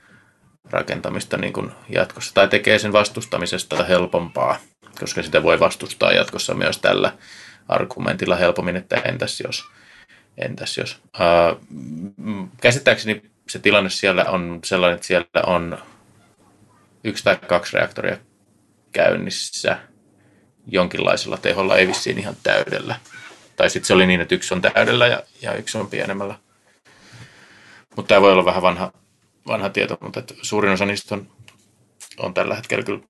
rakentamista 0.70 1.36
niin 1.36 1.52
kuin 1.52 1.72
jatkossa, 1.88 2.34
tai 2.34 2.48
tekee 2.48 2.78
sen 2.78 2.92
vastustamisesta 2.92 3.84
helpompaa, 3.84 4.58
koska 5.00 5.22
sitä 5.22 5.42
voi 5.42 5.60
vastustaa 5.60 6.12
jatkossa 6.12 6.54
myös 6.54 6.78
tällä 6.78 7.12
argumentilla 7.68 8.36
helpommin, 8.36 8.76
että 8.76 8.96
entäs 8.96 9.40
jos. 9.40 9.64
Entäs 10.38 10.78
jos. 10.78 11.02
Ää, 11.18 11.56
käsittääkseni 12.60 13.22
se 13.48 13.58
tilanne 13.58 13.90
siellä 13.90 14.24
on 14.24 14.60
sellainen, 14.64 14.94
että 14.94 15.06
siellä 15.06 15.26
on 15.46 15.78
yksi 17.04 17.24
tai 17.24 17.36
kaksi 17.36 17.76
reaktoria 17.76 18.16
käynnissä 18.92 19.78
jonkinlaisella 20.66 21.36
teholla, 21.36 21.76
ei 21.76 21.88
vissiin 21.88 22.18
ihan 22.18 22.36
täydellä. 22.42 22.96
Tai 23.56 23.70
sitten 23.70 23.86
se 23.86 23.94
oli 23.94 24.06
niin, 24.06 24.20
että 24.20 24.34
yksi 24.34 24.54
on 24.54 24.62
täydellä 24.62 25.06
ja, 25.06 25.22
ja 25.42 25.54
yksi 25.54 25.78
on 25.78 25.90
pienemmällä. 25.90 26.34
Mutta 27.96 28.08
tämä 28.08 28.20
voi 28.20 28.32
olla 28.32 28.44
vähän 28.44 28.62
vanha, 28.62 28.92
vanha 29.46 29.70
tieto, 29.70 29.98
mutta 30.00 30.20
että 30.20 30.34
suurin 30.42 30.72
osa 30.72 30.86
niistä 30.86 31.14
on, 31.14 31.26
on 32.18 32.34
tällä 32.34 32.54
hetkellä 32.54 32.84
kyllä 32.84 33.00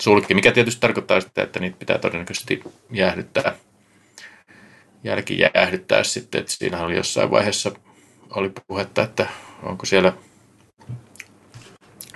sulki, 0.00 0.34
mikä 0.34 0.52
tietysti 0.52 0.80
tarkoittaa 0.80 1.20
sitä, 1.20 1.42
että 1.42 1.60
niitä 1.60 1.76
pitää 1.78 1.98
todennäköisesti 1.98 2.62
jäähdyttää, 2.90 3.54
jälkijäähdyttää 5.04 6.04
sitten, 6.04 6.40
että 6.40 6.52
siinä 6.52 6.84
oli 6.84 6.96
jossain 6.96 7.30
vaiheessa 7.30 7.72
oli 8.30 8.52
puhetta, 8.66 9.02
että 9.02 9.26
onko 9.62 9.86
siellä 9.86 10.12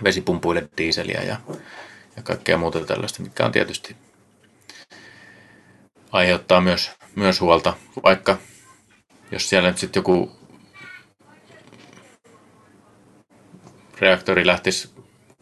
vesipumpuille 0.05 0.69
diiseliä 0.77 1.23
ja 1.23 1.37
ja 2.19 2.23
kaikkea 2.23 2.59
muuta 2.59 2.81
tällaista, 2.81 3.23
mikä 3.23 3.45
on 3.45 3.53
tietysti 3.53 3.97
aiheuttaa 6.13 6.61
myös, 6.61 6.91
myös 7.15 7.41
huolta, 7.41 7.75
vaikka 8.03 8.39
jos 9.31 9.49
siellä 9.49 9.69
nyt 9.69 9.79
sitten 9.79 10.01
joku 10.01 10.38
reaktori 14.01 14.47
lähtisi 14.47 14.95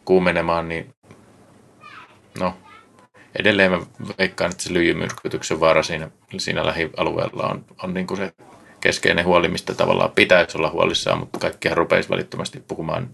kuumenemaan, 0.05 0.69
niin 0.69 0.95
no, 2.39 2.57
edelleen 3.39 3.71
mä 3.71 3.79
veikkaan, 4.19 4.51
että 4.51 4.63
se 4.63 4.73
lyijymyrkytyksen 4.73 5.59
vaara 5.59 5.83
siinä, 5.83 6.09
siinä 6.37 6.65
lähialueella 6.65 7.47
on, 7.47 7.65
on 7.83 7.93
niin 7.93 8.07
kuin 8.07 8.17
se 8.17 8.33
keskeinen 8.79 9.25
huoli, 9.25 9.47
mistä 9.47 9.73
tavallaan 9.73 10.11
pitäisi 10.11 10.57
olla 10.57 10.69
huolissaan, 10.69 11.19
mutta 11.19 11.39
kaikkihan 11.39 11.77
rupeisi 11.77 12.09
välittömästi 12.09 12.63
puhumaan, 12.67 13.09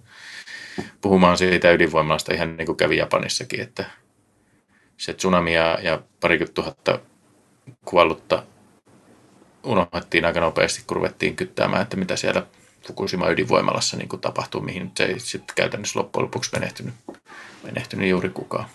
puhumaan 1.01 1.37
siitä 1.37 1.71
ydinvoimalasta. 1.71 2.33
Ihan 2.33 2.57
niin 2.57 2.65
kuin 2.65 2.77
kävi 2.77 2.97
Japanissakin, 2.97 3.61
että 3.61 3.85
se 4.97 5.13
tsunami 5.13 5.53
ja, 5.53 5.79
ja 5.81 6.01
parikymmentä 6.19 6.53
tuhatta 6.53 6.99
kuollutta 7.85 8.43
unohdettiin 9.63 10.25
aika 10.25 10.39
nopeasti, 10.39 10.83
kun 10.87 10.95
ruvettiin 10.95 11.35
kyttäämään, 11.35 11.81
että 11.81 11.97
mitä 11.97 12.15
siellä 12.15 12.45
Fukushima 12.87 13.29
ydinvoimalassa 13.29 13.97
niin 13.97 14.09
tapahtuu, 14.21 14.61
mihin 14.61 14.91
se 14.97 15.03
ei 15.03 15.19
sitten 15.19 15.55
käytännössä 15.55 15.99
loppujen 15.99 16.23
lopuksi 16.23 16.51
menehtynyt, 16.53 16.93
menehtynyt 17.63 18.09
juuri 18.09 18.29
kukaan. 18.29 18.65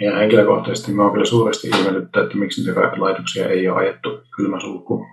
Ja 0.00 0.16
henkilökohtaisesti 0.16 0.92
mä 0.92 1.02
oon 1.02 1.12
kyllä 1.12 1.26
suuresti 1.26 1.68
ihmetyttä, 1.68 2.20
että 2.20 2.36
miksi 2.36 2.60
niitä 2.64 2.80
laitoksia 2.80 3.48
ei 3.48 3.68
ole 3.68 3.78
ajettu 3.78 4.22
kylmäsulkuun. 4.36 5.06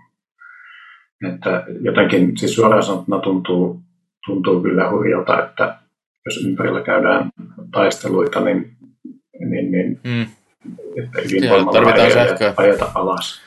Että 1.34 1.64
jotenkin, 1.82 2.38
siis 2.38 2.56
suoraan 2.56 2.84
sanottuna 2.84 3.20
tuntuu, 3.20 3.82
tuntuu 4.26 4.62
kyllä 4.62 4.90
hurjalta, 4.90 5.46
että 5.46 5.80
jos 6.26 6.46
ympärillä 6.46 6.82
käydään 6.82 7.30
taisteluita, 7.72 8.40
niin, 8.40 8.78
niin, 9.50 9.72
niin 9.72 10.00
mm. 10.04 10.22
että 11.04 11.22
ydinvoimalla 11.26 11.94
ei 11.94 12.14
ajeta 12.58 12.92
alas. 12.96 13.47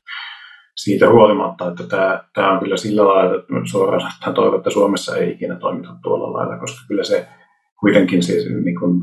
Siitä 0.85 1.11
huolimatta, 1.11 1.69
että 1.69 1.87
tämä, 1.87 2.25
tämä 2.35 2.53
on 2.53 2.61
kyllä 2.61 2.77
sillä 2.77 3.05
lailla, 3.05 3.41
että 3.41 3.55
suoraan 3.71 4.01
sanottuna 4.01 4.33
toivon, 4.33 4.59
että 4.59 4.71
Suomessa 4.71 5.17
ei 5.17 5.31
ikinä 5.31 5.57
toimita 5.57 5.97
tuolla 6.03 6.33
lailla, 6.33 6.59
koska 6.59 6.85
kyllä 6.89 7.05
se 7.05 7.29
kuitenkin 7.81 8.23
siis 8.23 8.45
niin 8.65 8.79
kuin, 8.81 9.01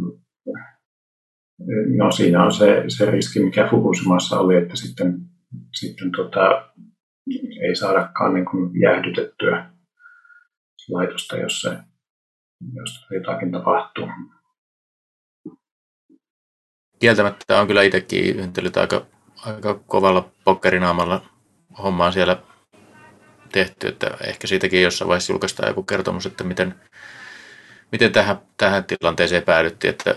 no 1.98 2.12
siinä 2.12 2.44
on 2.44 2.52
se, 2.52 2.84
se 2.88 3.06
riski, 3.06 3.40
mikä 3.40 3.68
Fukushimassa 3.70 4.40
oli, 4.40 4.56
että 4.56 4.76
sitten, 4.76 5.20
sitten 5.80 6.12
tota, 6.12 6.74
ei 7.68 7.76
saadakaan 7.76 8.34
niin 8.34 8.46
kuin 8.46 8.82
jäähdytettyä 8.82 9.70
laitosta, 10.90 11.38
jos, 11.38 11.62
se, 11.62 11.78
jos 12.76 13.08
jotakin 13.12 13.52
tapahtuu. 13.52 14.08
Kieltämättä 17.00 17.62
on 17.62 17.68
kyllä 17.68 17.82
itsekin 17.82 18.36
yhdentellyt 18.36 18.78
aika, 18.78 19.06
aika 19.46 19.80
kovalla 19.88 20.32
pokkerinaamalla 20.46 21.37
hommaa 21.84 22.12
siellä 22.12 22.42
tehty, 23.52 23.88
että 23.88 24.18
ehkä 24.24 24.48
siitäkin 24.48 24.82
jossain 24.82 25.08
vaiheessa 25.10 25.34
julkaistaan 25.34 25.70
joku 25.70 25.84
kertomus, 25.84 26.26
että 26.26 26.44
miten, 26.44 26.76
miten 27.92 28.12
tähän, 28.12 28.42
tähän 28.58 28.86
tilanteeseen 28.86 29.44
päädyttiin, 29.44 29.90
että 29.90 30.16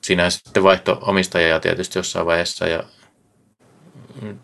siinä 0.00 0.30
sitten 0.30 0.62
vaihto 0.62 0.98
omistajia 1.02 1.60
tietysti 1.60 1.98
jossain 1.98 2.26
vaiheessa 2.26 2.66
ja 2.66 2.82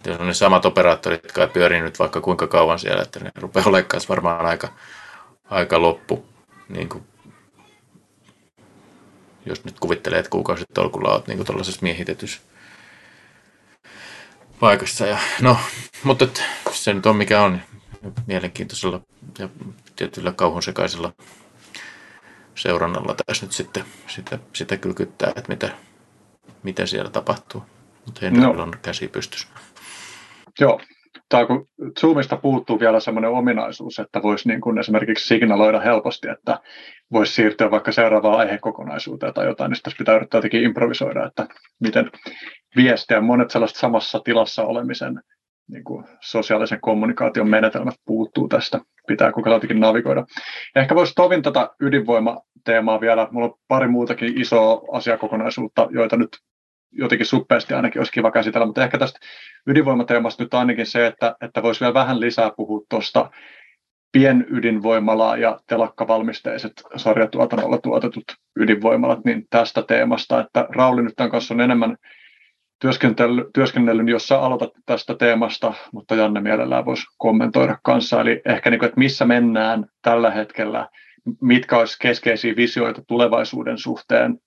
jos 0.06 0.20
on 0.20 0.26
ne 0.26 0.34
samat 0.34 0.64
operaattorit, 0.64 1.38
ei 1.38 1.47
pyörinyt 1.47 1.98
vaikka 1.98 2.20
kuinka 2.20 2.47
kauan 2.47 2.78
siellä, 2.78 3.02
että 3.02 3.20
ne 3.20 3.30
rupeaa 3.36 3.68
olemaan 3.68 4.02
varmaan 4.09 4.47
aika, 4.47 4.68
aika 5.44 5.80
loppu. 5.80 6.26
Niin 6.68 6.88
kuin, 6.88 7.05
jos 9.47 9.64
nyt 9.64 9.80
kuvittelee, 9.80 10.18
että 10.18 10.30
kuukausitolkulla 10.30 11.12
olet 11.12 11.26
niin 11.26 11.44
tuollaisessa 11.44 11.82
miehitetyssä 11.82 12.40
paikassa. 14.60 15.06
Ja, 15.06 15.18
no, 15.40 15.56
mutta 16.04 16.24
et, 16.24 16.42
se 16.72 16.94
nyt 16.94 17.06
on 17.06 17.16
mikä 17.16 17.42
on 17.42 17.60
mielenkiintoisella 18.26 19.00
ja 19.38 19.48
tietyllä 19.96 20.32
kauhun 20.32 20.62
sekaisella 20.62 21.12
seurannalla 22.54 23.14
tässä 23.26 23.46
nyt 23.46 23.52
sitten 23.52 23.84
sitä, 24.06 24.38
sitä 24.52 24.76
kylkyttää, 24.76 25.28
että 25.28 25.48
mitä, 25.48 25.70
mitä 26.62 26.86
siellä 26.86 27.10
tapahtuu. 27.10 27.62
Mutta 28.06 28.20
Henrikillä 28.22 28.56
no. 28.56 28.62
on 28.62 28.72
käsi 28.82 29.08
pystyssä. 29.08 29.48
Joo, 30.60 30.80
tai 31.28 31.47
kun 31.47 31.69
Zoomista 32.01 32.36
puuttuu 32.36 32.81
vielä 32.81 33.01
semmoinen 33.01 33.31
ominaisuus, 33.31 33.98
että 33.98 34.23
voisi 34.23 34.48
niin 34.48 34.61
kuin 34.61 34.78
esimerkiksi 34.78 35.27
signaloida 35.27 35.81
helposti, 35.81 36.28
että 36.28 36.61
voisi 37.12 37.35
siirtyä 37.35 37.70
vaikka 37.70 37.93
seuraavaan 37.93 38.39
aihekokonaisuuteen 38.39 39.35
tai 39.35 39.47
jotain, 39.47 39.69
niin 39.69 39.77
sitten 39.77 39.93
pitää 39.98 40.16
yrittää 40.16 40.39
jotenkin 40.39 40.62
improvisoida, 40.62 41.27
että 41.27 41.47
miten 41.81 42.11
viestiä, 42.77 43.20
monet 43.20 43.51
sellaiset 43.51 43.78
samassa 43.78 44.20
tilassa 44.24 44.65
olemisen 44.65 45.20
niin 45.69 45.85
kuin 45.85 46.05
sosiaalisen 46.20 46.81
kommunikaation 46.81 47.51
menetelmät 47.51 47.94
puuttuu 48.05 48.48
tästä. 48.48 48.81
Pitää 49.07 49.32
kokeilla 49.32 49.57
jotenkin 49.57 49.81
navigoida. 49.81 50.24
Ja 50.74 50.81
ehkä 50.81 50.94
voisi 50.94 51.12
tovin 51.15 51.43
tätä 51.43 51.70
ydinvoimateemaa 51.81 53.01
vielä. 53.01 53.28
Mulla 53.31 53.47
on 53.47 53.55
pari 53.69 53.89
muutakin 53.89 54.40
isoa 54.40 54.82
asiakokonaisuutta, 54.93 55.89
joita 55.90 56.16
nyt 56.16 56.28
jotenkin 56.92 57.26
suppeasti 57.26 57.74
ainakin 57.74 58.00
olisi 58.00 58.12
kiva 58.12 58.30
käsitellä, 58.30 58.66
mutta 58.66 58.84
ehkä 58.84 58.98
tästä 58.98 59.18
ydinvoimateemasta 59.66 60.42
nyt 60.42 60.54
ainakin 60.54 60.86
se, 60.86 61.06
että, 61.06 61.36
että 61.40 61.62
voisi 61.62 61.80
vielä 61.80 61.94
vähän 61.94 62.20
lisää 62.20 62.50
puhua 62.56 62.80
tuosta 62.90 63.30
pienydinvoimala 64.12 65.36
ja 65.36 65.60
telakkavalmisteiset 65.66 66.72
sarjatuotannolla 66.96 67.78
tuotetut 67.78 68.24
ydinvoimalat, 68.56 69.24
niin 69.24 69.46
tästä 69.50 69.82
teemasta, 69.82 70.40
että 70.40 70.66
Rauli 70.68 71.02
nyt 71.02 71.16
tämän 71.16 71.30
kanssa 71.30 71.54
on 71.54 71.60
enemmän 71.60 71.96
työskennellyt, 73.54 74.08
jos 74.08 74.28
sä 74.28 74.40
aloitat 74.40 74.70
tästä 74.86 75.14
teemasta, 75.14 75.74
mutta 75.92 76.14
Janne 76.14 76.40
mielellään 76.40 76.84
voisi 76.84 77.06
kommentoida 77.18 77.78
kanssa, 77.82 78.20
eli 78.20 78.42
ehkä 78.44 78.70
niin 78.70 78.78
kuin, 78.78 78.86
että 78.86 78.98
missä 78.98 79.24
mennään 79.24 79.86
tällä 80.02 80.30
hetkellä, 80.30 80.88
mitkä 81.40 81.78
olisi 81.78 81.98
keskeisiä 82.01 82.57
visioita 82.57 83.03
tulevaisuuden 83.09 83.78
suhteen, 83.78 84.39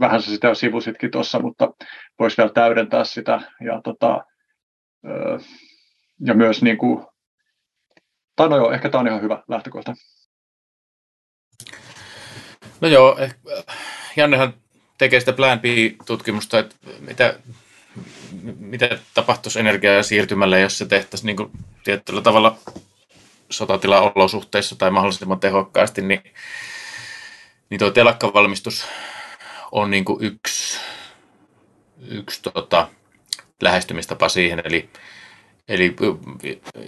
vähän 0.00 0.22
sä 0.22 0.30
sitä 0.30 0.54
sivusitkin 0.54 1.10
tuossa, 1.10 1.38
mutta 1.38 1.72
voisi 2.18 2.36
vielä 2.36 2.50
täydentää 2.52 3.04
sitä, 3.04 3.40
ja, 3.64 3.80
tota, 3.84 4.24
ja 6.20 6.34
myös 6.34 6.62
niin 6.62 6.78
kuin, 6.78 7.06
tai 8.36 8.48
no 8.48 8.56
joo, 8.56 8.72
ehkä 8.72 8.88
tämä 8.88 9.00
on 9.00 9.08
ihan 9.08 9.22
hyvä 9.22 9.42
lähtökohta. 9.48 9.94
No 12.80 12.88
joo, 12.88 13.18
eh, 13.18 13.34
Jannehan 14.16 14.54
tekee 14.98 15.20
sitä 15.20 15.32
Plan 15.32 15.60
B-tutkimusta, 15.60 16.58
että 16.58 16.76
mitä, 17.00 17.38
mitä 18.58 18.98
tapahtuisi 19.14 19.60
energiaa 19.60 20.02
siirtymällä, 20.02 20.58
jos 20.58 20.78
se 20.78 20.86
tehtäisiin 20.86 21.26
niin 21.26 21.36
kuin 21.36 21.50
tietyllä 21.84 22.22
tavalla 22.22 22.58
sotatilaolosuhteissa 23.50 24.76
tai 24.76 24.90
mahdollisimman 24.90 25.40
tehokkaasti, 25.40 26.02
niin, 26.02 26.22
niin 27.70 27.78
tuo 27.78 27.90
telakkavalmistus 27.90 28.86
on 29.72 29.90
niin 29.90 30.04
kuin 30.04 30.24
yksi, 30.24 30.80
yksi 32.08 32.42
tota, 32.42 32.88
lähestymistapa 33.62 34.28
siihen. 34.28 34.62
Eli, 34.64 34.90
eli 35.68 35.96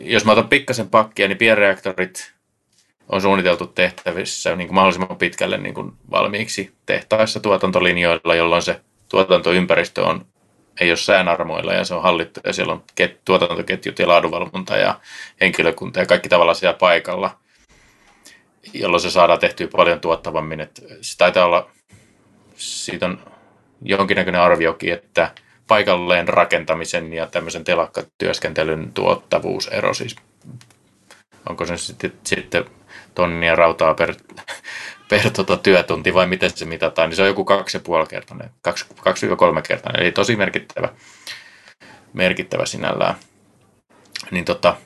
jos 0.01 0.25
mä 0.25 0.33
otan 0.33 0.49
pikkasen 0.49 0.89
pakkia, 0.91 1.29
niin 1.29 1.39
pienreaktorit 1.39 2.33
on 3.09 3.23
suunniteltu 3.23 3.67
tehtävissä 3.67 4.57
niin 4.57 4.69
kuin 4.69 4.75
mahdollisimman 4.75 5.17
pitkälle 5.17 5.59
niin 5.59 5.75
kuin 5.75 5.93
valmiiksi 6.11 6.73
tehtaissa 6.87 7.41
tuotantolinjoilla, 7.41 8.35
jolloin 8.35 8.63
se 8.63 8.81
tuotantoympäristö 9.09 10.07
on, 10.07 10.27
ei 10.81 10.91
ole 10.91 10.97
säänarmoilla 10.97 11.73
ja 11.73 11.85
se 11.85 11.95
on 11.95 12.03
hallittu 12.03 12.41
ja 12.45 12.53
siellä 12.53 12.73
on 12.73 12.85
ket, 12.95 13.25
tuotantoketjut 13.25 13.99
ja 13.99 14.09
laadunvalvonta 14.09 14.77
ja 14.77 15.01
henkilökunta 15.41 16.01
ja 16.01 16.07
kaikki 16.07 16.29
tavallaan 16.29 16.57
siellä 16.57 16.79
paikalla, 16.79 17.39
jolloin 18.73 19.01
se 19.01 19.11
saadaan 19.11 19.39
tehtyä 19.39 19.69
paljon 19.73 20.01
tuottavammin. 20.01 20.61
Että 20.61 20.83
se 21.01 21.19
taitaa 21.19 21.45
olla, 21.45 21.71
siitä 22.57 23.07
on 23.07 23.21
jonkinnäköinen 23.83 24.41
arviokin, 24.41 24.93
että 24.93 25.31
paikalleen 25.69 26.29
rakentamisen 26.29 27.13
ja 27.13 27.27
tämmöisen 27.27 27.65
telakkatyöskentelyn 27.65 28.93
tuottavuusero 28.93 29.95
siis 29.95 30.17
onko 31.49 31.67
se 31.67 31.77
sitten, 31.77 32.13
sitten 32.25 32.65
tonnia 33.15 33.57
rautaa 33.57 33.95
per, 33.95 34.15
per 35.09 35.31
tota 35.31 35.57
työtunti 35.57 36.15
vai 36.15 36.27
miten 36.27 36.51
se 36.51 36.65
mitataan, 36.65 37.09
niin 37.09 37.17
se 37.17 37.23
on 37.23 37.29
joku 37.29 37.45
kaksi 37.45 37.77
ja 37.77 37.81
puoli 37.81 38.07
kertainen, 38.07 38.51
kaksi, 38.63 38.87
kaksi 39.01 39.27
kolme 39.37 39.63
kertainen, 39.63 40.03
eli 40.03 40.13
tosi 40.13 40.37
merkittävä, 40.37 40.89
merkittävä 42.13 42.67
sinällään. 42.67 43.15
Niin 44.31 44.45
tota, 44.45 44.77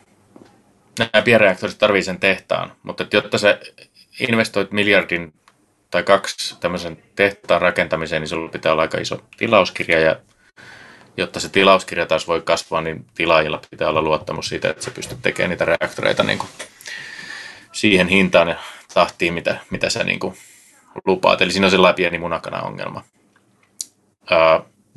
nämä 0.98 1.22
pienreaktorit 1.24 1.78
tarvii 1.78 2.02
sen 2.02 2.20
tehtaan, 2.20 2.72
mutta 2.82 3.06
jotta 3.12 3.38
se 3.38 3.60
investoit 4.20 4.72
miljardin 4.72 5.34
tai 5.90 6.02
kaksi 6.02 6.60
tämmöisen 6.60 7.02
tehtaan 7.16 7.60
rakentamiseen, 7.60 8.22
niin 8.22 8.28
sulla 8.28 8.48
pitää 8.48 8.72
olla 8.72 8.82
aika 8.82 8.98
iso 8.98 9.20
tilauskirja 9.36 10.00
ja 10.00 10.16
jotta 11.16 11.40
se 11.40 11.48
tilauskirja 11.48 12.06
taas 12.06 12.28
voi 12.28 12.40
kasvaa, 12.40 12.80
niin 12.80 13.06
tilaajilla 13.14 13.60
pitää 13.70 13.88
olla 13.88 14.02
luottamus 14.02 14.48
siitä, 14.48 14.70
että 14.70 14.84
se 14.84 14.90
pystyy 14.90 15.18
tekemään 15.22 15.50
niitä 15.50 15.64
reaktoreita 15.64 16.22
niin 16.22 16.38
kuin 16.38 16.50
siihen 17.72 18.08
hintaan 18.08 18.48
ja 18.48 18.56
tahtiin, 18.94 19.35
mitä, 19.35 19.56
mitä 19.70 19.90
sä 19.90 20.05
niin 20.05 20.19
kuin 20.19 20.36
lupaat. 21.05 21.40
Eli 21.40 21.52
siinä 21.52 21.66
on 21.66 21.70
sellainen 21.70 21.97
pieni 21.97 22.19
munakana 22.19 22.62
ongelma. 22.62 23.05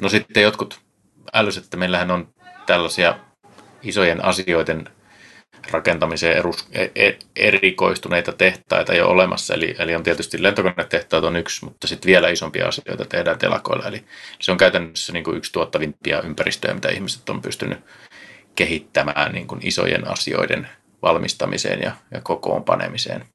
no 0.02 0.10
sitten 0.10 0.44
jotkut 0.44 0.80
älys, 1.34 1.58
että 1.58 1.78
meillähän 1.78 2.12
on 2.12 2.34
tällaisia 2.66 3.20
isojen 3.84 4.26
asioiden 4.26 4.90
rakentamiseen 5.72 6.44
e, 6.72 6.90
e, 6.96 7.18
erikoistuneita 7.36 8.34
tehtaita 8.34 8.94
jo 8.94 9.08
olemassa. 9.08 9.54
Eli, 9.54 9.76
eli 9.80 9.96
on 9.96 10.04
tietysti 10.04 10.44
lentokonetehtaat 10.44 11.24
on 11.24 11.36
yksi, 11.36 11.66
mutta 11.66 11.88
sitten 11.88 12.08
vielä 12.08 12.30
isompia 12.30 12.68
asioita 12.68 13.06
tehdään 13.06 13.40
telakoilla. 13.40 13.88
Eli 13.88 14.04
se 14.42 14.52
on 14.52 14.58
käytännössä 14.58 15.14
niin 15.14 15.24
kuin 15.24 15.38
yksi 15.38 15.52
tuottavimpia 15.52 16.22
ympäristöjä, 16.22 16.74
mitä 16.74 16.90
ihmiset 16.90 17.30
on 17.30 17.42
pystynyt 17.42 17.80
kehittämään 18.56 19.32
niin 19.32 19.48
kuin 19.48 19.60
isojen 19.64 20.08
asioiden 20.08 20.70
valmistamiseen 21.02 21.82
ja, 21.82 21.92
ja 22.12 22.22
kokoonpanemiseen. 22.22 23.26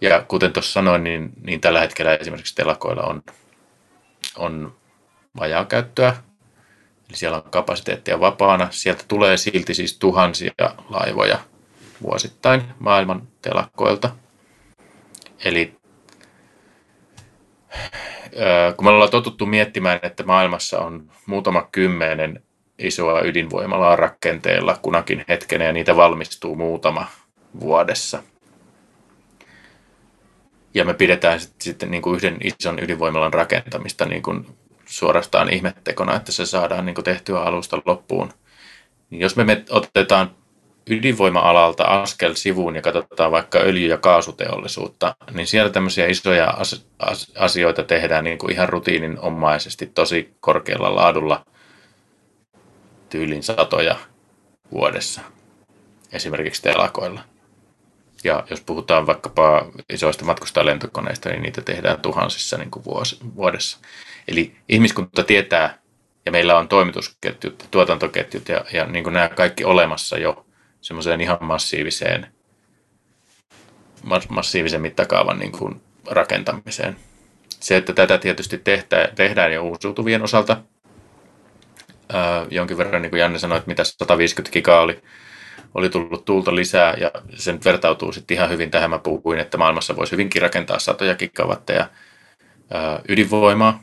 Ja 0.00 0.22
kuten 0.28 0.52
tuossa 0.52 0.72
sanoin, 0.72 1.04
niin, 1.04 1.32
niin 1.42 1.60
tällä 1.60 1.80
hetkellä 1.80 2.14
esimerkiksi 2.16 2.54
telakoilla 2.54 3.02
on, 3.02 3.22
on 4.36 4.74
vajaa 5.40 5.64
käyttöä 5.64 6.16
Eli 7.08 7.16
siellä 7.16 7.36
on 7.36 7.50
kapasiteettia 7.50 8.20
vapaana. 8.20 8.68
Sieltä 8.70 9.04
tulee 9.08 9.36
silti 9.36 9.74
siis 9.74 9.98
tuhansia 9.98 10.52
laivoja 10.88 11.38
vuosittain 12.02 12.62
maailman 12.78 13.28
telakkoilta. 13.42 14.10
Eli 15.44 15.76
kun 18.76 18.84
me 18.84 18.90
ollaan 18.90 19.10
totuttu 19.10 19.46
miettimään, 19.46 20.00
että 20.02 20.22
maailmassa 20.22 20.78
on 20.78 21.10
muutama 21.26 21.68
kymmenen 21.72 22.42
isoa 22.78 23.20
ydinvoimalaa 23.20 23.96
rakenteella 23.96 24.78
kunakin 24.82 25.24
hetkenä 25.28 25.64
ja 25.64 25.72
niitä 25.72 25.96
valmistuu 25.96 26.56
muutama 26.56 27.06
vuodessa. 27.60 28.22
Ja 30.76 30.84
me 30.84 30.94
pidetään 30.94 31.40
sitten 31.58 31.90
niin 31.90 32.02
kuin 32.02 32.16
yhden 32.16 32.36
ison 32.44 32.78
ydinvoimalan 32.82 33.34
rakentamista 33.34 34.04
niin 34.04 34.22
kuin 34.22 34.46
suorastaan 34.86 35.52
ihmettekona, 35.52 36.16
että 36.16 36.32
se 36.32 36.46
saadaan 36.46 36.86
niin 36.86 36.94
kuin 36.94 37.04
tehtyä 37.04 37.40
alusta 37.40 37.82
loppuun. 37.84 38.32
Niin 39.10 39.20
jos 39.20 39.36
me 39.36 39.64
otetaan 39.70 40.30
ydinvoima-alalta 40.90 41.84
askel 41.84 42.34
sivuun 42.34 42.76
ja 42.76 42.82
katsotaan 42.82 43.30
vaikka 43.30 43.58
öljy- 43.58 43.88
ja 43.88 43.98
kaasuteollisuutta, 43.98 45.16
niin 45.30 45.46
siellä 45.46 45.70
tämmöisiä 45.70 46.06
isoja 46.06 46.54
asioita 47.38 47.82
tehdään 47.82 48.24
niin 48.24 48.38
kuin 48.38 48.52
ihan 48.52 48.68
rutiininomaisesti 48.68 49.86
tosi 49.86 50.34
korkealla 50.40 50.94
laadulla 50.94 51.44
tyylin 53.08 53.42
satoja 53.42 53.96
vuodessa, 54.72 55.20
esimerkiksi 56.12 56.62
telakoilla. 56.62 57.35
Ja 58.26 58.44
jos 58.50 58.60
puhutaan 58.60 59.06
vaikkapa 59.06 59.66
isoista 59.90 60.24
matkustajalentokoneista, 60.24 61.28
niin 61.28 61.42
niitä 61.42 61.62
tehdään 61.62 62.00
tuhansissa 62.00 62.58
niin 62.58 62.70
kuin 62.70 62.84
vuosi, 62.84 63.18
vuodessa. 63.36 63.78
Eli 64.28 64.56
ihmiskunta 64.68 65.24
tietää, 65.24 65.78
ja 66.26 66.32
meillä 66.32 66.58
on 66.58 66.68
toimitusketjut, 66.68 67.68
tuotantoketjut 67.70 68.48
ja, 68.48 68.64
ja 68.72 68.86
niin 68.86 69.04
kuin 69.04 69.14
nämä 69.14 69.28
kaikki 69.28 69.64
olemassa 69.64 70.18
jo 70.18 70.46
semmoiseen 70.80 71.20
ihan 71.20 71.38
massiiviseen, 71.40 72.26
massiivisen 74.28 74.82
mittakaavan 74.82 75.38
niin 75.38 75.52
kuin 75.52 75.80
rakentamiseen. 76.06 76.96
Se, 77.60 77.76
että 77.76 77.92
tätä 77.92 78.18
tietysti 78.18 78.58
tehtä, 78.58 79.08
tehdään 79.14 79.52
jo 79.52 79.62
uusiutuvien 79.62 80.22
osalta, 80.22 80.56
jonkin 82.50 82.78
verran, 82.78 83.02
niin 83.02 83.10
kuin 83.10 83.20
Janne 83.20 83.38
sanoi, 83.38 83.58
että 83.58 83.68
mitä 83.68 83.84
150 83.84 84.52
gigaa 84.52 84.80
oli, 84.80 85.02
oli 85.74 85.88
tullut 85.88 86.24
tuulta 86.24 86.54
lisää, 86.54 86.94
ja 86.94 87.10
sen 87.34 87.58
vertautuu 87.64 88.12
sitten 88.12 88.34
ihan 88.34 88.50
hyvin 88.50 88.70
tähän. 88.70 88.90
Mä 88.90 88.98
puhuin, 88.98 89.38
että 89.38 89.58
maailmassa 89.58 89.96
voisi 89.96 90.12
hyvinkin 90.12 90.42
rakentaa 90.42 90.78
satoja 90.78 91.14
gigawatteja 91.14 91.88
ydinvoimaa, 93.08 93.82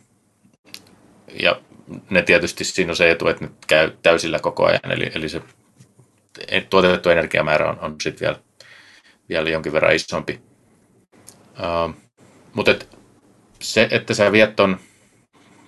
ja 1.41 1.61
ne 2.09 2.21
tietysti 2.21 2.63
siinä 2.63 2.91
on 2.91 2.95
se 2.95 3.11
etu, 3.11 3.27
että 3.27 3.45
ne 3.45 3.51
käy 3.67 3.91
täysillä 4.01 4.39
koko 4.39 4.65
ajan, 4.65 4.91
eli, 4.91 5.11
eli 5.15 5.29
se 5.29 5.41
tuotettu 6.69 7.09
energiamäärä 7.09 7.69
on, 7.69 7.79
on 7.79 7.95
sitten 8.01 8.27
vielä, 8.27 8.39
vielä 9.29 9.49
jonkin 9.49 9.73
verran 9.73 9.95
isompi. 9.95 10.41
Uh, 11.59 11.95
mutta 12.53 12.71
et 12.71 12.89
se, 13.59 13.87
että 13.91 14.13
sä 14.13 14.31
viet 14.31 14.55
ton 14.55 14.77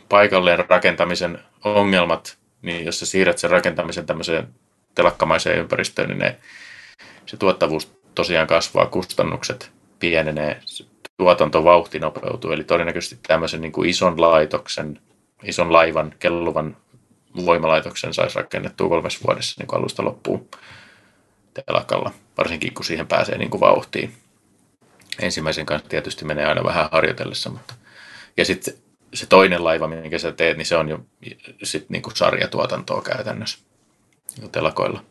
paikalleen 0.09 0.65
rakentamisen 0.69 1.39
ongelmat, 1.63 2.37
niin 2.61 2.85
jos 2.85 2.99
sä 2.99 3.05
siirrät 3.05 3.37
sen 3.37 3.49
rakentamisen 3.49 4.05
tämmöiseen 4.05 4.47
telakkamaiseen 4.95 5.59
ympäristöön, 5.59 6.09
niin 6.09 6.19
ne, 6.19 6.39
se 7.25 7.37
tuottavuus 7.37 7.97
tosiaan 8.15 8.47
kasvaa, 8.47 8.85
kustannukset 8.85 9.71
pienenee, 9.99 10.59
tuotantovauhti 11.17 11.99
nopeutuu, 11.99 12.51
eli 12.51 12.63
todennäköisesti 12.63 13.19
tämmöisen 13.27 13.61
niin 13.61 13.71
kuin 13.71 13.89
ison 13.89 14.21
laitoksen 14.21 14.99
ison 15.43 15.73
laivan, 15.73 16.13
kelluvan 16.19 16.77
voimalaitoksen 17.45 18.13
saisi 18.13 18.35
rakennettua 18.35 18.89
kolmessa 18.89 19.19
vuodessa 19.27 19.61
niin 19.61 19.67
kuin 19.67 19.79
alusta 19.79 20.05
loppuun 20.05 20.49
telakalla, 21.65 22.11
varsinkin 22.37 22.73
kun 22.73 22.85
siihen 22.85 23.07
pääsee 23.07 23.37
niin 23.37 23.49
kuin 23.49 23.61
vauhtiin. 23.61 24.13
Ensimmäisen 25.19 25.65
kanssa 25.65 25.89
tietysti 25.89 26.25
menee 26.25 26.45
aina 26.45 26.63
vähän 26.63 26.89
harjoitellessa, 26.91 27.49
mutta 27.49 27.73
ja 28.37 28.45
sitten 28.45 28.73
se 29.13 29.25
toinen 29.25 29.63
laiva, 29.63 29.87
minkä 29.87 30.17
sä 30.17 30.31
teet, 30.31 30.57
niin 30.57 30.65
se 30.65 30.75
on 30.75 30.89
jo 30.89 30.99
sit 31.63 31.89
niin 31.89 32.01
kuin 32.01 32.15
sarjatuotantoa 32.15 33.01
käytännössä 33.01 33.59
telakoilla, 34.51 35.03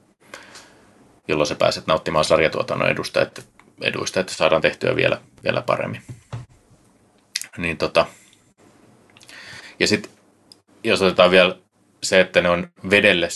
jolloin 1.28 1.46
sä 1.46 1.54
pääset 1.54 1.86
nauttimaan 1.86 2.24
sarjatuotannon 2.24 2.90
edusta, 2.90 3.22
että, 3.22 3.42
eduista, 3.82 4.20
että 4.20 4.34
saadaan 4.34 4.62
tehtyä 4.62 4.96
vielä, 4.96 5.20
vielä 5.44 5.62
paremmin. 5.62 6.02
Niin 7.58 7.76
tota, 7.76 8.06
ja 9.80 9.86
sitten 9.86 10.12
jos 10.84 11.02
otetaan 11.02 11.30
vielä 11.30 11.56
se, 12.02 12.20
että 12.20 12.40
ne 12.40 12.48
on 12.48 12.68
vedelle, 12.90 13.28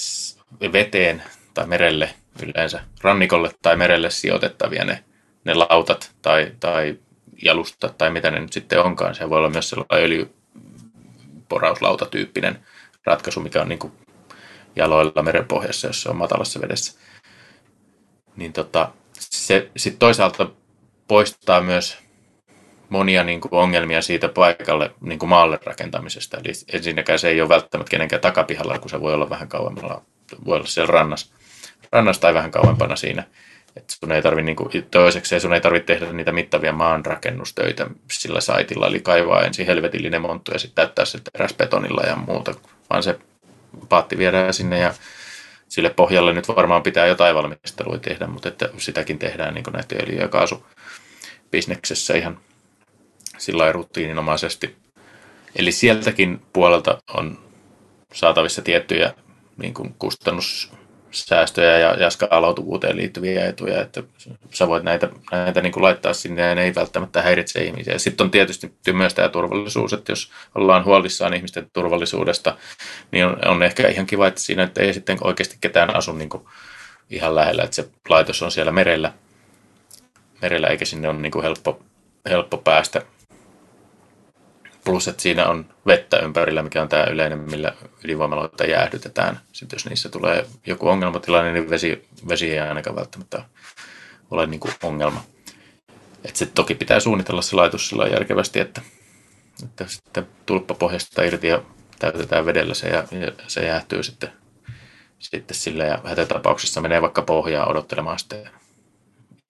veteen 0.72 1.22
tai 1.54 1.66
merelle 1.66 2.14
yleensä, 2.42 2.80
rannikolle 3.02 3.50
tai 3.62 3.76
merelle 3.76 4.10
sijoitettavia 4.10 4.84
ne, 4.84 5.04
ne 5.44 5.54
lautat 5.54 6.12
tai, 6.22 6.52
tai 6.60 6.98
jalustat 7.42 7.98
tai 7.98 8.10
mitä 8.10 8.30
ne 8.30 8.40
nyt 8.40 8.52
sitten 8.52 8.80
onkaan. 8.80 9.14
Se 9.14 9.30
voi 9.30 9.38
olla 9.38 9.50
myös 9.50 9.70
sellainen 9.70 10.04
öljyporauslautatyyppinen 10.04 12.66
ratkaisu, 13.04 13.40
mikä 13.40 13.62
on 13.62 13.68
niin 13.68 13.78
kuin 13.78 13.92
jaloilla 14.76 15.22
merenpohjassa, 15.22 15.86
jos 15.86 16.02
se 16.02 16.08
on 16.08 16.16
matalassa 16.16 16.60
vedessä. 16.60 17.00
Niin 18.36 18.52
tota, 18.52 18.92
se 19.18 19.70
sitten 19.76 19.98
toisaalta 19.98 20.50
poistaa 21.08 21.60
myös 21.60 21.98
monia 22.88 23.24
niin 23.24 23.40
kuin 23.40 23.54
ongelmia 23.54 24.02
siitä 24.02 24.28
paikalle 24.28 24.90
niin 25.00 25.18
kuin 25.18 25.30
maalle 25.30 25.58
rakentamisesta. 25.64 26.36
Eli 26.36 26.52
ensinnäkään 26.72 27.18
se 27.18 27.28
ei 27.28 27.40
ole 27.40 27.48
välttämättä 27.48 27.90
kenenkään 27.90 28.22
takapihalla, 28.22 28.78
kun 28.78 28.90
se 28.90 29.00
voi 29.00 29.14
olla 29.14 29.30
vähän 29.30 29.48
kauemmalla, 29.48 30.02
voi 30.44 30.56
olla 30.56 30.66
siellä 30.66 30.92
rannassa, 30.92 31.34
rannassa 31.92 32.22
tai 32.22 32.34
vähän 32.34 32.50
kauempana 32.50 32.96
siinä. 32.96 33.24
Et 33.76 33.90
sun 33.90 34.12
ei 34.12 34.22
tarvi, 34.22 34.42
niin 34.42 34.56
kuin, 34.56 34.70
toiseksi 34.90 35.40
sun 35.40 35.54
ei 35.54 35.60
tarvitse 35.60 35.86
tehdä 35.86 36.12
niitä 36.12 36.32
mittavia 36.32 36.72
maanrakennustöitä 36.72 37.86
sillä 38.12 38.40
saitilla, 38.40 38.86
eli 38.86 39.00
kaivaa 39.00 39.42
ensin 39.42 39.66
helvetillinen 39.66 40.22
monttu 40.22 40.52
ja 40.52 40.58
sitten 40.58 40.74
täyttää 40.74 41.04
se 41.04 41.18
teräsbetonilla 41.32 42.02
ja 42.02 42.16
muuta, 42.16 42.54
vaan 42.90 43.02
se 43.02 43.18
paatti 43.88 44.18
viedään 44.18 44.54
sinne 44.54 44.78
ja 44.78 44.94
sille 45.68 45.90
pohjalle 45.90 46.32
nyt 46.32 46.48
varmaan 46.48 46.82
pitää 46.82 47.06
jotain 47.06 47.34
valmistelua 47.34 47.98
tehdä, 47.98 48.26
mutta 48.26 48.48
että 48.48 48.68
sitäkin 48.78 49.18
tehdään 49.18 49.54
niin 49.54 49.64
näiden 49.72 50.08
öljy- 50.08 50.20
ja 50.20 50.28
kaasubisneksessä 50.28 52.14
ihan 52.14 52.40
sillä 53.38 53.72
rutiininomaisesti. 53.72 54.76
Eli 55.56 55.72
sieltäkin 55.72 56.42
puolelta 56.52 56.98
on 57.14 57.38
saatavissa 58.12 58.62
tiettyjä 58.62 59.14
niin 59.56 59.74
kuin 59.74 59.94
kustannussäästöjä 61.18 61.78
ja, 61.78 61.94
ja 61.94 62.10
skaalautuvuuteen 62.10 62.96
liittyviä 62.96 63.46
etuja, 63.46 63.80
että 63.80 64.02
sä 64.50 64.68
voit 64.68 64.82
näitä, 64.82 65.08
näitä 65.32 65.60
niin 65.60 65.72
kuin 65.72 65.82
laittaa 65.82 66.12
sinne 66.12 66.42
ja 66.42 66.54
ne 66.54 66.64
ei 66.64 66.74
välttämättä 66.74 67.22
häiritse 67.22 67.64
ihmisiä. 67.64 67.98
Sitten 67.98 68.24
on 68.24 68.30
tietysti 68.30 68.72
myös 68.92 69.14
tämä 69.14 69.28
turvallisuus, 69.28 69.92
että 69.92 70.12
jos 70.12 70.30
ollaan 70.54 70.84
huolissaan 70.84 71.34
ihmisten 71.34 71.70
turvallisuudesta, 71.72 72.56
niin 73.10 73.26
on, 73.26 73.48
on 73.48 73.62
ehkä 73.62 73.88
ihan 73.88 74.06
kiva, 74.06 74.26
että 74.26 74.40
siinä 74.40 74.62
että 74.62 74.82
ei 74.82 74.94
sitten 74.94 75.18
oikeasti 75.20 75.56
ketään 75.60 75.96
asu 75.96 76.12
niin 76.12 76.28
kuin 76.28 76.44
ihan 77.10 77.34
lähellä, 77.34 77.62
että 77.62 77.76
se 77.76 77.88
laitos 78.08 78.42
on 78.42 78.50
siellä 78.50 78.72
merellä, 78.72 79.12
merellä 80.42 80.66
eikä 80.66 80.84
sinne 80.84 81.08
ole 81.08 81.18
niin 81.18 81.32
kuin 81.32 81.42
helppo, 81.42 81.82
helppo 82.28 82.56
päästä 82.56 83.02
Plus, 84.88 85.08
että 85.08 85.22
siinä 85.22 85.46
on 85.46 85.66
vettä 85.86 86.18
ympärillä, 86.18 86.62
mikä 86.62 86.82
on 86.82 86.88
tämä 86.88 87.04
yleinen, 87.04 87.38
millä 87.38 87.72
ydinvoimaloita 88.04 88.64
jäähdytetään. 88.64 89.40
Sitten 89.52 89.76
jos 89.76 89.86
niissä 89.86 90.08
tulee 90.08 90.46
joku 90.66 90.88
ongelmatilanne, 90.88 91.52
niin 91.52 91.70
vesi, 91.70 92.08
vesi 92.28 92.52
ei 92.52 92.58
ainakaan 92.58 92.96
välttämättä 92.96 93.44
ole 94.30 94.46
niin 94.46 94.60
kuin 94.60 94.74
ongelma. 94.82 95.24
Et 96.24 96.36
se 96.36 96.46
toki 96.46 96.74
pitää 96.74 97.00
suunnitella 97.00 97.42
se 97.42 97.56
laitos 97.56 97.88
sillä 97.88 98.06
järkevästi, 98.06 98.60
että, 98.60 98.80
että 99.64 99.84
sitten 99.86 100.26
tulppa 100.46 100.74
pohjasta 100.74 101.22
irti 101.22 101.46
ja 101.46 101.62
täytetään 101.98 102.46
vedellä 102.46 102.74
se 102.74 102.88
ja, 102.88 103.04
ja 103.10 103.32
se 103.46 103.66
jäähtyy 103.66 104.02
sitten, 104.02 104.32
sitten 105.18 105.56
sillä 105.56 105.84
ja 105.84 105.98
hätätapauksessa 106.04 106.80
menee 106.80 107.02
vaikka 107.02 107.22
pohjaa 107.22 107.66
odottelemaan 107.66 108.18
sitten 108.18 108.50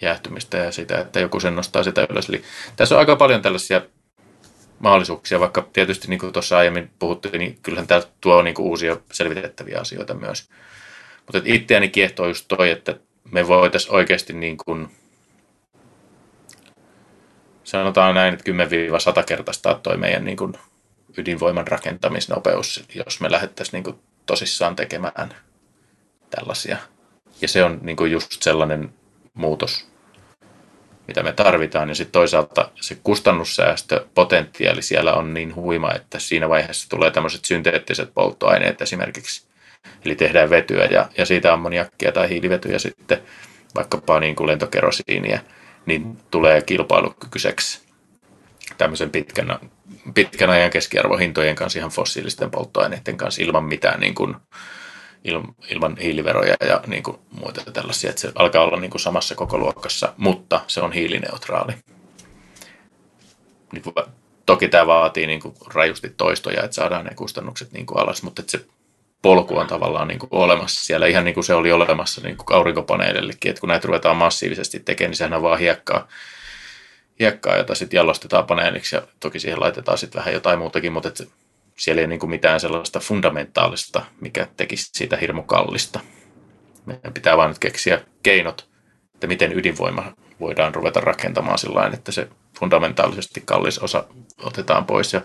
jäähtymistä 0.03 0.57
ja 0.59 0.73
sitä, 0.73 0.99
että 0.99 1.21
joku 1.21 1.41
sen 1.41 1.57
nostaa 1.57 1.83
sitä 1.83 2.07
ylös. 2.11 2.29
Eli 2.29 2.43
tässä 2.77 2.95
on 2.95 2.99
aika 2.99 3.17
paljon 3.17 3.43
tällaisia 3.43 3.83
mahdollisuuksia, 4.79 5.41
vaikka 5.41 5.69
tietysti 5.73 6.09
niin 6.09 6.19
kuin 6.19 6.33
tuossa 6.33 6.59
aiemmin 6.59 6.91
puhuttiin, 6.99 7.39
niin 7.39 7.59
kyllähän 7.63 7.87
tämä 7.87 8.03
tuo 8.21 8.43
niin 8.43 8.55
kuin 8.55 8.67
uusia 8.67 8.97
selvitettäviä 9.13 9.81
asioita 9.81 10.15
myös. 10.15 10.49
Mutta 11.27 11.41
itseäni 11.45 11.89
kiehtoo 11.89 12.27
just 12.27 12.45
toi, 12.49 12.71
että 12.71 12.99
me 13.31 13.49
voitaisiin 13.49 13.95
oikeasti 13.95 14.33
niin 14.33 14.57
kuin, 14.57 14.89
sanotaan 17.65 18.15
näin, 18.15 18.35
että 18.35 18.53
10-100 19.21 19.25
kertaistaa 19.25 19.75
toi 19.75 19.97
meidän 19.97 20.25
niin 20.25 20.37
kuin 20.37 20.53
ydinvoiman 21.19 21.69
rakentamisnopeus, 21.69 22.85
jos 22.95 23.21
me 23.21 23.31
lähdettäisiin 23.31 23.73
niin 23.73 23.85
kuin 23.85 23.99
tosissaan 24.27 24.77
tekemään 24.77 25.35
tällaisia. 26.31 26.77
Ja 27.41 27.49
se 27.49 27.65
on 27.65 27.79
niin 27.83 27.97
kuin 27.97 28.13
just 28.13 28.43
sellainen 28.43 28.95
muutos, 29.35 29.89
mitä 31.09 31.23
me 31.23 31.33
tarvitaan. 31.33 31.89
Ja 31.89 31.95
sitten 31.95 32.13
toisaalta 32.13 32.71
se 32.81 32.99
kustannussäästöpotentiaali 33.03 34.83
siellä 34.83 35.15
on 35.15 35.35
niin 35.35 35.55
huima, 35.55 35.93
että 35.93 36.19
siinä 36.19 36.49
vaiheessa 36.49 36.89
tulee 36.89 37.11
tämmöiset 37.11 37.45
synteettiset 37.45 38.15
polttoaineet 38.15 38.83
esimerkiksi. 38.83 39.49
Eli 40.05 40.15
tehdään 40.15 40.51
vetyä 40.51 40.85
ja, 40.85 41.09
ja 41.19 41.27
siitä 41.27 41.53
ammoniakkia 41.53 42.13
tai 42.13 42.29
hiilivetyä 42.29 42.79
sitten 42.79 43.23
vaikkapa 43.75 44.21
niin 44.21 44.37
kuin 44.37 44.47
lentokerosiinia, 44.47 45.41
niin 45.87 46.19
tulee 46.31 46.63
kilpailukykyiseksi 46.63 47.81
tämmöisen 48.79 49.11
pitkän, 49.11 49.59
pitkän 50.15 50.51
ajan 50.51 50.71
keskiarvohintojen 50.71 51.57
kanssa 51.57 51.79
ihan 51.79 51.91
fossiilisten 51.91 52.51
polttoaineiden 52.51 53.17
kanssa 53.17 53.43
ilman 53.43 53.65
mitään 53.65 54.01
niin 54.01 54.15
kuin, 54.15 54.37
ilman 55.71 55.97
hiiliveroja 56.03 56.55
ja 56.61 56.81
niin 56.87 57.03
kuin 57.03 57.19
muita 57.31 57.73
tällaisia, 57.73 58.11
että 58.11 58.21
se 58.21 58.33
alkaa 58.35 58.65
olla 58.65 58.81
niin 58.81 58.91
kuin 58.91 59.01
samassa 59.01 59.35
koko 59.35 59.59
luokassa, 59.59 60.15
mutta 60.17 60.61
se 60.67 60.81
on 60.81 60.93
hiilineutraali. 60.93 61.73
Niin 63.73 63.83
kuin, 63.83 63.95
toki 64.47 64.69
tämä 64.69 64.87
vaatii 64.87 65.27
niin 65.27 65.41
kuin 65.41 65.55
rajusti 65.75 66.15
toistoja, 66.17 66.63
että 66.63 66.75
saadaan 66.75 67.05
ne 67.05 67.15
kustannukset 67.15 67.73
niin 67.73 67.87
kuin 67.87 67.99
alas, 67.99 68.23
mutta 68.23 68.43
että 68.43 68.51
se 68.51 68.67
polku 69.23 69.59
on 69.59 69.67
tavallaan 69.67 70.09
niin 70.09 70.19
kuin 70.19 70.31
olemassa 70.33 70.85
siellä, 70.85 71.07
ihan 71.07 71.25
niin 71.25 71.35
kuin 71.35 71.45
se 71.45 71.55
oli 71.55 71.73
olemassa 71.73 72.21
niin 72.21 72.37
kuin 72.37 72.57
aurinkopaneelillekin, 72.57 73.51
että 73.51 73.61
kun 73.61 73.69
näitä 73.69 73.87
ruvetaan 73.87 74.17
massiivisesti 74.17 74.81
tekemään, 74.81 75.11
niin 75.11 75.17
sehän 75.17 75.35
on 75.35 75.43
vaan 75.43 75.59
hiekkaa, 75.59 76.09
hiekkaa 77.21 77.57
jota 77.57 77.75
sitten 77.75 77.97
jalostetaan 77.97 78.47
paneeliksi 78.47 78.97
ja 78.97 79.03
toki 79.21 79.41
siihen 79.41 79.61
laitetaan 79.61 79.99
sitten 79.99 80.19
vähän 80.19 80.35
jotain 80.35 80.59
muutakin, 80.59 80.93
mutta 80.93 81.09
että 81.09 81.25
siellä 81.79 82.01
ei 82.01 82.07
niin 82.07 82.21
kuin 82.21 82.31
mitään 82.31 82.61
sellaista 82.61 83.01
fundamentaalista, 83.01 84.05
mikä 84.21 84.49
tekisi 84.57 84.91
siitä 84.93 85.17
hirmu 85.17 85.43
kallista. 85.43 86.01
Meidän 86.87 87.15
pitää 87.15 87.37
vain 87.37 87.49
nyt 87.49 87.59
keksiä 87.59 88.01
keinot, 88.23 88.69
että 89.15 89.27
miten 89.27 89.59
ydinvoima 89.59 90.13
voidaan 90.41 90.75
ruveta 90.75 91.01
rakentamaan 91.01 91.59
sillä 91.59 91.91
että 91.95 92.13
se 92.13 92.29
fundamentaalisesti 92.59 93.43
kallis 93.45 93.79
osa 93.79 94.05
otetaan 94.43 94.85
pois. 94.85 95.13
Ja, 95.13 95.23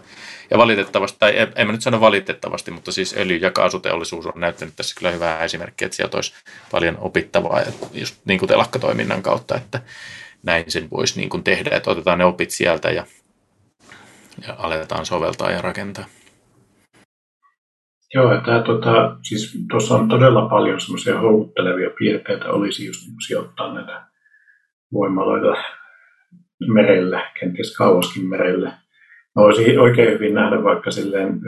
ja 0.51 0.57
valitettavasti, 0.57 1.17
tai 1.19 1.39
en, 1.39 1.51
en 1.55 1.67
nyt 1.67 1.81
sano 1.81 2.01
valitettavasti, 2.01 2.71
mutta 2.71 2.91
siis 2.91 3.15
öljy- 3.17 3.39
ja 3.41 3.51
kaasuteollisuus 3.51 4.25
on 4.25 4.33
näyttänyt 4.35 4.75
tässä 4.75 4.95
kyllä 4.97 5.11
hyvää 5.11 5.43
esimerkkiä, 5.43 5.85
että 5.85 5.95
sieltä 5.95 6.17
olisi 6.17 6.33
paljon 6.71 6.97
opittavaa, 6.99 7.61
just 7.93 8.15
niin 8.25 8.39
kuin 8.39 8.49
telakkatoiminnan 8.49 9.23
kautta, 9.23 9.55
että 9.55 9.81
näin 10.43 10.71
sen 10.71 10.89
voisi 10.89 11.19
niin 11.19 11.29
kuin 11.29 11.43
tehdä, 11.43 11.75
että 11.75 11.91
otetaan 11.91 12.17
ne 12.17 12.25
opit 12.25 12.51
sieltä 12.51 12.91
ja, 12.91 13.05
ja 14.47 14.55
aletaan 14.57 15.05
soveltaa 15.05 15.51
ja 15.51 15.61
rakentaa. 15.61 16.05
Joo, 18.15 18.41
tämä 18.45 18.61
tota, 18.61 19.17
siis 19.21 19.65
tuossa 19.71 19.95
on 19.95 20.09
todella 20.09 20.49
paljon 20.49 20.81
semmoisia 20.81 21.19
houkuttelevia 21.19 21.89
piirteitä, 21.99 22.45
olisi 22.45 22.85
just 22.85 23.01
sijoittaa 23.27 23.73
näitä 23.73 24.07
voimaloita 24.93 25.63
merelle, 26.67 27.21
kenties 27.39 27.77
kauaskin 27.77 28.29
merelle. 28.29 28.67
Mä 29.35 29.43
voisin 29.43 29.79
oikein 29.79 30.13
hyvin 30.13 30.33
nähdä 30.33 30.63
vaikka 30.63 30.91
silleen, 30.91 31.39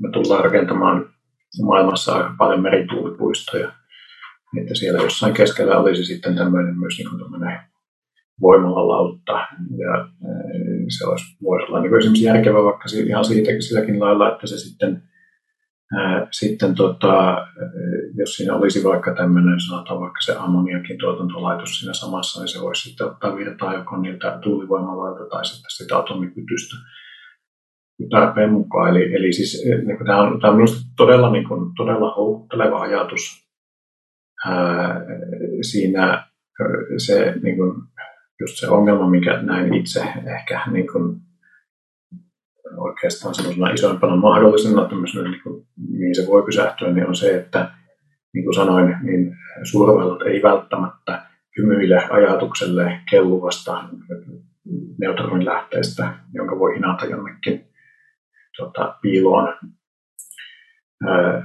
me 0.00 0.10
tullaan 0.12 0.44
rakentamaan 0.44 1.08
maailmassa 1.62 2.12
aika 2.12 2.34
paljon 2.38 2.62
merituulipuistoja, 2.62 3.72
että 4.60 4.74
siellä 4.74 5.02
jossain 5.02 5.34
keskellä 5.34 5.78
olisi 5.78 6.04
sitten 6.04 6.34
tämmöinen 6.34 6.78
myös 6.78 6.98
niin 6.98 7.08
kuin 7.10 7.22
voimalalautta. 8.40 9.32
Ja 9.78 10.08
se 10.98 11.06
olisi, 11.06 11.24
voisi 11.42 11.66
olla 11.66 11.80
niin 11.80 11.98
esimerkiksi 11.98 12.24
järkevä 12.24 12.64
vaikka 12.64 12.84
ihan 13.06 13.24
siitä, 13.24 13.50
silläkin 13.60 14.00
lailla, 14.00 14.32
että 14.32 14.46
se 14.46 14.58
sitten 14.58 15.02
sitten 16.30 16.74
tota, 16.74 17.46
jos 18.14 18.36
siinä 18.36 18.54
olisi 18.54 18.84
vaikka 18.84 19.14
tämmöinen, 19.14 19.60
sanotaan 19.60 20.00
vaikka 20.00 20.20
se 20.20 20.36
ammoniakin 20.38 20.98
tuotantolaitos 20.98 21.78
siinä 21.78 21.92
samassa, 21.92 22.40
niin 22.40 22.48
se 22.48 22.60
voisi 22.60 22.88
sitten 22.88 23.06
ottaa 23.06 23.36
virtaa 23.36 23.74
joko 23.74 23.96
niiltä 23.96 24.38
tuulivoimaloilta 24.42 25.24
tai 25.30 25.44
sitten 25.44 25.70
sitä 25.70 25.98
atomipytystä 25.98 26.76
tarpeen 28.10 28.52
mukaan. 28.52 28.90
Eli, 28.90 29.14
eli 29.14 29.32
siis 29.32 29.64
niin 29.86 29.96
kuin 29.96 30.06
tämä 30.06 30.20
on, 30.20 30.40
tämä 30.40 30.50
on 30.50 30.56
minusta 30.56 30.80
todella, 30.96 31.32
niin 31.32 31.48
kuin, 31.48 31.74
todella 31.76 32.14
houkutteleva 32.14 32.80
ajatus 32.80 33.48
ää, 34.46 35.00
siinä 35.62 36.26
se, 36.96 37.34
niin 37.42 37.56
kuin, 37.56 37.82
just 38.40 38.56
se 38.56 38.68
ongelma, 38.68 39.10
mikä 39.10 39.42
näin 39.42 39.74
itse 39.74 40.00
ehkä 40.36 40.60
niin 40.70 40.86
kuin, 40.92 41.20
oikeastaan 42.76 43.34
semmoisena 43.34 43.70
isoimpana 43.70 44.16
mahdollisena 44.16 44.88
niin 44.88 45.66
mihin 45.88 46.14
se 46.14 46.26
voi 46.26 46.42
pysähtyä, 46.42 46.92
niin 46.92 47.06
on 47.06 47.14
se, 47.14 47.36
että 47.36 47.70
niin 48.34 48.44
kuin 48.44 48.54
sanoin, 48.54 48.96
niin 49.02 49.36
suurvallat 49.62 50.22
ei 50.22 50.42
välttämättä 50.42 51.22
hymyile 51.58 52.06
ajatukselle 52.10 53.00
kelluvasta 53.10 53.84
neutronilähteestä, 55.00 56.14
jonka 56.34 56.58
voi 56.58 56.74
hinata 56.74 57.06
jonnekin 57.06 57.64
tota, 58.56 58.98
piiloon 59.02 59.54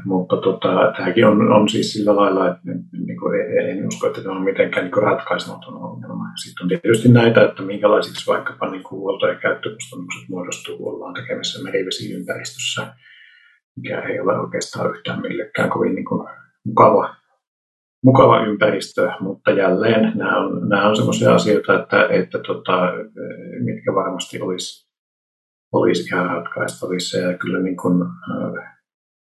mutta 0.06 0.38
tota, 0.38 0.94
tämäkin 0.98 1.26
on, 1.26 1.52
on 1.52 1.70
siis 1.70 1.94
sillä 1.94 2.16
lailla, 2.16 2.48
että 2.48 2.62
niin 2.92 3.20
kuin, 3.20 3.42
en 3.42 3.88
usko, 3.88 4.08
että 4.08 4.22
tämä 4.22 4.36
on 4.36 4.44
mitenkään 4.44 4.86
niin 4.86 5.04
ratkaisematon 5.04 5.84
ongelma. 5.84 6.24
Sitten 6.44 6.64
on 6.64 6.70
tietysti 6.70 7.10
näitä, 7.10 7.44
että 7.44 7.64
minkälaisiksi 7.64 8.28
vaikkapa 8.28 8.70
niin 8.70 8.84
kuin 8.84 9.00
huolto- 9.00 9.28
ja 9.28 9.36
käyttökustannukset 9.36 10.30
muodostuu, 10.30 10.78
kun 10.78 10.94
ollaan 10.94 11.14
tekemässä 11.14 11.64
merivesiympäristössä, 11.64 12.88
mikä 13.78 14.02
ei 14.02 14.20
ole 14.20 14.40
oikeastaan 14.40 14.90
yhtään 14.90 15.22
millekään 15.22 15.70
kovin 15.70 15.96
niin 15.96 16.06
kuin, 16.06 16.28
mukava, 16.66 17.16
mukava 18.04 18.46
ympäristö, 18.46 19.12
mutta 19.20 19.52
jälleen 19.52 20.12
nämä 20.16 20.38
on, 20.38 20.70
nämä 20.70 20.90
on 20.90 20.96
sellaisia 20.96 21.36
asioita, 21.36 21.80
että, 21.82 22.08
että 22.10 22.40
tota, 22.40 22.94
mitkä 23.60 23.94
varmasti 23.96 24.42
olisi, 24.42 24.88
olisi 25.72 26.04
ihan 26.04 26.30
ratkaistavissa 26.30 27.18
ja 27.18 27.38
kyllä 27.38 27.60
niin 27.60 27.78
kuin, 27.78 28.06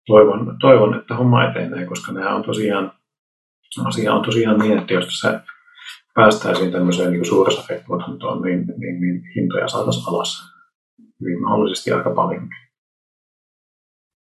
toivon, 0.07 0.57
toivon, 0.61 0.99
että 0.99 1.15
homma 1.15 1.43
etenee, 1.43 1.85
koska 1.85 2.11
nämä 2.11 2.35
on 2.35 2.43
tosiaan, 2.43 2.93
asia 3.85 4.13
on 4.13 4.25
tosiaan 4.25 4.59
niin, 4.59 4.77
että 4.77 4.93
jos 4.93 5.05
tässä 5.05 5.43
päästäisiin 6.13 6.71
tämmöiseen 6.71 7.11
niin 7.11 7.25
suursafetuotantoon, 7.25 8.41
niin, 8.41 8.65
niin, 8.77 9.01
niin 9.01 9.21
hintoja 9.35 9.67
saataisiin 9.67 10.09
alas 10.09 10.51
hyvin 11.21 11.43
mahdollisesti 11.43 11.91
aika 11.91 12.09
paljon. 12.09 12.49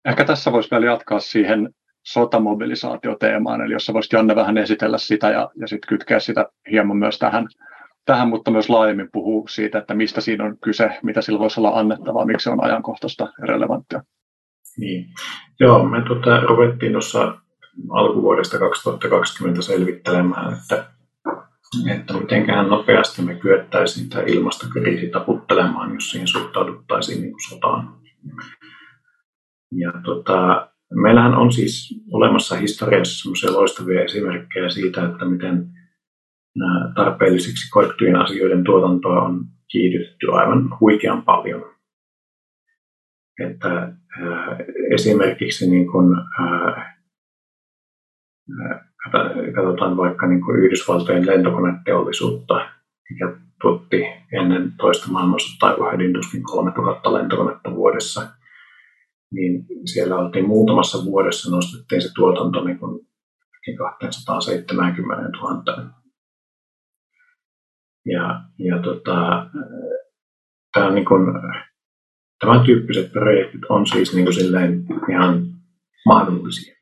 Ehkä 0.06 0.26
tässä 0.26 0.52
voisi 0.52 0.72
vielä 0.72 0.86
jatkaa 0.86 1.20
siihen 1.20 1.70
sotamobilisaatioteemaan, 2.06 3.62
eli 3.62 3.74
jos 3.74 3.86
sä 3.86 3.94
voisit 3.94 4.14
Janne 4.14 4.36
vähän 4.36 4.58
esitellä 4.58 4.98
sitä 4.98 5.30
ja, 5.30 5.50
ja 5.56 5.68
sitten 5.68 5.88
kytkeä 5.88 6.20
sitä 6.20 6.46
hieman 6.72 6.98
myös 6.98 7.20
tähän, 7.20 7.48
tähän, 8.06 8.30
mutta 8.30 8.52
myös 8.52 8.70
laajemmin 8.70 9.10
puhua 9.12 9.48
siitä, 9.48 9.78
että 9.78 9.94
mistä 9.94 10.22
siinä 10.22 10.44
on 10.46 10.58
kyse, 10.64 11.00
mitä 11.04 11.22
sillä 11.22 11.40
voisi 11.40 11.60
olla 11.60 11.80
annettavaa, 11.80 12.26
miksi 12.26 12.44
se 12.44 12.50
on 12.50 12.64
ajankohtaista 12.64 13.24
ja 13.24 13.46
relevanttia. 13.48 14.04
Niin. 14.80 15.06
Joo, 15.60 15.90
me 15.90 16.02
tuota, 16.02 16.40
ruvettiin 16.40 16.92
tuossa 16.92 17.38
alkuvuodesta 17.90 18.60
2020 18.60 19.62
selvittelemään, 19.62 20.54
että, 20.54 20.86
että 21.96 22.14
mitenköhän 22.14 22.70
nopeasti 22.70 23.22
me 23.22 23.36
kyettäisiin 23.36 24.10
tämä 24.10 24.24
ilmastokriisi 24.28 25.08
taputtelemaan, 25.08 25.94
jos 25.94 26.12
siihen 26.12 26.28
suhtauduttaisiin 26.28 27.22
niin 27.22 27.32
kuin 27.32 27.50
sotaan. 27.50 27.94
Ja 29.72 29.92
tota, 30.06 30.70
meillähän 30.94 31.36
on 31.36 31.54
siis 31.54 32.04
olemassa 32.12 32.56
historiassa 32.56 33.24
sellaisia 33.24 33.54
loistavia 33.54 34.04
esimerkkejä 34.04 34.70
siitä, 34.70 35.06
että 35.06 35.26
miten 35.26 35.70
tarpeellisiksi 36.96 37.70
koettujen 37.72 38.16
asioiden 38.16 38.64
tuotantoa 38.64 39.22
on 39.22 39.46
kiihdytetty 39.72 40.28
aivan 40.32 40.80
huikean 40.80 41.24
paljon. 41.24 41.79
Että 43.40 43.94
esimerkiksi 44.94 45.70
niin 45.70 45.88
äh, 46.30 47.00
katsotaan 49.56 49.98
vaikka 49.98 50.28
niin 50.28 50.42
kuin 50.42 50.60
Yhdysvaltojen 50.60 51.28
lentokoneteollisuutta, 51.28 52.70
mikä 53.10 53.36
tuotti 53.62 54.04
ennen 54.34 54.74
toista 54.78 55.12
maailmansotaa, 55.12 55.76
kun 55.76 55.92
hädintuskin 55.92 56.44
3000 56.44 57.14
lentokonetta 57.14 57.76
vuodessa, 57.76 58.28
niin 59.32 59.66
siellä 59.86 60.16
oltiin 60.16 60.48
muutamassa 60.48 61.06
vuodessa 61.06 61.52
nostettiin 61.52 62.02
se 62.02 62.14
tuotanto 62.16 62.64
niin 62.64 62.80
kuin 62.80 63.08
270 63.78 65.30
000. 65.38 65.64
Ja, 68.06 68.42
ja 68.58 68.82
tota, 68.82 69.46
tämä 70.74 70.88
on 70.88 70.96
niin 70.96 71.06
kuin, 71.06 71.22
Tämän 72.40 72.66
tyyppiset 72.66 73.12
projektit 73.12 73.62
on 73.70 73.88
siis 73.88 74.14
niin 74.14 74.26
kuin 74.26 74.34
silleen 74.34 74.86
ihan 75.10 75.46
mahdollisia. 76.06 76.76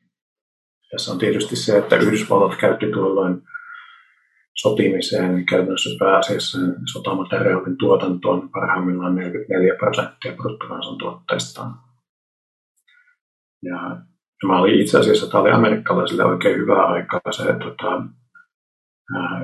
Tässä 0.90 1.12
on 1.12 1.18
tietysti 1.18 1.56
se, 1.56 1.78
että 1.78 1.96
Yhdysvallat 1.96 2.56
käytti 2.60 2.86
tuolloin 2.86 3.42
sotimiseen, 4.56 5.34
niin 5.34 5.46
käytännössä 5.46 5.90
pääasiassa 5.98 6.58
sotamateriaalin 6.92 7.78
tuotantoon 7.78 8.50
parhaimmillaan 8.50 9.14
44 9.14 9.74
prosenttia 9.74 10.32
bruttokansantuotteistaan. 10.32 11.74
Ja 13.62 13.96
tämä 14.40 14.60
oli 14.60 14.80
itse 14.80 14.98
asiassa, 14.98 15.30
tämä 15.30 15.42
oli 15.42 15.50
amerikkalaisille 15.50 16.24
oikein 16.24 16.56
hyvä 16.56 16.86
aika. 16.86 17.20
Se, 17.30 17.42
tota, 17.44 18.02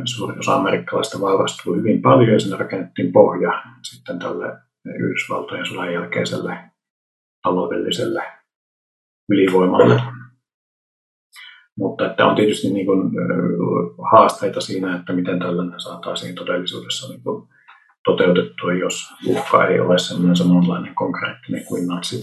suuri 0.05 0.39
osa 0.39 0.55
amerikkalaista 0.55 1.21
vaurastui 1.21 1.77
hyvin 1.77 2.03
paljon 2.03 2.33
ja 2.33 2.41
sinne 2.41 2.57
rakennettiin 2.57 3.13
pohja 3.13 3.63
sitten 3.83 4.19
tälle 4.19 4.59
Yhdysvaltojen 4.87 5.67
sodan 5.67 5.93
jälkeiselle 5.93 6.59
taloudelliselle 7.43 8.23
ylivoimalle. 9.31 10.01
Mutta 11.79 12.11
että 12.11 12.27
on 12.27 12.37
tietysti 12.37 12.71
niin 12.71 12.87
kuin, 12.87 13.11
haasteita 14.13 14.61
siinä, 14.61 14.97
että 14.97 15.13
miten 15.13 15.39
tällainen 15.39 15.81
saataisiin 15.81 16.35
todellisuudessa 16.35 17.09
niin 17.09 17.23
kuin 17.23 17.49
toteutettua, 18.05 18.73
jos 18.73 19.15
uhka 19.27 19.67
ei 19.67 19.81
ole 19.81 19.99
sellainen 19.99 20.37
samanlainen 20.37 20.95
konkreettinen 20.95 21.65
kuin 21.65 21.87
natsit. 21.87 22.23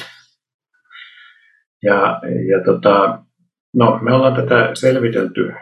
Ja, 1.84 2.22
ja 2.50 2.64
tota, 2.66 3.24
no, 3.76 4.00
me 4.02 4.14
ollaan 4.14 4.36
tätä 4.36 4.70
selvitelty 4.74 5.54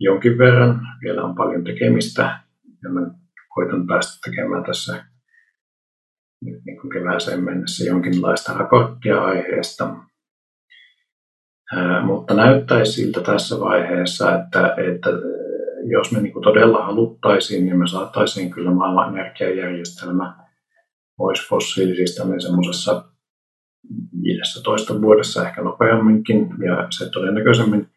jonkin 0.00 0.38
verran. 0.38 0.80
Vielä 1.04 1.22
on 1.22 1.34
paljon 1.34 1.64
tekemistä 1.64 2.40
ja 2.82 2.90
mä 2.90 3.00
koitan 3.54 3.86
päästä 3.86 4.30
tekemään 4.30 4.64
tässä 4.64 5.04
nyt 6.44 6.64
niin 6.64 6.80
kuin 6.80 6.90
kevääseen 6.90 7.44
mennessä 7.44 7.84
jonkinlaista 7.84 8.52
raporttia 8.52 9.24
aiheesta. 9.24 9.96
Mutta 12.02 12.34
näyttäisi 12.34 12.92
siltä 12.92 13.20
tässä 13.20 13.60
vaiheessa, 13.60 14.34
että, 14.34 14.74
että 14.92 15.10
jos 15.90 16.12
me 16.12 16.20
niin 16.20 16.32
kuin 16.32 16.42
todella 16.42 16.84
haluttaisiin, 16.84 17.64
niin 17.64 17.78
me 17.78 17.88
saataisiin 17.88 18.50
kyllä 18.50 18.70
maailman 18.70 19.18
energiajärjestelmä 19.18 20.36
pois 21.16 21.48
fossiilisista 21.48 22.24
niin 22.24 22.40
semmoisessa 22.40 23.04
15 24.22 25.00
vuodessa 25.02 25.48
ehkä 25.48 25.62
nopeamminkin, 25.62 26.38
ja 26.38 26.86
se 26.90 27.10
todennäköisemmin 27.10 27.88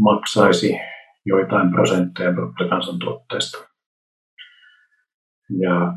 maksaisi 0.00 0.80
joitain 1.26 1.70
prosentteja 1.70 2.32
bruttokansantuotteesta. 2.32 3.58
Ja 5.60 5.92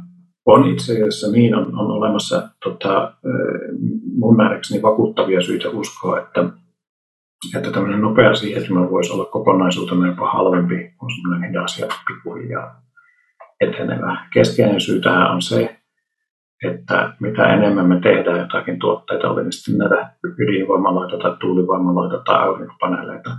on 0.48 0.66
itse 0.72 0.94
asiassa 0.94 1.32
niin, 1.32 1.56
on, 1.56 1.80
on 1.80 1.92
olemassa 1.92 2.50
tota, 2.64 3.14
mun 4.16 4.38
nähdäkseni 4.38 4.82
vakuuttavia 4.82 5.42
syitä 5.42 5.70
uskoa, 5.70 6.20
että, 6.20 6.44
että 7.56 7.72
tämmöinen 7.72 8.02
nopea 8.02 8.36
siirtymä 8.36 8.90
voisi 8.90 9.14
olla 9.14 9.26
kokonaisuutena 9.26 10.08
jopa 10.08 10.32
halvempi 10.32 10.94
kuin 11.00 11.12
semmoinen 11.16 11.50
hidas 11.50 11.80
ja 11.80 11.88
pikkuhiljaa 12.08 12.82
etenevä. 13.62 14.26
Keskeinen 14.34 14.82
syy 14.82 15.02
tähän 15.02 15.32
on 15.32 15.42
se, 15.42 15.78
että 16.64 17.14
mitä 17.20 17.54
enemmän 17.54 17.88
me 17.88 18.00
tehdään 18.00 18.40
jotakin 18.40 18.80
tuotteita, 18.80 19.30
oli 19.30 19.52
sitten 19.52 19.78
näitä 19.78 20.12
ydinvoimaloita 20.40 21.18
tai 21.18 21.38
tuulivoimaloita 21.42 22.18
tai 22.26 22.40
aurinkopaneeleita, 22.40 23.30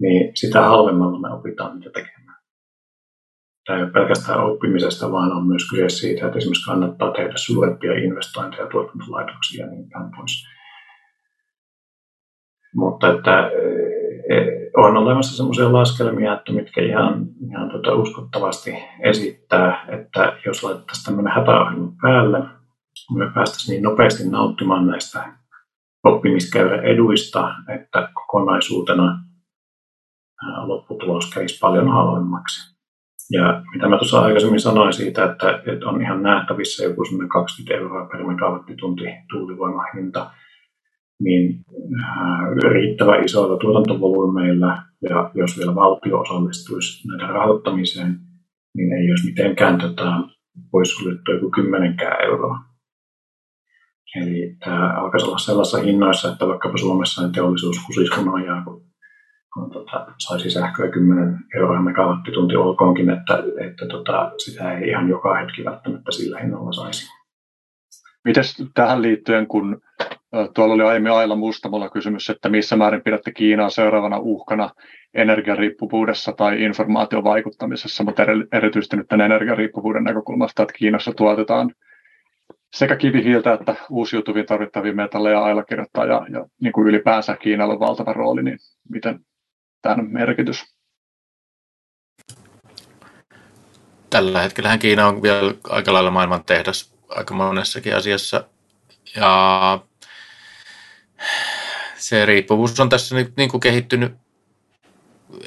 niin 0.00 0.32
sitä 0.34 0.60
halvemmalla 0.60 1.20
me 1.20 1.34
opitaan 1.34 1.80
niitä 1.80 1.90
tekemään. 1.90 2.29
Tämä 3.70 3.78
ei 3.78 3.84
ole 3.84 3.92
pelkästään 3.92 4.44
oppimisesta, 4.44 5.12
vaan 5.12 5.32
on 5.32 5.46
myös 5.46 5.68
kyse 5.70 5.88
siitä, 5.88 6.26
että 6.26 6.38
esimerkiksi 6.38 6.70
kannattaa 6.70 7.10
tehdä 7.10 7.32
suurempia 7.36 7.92
investointeja 7.92 8.66
tuotantolaitoksia 8.66 9.66
ja 9.66 9.70
niin 9.70 9.90
päin 9.90 10.10
pois. 10.16 10.46
Mutta 12.74 13.08
että 13.08 13.50
e, 14.30 14.36
on 14.76 14.96
olemassa 14.96 15.36
sellaisia 15.36 15.72
laskelmia, 15.72 16.34
että 16.34 16.52
mitkä 16.52 16.80
ihan, 16.80 17.26
ihan 17.50 17.70
tuota 17.70 17.94
uskottavasti 17.94 18.74
esittää, 19.02 19.86
että 19.88 20.36
jos 20.46 20.64
laitettaisiin 20.64 21.04
tämmöinen 21.04 21.32
hätäohjelma 21.32 21.92
päälle, 22.02 22.38
me 23.14 23.30
päästäisiin 23.34 23.74
niin 23.74 23.82
nopeasti 23.82 24.28
nauttimaan 24.30 24.86
näistä 24.86 25.32
oppimiskäyrän 26.04 26.84
eduista, 26.84 27.54
että 27.68 28.08
kokonaisuutena 28.14 29.18
lopputulos 30.66 31.30
kävisi 31.34 31.58
paljon 31.58 31.88
halvemmaksi. 31.88 32.79
Ja 33.30 33.62
mitä 33.72 33.88
mä 33.88 33.98
tuossa 33.98 34.20
aikaisemmin 34.20 34.60
sanoin 34.60 34.92
siitä, 34.92 35.24
että, 35.24 35.62
että 35.66 35.88
on 35.88 36.02
ihan 36.02 36.22
nähtävissä 36.22 36.84
joku 36.84 37.02
20 37.28 37.74
euroa 37.74 38.06
per 38.06 38.26
megawattitunti 38.26 39.04
tuulivoimahinta, 39.30 40.30
niin 41.22 41.60
riittävä 42.72 43.16
isoilla 43.16 43.56
tuotantovolyymeilla 43.56 44.82
ja 45.02 45.30
jos 45.34 45.58
vielä 45.58 45.74
valtio 45.74 46.20
osallistuisi 46.20 47.08
näiden 47.08 47.28
rahoittamiseen, 47.28 48.18
niin 48.76 48.92
ei 48.92 49.10
olisi 49.10 49.28
mitenkään 49.28 49.78
tota, 49.78 50.20
pois 50.70 50.94
suljettu 50.94 51.32
joku 51.32 51.50
kymmenenkään 51.50 52.24
euroa. 52.24 52.56
Eli 54.16 54.56
tämä 54.64 55.00
alkaisi 55.00 55.26
olla 55.26 55.38
sellaisissa 55.38 55.78
hinnoissa, 55.78 56.32
että 56.32 56.46
vaikkapa 56.46 56.78
Suomessa 56.78 57.28
teollisuus 57.28 57.76
kusisi 57.86 58.14
hunajaa, 58.16 58.64
kun 58.64 58.89
kun 59.54 59.70
tota, 59.70 60.06
saisi 60.18 60.50
sähköä 60.50 60.88
10 60.90 61.38
euroa 61.56 61.82
megawattitunti 61.82 62.56
olkoonkin, 62.56 63.10
että, 63.10 63.42
että 63.66 63.86
tota, 63.86 64.32
sitä 64.38 64.78
ei 64.78 64.88
ihan 64.88 65.08
joka 65.08 65.34
hetki 65.34 65.64
välttämättä 65.64 66.12
sillä 66.12 66.38
hinnalla 66.38 66.72
saisi. 66.72 67.20
Miten 68.24 68.44
tähän 68.74 69.02
liittyen, 69.02 69.46
kun 69.46 69.80
tuolla 70.54 70.74
oli 70.74 70.82
aiemmin 70.82 71.12
Aila 71.12 71.36
Mustamalla 71.36 71.88
kysymys, 71.88 72.30
että 72.30 72.48
missä 72.48 72.76
määrin 72.76 73.02
pidätte 73.02 73.32
Kiinaa 73.32 73.70
seuraavana 73.70 74.18
uhkana 74.18 74.70
energiariippuvuudessa 75.14 76.32
tai 76.32 76.62
informaation 76.62 77.24
vaikuttamisessa, 77.24 78.04
mutta 78.04 78.22
erityisesti 78.52 78.96
nyt 78.96 79.08
tämän 79.08 79.26
energiariippuvuuden 79.26 80.04
näkökulmasta, 80.04 80.62
että 80.62 80.74
Kiinassa 80.78 81.12
tuotetaan 81.12 81.74
sekä 82.72 82.96
kivihiiltä 82.96 83.52
että 83.52 83.74
uusiutuviin 83.90 84.46
tarvittavia 84.46 84.92
metalleja 84.92 85.44
Aila 85.44 85.62
kirjoittaa 85.62 86.04
ja, 86.04 86.26
ja 86.30 86.46
niin 86.60 86.72
kuin 86.72 86.88
ylipäänsä 86.88 87.36
Kiinalla 87.36 87.74
on 87.74 87.80
valtava 87.80 88.12
rooli, 88.12 88.42
niin 88.42 88.58
miten 88.88 89.20
tämän 89.82 90.06
merkitys? 90.10 90.64
Tällä 94.10 94.42
hetkellä 94.42 94.78
Kiina 94.78 95.06
on 95.06 95.22
vielä 95.22 95.54
aika 95.68 95.92
lailla 95.92 96.10
maailman 96.10 96.44
tehdas 96.44 96.94
aika 97.08 97.34
monessakin 97.34 97.96
asiassa. 97.96 98.44
Ja 99.16 99.80
se 101.96 102.26
riippuvuus 102.26 102.80
on 102.80 102.88
tässä 102.88 103.14
nyt 103.14 103.36
niin 103.36 103.50
kuin 103.50 103.60
kehittynyt 103.60 104.12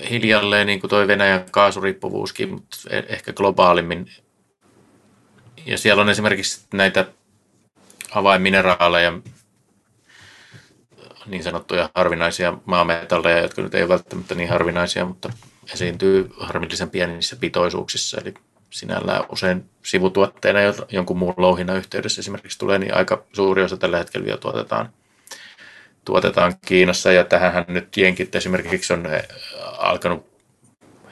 hiljalleen, 0.10 0.68
niin 0.68 0.80
kuin 0.80 0.90
tuo 0.90 1.08
Venäjän 1.08 1.46
kaasuriippuvuuskin, 1.52 2.50
mutta 2.50 2.78
e- 2.90 3.06
ehkä 3.08 3.34
globaalimmin. 3.34 4.12
Ja 5.66 5.78
siellä 5.78 6.02
on 6.02 6.10
esimerkiksi 6.10 6.68
näitä 6.74 7.06
avainmineraaleja, 8.12 9.14
niin 11.26 11.44
sanottuja 11.44 11.90
harvinaisia 11.96 12.54
maametalleja, 12.66 13.42
jotka 13.42 13.62
nyt 13.62 13.76
ei 13.76 13.82
ole 13.82 13.90
välttämättä 13.90 14.36
niin 14.36 14.50
harvinaisia, 14.50 15.06
mutta 15.06 15.30
esiintyy 15.74 16.30
harmillisen 16.38 16.90
pienissä 16.90 17.36
pitoisuuksissa. 17.36 18.22
Eli 18.22 18.34
sinällään 18.70 19.24
usein 19.32 19.70
sivutuotteena 19.84 20.60
jonkun 20.90 21.18
muun 21.18 21.34
louhinnan 21.38 21.78
yhteydessä 21.78 22.20
esimerkiksi 22.20 22.60
tulee, 22.60 22.80
niin 22.80 22.96
aika 22.96 23.24
suuri 23.34 23.64
osa 23.64 23.78
tällä 23.78 23.98
hetkellä 23.98 24.26
vielä 24.26 24.38
tuotetaan, 24.38 24.90
tuotetaan 26.06 26.54
Kiinassa. 26.66 27.12
Ja 27.12 27.24
tähän 27.24 27.66
nyt 27.68 27.98
jenkit 27.98 28.36
esimerkiksi 28.36 28.94
on 28.94 29.06
eh, 29.06 29.28
alkanut 29.78 30.34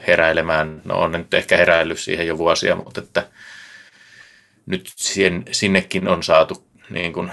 heräilemään, 0.06 0.82
no 0.84 0.98
on 0.98 1.12
nyt 1.12 1.34
ehkä 1.34 1.56
heräillyt 1.56 1.98
siihen 1.98 2.26
jo 2.26 2.38
vuosia, 2.38 2.76
mutta 2.76 3.00
että 3.00 3.28
nyt 4.66 4.90
sinnekin 5.50 6.08
on 6.08 6.22
saatu 6.22 6.66
niin 6.90 7.12
kuin 7.12 7.32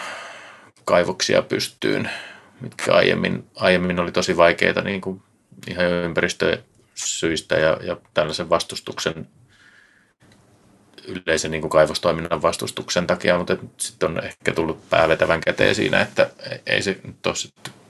kaivoksia 0.86 1.42
pystyyn 1.42 2.10
mitkä 2.62 2.94
aiemmin, 2.94 3.48
aiemmin 3.56 4.00
oli 4.00 4.12
tosi 4.12 4.38
vaikeita 4.38 4.82
niin 4.82 5.02
kuin 5.02 5.22
ihan 5.68 5.86
ympäristösyistä 5.86 7.56
ja, 7.56 7.80
ja 7.84 7.98
tällaisen 8.14 8.50
vastustuksen 8.50 9.28
yleisen 11.08 11.52
niin 11.52 11.62
kuin 11.62 11.72
kaivostoiminnan 11.72 12.42
vastustuksen 12.42 13.08
takia, 13.08 13.38
mutta 13.38 13.58
sitten 13.78 14.10
on 14.10 14.24
ehkä 14.24 14.54
tullut 14.54 14.90
päävetävän 14.90 15.42
käteen 15.42 15.76
siinä, 15.76 16.02
että 16.02 16.30
ei 16.66 16.82
se 16.82 16.98
nyt 17.04 17.26
ole 17.26 17.36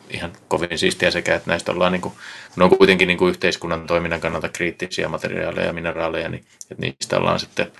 ihan 0.09 0.33
kovin 0.47 0.77
siistiä 0.79 1.11
sekä, 1.11 1.35
että 1.35 1.49
näistä 1.49 1.71
ollaan, 1.71 1.91
niin 1.91 2.01
kuin, 2.01 2.13
ne 2.55 2.63
on 2.63 2.77
kuitenkin 2.77 3.07
niin 3.07 3.17
kuin 3.17 3.29
yhteiskunnan 3.29 3.87
toiminnan 3.87 4.21
kannalta 4.21 4.49
kriittisiä 4.49 5.07
materiaaleja 5.07 5.67
ja 5.67 5.73
mineraaleja, 5.73 6.29
niin 6.29 6.45
että 6.71 6.81
niistä 6.81 7.17
ollaan 7.17 7.39
sitten 7.39 7.71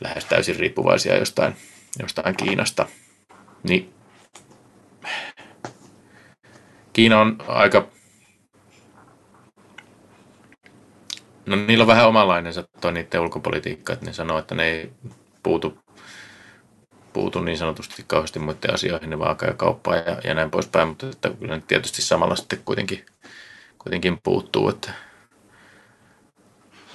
lähes 0.00 0.24
täysin 0.24 0.56
riippuvaisia 0.56 1.16
jostain, 1.16 1.56
jostain 2.02 2.36
Kiinasta. 2.36 2.86
Niin 3.62 3.94
Kiina 6.94 7.20
on 7.20 7.36
aika... 7.48 7.88
No 11.46 11.56
niillä 11.56 11.82
on 11.82 11.88
vähän 11.88 12.08
omanlainensa 12.08 12.64
toi 12.80 12.92
niiden 12.92 13.20
ulkopolitiikka, 13.20 13.92
että 13.92 14.06
ne 14.06 14.12
sanoo, 14.12 14.38
että 14.38 14.54
ne 14.54 14.64
ei 14.64 14.92
puutu 15.42 15.78
puutu 17.12 17.40
niin 17.40 17.58
sanotusti 17.58 18.04
kauheasti 18.06 18.38
muiden 18.38 18.74
asioihin, 18.74 19.10
ne 19.10 19.18
vaaka 19.18 19.46
ja 19.46 19.54
kauppaa 19.54 19.96
ja, 19.96 20.20
ja 20.24 20.34
näin 20.34 20.50
poispäin, 20.50 20.88
mutta 20.88 21.06
että 21.08 21.30
kyllä 21.30 21.54
nyt 21.54 21.66
tietysti 21.66 22.02
samalla 22.02 22.36
sitten 22.36 22.62
kuitenkin, 22.64 23.06
kuitenkin 23.78 24.18
puuttuu, 24.22 24.68
että 24.68 24.92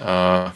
ää, 0.05 0.51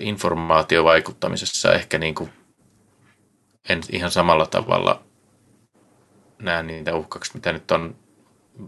informaatiovaikuttamisessa 0.00 1.72
ehkä 1.72 1.98
niin 1.98 2.14
kuin 2.14 2.32
en 3.68 3.80
ihan 3.92 4.10
samalla 4.10 4.46
tavalla 4.46 5.07
näe 6.38 6.62
niitä 6.62 6.94
uhkaksi, 6.94 7.30
mitä 7.34 7.52
nyt 7.52 7.70
on 7.70 7.96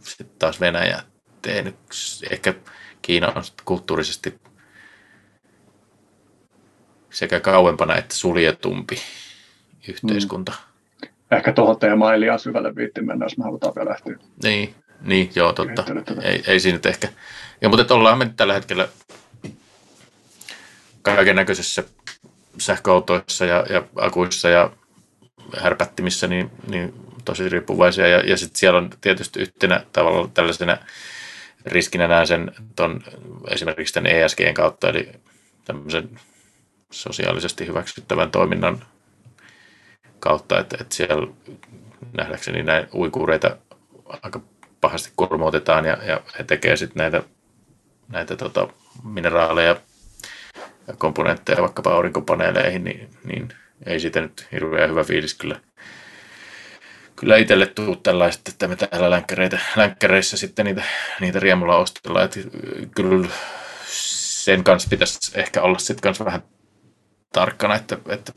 sitten 0.03 0.31
taas 0.39 0.61
Venäjä 0.61 1.03
tehnyt. 1.43 1.77
Ehkä 2.31 2.55
Kiina 3.03 3.33
on 3.37 3.43
kulttuurisesti 3.65 4.41
sekä 7.11 7.41
kauempana 7.41 7.97
että 7.97 8.15
suljetumpi 8.15 9.01
yhteiskunta. 9.89 10.53
Mm. 10.53 11.09
Ehkä 11.31 11.53
tuohon 11.53 11.79
teemaan 11.79 12.15
ei 12.15 12.21
liian 12.21 12.39
syvälle 12.39 12.77
viitti 12.77 13.03
mennä, 13.03 13.25
jos 13.25 13.39
me 13.39 13.45
halutaan 13.45 13.75
vielä 13.77 13.91
lähteä. 13.91 14.17
Niin, 14.43 14.75
niin 15.01 15.31
joo, 15.35 15.53
totta. 15.53 15.85
Ei, 16.23 16.43
ei 16.47 16.61
siinä 16.61 16.77
nyt 16.77 16.87
ehkä. 16.87 17.09
Ja, 17.61 17.69
mutta 17.69 17.95
ollaan 17.95 18.19
me 18.19 18.33
tällä 18.37 18.55
hetkellä 18.55 18.89
kaiken 21.03 21.37
näköisessä 21.37 21.85
sähköautoissa 22.59 23.45
ja, 23.45 23.67
ja 23.71 23.83
akuissa 23.97 24.49
ja 24.49 24.71
härpättimissä 25.63 26.27
niin, 26.27 26.51
niin 26.69 26.95
tosi 27.31 27.49
riippuvaisia. 27.49 28.07
Ja, 28.09 28.19
ja 28.19 28.37
sitten 28.37 28.59
siellä 28.59 28.79
on 28.79 28.91
tietysti 29.01 29.41
yhtenä 29.41 29.85
tavalla 29.93 30.29
tällaisena 30.35 30.79
riskinä 31.67 32.09
näen 32.09 32.27
sen 32.27 32.53
ton, 32.77 33.03
esimerkiksi 33.51 33.95
tämän 33.95 34.13
ESGn 34.13 34.55
kautta, 34.55 34.89
eli 34.89 35.09
tämmöisen 35.65 36.11
sosiaalisesti 36.91 37.67
hyväksyttävän 37.67 38.31
toiminnan 38.31 38.85
kautta, 40.21 40.59
että, 40.59 40.77
että 40.81 40.95
siellä 40.95 41.27
nähdäkseni 42.17 42.63
näin 42.63 42.89
uikuureita 42.95 43.57
aika 44.23 44.41
pahasti 44.81 45.13
kurmootetaan 45.17 45.85
ja, 45.85 45.99
ja 46.05 46.21
he 46.39 46.45
tekevät 46.45 46.79
sitten 46.79 47.01
näitä, 47.01 47.23
näitä 48.09 48.37
tota, 48.37 48.69
mineraaleja 49.05 49.77
ja 50.87 50.95
komponentteja 50.99 51.63
vaikkapa 51.63 51.95
aurinkopaneeleihin, 51.95 52.85
niin, 52.85 53.11
niin 53.25 53.49
ei 53.87 54.01
siitä 54.01 54.21
nyt 54.21 54.47
hirveän 54.53 54.91
hyvä 54.91 55.05
fiilis 55.05 55.35
kyllä, 55.35 55.61
kyllä 57.21 57.37
itselle 57.37 57.67
tuu 57.67 57.97
tällaiset, 57.97 58.49
että 58.49 58.69
me 58.69 58.77
täällä 58.77 59.11
länkkäreitä, 59.11 59.59
länkkäreissä 59.77 60.37
sitten 60.37 60.65
niitä, 60.67 60.83
niitä 61.21 61.41
riemulla 61.41 61.77
ostellaan. 61.77 62.25
Että 62.25 62.41
kyllä 62.95 63.29
sen 63.87 64.65
kanssa 64.65 64.89
pitäisi 64.89 65.33
ehkä 65.35 65.63
olla 65.63 65.79
sitten 65.79 66.03
kanssa 66.03 66.25
vähän 66.25 66.43
tarkkana, 67.33 67.75
että, 67.75 67.99
että 68.09 68.33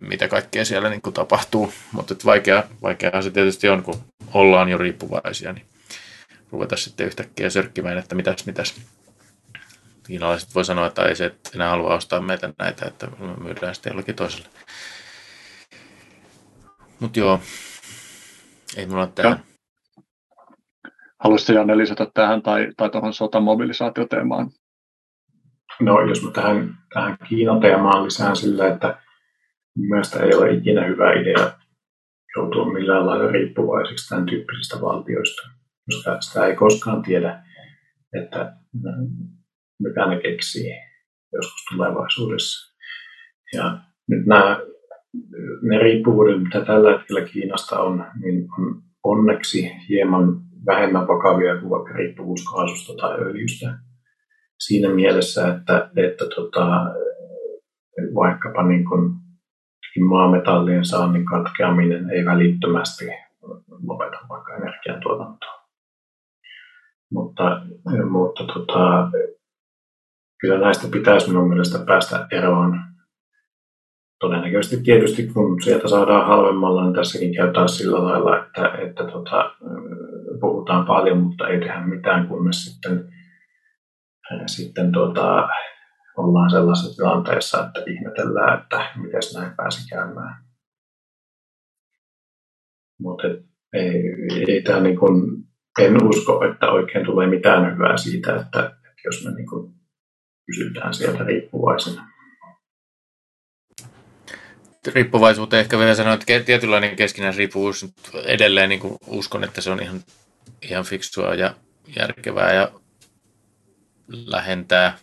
mitä 0.00 0.28
kaikkea 0.28 0.64
siellä 0.64 0.88
niin 0.88 1.02
kuin 1.02 1.14
tapahtuu. 1.14 1.72
Mutta 1.92 2.14
vaikea, 2.24 2.64
vaikeaa 2.82 3.22
se 3.22 3.30
tietysti 3.30 3.68
on, 3.68 3.82
kun 3.82 4.04
ollaan 4.32 4.68
jo 4.68 4.78
riippuvaisia, 4.78 5.52
niin 5.52 5.66
ruveta 6.52 6.76
sitten 6.76 7.06
yhtäkkiä 7.06 7.50
sörkkimään, 7.50 7.98
että 7.98 8.14
mitäs, 8.14 8.46
mitäs. 8.46 8.74
Kiinalaiset 10.06 10.54
voi 10.54 10.64
sanoa, 10.64 10.86
että 10.86 11.04
ei 11.04 11.16
se 11.16 11.24
että 11.26 11.50
enää 11.54 11.70
halua 11.70 11.94
ostaa 11.94 12.20
meitä 12.20 12.52
näitä, 12.58 12.86
että 12.86 13.08
myydään 13.40 13.74
sitten 13.74 13.90
jollakin 13.90 14.14
toiselle. 14.14 14.48
Mutta 17.00 17.18
joo, 17.18 17.40
ei 18.76 18.86
mulla 18.86 19.02
ole 19.02 19.10
tähän. 19.14 19.38
Haluaisitko 21.18 21.52
Janne 21.52 21.78
lisätä 21.78 22.06
tähän 22.14 22.42
tai, 22.42 22.72
tai 22.76 22.90
tuohon 22.90 23.14
sotamobilisaatioteemaan 23.14 24.50
No 25.80 26.00
jos 26.08 26.22
mä 26.22 26.30
tähän, 26.30 26.74
tähän 26.94 27.18
Kiinan 27.28 27.60
teemaan 27.60 28.04
lisään 28.04 28.36
sillä, 28.36 28.68
että 28.68 28.98
mielestäni 29.76 30.24
ei 30.24 30.34
ole 30.34 30.54
ikinä 30.54 30.86
hyvä 30.86 31.12
idea 31.12 31.52
joutua 32.36 32.72
millään 32.72 33.06
lailla 33.06 33.32
riippuvaiseksi 33.32 34.08
tämän 34.08 34.26
tyyppisistä 34.26 34.80
valtioista, 34.80 35.42
koska 35.86 36.20
sitä 36.20 36.46
ei 36.46 36.56
koskaan 36.56 37.02
tiedä, 37.02 37.42
että 38.20 38.56
mitä 39.82 40.06
ne 40.06 40.20
keksii 40.20 40.70
joskus 41.32 41.64
tulevaisuudessa. 41.72 42.74
Ja 43.52 43.78
nyt 44.08 44.26
nämä, 44.26 44.60
ne 45.62 45.78
riippuvuudet, 45.78 46.42
mitä 46.42 46.64
tällä 46.64 46.90
hetkellä 46.90 47.20
Kiinasta 47.20 47.80
on, 47.80 48.04
niin 48.22 48.48
on 48.58 48.82
onneksi 49.04 49.70
hieman 49.88 50.40
vähemmän 50.66 51.08
vakavia 51.08 51.56
kuin 51.60 51.70
vaikka 51.70 51.92
riippuvuus 51.92 52.44
kaasusta 52.52 52.92
tai 53.00 53.20
öljystä 53.20 53.78
siinä 54.58 54.88
mielessä, 54.88 55.48
että, 55.48 55.90
että 55.96 56.24
tota, 56.34 56.66
vaikkapa 58.14 58.62
niin 58.62 58.84
kuin 58.84 59.14
maametallien 60.08 60.84
saannin 60.84 61.24
katkeaminen 61.24 62.10
ei 62.10 62.24
välittömästi 62.24 63.04
lopeta 63.82 64.18
vaikka 64.28 64.56
energiantuotantoa. 64.56 65.64
Mutta, 67.12 67.62
mutta 68.10 68.44
tota, 68.44 69.10
kyllä 70.40 70.58
näistä 70.58 70.88
pitäisi 70.92 71.28
minun 71.28 71.48
mielestä 71.48 71.78
päästä 71.86 72.26
eroon. 72.30 72.93
Todennäköisesti 74.24 74.76
tietysti 74.76 75.26
kun 75.26 75.62
sieltä 75.62 75.88
saadaan 75.88 76.26
halvemmalla, 76.26 76.84
niin 76.84 76.94
tässäkin 76.94 77.34
käy 77.34 77.52
taas 77.52 77.78
sillä 77.78 78.04
lailla, 78.04 78.44
että, 78.44 78.68
että 78.68 79.04
tota, 79.04 79.54
puhutaan 80.40 80.86
paljon, 80.86 81.18
mutta 81.18 81.48
ei 81.48 81.60
tehdä 81.60 81.80
mitään, 81.80 82.28
kunnes 82.28 82.64
sitten 82.64 83.12
sitten 84.46 84.92
tuota, 84.92 85.48
ollaan 86.16 86.50
sellaisessa 86.50 86.96
tilanteessa, 86.96 87.66
että 87.66 87.90
ihmetellään, 87.90 88.62
että 88.62 88.90
miten 88.96 89.20
näin 89.34 89.56
pääsi 89.56 89.88
käymään. 89.88 90.44
Mutta 93.00 93.28
ei, 93.72 94.02
ei 94.48 94.62
tämä 94.62 94.80
niin 94.80 94.98
kuin, 94.98 95.44
en 95.80 96.08
usko, 96.08 96.44
että 96.44 96.70
oikein 96.70 97.06
tulee 97.06 97.26
mitään 97.26 97.74
hyvää 97.74 97.96
siitä, 97.96 98.36
että, 98.36 98.66
että 98.66 99.02
jos 99.04 99.24
me 99.24 99.34
niin 99.34 99.48
kuin 99.48 99.74
pysytään 100.46 100.94
sieltä 100.94 101.24
riippuvaisena. 101.24 102.13
Riippuvaisuuteen 104.86 105.60
ehkä 105.60 105.78
vielä 105.78 105.94
sanoa, 105.94 106.14
että 106.14 106.40
tietynlainen 106.46 106.96
keskinäinen 106.96 107.38
riippuvuus 107.38 107.86
edelleen 108.24 108.68
niin 108.68 108.80
kuin 108.80 108.98
uskon, 109.06 109.44
että 109.44 109.60
se 109.60 109.70
on 109.70 109.82
ihan, 109.82 110.04
ihan 110.62 110.84
fiksua 110.84 111.34
ja 111.34 111.54
järkevää 111.96 112.54
ja 112.54 112.72
lähentää 114.08 114.98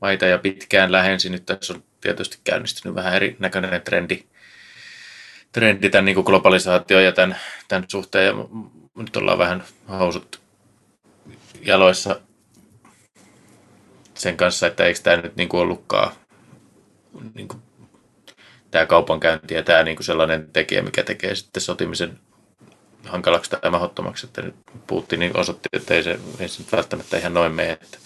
maita 0.00 0.26
ja 0.26 0.38
pitkään 0.38 0.92
lähensi. 0.92 1.30
Nyt 1.30 1.46
tässä 1.46 1.72
on 1.72 1.84
tietysti 2.00 2.38
käynnistynyt 2.44 2.94
vähän 2.94 3.14
erinäköinen 3.14 3.82
trendi, 3.82 4.24
trendi 5.52 5.90
tämän 5.90 6.04
niin 6.04 6.14
kuin 6.14 6.24
globalisaatio 6.24 7.00
ja 7.00 7.12
tämän, 7.12 7.36
tämän 7.68 7.84
suhteen. 7.88 8.26
Ja 8.26 8.32
nyt 8.96 9.16
ollaan 9.16 9.38
vähän 9.38 9.64
housut 9.88 10.40
jaloissa 11.62 12.20
sen 14.14 14.36
kanssa, 14.36 14.66
että 14.66 14.84
eikö 14.84 15.00
tämä 15.02 15.16
nyt 15.16 15.36
niin 15.36 15.48
kuin 15.48 15.60
ollutkaan 15.60 16.12
niin 17.34 17.48
kuin, 17.48 17.62
tämä 18.74 18.86
kaupankäynti 18.86 19.54
ja 19.54 19.62
tämä 19.62 19.82
niin 19.82 19.96
kuin 19.96 20.04
sellainen 20.04 20.48
tekijä, 20.52 20.82
mikä 20.82 21.02
tekee 21.02 21.34
sitten 21.34 21.60
sotimisen 21.60 22.18
hankalaksi 23.04 23.50
tai 23.50 23.70
mahdottomaksi, 23.70 24.26
että 24.26 24.42
nyt 24.42 24.54
Putin 24.86 25.20
niin 25.20 25.36
osoitti, 25.36 25.68
että 25.72 25.94
ei 25.94 26.02
se, 26.02 26.18
ei 26.38 26.48
se 26.48 26.62
välttämättä 26.72 27.16
ihan 27.18 27.34
noin 27.34 27.52
mene, 27.52 27.72
että, 27.72 27.98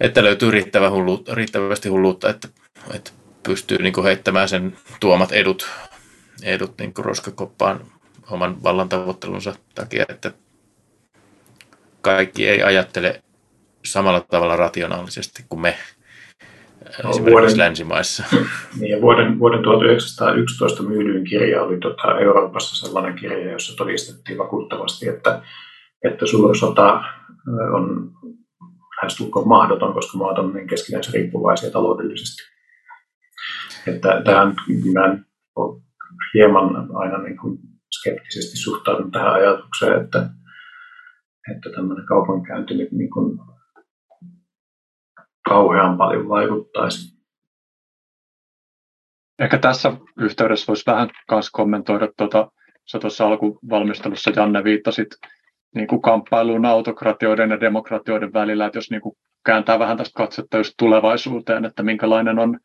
että 0.00 0.24
löytyy 0.24 0.50
riittävä 0.50 0.90
hullu, 0.90 1.24
riittävästi 1.32 1.88
hulluutta, 1.88 2.30
että, 2.30 2.48
että 2.94 3.10
pystyy 3.42 3.78
niin 3.78 3.92
kuin 3.92 4.04
heittämään 4.04 4.48
sen 4.48 4.76
tuomat 5.00 5.32
edut, 5.32 5.68
edut 6.42 6.78
niin 6.78 6.94
kuin 6.94 7.04
roskakoppaan 7.04 7.92
oman 8.30 8.62
vallan 8.62 8.88
tavoittelunsa 8.88 9.54
takia, 9.74 10.04
että 10.08 10.32
kaikki 12.00 12.48
ei 12.48 12.62
ajattele 12.62 13.22
samalla 13.84 14.20
tavalla 14.20 14.56
rationaalisesti 14.56 15.44
kuin 15.48 15.60
me 15.60 15.78
esimerkiksi 16.88 17.30
vuoden, 17.30 17.58
länsimaissa. 17.58 18.24
Niin, 18.80 18.90
ja 18.90 19.00
vuoden, 19.00 19.38
vuoden 19.38 19.62
1911 19.62 20.82
myydyin 20.82 21.24
kirja 21.24 21.62
oli 21.62 21.78
tota 21.78 22.18
Euroopassa 22.18 22.86
sellainen 22.86 23.14
kirja, 23.14 23.52
jossa 23.52 23.76
todistettiin 23.76 24.38
vakuuttavasti, 24.38 25.08
että, 25.08 25.42
että 26.04 26.26
suursota 26.26 27.04
on 27.72 28.10
lähestulkoon 28.96 29.48
mahdoton, 29.48 29.94
koska 29.94 30.18
maat 30.18 30.38
on 30.38 30.52
niin 30.52 30.66
keskinäisen 30.66 31.14
riippuvaisia 31.14 31.70
taloudellisesti. 31.70 32.42
Että 33.86 34.22
tähän 34.24 34.54
mä 34.94 35.18
hieman 36.34 36.96
aina 36.96 37.18
niin 37.18 37.36
kuin 37.36 37.58
skeptisesti 37.98 38.56
suhtaudun 38.56 39.10
tähän 39.10 39.32
ajatukseen, 39.32 40.04
että, 40.04 40.30
että 41.54 41.70
tämmöinen 41.70 42.06
kaupankäynti 42.06 42.74
niin 42.74 43.10
kuin 43.10 43.38
kauhean 45.48 45.96
paljon 45.96 46.28
vaikuttaisi. 46.28 47.18
Ehkä 49.38 49.58
tässä 49.58 49.92
yhteydessä 50.18 50.66
voisi 50.68 50.86
vähän 50.86 51.10
myös 51.30 51.50
kommentoida, 51.50 52.08
tuota, 52.16 52.50
sä 52.84 52.98
tuossa 52.98 53.26
alkuvalmistelussa 53.26 54.32
Janne 54.36 54.64
viittasit 54.64 55.08
niin 55.74 55.86
kuin 55.86 56.02
kamppailuun 56.02 56.66
autokratioiden 56.66 57.50
ja 57.50 57.60
demokratioiden 57.60 58.32
välillä, 58.32 58.66
että 58.66 58.78
jos 58.78 58.90
niin 58.90 59.00
kuin 59.00 59.16
kääntää 59.44 59.78
vähän 59.78 59.96
tästä 59.96 60.16
katsetta 60.16 60.56
just 60.56 60.74
tulevaisuuteen, 60.78 61.64
että 61.64 61.82
minkälainen 61.82 62.38
on 62.38 62.58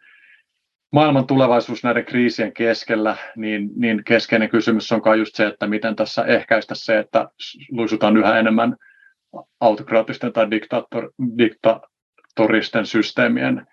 maailman 0.91 1.27
tulevaisuus 1.27 1.84
näiden 1.84 2.05
kriisien 2.05 2.53
keskellä, 2.53 3.18
niin, 3.35 3.69
niin 3.76 4.03
keskeinen 4.03 4.49
kysymys 4.49 4.91
onkaan 4.91 5.19
just 5.19 5.35
se, 5.35 5.47
että 5.47 5.68
miten 5.68 5.95
tässä 5.95 6.23
ehkäistä 6.23 6.76
se, 6.76 6.99
että 6.99 7.30
luisutaan 7.72 8.18
yhä 8.18 8.39
enemmän 8.39 8.76
autokraattisten 9.60 10.34
tai 10.34 10.51
diktator, 10.51 11.11
diktatoristen 12.34 12.85
systeemien 12.85 13.68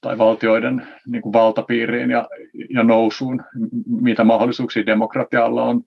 tai 0.00 0.18
valtioiden 0.18 0.86
niin 1.06 1.22
kuin 1.22 1.32
valtapiiriin 1.32 2.10
ja, 2.10 2.28
ja 2.70 2.82
nousuun, 2.82 3.42
mitä 3.86 4.24
mahdollisuuksia 4.24 4.86
demokratialla 4.86 5.62
on. 5.62 5.82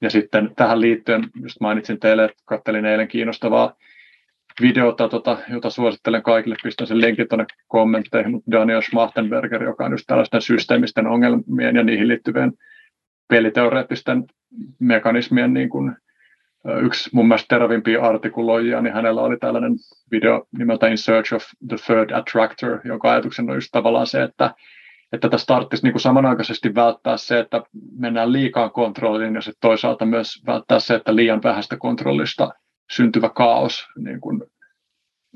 Ja 0.00 0.10
sitten 0.10 0.52
tähän 0.56 0.80
liittyen, 0.80 1.28
just 1.42 1.60
mainitsin 1.60 2.00
teille, 2.00 2.24
että 2.24 2.42
katselin 2.44 2.84
eilen 2.84 3.08
kiinnostavaa 3.08 3.74
videota, 4.60 5.08
tota, 5.08 5.38
jota 5.50 5.70
suosittelen 5.70 6.22
kaikille, 6.22 6.56
pistän 6.62 6.86
sen 6.86 7.00
linkin 7.00 7.28
tuonne 7.28 7.46
kommentteihin, 7.68 8.32
mutta 8.32 8.50
Daniel 8.50 8.82
Schmachtenberger, 8.82 9.62
joka 9.62 9.84
on 9.84 9.92
just 9.92 10.04
tällaisten 10.06 10.42
systeemisten 10.42 11.06
ongelmien 11.06 11.76
ja 11.76 11.82
niihin 11.82 12.08
liittyvien 12.08 12.52
peliteoreettisten 13.28 14.24
mekanismien 14.78 15.54
niin 15.54 15.68
kuin, 15.68 15.96
yksi 16.82 17.10
mun 17.12 17.28
mielestä 17.28 17.46
terävimpiä 17.48 18.02
artikuloijia, 18.02 18.80
niin 18.80 18.94
hänellä 18.94 19.22
oli 19.22 19.36
tällainen 19.36 19.72
video 20.10 20.46
nimeltä 20.58 20.88
In 20.88 20.98
Search 20.98 21.34
of 21.34 21.42
the 21.68 21.76
Third 21.86 22.10
Attractor, 22.10 22.80
jonka 22.84 23.12
ajatuksena 23.12 23.52
on 23.52 23.56
just 23.56 23.68
tavallaan 23.72 24.06
se, 24.06 24.22
että, 24.22 24.54
että 25.12 25.28
tässä 25.28 25.46
tarvitsisi 25.46 25.82
niin 25.82 25.92
kuin 25.92 26.00
samanaikaisesti 26.00 26.74
välttää 26.74 27.16
se, 27.16 27.38
että 27.38 27.62
mennään 27.98 28.32
liikaa 28.32 28.68
kontrolliin 28.68 29.34
ja 29.34 29.40
sitten 29.40 29.60
toisaalta 29.60 30.06
myös 30.06 30.42
välttää 30.46 30.80
se, 30.80 30.94
että 30.94 31.16
liian 31.16 31.42
vähäistä 31.42 31.76
kontrollista 31.76 32.52
syntyvä 32.90 33.28
kaos 33.28 33.86
niin 33.96 34.20
kuin 34.20 34.42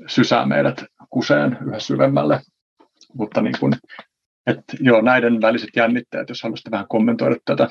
sysää 0.07 0.45
meidät 0.45 0.85
kuseen 1.09 1.57
yhä 1.67 1.79
syvemmälle. 1.79 2.41
Mutta 3.13 3.41
niin 3.41 3.55
kuin, 3.59 3.73
että 4.47 4.77
joo, 4.79 5.01
näiden 5.01 5.41
väliset 5.41 5.69
jännitteet, 5.75 6.29
jos 6.29 6.43
haluaisitte 6.43 6.71
vähän 6.71 6.87
kommentoida 6.89 7.35
tätä. 7.45 7.67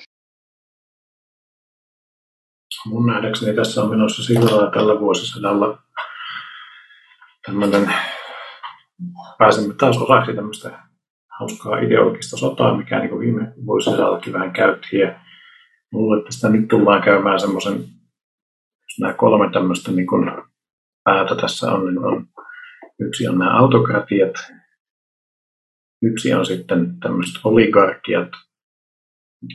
Mun 2.87 3.07
nähdäkseni 3.07 3.57
tässä 3.57 3.83
on 3.83 3.91
menossa 3.91 4.23
sillä 4.23 4.51
lailla 4.51 4.71
tällä 4.71 5.01
vuosisadalla 5.01 5.79
tämmöinen, 7.47 7.95
pääsemme 9.39 9.75
taas 9.75 9.97
osaksi 9.97 10.35
tämmöistä 10.35 10.83
hauskaa 11.39 11.79
ideologista 11.79 12.37
sotaa, 12.37 12.77
mikä 12.77 12.99
niin 12.99 13.19
viime 13.19 13.53
vuosisadallakin 13.67 14.33
vähän 14.33 14.53
käytiin. 14.53 15.01
Ja 15.01 15.21
luulen, 15.93 16.19
että 16.19 16.33
sitä 16.33 16.49
nyt 16.49 16.69
tullaan 16.69 17.03
käymään 17.03 17.41
semmoisen 17.41 17.85
nämä 19.01 19.13
kolme 19.13 19.53
tämmöistä 19.53 19.93
niin 19.93 20.07
kuin 20.07 20.31
päätä 21.05 21.35
tässä 21.35 21.73
on, 21.73 21.87
niin 21.87 22.05
on, 22.05 22.27
yksi 23.01 23.29
on 23.29 23.39
nämä 23.39 23.59
autokratiat, 23.59 24.35
yksi 26.03 26.35
on 26.35 26.47
sitten 26.47 27.01
tämmöiset 27.01 27.41
oligarkiat, 27.45 28.29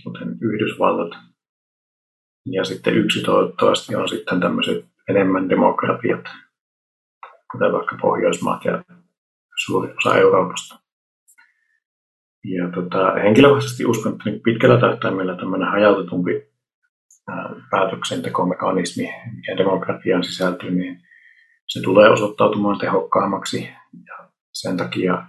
kuten 0.04 0.38
Yhdysvallat, 0.42 1.12
ja 2.46 2.64
sitten 2.64 2.98
yksi 2.98 3.24
toivottavasti 3.24 3.96
on 3.96 4.10
sitten 4.10 4.40
tämmöiset 4.40 4.86
enemmän 5.10 5.50
demokratiat, 5.50 6.26
kuten 7.52 7.72
vaikka 7.72 7.98
Pohjoismaat 8.02 8.66
ja 8.66 8.84
suuri 9.66 9.94
osa 9.98 10.18
Euroopasta. 10.18 10.80
Ja 12.44 12.72
tota, 12.72 13.14
henkilökohtaisesti 13.14 13.86
uskon, 13.86 14.12
että 14.12 14.30
niin 14.30 14.42
pitkällä 14.42 14.80
tähtäimellä 14.80 15.36
tämmöinen 15.36 15.68
hajautetumpi 15.68 16.52
päätöksentekomekanismi, 17.72 19.04
mikä 19.36 19.58
demokratiaan 19.58 20.24
sisältyy, 20.24 20.72
niin 20.72 21.02
se 21.68 21.82
tulee 21.82 22.10
osoittautumaan 22.10 22.80
tehokkaammaksi 22.80 23.70
ja 24.08 24.30
sen 24.54 24.78
takia, 24.78 25.28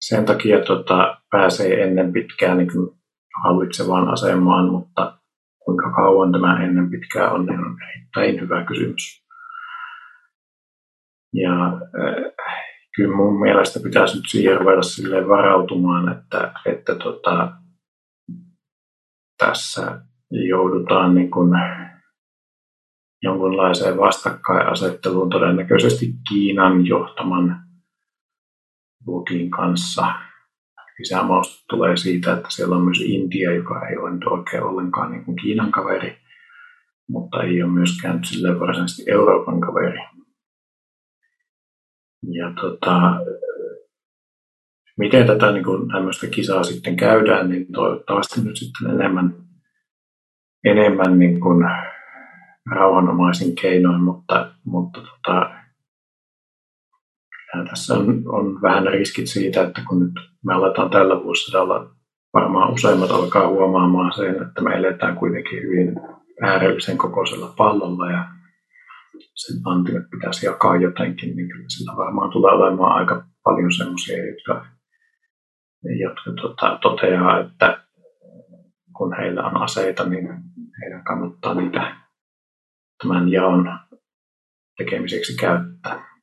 sen 0.00 0.24
takia 0.24 0.64
tota, 0.64 1.22
pääsee 1.30 1.82
ennen 1.82 2.12
pitkään 2.12 2.58
niin 2.58 2.70
hallitsevaan 3.42 4.08
asemaan, 4.08 4.70
mutta 4.70 5.18
kuinka 5.64 5.92
kauan 5.92 6.32
tämä 6.32 6.64
ennen 6.64 6.90
pitkään 6.90 7.32
on, 7.32 7.46
niin 7.46 7.60
on 7.60 7.76
erittäin 7.90 8.40
hyvä 8.40 8.64
kysymys. 8.64 9.24
Ja 11.32 11.66
äh, 11.66 12.32
kyllä 12.96 13.16
mun 13.16 13.40
mielestä 13.40 13.80
pitäisi 13.82 14.16
nyt 14.16 14.24
siihen 14.28 14.58
ruveta 14.58 15.28
varautumaan, 15.28 16.18
että, 16.18 16.52
että 16.66 16.94
tota, 16.94 17.52
tässä 19.38 20.00
joudutaan 20.30 21.14
niin 21.14 21.30
kuin 21.30 21.50
jonkunlaiseen 23.22 23.96
vastakkainasetteluun 23.96 25.30
todennäköisesti 25.30 26.06
Kiinan 26.28 26.86
johtaman 26.86 27.64
blokin 29.04 29.50
kanssa. 29.50 30.06
Lisämausta 30.98 31.64
tulee 31.68 31.96
siitä, 31.96 32.32
että 32.32 32.48
siellä 32.50 32.76
on 32.76 32.84
myös 32.84 33.00
Intia, 33.00 33.54
joka 33.54 33.88
ei 33.88 33.96
ole 33.96 34.10
nyt 34.10 34.24
oikein 34.24 34.62
ollenkaan 34.62 35.12
niin 35.12 35.24
kuin 35.24 35.36
Kiinan 35.36 35.70
kaveri, 35.70 36.18
mutta 37.08 37.42
ei 37.42 37.62
ole 37.62 37.72
myöskään 37.72 38.24
sille 38.24 38.60
varsinaisesti 38.60 39.10
Euroopan 39.10 39.60
kaveri. 39.60 39.98
Ja 42.30 42.52
tota, 42.60 43.20
miten 44.98 45.26
tätä 45.26 45.52
niin 45.52 45.64
kuin, 45.64 45.88
tämmöistä 45.88 46.26
kisaa 46.26 46.62
sitten 46.62 46.96
käydään, 46.96 47.48
niin 47.48 47.72
toivottavasti 47.72 48.40
nyt 48.40 48.56
sitten 48.56 48.90
enemmän 48.90 49.44
enemmän 50.64 51.18
niin 51.18 51.40
kuin 51.40 51.64
rauhanomaisin 52.70 53.54
keinoin, 53.54 54.00
mutta, 54.00 54.54
mutta 54.64 55.00
tota, 55.00 55.50
tässä 57.70 57.94
on, 57.94 58.22
on 58.26 58.62
vähän 58.62 58.86
riskit 58.86 59.26
siitä, 59.26 59.62
että 59.62 59.82
kun 59.88 60.00
nyt 60.00 60.12
me 60.44 60.54
aletaan 60.54 60.90
tällä 60.90 61.22
vuosisadalla, 61.22 61.90
varmaan 62.34 62.72
useimmat 62.72 63.10
alkaa 63.10 63.48
huomaamaan 63.48 64.12
sen, 64.12 64.42
että 64.42 64.62
me 64.62 64.74
eletään 64.74 65.16
kuitenkin 65.16 65.62
hyvin 65.62 66.00
äärellisen 66.42 66.98
kokoisella 66.98 67.54
pallolla 67.56 68.10
ja 68.10 68.24
sen 69.34 69.56
antimet 69.64 70.10
pitäisi 70.10 70.46
jakaa 70.46 70.76
jotenkin, 70.76 71.36
niin 71.36 71.48
kyllä 71.48 71.68
sillä 71.68 71.96
varmaan 71.96 72.30
tulee 72.30 72.52
olemaan 72.52 72.92
aika 72.92 73.26
paljon 73.44 73.72
semmoisia, 73.72 74.26
jotka, 74.26 74.66
jotka 76.00 76.42
tota, 76.42 76.78
toteaa, 76.82 77.40
että 77.40 77.84
kun 78.96 79.16
heillä 79.16 79.42
on 79.42 79.62
aseita, 79.62 80.04
niin 80.04 80.28
heidän 80.82 81.04
kannattaa 81.04 81.54
niitä 81.54 81.96
tämän 83.02 83.28
jaon 83.28 83.78
tekemiseksi 84.78 85.36
käyttää. 85.36 86.13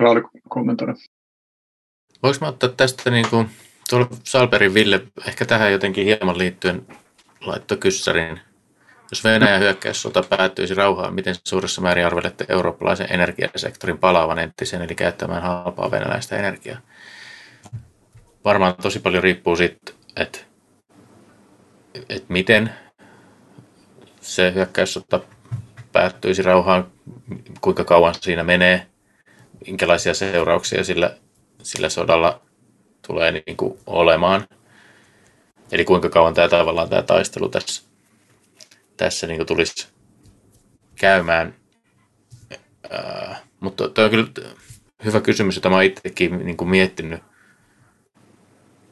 Rauli 0.00 0.20
kommentoida. 0.48 0.94
Voinko 2.22 2.38
mä 2.40 2.48
ottaa 2.48 2.68
tästä 2.68 3.10
niin 3.10 3.26
kuin, 3.30 3.50
tuolla 3.90 4.08
Salperin 4.24 4.74
Ville 4.74 5.00
ehkä 5.26 5.44
tähän 5.44 5.72
jotenkin 5.72 6.04
hieman 6.04 6.38
liittyen 6.38 6.86
laittokyssärin. 7.40 8.40
Jos 9.10 9.24
Venäjän 9.24 9.60
hyökkäyssota 9.60 10.22
päättyisi 10.22 10.74
rauhaan, 10.74 11.14
miten 11.14 11.34
suuressa 11.44 11.80
määrin 11.80 12.06
arvelette 12.06 12.46
eurooppalaisen 12.48 13.06
energiasektorin 13.10 13.98
palaavan 13.98 14.38
entisen 14.38 14.82
eli 14.82 14.94
käyttämään 14.94 15.42
halpaa 15.42 15.90
venäläistä 15.90 16.36
energiaa? 16.36 16.80
varmaan 18.44 18.74
tosi 18.82 18.98
paljon 19.00 19.22
riippuu 19.22 19.56
siitä, 19.56 19.92
että, 20.16 20.38
että 21.94 22.26
miten 22.28 22.70
se 24.20 24.52
hyökkäyssota 24.54 25.20
päättyisi 25.92 26.42
rauhaan, 26.42 26.86
kuinka 27.60 27.84
kauan 27.84 28.14
siinä 28.20 28.42
menee, 28.42 28.86
minkälaisia 29.66 30.14
seurauksia 30.14 30.84
sillä, 30.84 31.16
sillä 31.62 31.88
sodalla 31.88 32.40
tulee 33.06 33.32
niin 33.32 33.56
kuin 33.56 33.78
olemaan. 33.86 34.46
Eli 35.72 35.84
kuinka 35.84 36.08
kauan 36.08 36.34
tämä 36.34 36.48
tavallaan 36.48 36.88
tämä 36.88 37.02
taistelu 37.02 37.48
tässä, 37.48 37.82
tässä 38.96 39.26
niin 39.26 39.38
kuin 39.38 39.46
tulisi 39.46 39.88
käymään. 40.96 41.54
Ää, 42.90 43.40
mutta 43.60 43.88
tuo 43.88 44.04
on 44.04 44.10
kyllä 44.10 44.26
hyvä 45.04 45.20
kysymys, 45.20 45.54
jota 45.54 45.68
olen 45.68 45.86
itsekin 45.86 46.38
niin 46.38 46.56
kuin 46.56 46.70
miettinyt 46.70 47.20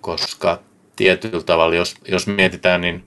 koska 0.01 0.63
tietyllä 0.97 1.43
tavalla, 1.43 1.75
jos, 1.75 1.95
jos 2.09 2.27
mietitään, 2.27 2.81
niin 2.81 3.05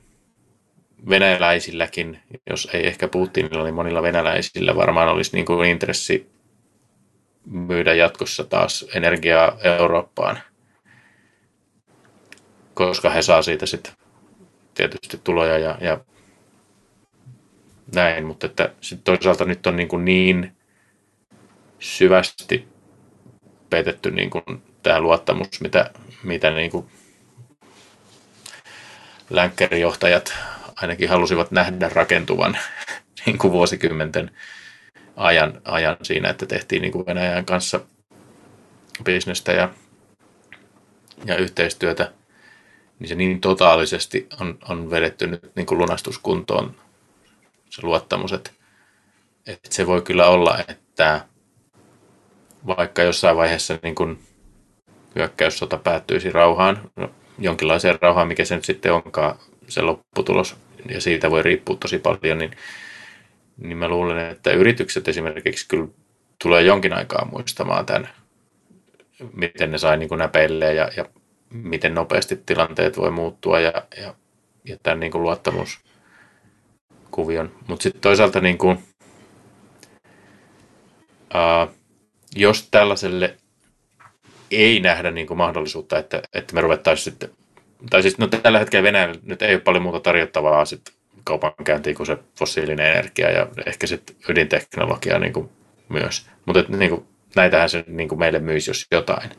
venäläisilläkin, 1.10 2.20
jos 2.50 2.68
ei 2.74 2.88
ehkä 2.88 3.08
Putinilla, 3.08 3.64
niin 3.64 3.74
monilla 3.74 4.02
venäläisillä 4.02 4.76
varmaan 4.76 5.10
olisi 5.10 5.32
niin 5.34 5.46
kuin 5.46 5.70
intressi 5.70 6.30
myydä 7.46 7.94
jatkossa 7.94 8.44
taas 8.44 8.86
energiaa 8.96 9.58
Eurooppaan, 9.64 10.40
koska 12.74 13.10
he 13.10 13.22
saa 13.22 13.42
siitä 13.42 13.66
sitten 13.66 13.94
tietysti 14.74 15.22
tuloja 15.24 15.58
ja, 15.58 15.78
ja 15.82 16.00
näin, 17.96 18.26
mutta 18.26 18.46
että 18.46 18.74
sit 18.82 19.04
toisaalta 19.04 19.46
nyt 19.46 19.68
on 19.68 19.76
niin, 19.76 19.88
kuin 19.88 20.06
niin 20.06 20.56
syvästi 21.80 22.68
petetty 23.70 24.12
niin 24.12 24.30
kuin 24.30 24.44
tämä 24.84 25.00
luottamus, 25.00 25.62
mitä, 25.62 25.92
mitä 26.24 26.52
niin 26.52 26.72
kuin 26.72 26.86
länkkärijohtajat 29.30 30.34
ainakin 30.76 31.10
halusivat 31.10 31.52
nähdä 31.52 31.90
rakentuvan 31.90 32.58
niin 33.26 33.38
kuin 33.38 33.54
vuosikymmenten 33.54 34.32
ajan, 35.16 35.62
ajan 35.66 35.98
siinä, 36.04 36.30
että 36.30 36.46
tehtiin 36.46 36.82
niin 36.82 36.92
kuin 36.92 37.06
Venäjän 37.06 37.46
kanssa 37.46 37.80
bisnestä 39.04 39.52
ja, 39.52 39.70
ja 41.26 41.36
yhteistyötä, 41.36 42.12
niin 43.00 43.08
se 43.08 43.16
niin 43.16 43.42
totaalisesti 43.42 44.28
on, 44.40 44.58
on 44.70 44.92
vedetty 44.92 45.28
nyt 45.28 45.52
niin 45.56 45.66
kuin 45.66 45.78
lunastuskuntoon 45.78 46.76
se 47.70 47.82
luottamus, 47.84 48.34
että, 48.34 48.52
että 49.48 49.70
se 49.72 49.88
voi 49.88 50.02
kyllä 50.02 50.28
olla, 50.28 50.60
että 50.68 51.26
vaikka 52.68 53.04
jossain 53.04 53.38
vaiheessa 53.38 53.80
niin 53.84 53.96
kuin 53.96 54.20
hyökkäyssota 55.16 55.78
päättyisi 55.78 56.30
rauhaan, 56.30 56.92
no, 56.96 57.12
jonkinlaiseen 57.40 57.98
rauhaan, 58.02 58.28
mikä 58.28 58.46
se 58.46 58.56
nyt 58.56 58.66
sitten 58.66 58.94
onkaan 58.94 59.36
se 59.68 59.82
lopputulos, 59.82 60.56
ja 60.90 61.02
siitä 61.02 61.32
voi 61.32 61.44
riippua 61.44 61.76
tosi 61.76 62.00
paljon, 62.00 62.38
niin, 62.38 62.52
niin 63.62 63.78
mä 63.78 63.88
luulen, 63.88 64.30
että 64.30 64.52
yritykset 64.52 65.08
esimerkiksi 65.08 65.68
kyllä 65.68 65.88
tulee 66.44 66.62
jonkin 66.62 66.94
aikaa 66.94 67.28
muistamaan 67.32 67.86
tämän, 67.86 68.10
miten 69.34 69.72
ne 69.72 69.78
sai 69.78 69.98
niin 69.98 70.10
näpeille 70.18 70.74
ja, 70.74 70.90
ja 70.98 71.06
miten 71.50 71.96
nopeasti 71.96 72.42
tilanteet 72.46 72.98
voi 72.98 73.12
muuttua 73.12 73.60
ja, 73.60 73.74
ja, 74.02 74.16
ja 74.66 74.78
tämän 74.84 75.00
niin 75.00 75.12
kuin 75.12 75.24
luottamuskuvion. 75.24 77.52
Mutta 77.68 77.84
sitten 77.84 78.02
toisaalta 78.02 78.42
niin 78.42 78.58
kuin, 78.58 78.84
ää, 81.34 81.68
jos 82.36 82.68
tällaiselle 82.72 83.38
ei 84.52 84.80
nähdä 84.80 85.12
niin 85.12 85.28
kuin 85.28 85.38
mahdollisuutta, 85.38 85.98
että, 85.98 86.22
että 86.34 86.56
me 86.56 86.62
ruvettaisiin 86.62 87.04
sitten, 87.04 87.30
tai 87.90 88.02
siis 88.02 88.18
no 88.18 88.28
tällä 88.28 88.60
hetkellä 88.60 88.84
Venäjällä 88.84 89.16
nyt 89.24 89.42
ei 89.42 89.54
ole 89.54 89.62
paljon 89.62 89.84
muuta 89.84 90.00
tarjottavaa 90.00 90.66
sitten 90.66 90.94
kaupankäyntiin 91.24 91.96
kuin 91.96 92.08
se 92.08 92.18
fossiilinen 92.40 92.86
energia 92.86 93.32
ja 93.32 93.48
ehkä 93.66 93.88
sitten 93.88 94.16
ydinteknologia 94.30 95.20
niin 95.20 95.34
kuin 95.34 95.50
myös. 95.90 96.26
Mutta 96.46 96.64
niin 96.78 97.06
näitähän 97.36 97.70
se 97.70 97.84
niin 97.88 98.10
kuin 98.10 98.20
meille 98.20 98.40
myisi, 98.40 98.70
jos 98.70 98.86
jotain. 98.92 99.30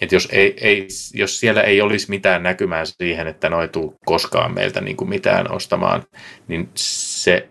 Et 0.00 0.12
jos, 0.12 0.28
ei, 0.32 0.56
ei, 0.60 0.88
jos 1.14 1.40
siellä 1.40 1.62
ei 1.62 1.80
olisi 1.80 2.10
mitään 2.10 2.42
näkymää 2.42 2.84
siihen, 2.84 3.26
että 3.26 3.48
noi 3.48 3.68
tuu 3.68 3.96
koskaan 4.04 4.54
meiltä 4.54 4.80
niin 4.80 4.96
kuin 4.96 5.08
mitään 5.08 5.50
ostamaan, 5.50 6.02
niin 6.48 6.70
se 6.74 7.48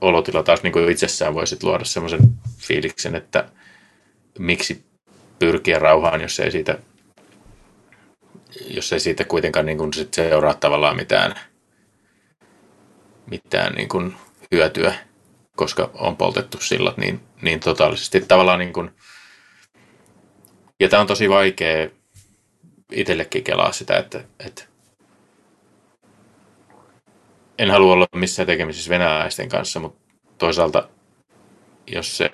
olotila 0.00 0.42
taas 0.42 0.62
niin 0.62 0.72
kuin 0.72 0.90
itsessään 0.90 1.34
voisi 1.34 1.56
luoda 1.62 1.84
semmoisen 1.84 2.20
fiiliksen, 2.58 3.14
että 3.14 3.48
miksi 4.38 4.84
pyrkiä 5.38 5.78
rauhaan, 5.78 6.20
jos 6.20 6.40
ei 6.40 6.50
siitä, 6.50 6.78
jos 8.66 8.92
ei 8.92 9.00
siitä 9.00 9.24
kuitenkaan 9.24 9.66
niin 9.66 9.78
kuin 9.78 9.92
sit 9.92 10.14
seuraa 10.14 10.54
tavallaan 10.54 10.96
mitään, 10.96 11.34
mitään 13.30 13.72
niin 13.72 13.88
kuin 13.88 14.16
hyötyä, 14.52 14.94
koska 15.56 15.90
on 15.94 16.16
poltettu 16.16 16.58
sillat 16.60 16.96
niin, 16.96 17.20
niin 17.42 17.60
totaalisesti. 17.60 18.20
Tavallaan 18.20 18.58
niin 18.58 18.72
kuin, 18.72 18.90
ja 20.80 20.88
tämä 20.88 21.00
on 21.00 21.06
tosi 21.06 21.28
vaikea 21.28 21.88
itsellekin 22.92 23.44
kelaa 23.44 23.72
sitä, 23.72 23.96
että, 23.96 24.24
että 24.46 24.64
en 27.58 27.70
halua 27.70 27.92
olla 27.92 28.06
missään 28.14 28.46
tekemisissä 28.46 28.90
venäläisten 28.90 29.48
kanssa, 29.48 29.80
mutta 29.80 30.14
toisaalta 30.38 30.88
jos 31.86 32.16
se 32.16 32.30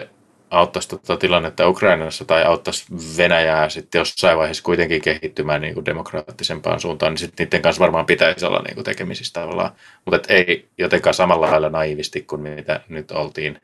auttaisi 0.51 0.89
tuota 0.89 1.17
tilannetta 1.17 1.69
Ukrainassa 1.69 2.25
tai 2.25 2.45
auttaisi 2.45 2.85
Venäjää 3.17 3.69
sitten 3.69 3.99
jossain 3.99 4.39
vaiheessa 4.39 4.63
kuitenkin 4.63 5.03
kehittymään 5.03 5.61
niin 5.61 5.75
kuin 5.75 5.87
demokraattisempaan 5.87 6.81
suuntaan, 6.81 7.13
niin 7.13 7.19
sitten 7.19 7.45
niiden 7.45 7.63
kanssa 7.63 7.81
varmaan 7.81 8.07
pitäisi 8.07 8.47
olla 8.47 8.63
niin 8.63 8.75
kuin 8.75 8.85
tekemisissä 8.85 9.41
tavallaan. 9.41 9.71
Mutta 10.05 10.19
ei 10.29 10.69
jotenkaan 10.79 11.15
samalla 11.15 11.51
lailla 11.51 11.69
naivisti 11.69 12.23
kuin 12.23 12.41
mitä 12.41 12.81
nyt 12.89 13.11
oltiin 13.11 13.59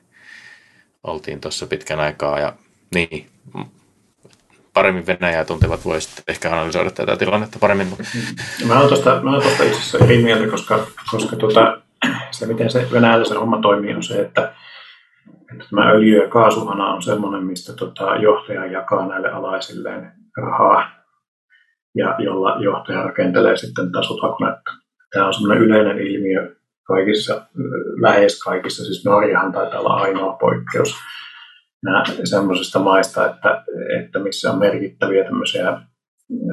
oltiin 1.05 1.40
tuossa 1.40 1.66
pitkän 1.66 2.01
aikaa. 2.01 2.39
Ja 2.39 2.52
niin, 2.94 3.27
paremmin 4.73 5.07
Venäjää 5.07 5.44
tuntevat 5.44 5.85
voisivat 5.85 6.23
ehkä 6.28 6.52
analysoida 6.52 6.90
tätä 6.90 7.16
tilannetta 7.16 7.59
paremmin. 7.59 7.97
Mä 8.65 8.77
olen 8.78 8.89
tuosta, 8.89 9.20
mä 9.23 9.31
olen 9.31 9.43
tuosta 9.43 9.65
itse 9.65 9.77
asiassa 9.77 9.98
eri 9.98 10.23
mieltä, 10.23 10.51
koska, 10.51 10.86
koska 11.11 11.36
tuota, 11.36 11.81
se, 12.31 12.47
miten 12.47 12.70
se 12.70 12.86
Venäjällä 12.93 13.24
se 13.24 13.35
homma 13.35 13.61
toimii, 13.62 13.94
on 13.94 14.02
se, 14.02 14.20
että 14.20 14.52
tämä 15.70 15.90
öljy- 15.90 16.22
ja 16.22 16.28
kaasuhana 16.28 16.86
on 16.86 17.02
sellainen, 17.02 17.44
mistä 17.44 17.72
tota, 17.72 18.16
johtaja 18.16 18.66
jakaa 18.66 19.09
näille 19.09 19.31
alaisilleen 19.31 20.12
rahaa, 20.36 20.90
ja 21.94 22.16
jolla 22.18 22.56
johtaja 22.60 23.02
rakentelee 23.02 23.56
sitten 23.56 23.93
tätä 23.93 24.02
sotakonetta. 24.02 24.70
Tämä 25.10 25.27
on 25.27 25.35
sellainen 25.35 25.64
yleinen 25.64 25.98
ilmiö 25.98 26.56
kaikissa, 26.86 27.47
lähes 28.01 28.43
kaikissa, 28.44 28.85
siis 28.85 29.05
Norjahan 29.05 29.52
taitaa 29.52 29.81
olla 29.81 29.94
ainoa 29.94 30.32
poikkeus, 30.32 30.94
semmoisista 32.24 32.78
maista, 32.78 33.31
että, 33.31 33.64
että 34.01 34.18
missä 34.18 34.52
on 34.52 34.59
merkittäviä 34.59 35.24
tämmöisiä, 35.24 35.81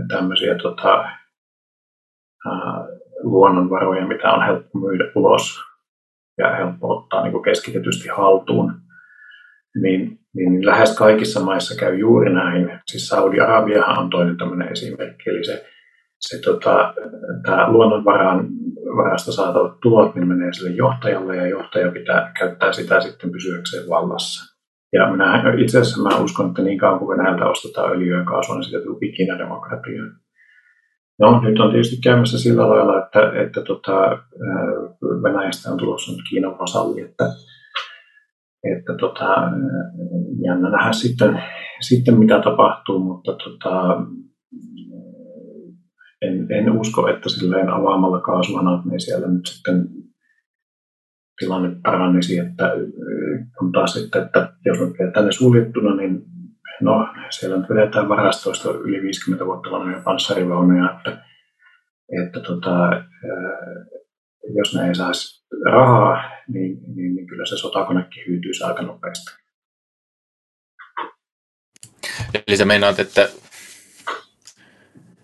tämmöisiä 0.07 0.55
tota, 0.55 0.93
ää, 2.45 2.87
luonnonvaroja, 3.23 4.07
mitä 4.07 4.31
on 4.31 4.45
helppo 4.45 4.79
myydä 4.79 5.11
ulos 5.15 5.59
ja 6.37 6.55
helppo 6.55 6.97
ottaa 6.97 7.23
niin 7.23 7.43
keskitetysti 7.43 8.07
haltuun, 8.07 8.73
niin, 9.81 10.19
niin 10.35 10.65
lähes 10.65 10.97
kaikissa 10.97 11.39
maissa 11.39 11.79
käy 11.79 11.95
juuri 11.95 12.33
näin. 12.33 12.79
Siis 12.85 13.07
Saudi-Arabiahan 13.07 13.99
on 13.99 14.09
toinen 14.09 14.37
tämmöinen 14.37 14.71
esimerkki, 14.71 15.29
eli 15.29 15.45
se, 15.45 15.65
se 16.19 16.41
tota, 16.41 16.93
tämä 17.45 17.71
luonnonvaran 17.71 18.47
varasta 18.97 19.31
saatavat 19.31 19.79
tulot 19.79 20.15
niin 20.15 20.27
menee 20.27 20.53
sille 20.53 20.69
johtajalle 20.69 21.35
ja 21.35 21.47
johtaja 21.47 21.91
pitää 21.91 22.31
käyttää 22.39 22.73
sitä 22.73 22.99
sitten 22.99 23.31
pysyäkseen 23.31 23.89
vallassa. 23.89 24.57
Ja 24.93 25.11
minä 25.11 25.53
itse 25.57 25.79
asiassa 25.79 26.03
mä 26.03 26.23
uskon, 26.23 26.47
että 26.47 26.61
niin 26.61 26.77
kauan 26.77 26.99
kuin 26.99 27.17
Venäjältä 27.17 27.45
ostetaan 27.45 27.91
öljyä 27.91 28.17
ja 28.17 28.25
kaasua, 28.25 28.55
niin 28.55 28.63
siitä 28.63 28.83
tulee 28.83 28.99
ikinä 29.01 29.37
demokratiaa. 29.37 30.05
No, 31.19 31.41
nyt 31.41 31.59
on 31.59 31.69
tietysti 31.71 31.97
käymässä 32.03 32.39
sillä 32.39 32.69
lailla, 32.69 33.05
että, 33.05 33.41
että 33.41 33.61
tota, 33.61 34.17
Venäjästä 35.23 35.71
on 35.71 35.77
tulossa 35.77 36.11
nyt 36.11 36.21
Kiinan 36.29 36.59
vasalli, 36.59 37.01
että, 37.01 37.23
että 38.63 38.93
tota, 38.99 39.51
jännä 40.45 40.69
nähdä 40.69 40.91
sitten, 40.91 41.43
sitten 41.81 42.19
mitä 42.19 42.41
tapahtuu, 42.41 42.99
mutta 42.99 43.31
tota, 43.33 43.97
en, 46.21 46.47
en 46.51 46.71
usko, 46.71 47.07
että 47.07 47.29
silleen 47.29 47.69
avaamalla 47.69 48.21
kaasuhanat 48.21 48.85
niin 48.85 48.99
siellä 48.99 49.27
nyt 49.27 49.45
sitten 49.45 49.89
tilanne 51.39 51.75
parannisi, 51.83 52.39
että 52.39 52.71
kun 53.59 53.71
taas 53.71 53.93
sitten, 53.93 54.21
että 54.21 54.53
jos 54.65 54.79
on 54.81 54.93
tänne 55.13 55.31
suljettuna, 55.31 55.95
niin 55.95 56.21
no, 56.81 57.07
siellä 57.29 57.57
nyt 57.57 57.69
vedetään 57.69 58.09
varastoista 58.09 58.71
yli 58.71 59.01
50 59.01 59.45
vuotta 59.45 59.71
vanhoja 59.71 60.01
panssarivaunuja, 60.03 60.97
että, 60.97 61.23
että 62.25 62.39
tota, 62.39 62.89
jos 64.57 64.75
ne 64.75 64.87
ei 64.87 64.95
saisi 64.95 65.36
rahaa, 65.65 66.29
niin, 66.47 66.79
niin, 66.95 67.15
niin 67.15 67.27
kyllä 67.27 67.45
se 67.45 67.57
sotakonekin 67.57 68.23
hyytyisi 68.27 68.63
aika 68.63 68.81
nopeasti. 68.81 69.31
Eli 72.33 72.57
sä 72.57 72.65
meinaat, 72.65 72.99
että 72.99 73.29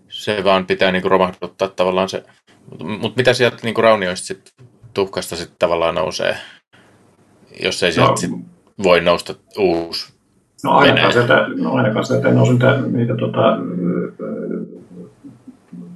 se 0.10 0.44
vaan 0.44 0.66
pitää 0.66 0.92
niinku 0.92 1.10
romahduttaa 1.10 1.68
tavallaan 1.68 2.10
se, 2.10 2.24
mutta 2.80 3.18
mitä 3.18 3.34
sieltä 3.34 3.58
niinku 3.64 3.82
raunioista 3.82 4.28
sit 4.28 4.54
tuhkasta 4.94 5.36
sitten 5.36 5.58
tavallaan 5.60 5.96
nousee, 5.96 6.38
jos 7.64 7.84
ei 7.84 7.92
sieltä 7.92 8.12
no, 8.12 8.18
sit 8.18 8.32
voi 8.84 9.02
nousta 9.02 9.36
uusi 9.58 10.14
No 10.64 10.72
ainakaan 10.72 11.14
sieltä, 11.14 11.48
no 11.56 11.74
ainakaan 11.74 12.06
sieltä 12.06 12.28
ei 12.28 12.34
nousu 12.34 12.52
niitä, 12.52 12.82
niitä 12.92 13.16
tota, 13.16 13.58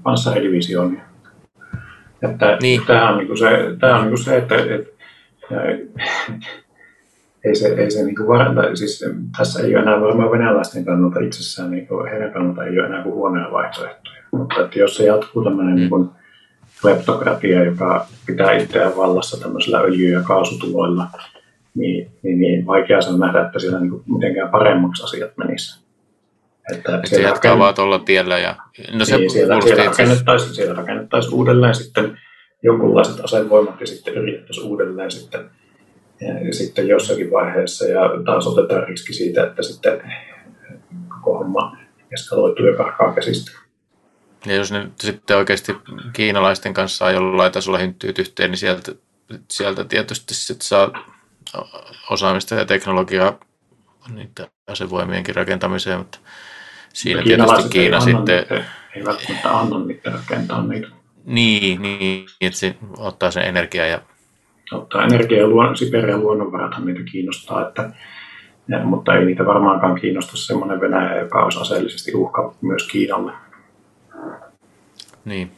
panssaridivisionia. 0.04 1.07
Että 2.22 2.58
niin. 2.62 2.82
Tämä 2.88 3.10
on, 3.10 3.18
niin 3.18 3.38
se, 3.38 3.48
tämä 3.80 4.00
on 4.00 4.08
niin 4.08 4.18
se, 4.18 4.38
että, 4.38 4.56
että 4.56 4.92
ei 7.46 7.56
se, 7.56 7.68
ei 7.68 7.92
se 7.92 8.04
niin 8.04 8.28
varata, 8.28 8.76
siis 8.76 9.06
tässä 9.38 9.64
ei 9.64 9.76
ole 9.76 9.84
enää 9.84 10.02
varmaan 10.02 10.32
venäläisten 10.32 10.86
kannalta 10.86 11.20
itsessään, 11.20 11.72
niin 11.72 11.88
kuin, 11.88 12.10
heidän 12.12 12.32
kannalta 12.32 12.66
ei 12.66 12.80
ole 12.80 12.88
enää 12.88 13.04
kuin 13.04 13.16
huonoja 13.16 13.52
vaihtoehtoja. 13.52 14.22
Mutta 14.32 14.62
että 14.62 14.80
jos 14.80 14.98
se 14.98 15.06
jatkuu 15.06 15.44
tämmöinen 15.44 15.74
mm. 15.74 15.80
niin 15.80 16.10
kleptokratia, 16.82 17.64
joka 17.64 18.06
pitää 18.26 18.52
itseään 18.52 18.98
vallassa 18.98 19.42
tämmöisillä 19.42 19.80
öljy- 19.80 20.14
ja 20.14 20.22
kaasutuloilla, 20.22 21.08
niin, 21.76 22.12
niin, 22.24 22.40
niin 22.40 22.66
vaikea 22.66 23.02
sen 23.02 23.20
nähdä, 23.20 23.46
että 23.46 23.60
siellä 23.60 23.80
niin 23.80 24.04
mitenkään 24.14 24.50
paremmaksi 24.50 25.04
asiat 25.04 25.32
menisivät. 25.38 25.87
Että, 26.74 27.02
se 27.06 27.22
jatkaa 27.22 27.60
vaan 27.60 27.76
tuolla 27.76 28.00
tiellä. 28.00 28.40
Ja... 28.40 28.56
No 28.92 29.06
se 29.06 29.18
niin, 29.18 29.30
siellä, 29.30 29.62
siellä, 29.62 29.86
rakennettaisiin, 29.86 30.56
siellä 30.56 30.74
rakennettaisiin 30.74 31.34
uudelleen 31.34 31.76
sitten 31.76 32.20
jonkunlaiset 32.64 33.20
asevoimat 33.24 33.82
ja 33.82 33.88
sitten 33.88 34.14
yritettäisiin 34.18 34.68
uudelleen 34.68 35.12
sitten, 35.12 35.50
ja 36.22 36.54
sitten 36.54 36.88
jossakin 36.88 37.32
vaiheessa 37.32 37.86
ja 37.86 38.02
taas 38.26 38.48
otetaan 38.48 38.88
riski 38.88 39.14
siitä, 39.14 39.44
että 39.44 39.64
sitten 39.64 40.14
koko 41.10 41.38
homma 41.38 41.78
eskaloituu 42.14 42.66
ja 42.66 42.78
karkaa 42.78 43.14
käsistä. 43.14 43.52
Ja 44.46 44.56
jos 44.56 44.72
ne 44.72 44.90
sitten 45.00 45.38
oikeasti 45.38 45.76
kiinalaisten 46.14 46.74
kanssa 46.74 46.98
saa 46.98 47.12
jollain 47.12 47.52
tasolla 47.52 47.78
hynttyyt 47.78 48.20
yhteen, 48.20 48.52
niin 48.52 48.60
sieltä, 48.60 48.92
sieltä 49.52 49.84
tietysti 49.84 50.34
sit 50.36 50.62
saa 50.62 50.92
osaamista 52.10 52.56
ja 52.56 52.66
teknologiaa 52.66 53.40
niiden 54.14 54.48
asevoimienkin 54.68 55.36
rakentamiseen, 55.36 55.98
mutta 55.98 56.20
siinä 56.98 57.24
tietysti 57.24 57.70
Kiina 57.70 57.98
ei 57.98 58.02
sitten... 58.02 58.46
Niitä, 58.50 58.64
ei 58.96 59.06
välttämättä 59.06 59.60
anna 59.60 59.80
niitä 59.80 60.12
rakentaa 60.12 60.68
niitä. 60.68 60.88
Niin, 61.26 61.82
niin, 61.82 62.26
että 62.42 62.60
se 62.60 62.76
ottaa 62.98 63.32
sen 63.32 63.44
energiaa 63.44 63.86
ja... 63.86 64.02
Ottaa 64.72 65.04
energiaa 65.04 65.42
ja 65.42 65.48
luon, 65.48 65.78
Siperian 65.78 66.22
luonnonvarathan 66.22 66.86
niitä 66.86 67.12
kiinnostaa, 67.12 67.68
että, 67.68 67.90
ja, 68.68 68.80
mutta 68.84 69.16
ei 69.16 69.26
niitä 69.26 69.46
varmaankaan 69.46 70.00
kiinnosta 70.00 70.38
semmoinen 70.38 70.82
Venäjä, 70.82 71.16
joka 71.16 71.44
olisi 71.44 71.60
aseellisesti 71.60 72.16
uhka 72.16 72.56
myös 72.62 72.88
Kiinalle. 72.88 73.32
Niin, 75.26 75.52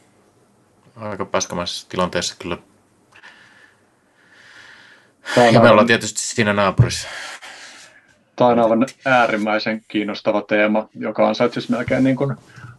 aika 0.96 1.24
paskamaisessa 1.24 1.88
tilanteessa 1.88 2.36
kyllä. 2.38 2.58
Tämä 5.34 5.46
Ja 5.46 5.60
me 5.60 5.70
ollaan 5.70 5.86
tietysti 5.86 6.20
siinä 6.20 6.52
naapurissa. 6.52 7.08
Tämä 8.40 8.50
on 8.50 8.58
aivan 8.58 8.86
äärimmäisen 9.04 9.80
kiinnostava 9.88 10.42
teema, 10.42 10.88
joka 10.94 11.28
ansaitsisi 11.28 11.70
melkein 11.70 12.04
niin 12.04 12.16
kuin 12.16 12.36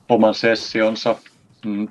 oman 0.10 0.34
sessionsa. 0.34 1.16
Mm. 1.66 1.80
Mä 1.82 1.88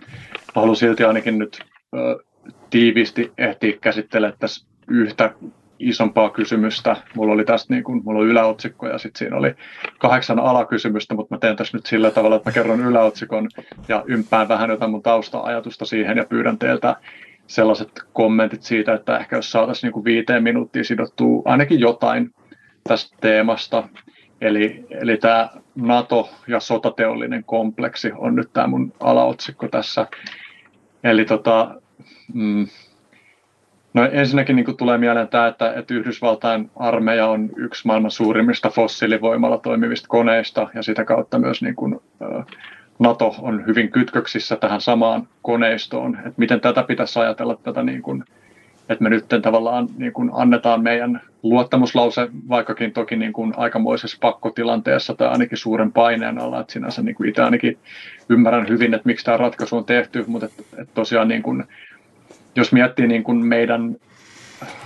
haluan 0.54 0.76
silti 0.76 1.04
ainakin 1.04 1.38
nyt 1.38 1.58
ö, 1.94 2.24
tiiviisti 2.70 3.32
ehtiä 3.38 3.72
käsittelemään 3.80 4.38
tässä 4.38 4.66
yhtä 4.88 5.34
isompaa 5.78 6.30
kysymystä. 6.30 6.96
Mulla 7.14 7.32
oli 7.32 7.44
tästä 7.44 7.74
niin 7.74 7.84
kuin, 7.84 8.02
mulla 8.04 8.20
on 8.20 8.26
yläotsikko 8.26 8.86
ja 8.88 8.98
sitten 8.98 9.18
siinä 9.18 9.36
oli 9.36 9.54
kahdeksan 9.98 10.38
alakysymystä, 10.38 11.14
mutta 11.14 11.34
mä 11.34 11.38
teen 11.38 11.56
tässä 11.56 11.76
nyt 11.76 11.86
sillä 11.86 12.10
tavalla, 12.10 12.36
että 12.36 12.50
mä 12.50 12.54
kerron 12.54 12.80
yläotsikon 12.80 13.48
ja 13.88 14.04
ympään 14.06 14.48
vähän 14.48 14.70
jotain 14.70 14.90
mun 14.90 15.02
tausta-ajatusta 15.02 15.84
siihen 15.84 16.16
ja 16.16 16.24
pyydän 16.24 16.58
teiltä 16.58 16.96
sellaiset 17.46 17.90
kommentit 18.12 18.62
siitä, 18.62 18.94
että 18.94 19.18
ehkä 19.18 19.36
jos 19.36 19.50
saataisiin 19.50 19.88
niin 19.88 19.92
kuin 19.92 20.04
viiteen 20.04 20.42
minuuttia 20.42 20.84
sidottua 20.84 21.42
ainakin 21.44 21.80
jotain 21.80 22.30
tästä 22.84 23.16
teemasta. 23.20 23.88
Eli, 24.40 24.86
eli 24.90 25.16
tämä 25.16 25.48
NATO 25.74 26.30
ja 26.46 26.60
sotateollinen 26.60 27.44
kompleksi 27.44 28.12
on 28.16 28.34
nyt 28.34 28.52
tämä 28.52 28.66
mun 28.66 28.92
alaotsikko 29.00 29.68
tässä. 29.68 30.06
Eli 31.04 31.24
tota, 31.24 31.74
mm, 32.34 32.66
No 33.94 34.08
ensinnäkin 34.12 34.56
niin 34.56 34.76
tulee 34.76 34.98
mieleen 34.98 35.28
tämä, 35.28 35.46
että, 35.46 35.72
että 35.72 35.94
Yhdysvaltain 35.94 36.70
armeija 36.76 37.26
on 37.26 37.50
yksi 37.56 37.86
maailman 37.86 38.10
suurimmista 38.10 38.70
fossiilivoimalla 38.70 39.58
toimivista 39.58 40.08
koneista 40.08 40.68
ja 40.74 40.82
sitä 40.82 41.04
kautta 41.04 41.38
myös 41.38 41.62
niin 41.62 41.76
kuin, 41.76 42.00
NATO 42.98 43.34
on 43.38 43.66
hyvin 43.66 43.90
kytköksissä 43.90 44.56
tähän 44.56 44.80
samaan 44.80 45.28
koneistoon. 45.42 46.16
Että 46.16 46.32
miten 46.36 46.60
tätä 46.60 46.82
pitäisi 46.82 47.18
ajatella, 47.18 47.56
tätä 47.56 47.82
niin 47.82 48.02
kuin, 48.02 48.24
että 48.90 49.02
me 49.02 49.10
nyt 49.10 49.24
tavallaan 49.42 49.88
niin 49.96 50.12
kuin 50.12 50.30
annetaan 50.32 50.82
meidän 50.82 51.20
luottamuslause, 51.42 52.28
vaikkakin 52.48 52.92
toki 52.92 53.16
niin 53.16 53.32
kuin 53.32 53.54
aikamoisessa 53.56 54.18
pakkotilanteessa 54.20 55.14
tai 55.14 55.28
ainakin 55.28 55.58
suuren 55.58 55.92
paineen 55.92 56.38
alla, 56.38 56.60
että 56.60 56.72
sinänsä 56.72 57.02
niin 57.02 57.14
kuin 57.14 57.28
itse 57.28 57.42
ainakin 57.42 57.78
ymmärrän 58.28 58.68
hyvin, 58.68 58.94
että 58.94 59.06
miksi 59.06 59.24
tämä 59.24 59.36
ratkaisu 59.36 59.76
on 59.76 59.84
tehty, 59.84 60.24
mutta 60.26 60.46
että, 60.46 60.62
että 60.78 60.94
tosiaan 60.94 61.28
niin 61.28 61.42
kuin, 61.42 61.64
jos 62.56 62.72
miettii 62.72 63.06
niin 63.06 63.24
kuin 63.24 63.46
meidän 63.46 63.96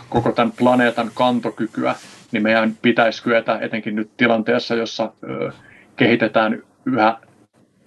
koko 0.09 0.33
tämän 0.33 0.53
planeetan 0.53 1.11
kantokykyä, 1.15 1.95
niin 2.33 2.43
meidän 2.43 2.77
pitäisi 2.83 3.23
kyetä 3.23 3.59
etenkin 3.61 3.97
nyt 3.97 4.11
tilanteessa, 4.17 4.75
jossa 4.75 5.13
ö, 5.29 5.53
kehitetään 5.97 6.63
yhä 6.87 7.17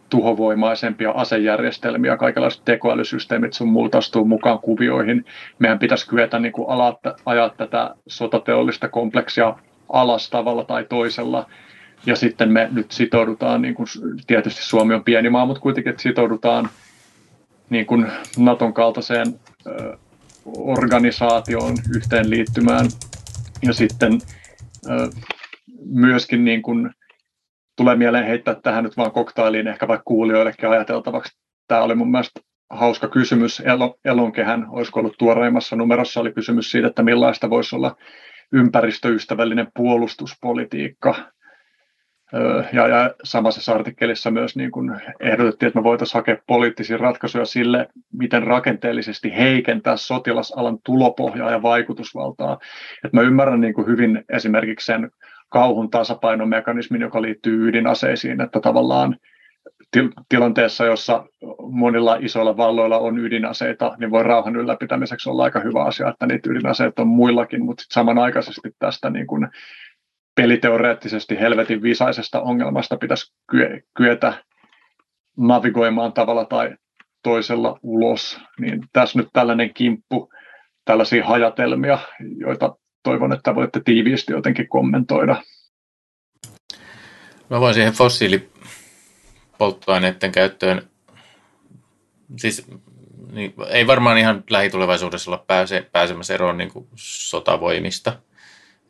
tuhovoimaisempia 0.10 1.12
asejärjestelmiä, 1.12 2.18
kaikenlaiset 2.18 2.62
tekoälysysteemit 2.66 3.54
sun 3.54 3.68
muut 3.68 3.96
astuu 3.96 4.26
mukaan 4.26 4.60
kuvioihin. 4.60 5.26
Meidän 5.60 5.80
pitäisi 5.80 6.10
kyetä 6.10 6.40
niin 6.40 6.52
kuin 6.52 6.70
ala, 6.70 7.00
ajaa 7.26 7.50
tätä 7.50 7.96
sotateollista 8.08 8.88
kompleksia 8.88 9.56
alas 9.90 10.30
tavalla 10.30 10.64
tai 10.64 10.86
toisella. 10.90 11.50
Ja 12.06 12.16
sitten 12.16 12.52
me 12.52 12.70
nyt 12.72 12.92
sitoudutaan, 12.92 13.62
niin 13.62 13.76
kuin, 13.76 13.88
tietysti 14.28 14.66
Suomi 14.66 14.94
on 14.94 15.04
pieni 15.04 15.30
maa, 15.30 15.46
mutta 15.46 15.62
kuitenkin 15.62 15.90
että 15.90 16.02
sitoudutaan 16.02 16.70
niin 17.70 17.86
kuin 17.86 18.08
Naton 18.38 18.74
kaltaiseen 18.74 19.28
ö, 19.68 19.98
organisaatioon 20.58 21.76
yhteenliittymään. 21.96 22.86
Ja 23.62 23.74
sitten 23.74 24.22
ö, 24.90 25.10
myöskin 25.86 26.46
niin 26.46 26.62
kuin, 26.62 26.92
tulee 27.78 27.96
mieleen 27.96 28.26
heittää 28.26 28.56
tähän 28.64 28.84
nyt 28.84 28.98
vaan 28.98 29.12
koktailiin 29.12 29.68
ehkä 29.68 29.88
vaikka 29.88 30.04
kuulijoillekin 30.06 30.70
ajateltavaksi. 30.70 31.38
Tämä 31.68 31.82
oli 31.82 31.96
mun 31.96 32.12
mielestä 32.12 32.40
hauska 32.70 33.08
kysymys 33.08 33.64
Elonkehän, 34.06 34.66
olisiko 34.70 35.00
ollut 35.00 35.18
tuoreimmassa 35.18 35.76
numerossa, 35.76 36.20
oli 36.20 36.34
kysymys 36.34 36.72
siitä, 36.72 36.88
että 36.88 37.04
millaista 37.04 37.50
voisi 37.50 37.76
olla 37.76 37.96
ympäristöystävällinen 38.52 39.68
puolustuspolitiikka. 39.76 41.16
Ja, 42.74 42.88
ja 42.88 43.16
samassa 43.24 43.74
artikkelissa 43.74 44.32
myös 44.32 44.56
niin 44.56 44.72
kuin 44.72 45.02
ehdotettiin, 45.20 45.68
että 45.68 45.80
me 45.80 45.84
voitaisiin 45.84 46.20
hakea 46.20 46.38
poliittisia 46.48 46.98
ratkaisuja 46.98 47.46
sille, 47.46 47.88
miten 48.14 48.44
rakenteellisesti 48.44 49.36
heikentää 49.38 49.98
sotilasalan 49.98 50.78
tulopohjaa 50.86 51.52
ja 51.52 51.62
vaikutusvaltaa. 51.62 52.58
Että 53.06 53.18
mä 53.18 53.22
ymmärrän 53.22 53.62
niin 53.62 53.74
kuin 53.74 53.88
hyvin 53.88 54.24
esimerkiksi 54.34 54.86
sen 54.86 55.12
kauhun 55.50 55.90
tasapainomekanismin, 55.90 57.02
joka 57.02 57.22
liittyy 57.22 57.70
ydinaseisiin, 57.70 58.42
että 58.42 58.60
tavallaan 58.60 59.18
tilanteessa, 60.30 60.86
jossa 60.86 61.26
monilla 61.72 62.18
isoilla 62.20 62.58
valloilla 62.58 62.98
on 62.98 63.20
ydinaseita, 63.20 63.96
niin 64.00 64.12
voi 64.12 64.24
rauhan 64.24 64.56
ylläpitämiseksi 64.56 65.30
olla 65.30 65.44
aika 65.44 65.60
hyvä 65.60 65.84
asia, 65.84 66.10
että 66.10 66.26
niitä 66.26 66.50
ydinaseita 66.50 67.02
on 67.02 67.08
muillakin, 67.08 67.66
mutta 67.66 67.82
sit 67.82 67.92
samanaikaisesti 67.92 68.70
tästä 68.80 69.10
niin 69.10 69.28
kuin 69.28 69.48
peliteoreettisesti 70.36 71.40
helvetin 71.40 71.82
visaisesta 71.82 72.42
ongelmasta 72.42 72.98
pitäisi 72.98 73.34
kyetä 73.98 74.34
navigoimaan 75.38 76.14
tavalla 76.14 76.46
tai 76.46 76.76
toisella 77.24 77.80
ulos, 77.84 78.40
niin 78.60 78.84
tässä 78.94 79.20
nyt 79.20 79.28
tällainen 79.34 79.74
kimppu, 79.74 80.30
tällaisia 80.86 81.26
hajatelmia, 81.26 82.00
joita 82.38 82.76
toivon, 83.08 83.34
että 83.34 83.56
voitte 83.56 83.82
tiiviisti 83.86 84.34
jotenkin 84.34 84.68
kommentoida. 84.68 85.44
Mä 87.50 87.60
voin 87.60 87.74
siihen 87.74 87.94
fossiilipolttoaineiden 87.94 90.32
käyttöön, 90.32 90.90
siis 92.38 92.68
niin, 93.32 93.54
ei 93.70 93.88
varmaan 93.88 94.18
ihan 94.18 94.44
lähitulevaisuudessa 94.50 95.32
olla 95.32 95.44
pääse, 95.48 95.90
pääsemässä 95.92 96.34
eroon 96.34 96.58
niin 96.58 96.72
kuin 96.72 96.88
sotavoimista. 96.96 98.20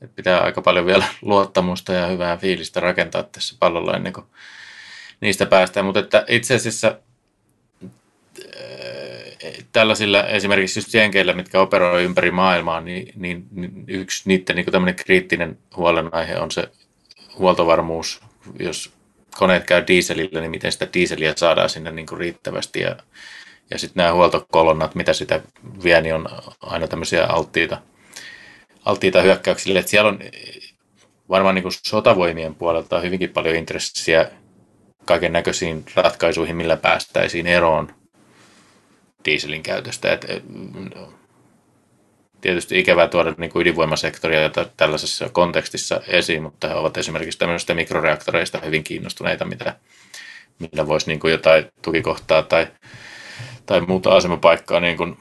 Et 0.02 0.16
pitää 0.16 0.40
aika 0.40 0.62
paljon 0.62 0.86
vielä 0.86 1.06
luottamusta 1.22 1.94
ja 1.94 2.08
hyvää 2.08 2.38
fiilistä 2.38 2.80
rakentaa 2.80 3.24
tässä 3.24 3.56
pallolla 3.60 3.96
ennen 3.96 4.14
kuin 4.14 4.26
niistä 5.22 5.46
päästään. 5.46 5.86
Mutta 5.86 6.00
että 6.00 6.26
itse 6.28 6.56
asiassa 6.56 7.00
tällaisilla 9.72 10.24
esimerkiksi 10.24 10.80
just 10.80 10.94
jenkeillä, 10.94 11.34
mitkä 11.34 11.62
operoi 11.62 12.04
ympäri 12.04 12.32
maailmaa, 12.32 12.82
niin, 12.82 13.14
niin, 13.16 13.48
niin 13.52 13.84
yksi 13.88 14.24
niiden 14.26 14.56
niin 14.56 14.72
tämmöinen 14.72 14.96
kriittinen 14.96 15.58
huolenaihe 15.76 16.38
on 16.38 16.52
se 16.52 16.70
huoltovarmuus. 17.38 18.22
Jos 18.60 18.92
koneet 19.38 19.64
käy 19.64 19.84
dieselillä, 19.88 20.42
niin 20.42 20.52
miten 20.52 20.72
sitä 20.72 20.88
dieseliä 20.94 21.34
saadaan 21.36 21.70
sinne 21.70 21.92
niin 21.92 22.08
kuin 22.08 22.20
riittävästi. 22.20 22.80
Ja, 22.80 22.96
ja 23.70 23.80
sitten 23.80 24.02
nämä 24.02 24.14
huoltokolonnat, 24.14 24.96
mitä 24.96 25.14
sitä 25.14 25.42
vie, 25.84 26.02
niin 26.02 26.16
on 26.16 26.30
aina 26.62 26.88
tämmöisiä 26.88 27.26
alttiita, 27.26 27.82
alttiita 28.86 29.22
hyökkäyksille. 29.22 29.80
Et 29.80 29.88
siellä 29.88 30.10
on 30.10 30.20
varmaan 31.30 31.56
niin 31.56 31.64
kuin 31.64 31.74
sotavoimien 31.86 32.56
puolelta 32.56 33.00
hyvinkin 33.00 33.30
paljon 33.30 33.56
intressiä 33.56 34.32
kaiken 35.06 35.34
näköisiin 35.34 35.86
ratkaisuihin, 35.96 36.56
millä 36.56 36.78
päästäisiin 36.78 37.48
eroon 37.48 37.97
dieselin 39.28 39.64
käytöstä. 39.64 40.12
Et, 40.12 40.26
tietysti 42.42 42.80
ikävää 42.80 43.08
tuoda 43.08 43.34
niin 43.38 43.50
kuin 43.50 43.62
ydinvoimasektoria 43.62 44.50
tällaisessa 44.78 45.30
kontekstissa 45.30 46.02
esiin, 46.08 46.44
mutta 46.44 46.68
he 46.68 46.74
ovat 46.74 46.98
esimerkiksi 46.98 47.40
tämmöistä 47.40 47.74
mikroreaktoreista 47.74 48.60
hyvin 48.66 48.84
kiinnostuneita, 48.84 49.46
mitä, 49.46 49.76
millä 50.60 50.88
voisi 50.88 51.08
niin 51.08 51.20
kuin 51.20 51.32
jotain 51.32 51.66
tukikohtaa 51.82 52.44
tai, 52.44 52.68
tai 53.66 53.82
muuta 53.82 54.16
asemapaikkaa 54.16 54.80
niin 54.80 54.98
kuin 54.98 55.18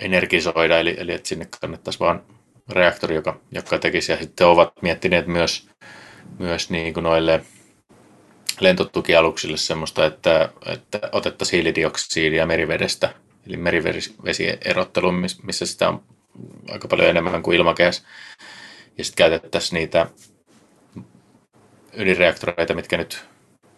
energisoida, 0.00 0.78
eli, 0.78 0.94
eli 0.98 1.12
että 1.12 1.28
sinne 1.28 1.48
kannattaisi 1.60 2.00
vaan 2.00 2.22
reaktori, 2.68 3.14
joka, 3.14 3.40
joka 3.52 3.78
tekisi, 3.78 4.12
ja 4.12 4.18
sitten 4.18 4.46
ovat 4.46 4.82
miettineet 4.82 5.26
myös, 5.26 5.68
myös 6.38 6.70
niin 6.70 6.94
kuin 6.94 7.04
noille 7.04 7.44
lentotukialuksille 8.62 9.56
semmoista, 9.56 10.06
että, 10.06 10.48
että 10.66 11.00
otettaisiin 11.12 11.58
hiilidioksidia 11.58 12.46
merivedestä, 12.46 13.14
eli 13.46 13.56
merivesierottelu, 13.56 15.12
missä 15.42 15.66
sitä 15.66 15.88
on 15.88 16.02
aika 16.70 16.88
paljon 16.88 17.08
enemmän 17.08 17.42
kuin 17.42 17.56
ilmakehässä. 17.56 18.02
Ja 18.98 19.04
sitten 19.04 19.30
käytettäisiin 19.30 19.78
niitä 19.78 20.06
ydinreaktoreita, 21.92 22.74
mitkä 22.74 22.96
nyt 22.96 23.24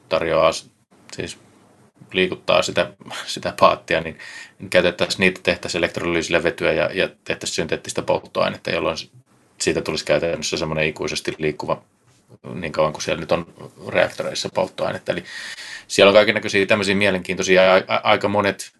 tarjoaa, 0.09 0.51
siis 1.13 1.39
liikuttaa 2.13 2.63
sitä, 2.63 2.93
sitä 3.27 3.55
paattia, 3.61 4.01
niin 4.01 4.19
käytettäisiin 4.71 5.21
niitä, 5.21 5.41
tehtäisiin 5.43 5.79
elektrolyysillä 5.79 6.43
vetyä 6.43 6.73
ja, 6.73 6.91
ja 6.93 7.09
tehtäisiin 7.25 7.55
synteettistä 7.55 8.03
polttoainetta, 8.03 8.71
jolloin 8.71 8.97
siitä 9.61 9.81
tulisi 9.83 10.05
käytännössä 10.05 10.57
semmoinen 10.57 10.89
ikuisesti 10.89 11.35
liikkuva 11.39 11.83
niin 12.55 12.73
kauan 12.73 12.93
kuin 12.93 13.03
siellä 13.03 13.21
nyt 13.21 13.33
on 13.33 13.47
reaktoreissa 13.89 14.49
polttoainetta. 14.55 15.13
Eli 15.13 15.25
siellä 15.89 16.11
on 16.11 16.15
kaikenlaisia 16.15 16.67
tämmöisiä 16.67 16.95
mielenkiintoisia 16.95 17.63
ja 17.63 17.85
aika 18.03 18.29
monet 18.29 18.73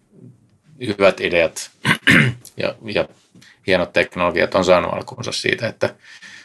hyvät 0.87 1.21
ideat 1.21 1.71
ja, 2.57 2.75
ja 2.85 3.07
hienot 3.67 3.93
teknologiat 3.93 4.55
on 4.55 4.65
saanut 4.65 4.93
alkuunsa 4.93 5.31
siitä, 5.31 5.67
että 5.67 5.95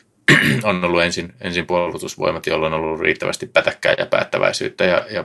on 0.63 0.85
ollut 0.85 1.03
ensin, 1.03 1.35
ensin 1.41 1.67
puolustusvoimat, 1.67 2.47
jolla 2.47 2.67
on 2.67 2.75
ollut 2.75 3.01
riittävästi 3.01 3.47
pätäkkää 3.47 3.95
ja 3.99 4.07
päättäväisyyttä 4.07 4.85
ja, 4.85 5.07
ja 5.11 5.25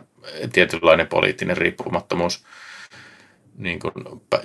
tietynlainen 0.53 1.07
poliittinen 1.07 1.57
riippumattomuus 1.57 2.45
niin 3.57 3.79
kuin 3.79 3.93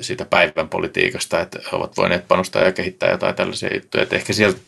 siitä 0.01 0.25
päivän 0.25 0.69
politiikasta, 0.69 1.41
että 1.41 1.59
he 1.73 1.77
ovat 1.77 1.97
voineet 1.97 2.29
panostaa 2.29 2.63
ja 2.63 2.73
kehittää 2.73 3.11
jotain 3.11 3.35
tällaisia 3.35 3.75
juttuja. 3.75 4.03
Että 4.03 4.17
ehkä 4.17 4.33
sieltä, 4.33 4.61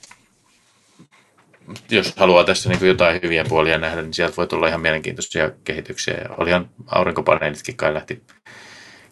jos 1.90 2.16
haluaa 2.16 2.44
tässä 2.44 2.68
niin 2.68 2.86
jotain 2.86 3.20
hyviä 3.22 3.44
puolia 3.48 3.78
nähdä, 3.78 4.02
niin 4.02 4.14
sieltä 4.14 4.36
voi 4.36 4.46
tulla 4.46 4.68
ihan 4.68 4.80
mielenkiintoisia 4.80 5.50
kehityksiä. 5.64 6.14
Ja 6.14 6.34
olihan 6.38 6.70
aurinkopaneelitkin 6.86 7.76
kai 7.76 7.94
lähti 7.94 8.22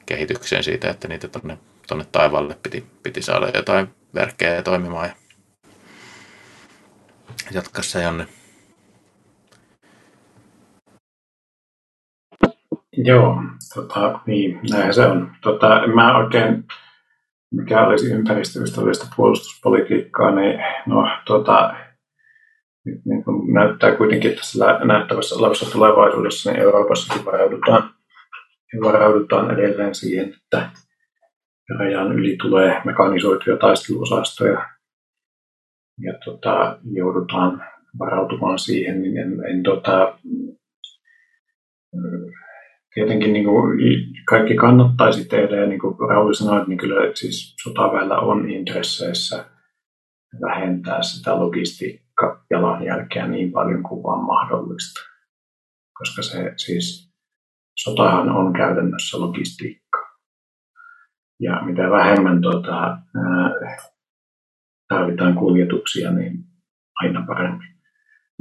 kehitykseen 0.06 0.64
siitä, 0.64 0.90
että 0.90 1.08
niitä 1.08 1.28
tuonne, 1.28 1.58
tuonne 1.88 2.06
taivaalle 2.12 2.56
piti, 2.62 2.86
piti 3.02 3.22
saada 3.22 3.50
jotain 3.54 3.88
verkkejä 4.14 4.62
toimimaan. 4.62 5.08
Ja 5.08 5.14
jatka 7.52 7.82
se 7.82 8.02
Janne. 8.02 8.26
Joo, 12.92 13.42
tota, 13.74 14.20
niin, 14.26 14.60
näinhän 14.70 14.94
se 14.94 15.06
on. 15.06 15.32
Tota, 15.42 15.86
mä 15.94 16.18
oikein, 16.18 16.64
mikä 17.50 17.86
olisi 17.86 18.12
ympäristöystävällistä 18.12 19.06
puolustuspolitiikkaa, 19.16 20.30
niin 20.30 20.60
no, 20.86 21.08
tota, 21.26 21.74
niin 22.84 23.24
kuin 23.24 23.54
näyttää 23.54 23.96
kuitenkin 23.96 24.36
tässä 24.36 24.78
näyttävässä 24.84 25.34
olevassa 25.34 25.72
tulevaisuudessa, 25.72 26.50
niin 26.50 26.62
Euroopassakin 26.62 27.24
varaudutaan, 27.24 27.90
varaudutaan 28.82 29.50
edelleen 29.50 29.94
siihen, 29.94 30.34
että 30.34 30.70
rajan 31.78 32.12
yli 32.12 32.36
tulee 32.36 32.82
mekanisoituja 32.84 33.56
taisteluosastoja 33.56 34.68
ja 36.00 36.14
tota, 36.24 36.78
joudutaan 36.92 37.64
varautumaan 37.98 38.58
siihen, 38.58 39.02
niin 39.02 39.18
en, 39.18 39.32
en 39.50 39.62
tota, 39.62 40.18
tietenkin 42.94 43.32
niin 43.32 43.44
kuin 43.44 43.78
kaikki 44.28 44.54
kannattaisi 44.54 45.28
tehdä, 45.28 45.56
ja 45.56 45.66
niin 45.66 45.80
kuin 45.80 45.96
Rauli 46.08 46.34
sanoi, 46.34 46.64
niin 46.66 46.78
kyllä 46.78 47.14
siis 47.14 47.54
sotaväellä 47.62 48.18
on 48.18 48.50
intresseissä 48.50 49.44
vähentää 50.40 51.02
sitä 51.02 51.34
logistiikkajalanjälkeä 52.26 53.26
niin 53.26 53.52
paljon 53.52 53.82
kuin 53.82 54.02
vaan 54.02 54.24
mahdollista. 54.24 55.00
Koska 55.98 56.22
se 56.22 56.52
siis, 56.56 57.12
sotahan 57.78 58.28
on 58.28 58.52
käytännössä 58.52 59.20
logistiikka. 59.20 59.98
Ja 61.40 61.62
mitä 61.64 61.90
vähemmän 61.90 62.42
tuota, 62.42 62.82
ää, 62.82 63.76
tarvitaan 64.88 65.34
kuljetuksia, 65.34 66.10
niin 66.10 66.44
aina 67.00 67.24
parempi. 67.26 67.64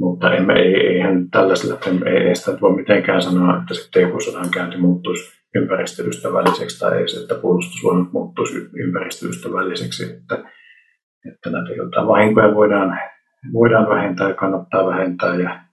Mutta 0.00 0.34
emme, 0.34 0.52
ei, 0.52 0.86
eihän 0.86 1.30
tällaisella, 1.30 1.78
ei, 2.06 2.16
ei 2.16 2.34
sitä 2.34 2.60
voi 2.60 2.76
mitenkään 2.76 3.22
sanoa, 3.22 3.60
että 3.60 3.74
sitten 3.74 4.02
joku 4.02 4.20
sodankäynti 4.20 4.76
muuttuisi 4.76 5.40
ympäristöystävälliseksi 5.54 6.78
tai 6.78 7.08
se, 7.08 7.20
että 7.20 7.34
puolustusvoimat 7.34 8.12
muuttuisi 8.12 8.70
ympäristöystävälliseksi, 8.74 10.04
että, 10.04 10.34
että 11.32 11.50
näitä 11.50 11.72
jotain 11.72 12.06
vahinkoja 12.06 12.54
voidaan, 12.54 12.98
voidaan 13.52 13.88
vähentää 13.88 14.28
ja 14.28 14.34
kannattaa 14.34 14.86
vähentää. 14.86 15.34
Ja 15.34 15.64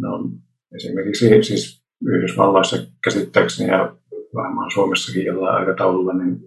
no, 0.00 0.30
esimerkiksi 0.74 1.42
siis 1.42 1.84
Yhdysvalloissa 2.06 2.76
käsittääkseni 3.04 3.70
ja 3.70 3.96
varmaan 4.34 4.70
Suomessakin 4.70 5.24
jollain 5.24 5.56
aikataululla, 5.56 6.12
niin 6.12 6.38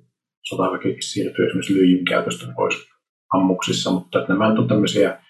sotaväkikin 0.42 1.04
siirtyy 1.04 1.46
esimerkiksi 1.46 1.74
lyijyn 1.74 2.06
käytöstä 2.06 2.54
pois 2.56 2.88
ammuksissa, 3.34 3.92
mutta 3.92 4.20
että 4.20 4.34
nämä 4.34 4.48
on 4.48 4.68
tämmöisiä 4.68 5.22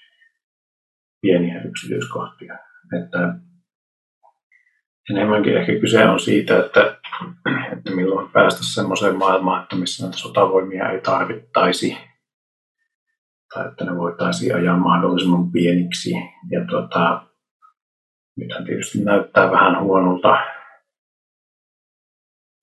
pieniä 1.22 1.64
yksityiskohtia. 1.64 2.58
Että 3.02 3.36
enemmänkin 5.10 5.58
ehkä 5.58 5.80
kyse 5.80 6.06
on 6.06 6.20
siitä, 6.20 6.66
että, 6.66 6.98
että 7.78 7.92
milloin 7.96 8.32
päästä 8.32 8.62
semmoiseen 8.64 9.16
maailmaan, 9.16 9.64
että 9.64 9.76
missä 9.76 10.04
näitä 10.04 10.18
sotavoimia 10.18 10.90
ei 10.90 11.02
tarvittaisi 11.02 11.98
tai 13.54 13.68
että 13.68 13.86
ne 13.86 13.98
voitaisiin 13.98 14.56
ajaa 14.56 14.78
mahdollisimman 14.78 15.52
pieniksi. 15.52 16.12
Ja 16.52 16.66
tuota, 16.70 17.28
nythän 18.38 18.66
tietysti 18.66 19.04
näyttää 19.04 19.52
vähän 19.52 19.84
huonolta, 19.84 20.38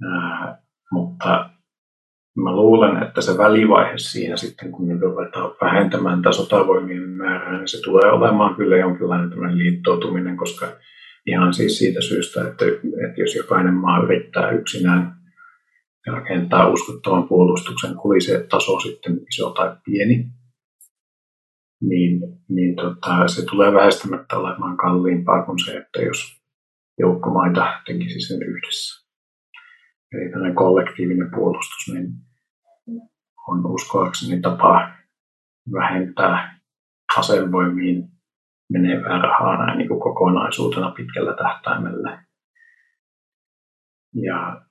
Ää, 0.04 0.62
mutta 0.92 1.50
mä 2.36 2.56
luulen, 2.56 3.02
että 3.02 3.20
se 3.20 3.38
välivaihe 3.38 3.98
siinä 3.98 4.36
sitten, 4.36 4.72
kun 4.72 4.86
me 4.86 5.00
ruvetaan 5.00 5.50
vähentämään 5.60 6.22
tätä 6.22 6.36
sotavoimien 6.36 7.08
määrää, 7.08 7.58
niin 7.58 7.68
se 7.68 7.80
tulee 7.84 8.12
olemaan 8.12 8.54
kyllä 8.54 8.76
jonkinlainen 8.76 9.58
liittoutuminen, 9.58 10.36
koska 10.36 10.66
ihan 11.26 11.54
siis 11.54 11.78
siitä 11.78 12.00
syystä, 12.00 12.40
että, 12.48 12.64
että 13.06 13.20
jos 13.20 13.34
jokainen 13.34 13.74
maa 13.74 14.02
yrittää 14.02 14.50
yksinään 14.50 15.12
rakentaa 16.06 16.68
uskottavan 16.68 17.28
puolustuksen, 17.28 17.94
oli 18.04 18.20
se 18.20 18.46
taso 18.50 18.80
sitten 18.80 19.20
iso 19.32 19.50
tai 19.50 19.76
pieni, 19.84 20.26
niin, 21.80 22.20
niin 22.48 22.76
tota, 22.76 23.28
se 23.28 23.44
tulee 23.50 23.72
väistämättä 23.72 24.36
olemaan 24.36 24.76
kalliimpaa 24.76 25.46
kuin 25.46 25.58
se, 25.58 25.76
että 25.76 26.00
jos 26.02 26.40
joukkomaita 26.98 27.80
tekisi 27.86 28.20
sen 28.20 28.42
yhdessä. 28.42 29.06
Eli 30.12 30.30
tämmöinen 30.30 30.54
kollektiivinen 30.54 31.30
puolustus 31.30 31.94
niin 31.94 32.08
on 33.48 33.66
uskoakseni 33.66 34.40
tapa 34.40 34.92
vähentää 35.72 36.60
asevoimiin 37.16 38.08
menevää 38.72 39.22
rahaa 39.22 39.66
näin 39.66 39.78
niin 39.78 39.88
kuin 39.88 40.00
kokonaisuutena 40.00 40.90
pitkällä 40.90 41.34
tähtäimellä. 41.36 42.24
Ja 44.14 44.62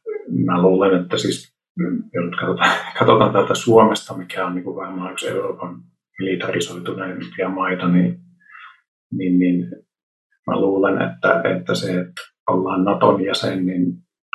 mä 0.46 0.62
luulen, 0.62 1.02
että 1.02 1.18
siis 1.18 1.56
jos 2.14 2.40
katsotaan, 2.40 2.70
katsotaan 3.00 3.34
täältä 3.34 3.56
Suomesta, 3.56 4.18
mikä 4.18 4.46
on 4.46 4.56
niin 4.56 4.64
kuin 4.64 4.76
varmaan 4.76 5.12
yksi 5.12 5.28
Euroopan 5.28 5.82
militarisoituneimpia 6.20 7.50
maita, 7.50 7.88
niin, 7.88 8.20
niin, 9.12 9.40
niin 9.40 9.66
mä 10.48 10.62
luulen, 10.62 11.02
että, 11.02 11.42
että 11.58 11.76
se, 11.76 12.00
että 12.00 12.22
ollaan 12.50 12.84
Naton 12.84 13.24
jäsen, 13.24 13.66
niin 13.66 13.84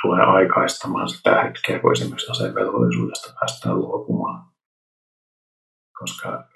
tulee 0.02 0.22
aikaistamaan 0.22 1.08
sitä 1.08 1.42
hetkeä, 1.42 1.78
kun 1.78 1.92
esimerkiksi 1.92 2.30
asevelvollisuudesta 2.30 3.34
päästään 3.40 3.78
luopumaan. 3.78 4.46
Koska 5.98 6.48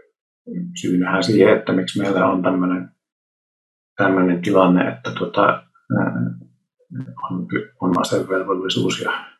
syynähän 0.80 1.22
siihen, 1.22 1.58
että 1.58 1.72
miksi 1.72 2.02
meillä 2.02 2.26
on 2.26 2.42
tämmöinen, 2.42 2.90
tämmöinen 3.96 4.42
tilanne, 4.42 4.88
että 4.88 5.10
tuota, 5.18 5.62
on, 7.30 7.46
on 7.80 8.00
asevelvollisuus 8.00 9.00
ja 9.00 9.37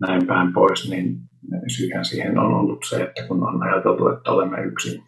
näin 0.00 0.26
päin 0.26 0.52
pois, 0.52 0.90
niin 0.90 1.18
syyhän 1.76 2.04
siihen 2.04 2.38
on 2.38 2.54
ollut 2.54 2.84
se, 2.88 3.02
että 3.02 3.28
kun 3.28 3.48
on 3.48 3.62
ajateltu, 3.62 4.08
että 4.08 4.30
olemme 4.30 4.62
yksin. 4.62 5.02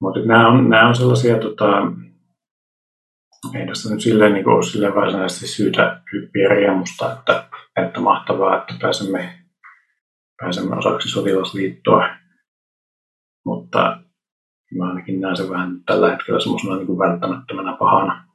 Mutta 0.00 0.20
nämä 0.20 0.48
on, 0.48 0.70
nämä 0.70 0.88
on 0.88 0.94
sellaisia 0.94 1.38
tota, 1.38 1.66
ei 3.54 3.66
tässä 3.66 3.90
nyt 3.90 4.00
silleen, 4.00 4.32
niin 4.32 4.48
ole 4.48 4.62
silleen 4.62 4.94
varsinaisesti 4.94 5.46
syytä 5.46 6.02
hyppiä 6.12 6.48
riemusta, 6.48 7.12
että, 7.12 7.48
että 7.76 8.00
mahtavaa, 8.00 8.58
että 8.58 8.74
pääsemme, 8.80 9.38
pääsemme 10.40 10.76
osaksi 10.76 11.08
sotilasliittoa. 11.08 12.08
Mutta 13.44 14.00
mä 14.78 14.88
ainakin 14.88 15.20
näen 15.20 15.36
sen 15.36 15.50
vähän 15.50 15.84
tällä 15.84 16.10
hetkellä 16.10 16.40
semmoisena 16.40 16.76
niin 16.76 16.98
välttämättömänä 16.98 17.76
pahana. 17.76 18.28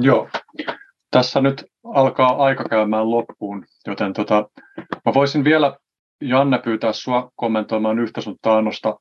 Joo. 0.00 0.28
Tässä 1.10 1.40
nyt 1.40 1.71
alkaa 1.84 2.44
aika 2.44 2.64
käymään 2.64 3.10
loppuun, 3.10 3.64
joten 3.86 4.12
tota, 4.12 4.48
mä 4.78 5.14
voisin 5.14 5.44
vielä 5.44 5.76
Janne 6.20 6.58
pyytää 6.58 6.92
sinua 6.92 7.30
kommentoimaan 7.36 7.98
yhtä 7.98 8.20
sun 8.20 8.36
taannosta 8.42 8.96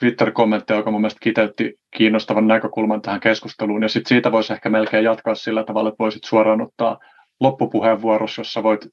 Twitter-kommentteja, 0.00 0.78
joka 0.78 0.90
mun 0.90 1.00
mielestä 1.00 1.20
kiteytti 1.22 1.74
kiinnostavan 1.96 2.46
näkökulman 2.46 3.02
tähän 3.02 3.20
keskusteluun. 3.20 3.82
Ja 3.82 3.88
sitten 3.88 4.08
siitä 4.08 4.32
voisi 4.32 4.52
ehkä 4.52 4.68
melkein 4.68 5.04
jatkaa 5.04 5.34
sillä 5.34 5.64
tavalla, 5.64 5.88
että 5.88 6.02
voisit 6.02 6.24
suoraan 6.24 6.60
ottaa 6.60 6.98
loppupuheenvuorossa, 7.40 8.40
jossa 8.40 8.62
voit 8.62 8.88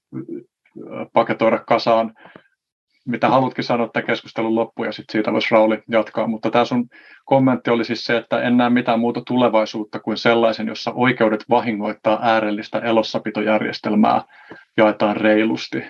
paketoida 1.13 1.57
kasaan, 1.57 2.13
mitä 3.09 3.29
halutkin 3.29 3.63
sanoa 3.63 3.87
tämän 3.87 4.07
keskustelun 4.07 4.55
loppuun, 4.55 4.85
ja 4.85 4.91
sitten 4.91 5.11
siitä 5.11 5.33
voisi 5.33 5.47
Rauli 5.51 5.83
jatkaa. 5.89 6.27
Mutta 6.27 6.51
tämä 6.51 6.65
sun 6.65 6.89
kommentti 7.25 7.69
oli 7.69 7.85
siis 7.85 8.05
se, 8.05 8.17
että 8.17 8.41
en 8.41 8.57
näe 8.57 8.69
mitään 8.69 8.99
muuta 8.99 9.21
tulevaisuutta 9.27 9.99
kuin 9.99 10.17
sellaisen, 10.17 10.67
jossa 10.67 10.91
oikeudet 10.95 11.45
vahingoittaa 11.49 12.19
äärellistä 12.21 12.79
elossapitojärjestelmää 12.79 14.21
jaetaan 14.77 15.17
reilusti. 15.17 15.83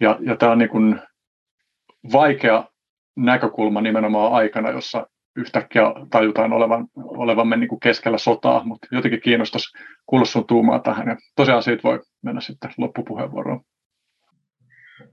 Ja, 0.00 0.18
ja 0.20 0.36
tämä 0.36 0.52
on 0.52 0.58
niin 0.58 0.70
kuin 0.70 1.00
vaikea 2.12 2.64
näkökulma 3.16 3.80
nimenomaan 3.80 4.32
aikana, 4.32 4.70
jossa 4.70 5.06
yhtäkkiä 5.36 5.82
tajutaan 6.10 6.52
olevan, 6.52 6.86
olevamme 6.96 7.56
niin 7.56 7.68
kuin 7.68 7.80
keskellä 7.80 8.18
sotaa, 8.18 8.64
mutta 8.64 8.86
jotenkin 8.90 9.20
kiinnostaisi 9.20 9.78
kuulla 10.06 10.24
sun 10.24 10.46
tuumaa 10.46 10.78
tähän. 10.78 11.08
Ja 11.08 11.16
tosiaan 11.36 11.62
siitä 11.62 11.82
voi 11.82 12.00
mennä 12.22 12.40
sitten 12.40 12.70
loppupuheenvuoroon. 12.78 13.60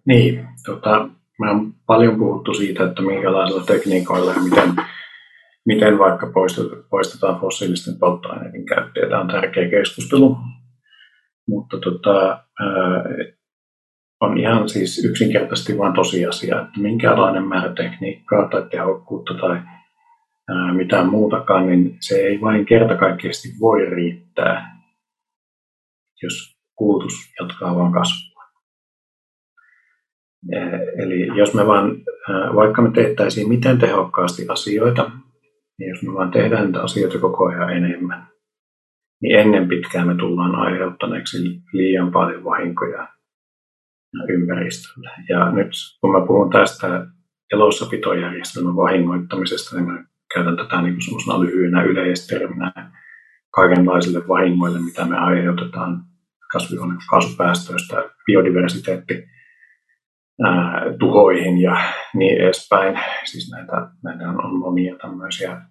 Niin, 0.05 0.47
tota, 0.65 1.09
me 1.39 1.49
on 1.49 1.73
paljon 1.85 2.17
puhuttu 2.17 2.53
siitä, 2.53 2.83
että 2.83 3.01
minkälaisilla 3.01 3.63
tekniikoilla 3.63 4.33
ja 4.33 4.39
miten, 4.39 4.75
miten 5.65 5.97
vaikka 5.97 6.31
poistetaan 6.89 7.39
fossiilisten 7.39 7.99
polttoaineiden 7.99 8.65
käyttöä. 8.65 9.09
Tämä 9.09 9.21
on 9.21 9.27
tärkeä 9.27 9.69
keskustelu, 9.69 10.37
mutta 11.47 11.77
tota, 11.79 12.43
on 14.21 14.37
ihan 14.37 14.69
siis 14.69 15.05
yksinkertaisesti 15.05 15.77
vain 15.77 15.93
tosiasia, 15.93 16.61
että 16.61 16.79
minkälainen 16.79 17.43
määrä 17.47 17.73
tekniikkaa 17.73 18.49
tai 18.49 18.67
tehokkuutta 18.71 19.33
tai 19.33 19.61
mitään 20.73 21.09
muutakaan, 21.09 21.67
niin 21.67 21.97
se 21.99 22.15
ei 22.15 22.41
vain 22.41 22.65
kertakaikkisesti 22.65 23.49
voi 23.59 23.85
riittää, 23.85 24.79
jos 26.23 26.59
kulutus 26.75 27.13
jatkaa 27.39 27.75
vain 27.75 27.93
kasvua. 27.93 28.28
Eli 31.03 31.37
jos 31.37 31.53
me 31.53 31.67
vaan, 31.67 31.95
vaikka 32.55 32.81
me 32.81 32.91
tehtäisiin 32.91 33.49
miten 33.49 33.77
tehokkaasti 33.77 34.45
asioita, 34.47 35.11
niin 35.79 35.89
jos 35.89 36.03
me 36.03 36.13
vaan 36.13 36.31
tehdään 36.31 36.65
niitä 36.65 36.81
asioita 36.81 37.19
koko 37.19 37.45
ajan 37.45 37.77
enemmän, 37.77 38.27
niin 39.21 39.39
ennen 39.39 39.67
pitkään 39.67 40.07
me 40.07 40.15
tullaan 40.15 40.55
aiheuttaneeksi 40.55 41.37
liian 41.73 42.11
paljon 42.11 42.43
vahinkoja 42.43 43.07
ympäristölle. 44.29 45.09
Ja 45.29 45.51
nyt 45.51 45.69
kun 46.01 46.11
mä 46.11 46.27
puhun 46.27 46.49
tästä 46.49 47.05
elossapitojärjestelmän 47.53 48.75
vahingoittamisesta, 48.75 49.75
niin 49.75 49.87
mä 49.87 50.03
käytän 50.33 50.57
tätä 50.57 50.81
niin 50.81 51.01
semmoisena 51.01 51.41
lyhyenä 51.41 51.83
yleisterminä 51.83 52.91
kaikenlaisille 53.51 54.27
vahingoille, 54.27 54.79
mitä 54.79 55.05
me 55.05 55.17
aiheutetaan 55.17 56.03
kasvihuonekaasupäästöistä, 56.51 57.95
biodiversiteetti, 58.25 59.27
ää, 60.45 60.81
tuhoihin 60.99 61.61
ja 61.61 61.77
niin 62.13 62.41
edespäin. 62.41 62.99
Siis 63.25 63.51
näitä, 63.51 63.73
näitä 64.03 64.29
on 64.29 64.59
monia 64.59 64.95
tämmöisiä 64.95 65.61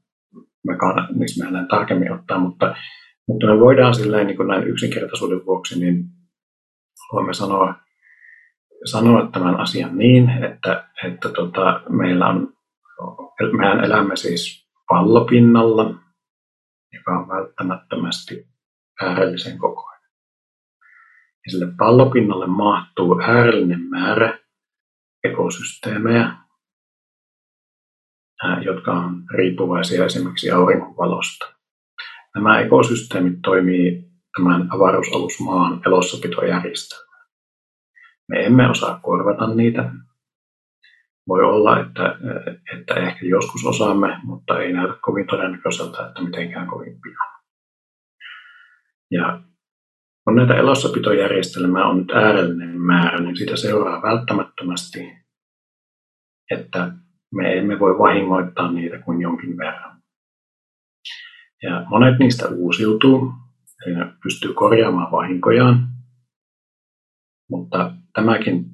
mekanismeja 0.66 1.50
näin 1.50 1.68
tarkemmin 1.68 2.12
ottaa, 2.12 2.38
mutta, 2.38 2.76
mutta 3.28 3.46
me 3.46 3.60
voidaan 3.60 3.94
silleen, 3.94 4.26
niin 4.26 4.36
kuin 4.36 4.48
näin 4.48 4.68
yksinkertaisuuden 4.68 5.46
vuoksi, 5.46 5.80
niin 5.80 6.04
voimme 7.12 7.34
sanoa, 7.34 7.74
sanoa 8.84 9.28
tämän 9.32 9.60
asian 9.60 9.98
niin, 9.98 10.30
että, 10.44 10.88
että 11.04 11.28
tota, 11.28 11.80
meillä 11.88 12.26
on 12.26 12.52
mehän 13.56 13.84
elämme 13.84 14.16
siis 14.16 14.68
pallopinnalla, 14.88 15.94
joka 16.92 17.18
on 17.18 17.28
välttämättömästi 17.28 18.48
äärellisen 19.02 19.58
kokoinen. 19.58 20.10
Ja 21.46 21.50
sille 21.50 21.66
pallopinnalle 21.78 22.46
mahtuu 22.46 23.20
äärellinen 23.20 23.80
määrä 23.80 24.38
ekosysteemejä, 25.24 26.36
jotka 28.62 28.92
on 28.92 29.24
riippuvaisia 29.34 30.04
esimerkiksi 30.04 30.50
auringonvalosta. 30.50 31.54
Nämä 32.34 32.60
ekosysteemit 32.60 33.38
toimii 33.44 34.08
tämän 34.36 34.68
avaruusalusmaan 34.70 35.80
elossapitojärjestelmään. 35.86 37.28
Me 38.28 38.46
emme 38.46 38.70
osaa 38.70 39.00
korvata 39.02 39.54
niitä, 39.54 39.92
voi 41.28 41.44
olla, 41.44 41.80
että, 41.80 42.18
että 42.78 42.94
ehkä 42.94 43.26
joskus 43.26 43.66
osaamme, 43.66 44.20
mutta 44.22 44.58
ei 44.58 44.72
näytä 44.72 44.94
kovin 45.02 45.26
todennäköiseltä, 45.26 46.06
että 46.06 46.22
mitenkään 46.22 46.66
kovin 46.66 47.00
pian. 47.00 47.42
Ja 49.10 49.40
kun 50.28 50.36
näitä 50.36 50.54
elossapitojärjestelmää 50.54 51.84
on 51.84 51.98
nyt 51.98 52.10
äärellinen 52.10 52.80
määrä, 52.80 53.18
niin 53.18 53.36
siitä 53.36 53.56
seuraa 53.56 54.02
välttämättömästi, 54.02 54.98
että 56.50 56.92
me 57.34 57.58
emme 57.58 57.78
voi 57.78 57.98
vahingoittaa 57.98 58.72
niitä 58.72 58.98
kuin 58.98 59.20
jonkin 59.20 59.56
verran. 59.56 60.02
Ja 61.62 61.84
monet 61.88 62.18
niistä 62.18 62.48
uusiutuu, 62.48 63.32
eli 63.86 63.94
ne 63.94 64.12
pystyy 64.22 64.54
korjaamaan 64.54 65.12
vahinkojaan, 65.12 65.88
mutta 67.50 67.92
tämäkin, 68.12 68.64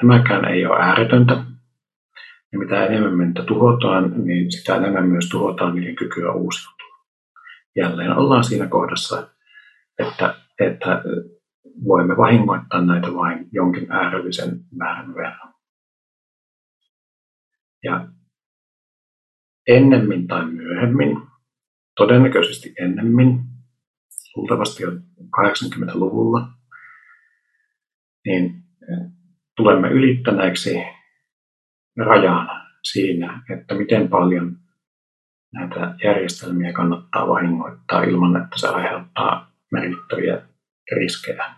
tämäkään 0.00 0.44
ei 0.44 0.66
ole 0.66 0.80
ääretöntä, 0.80 1.34
ja 2.52 2.58
mitä 2.58 2.86
enemmän 2.86 3.28
niitä 3.28 3.42
tuhotaan, 3.42 4.24
niin 4.24 4.52
sitä 4.52 4.76
enemmän 4.76 5.08
myös 5.08 5.28
tuhotaan 5.28 5.74
niiden 5.74 5.96
kykyä 5.96 6.32
uusiutua. 6.32 6.96
Jälleen 7.76 8.12
ollaan 8.12 8.44
siinä 8.44 8.66
kohdassa, 8.66 9.28
että, 9.98 10.45
että 10.60 11.02
voimme 11.84 12.16
vahingoittaa 12.16 12.80
näitä 12.80 13.06
vain 13.14 13.48
jonkin 13.52 13.92
äärellisen 13.92 14.60
määrän 14.76 15.14
verran. 15.14 15.54
Ja 17.84 18.08
ennemmin 19.68 20.26
tai 20.26 20.46
myöhemmin, 20.50 21.16
todennäköisesti 21.96 22.74
ennemmin, 22.80 23.40
luultavasti 24.36 24.82
jo 24.82 24.90
80-luvulla, 25.40 26.48
niin 28.26 28.62
tulemme 29.56 29.88
ylittäneeksi 29.88 30.82
rajan 31.96 32.48
siinä, 32.82 33.42
että 33.50 33.74
miten 33.74 34.08
paljon 34.08 34.56
näitä 35.52 35.94
järjestelmiä 36.04 36.72
kannattaa 36.72 37.28
vahingoittaa 37.28 38.02
ilman, 38.02 38.36
että 38.44 38.58
se 38.60 38.68
aiheuttaa 38.68 39.55
merkittäviä 39.72 40.42
riskejä 40.96 41.54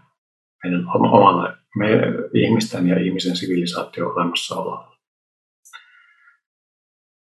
meidän 0.65 0.85
omalle 0.95 1.57
me, 1.77 1.89
ihmisten 2.35 2.89
ja 2.89 2.99
ihmisen 2.99 3.37
sivilisaation 3.37 4.13
olemassaololla. 4.13 4.99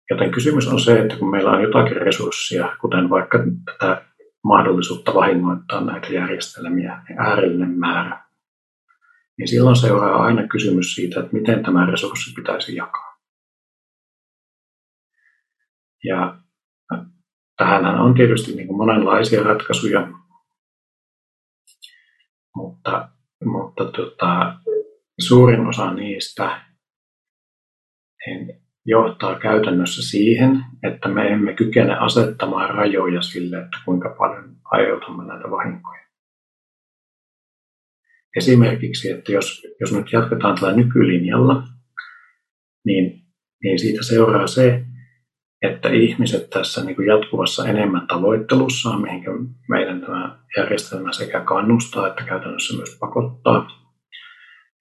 Joten 0.10 0.32
kysymys 0.32 0.68
on 0.68 0.80
se, 0.80 1.00
että 1.00 1.16
kun 1.16 1.32
meillä 1.32 1.52
on 1.52 1.62
jotakin 1.62 1.98
resurssia, 1.98 2.78
kuten 2.82 3.10
vaikka 3.10 3.38
tätä 3.66 4.06
mahdollisuutta 4.44 5.14
vahingoittaa 5.14 5.82
näitä 5.82 6.08
järjestelmiä, 6.08 7.04
niin 7.10 7.20
äärellinen 7.20 7.80
määrä, 7.80 8.24
niin 9.38 9.48
silloin 9.48 9.76
seuraa 9.76 10.24
aina 10.24 10.48
kysymys 10.48 10.96
siitä, 10.96 11.20
että 11.20 11.34
miten 11.34 11.64
tämä 11.64 11.86
resurssi 11.86 12.34
pitäisi 12.36 12.76
jakaa. 12.76 13.18
Ja 16.04 16.38
tähän 17.58 17.86
on 17.86 18.14
tietysti 18.14 18.56
niin 18.56 18.76
monenlaisia 18.76 19.44
ratkaisuja, 19.44 20.08
mutta, 22.56 23.10
mutta 23.46 23.86
tota, 23.86 24.56
suurin 25.20 25.68
osa 25.68 25.94
niistä 25.94 26.62
niin 28.26 28.62
johtaa 28.86 29.40
käytännössä 29.40 30.10
siihen, 30.10 30.66
että 30.84 31.10
me 31.10 31.28
emme 31.28 31.54
kykene 31.54 31.98
asettamaan 31.98 32.70
rajoja 32.70 33.22
sille, 33.22 33.58
että 33.58 33.78
kuinka 33.86 34.16
paljon 34.18 34.56
aiheutamme 34.64 35.26
näitä 35.26 35.52
vahinkoja. 35.52 36.02
Esimerkiksi, 38.38 39.12
että 39.12 39.32
jos, 39.32 39.68
jos 39.80 39.94
nyt 39.94 40.12
jatketaan 40.12 40.60
tällä 40.60 40.76
nykylinjalla, 40.76 41.64
niin, 42.86 43.22
niin 43.64 43.80
siitä 43.80 44.04
seuraa 44.04 44.48
se, 44.48 44.86
että 45.62 45.90
ihmiset 45.90 46.50
tässä 46.50 46.84
niin 46.84 46.96
kuin 46.96 47.08
jatkuvassa 47.08 47.68
enemmän 47.68 48.08
tavoittelussa, 48.08 48.98
mihin 48.98 49.24
meidän 49.70 50.02
tämä 50.02 50.40
järjestelmä 50.58 51.12
sekä 51.12 51.40
kannustaa 51.42 52.08
että 52.08 52.24
käytännössä 52.24 52.78
myös 52.78 52.98
pakottaa, 53.00 53.68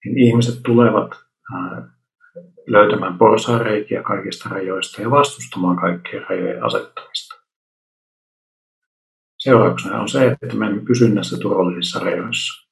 niin 0.05 0.17
ihmiset 0.17 0.63
tulevat 0.63 1.11
löytämään 2.67 3.17
porsaareikiä 3.17 4.03
kaikista 4.03 4.49
rajoista 4.49 5.01
ja 5.01 5.11
vastustamaan 5.11 5.77
kaikkien 5.77 6.25
rajojen 6.29 6.63
asettamista. 6.63 7.35
Seurauksena 9.37 10.01
on 10.01 10.09
se, 10.09 10.37
että 10.41 10.57
me 10.57 10.65
emme 10.65 10.81
pysy 10.87 11.09
näissä 11.09 11.37
turvallisissa 11.37 11.99
rajoissa. 11.99 12.69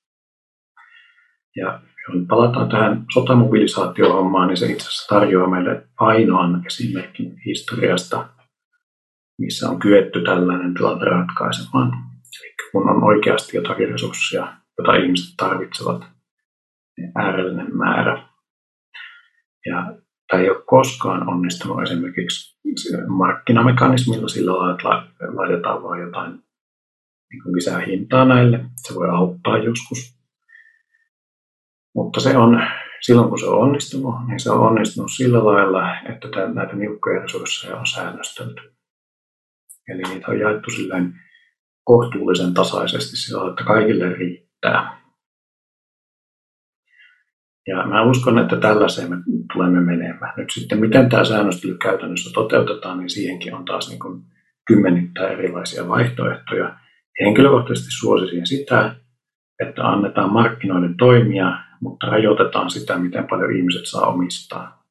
Ja 1.56 1.82
kun 2.12 2.28
palataan 2.28 2.70
tähän 2.70 3.06
sotamobilisaatiohommaan, 3.14 4.48
niin 4.48 4.58
se 4.58 4.66
itse 4.66 4.88
asiassa 4.88 5.16
tarjoaa 5.16 5.50
meille 5.50 5.88
ainoan 6.00 6.64
esimerkin 6.66 7.38
historiasta, 7.46 8.30
missä 9.40 9.70
on 9.70 9.80
kyetty 9.80 10.24
tällainen 10.24 10.74
tilanne 10.74 11.06
ratkaisemaan. 11.06 11.92
Eli 12.42 12.54
kun 12.72 12.90
on 12.90 13.04
oikeasti 13.04 13.58
jotakin 13.58 13.90
resursseja, 13.90 14.54
jota 14.78 14.96
ihmiset 14.96 15.34
tarvitsevat, 15.38 16.06
niin 16.98 17.12
äärellinen 17.16 17.78
määrä. 17.78 18.30
Ja 19.66 19.94
tämä 20.28 20.44
ei 20.44 20.50
ole 20.50 20.64
koskaan 20.66 21.30
onnistunut 21.30 21.82
esimerkiksi 21.82 22.60
markkinamekanismilla 23.08 24.28
sillä 24.28 24.52
lailla, 24.52 24.72
että 24.72 24.88
laitetaan 25.36 25.84
vain 25.84 26.02
jotain 26.02 26.32
niin 27.32 27.56
lisää 27.56 27.80
hintaa 27.80 28.26
näille. 28.26 28.66
Se 28.76 28.96
voi 28.96 29.10
auttaa 29.10 29.58
joskus, 29.58 30.19
mutta 31.96 32.20
se 32.20 32.38
on 32.38 32.62
silloin 33.02 33.30
kun 33.30 33.40
se 33.40 33.46
on 33.46 33.60
onnistunut, 33.60 34.16
niin 34.28 34.40
se 34.40 34.52
on 34.52 34.68
onnistunut 34.68 35.12
sillä 35.12 35.46
lailla, 35.46 36.00
että 36.00 36.28
näitä 36.54 36.76
niukkoja 36.76 37.22
resursseja 37.22 37.78
on 37.78 37.88
säännöstelty. 37.88 38.62
Eli 39.88 40.02
niitä 40.02 40.32
on 40.32 40.40
jaettu 40.40 40.70
silleen 40.72 41.14
kohtuullisen 41.84 42.54
tasaisesti 42.54 43.16
sillä 43.16 43.50
että 43.50 43.64
kaikille 43.64 44.14
riittää. 44.14 45.00
Ja 47.68 47.88
mä 47.88 48.04
uskon, 48.04 48.40
että 48.40 48.56
tällaiseen 48.56 49.10
me 49.10 49.16
tulemme 49.54 49.82
menemään. 49.82 50.34
Nyt 50.38 50.50
sitten, 50.50 50.80
miten 50.80 51.10
tämä 51.10 51.26
säännöstely 51.26 51.78
käytännössä 51.78 52.30
toteutetaan, 52.34 52.98
niin 53.00 53.10
siihenkin 53.10 53.54
on 53.56 53.66
taas 53.66 53.90
niin 53.90 54.00
kuin 54.00 54.24
kymmenittäin 54.68 55.34
erilaisia 55.34 55.88
vaihtoehtoja. 55.88 56.80
Henkilökohtaisesti 57.20 57.92
suosisin 57.92 58.48
sitä, 58.48 58.96
että 59.60 59.88
annetaan 59.88 60.34
markkinoiden 60.34 60.98
toimia, 60.98 61.69
mutta 61.82 62.08
rajoitetaan 62.08 62.70
sitä, 62.70 62.98
miten 62.98 63.28
paljon 63.28 63.56
ihmiset 63.56 63.86
saa 63.86 64.08
omistaa. 64.08 64.84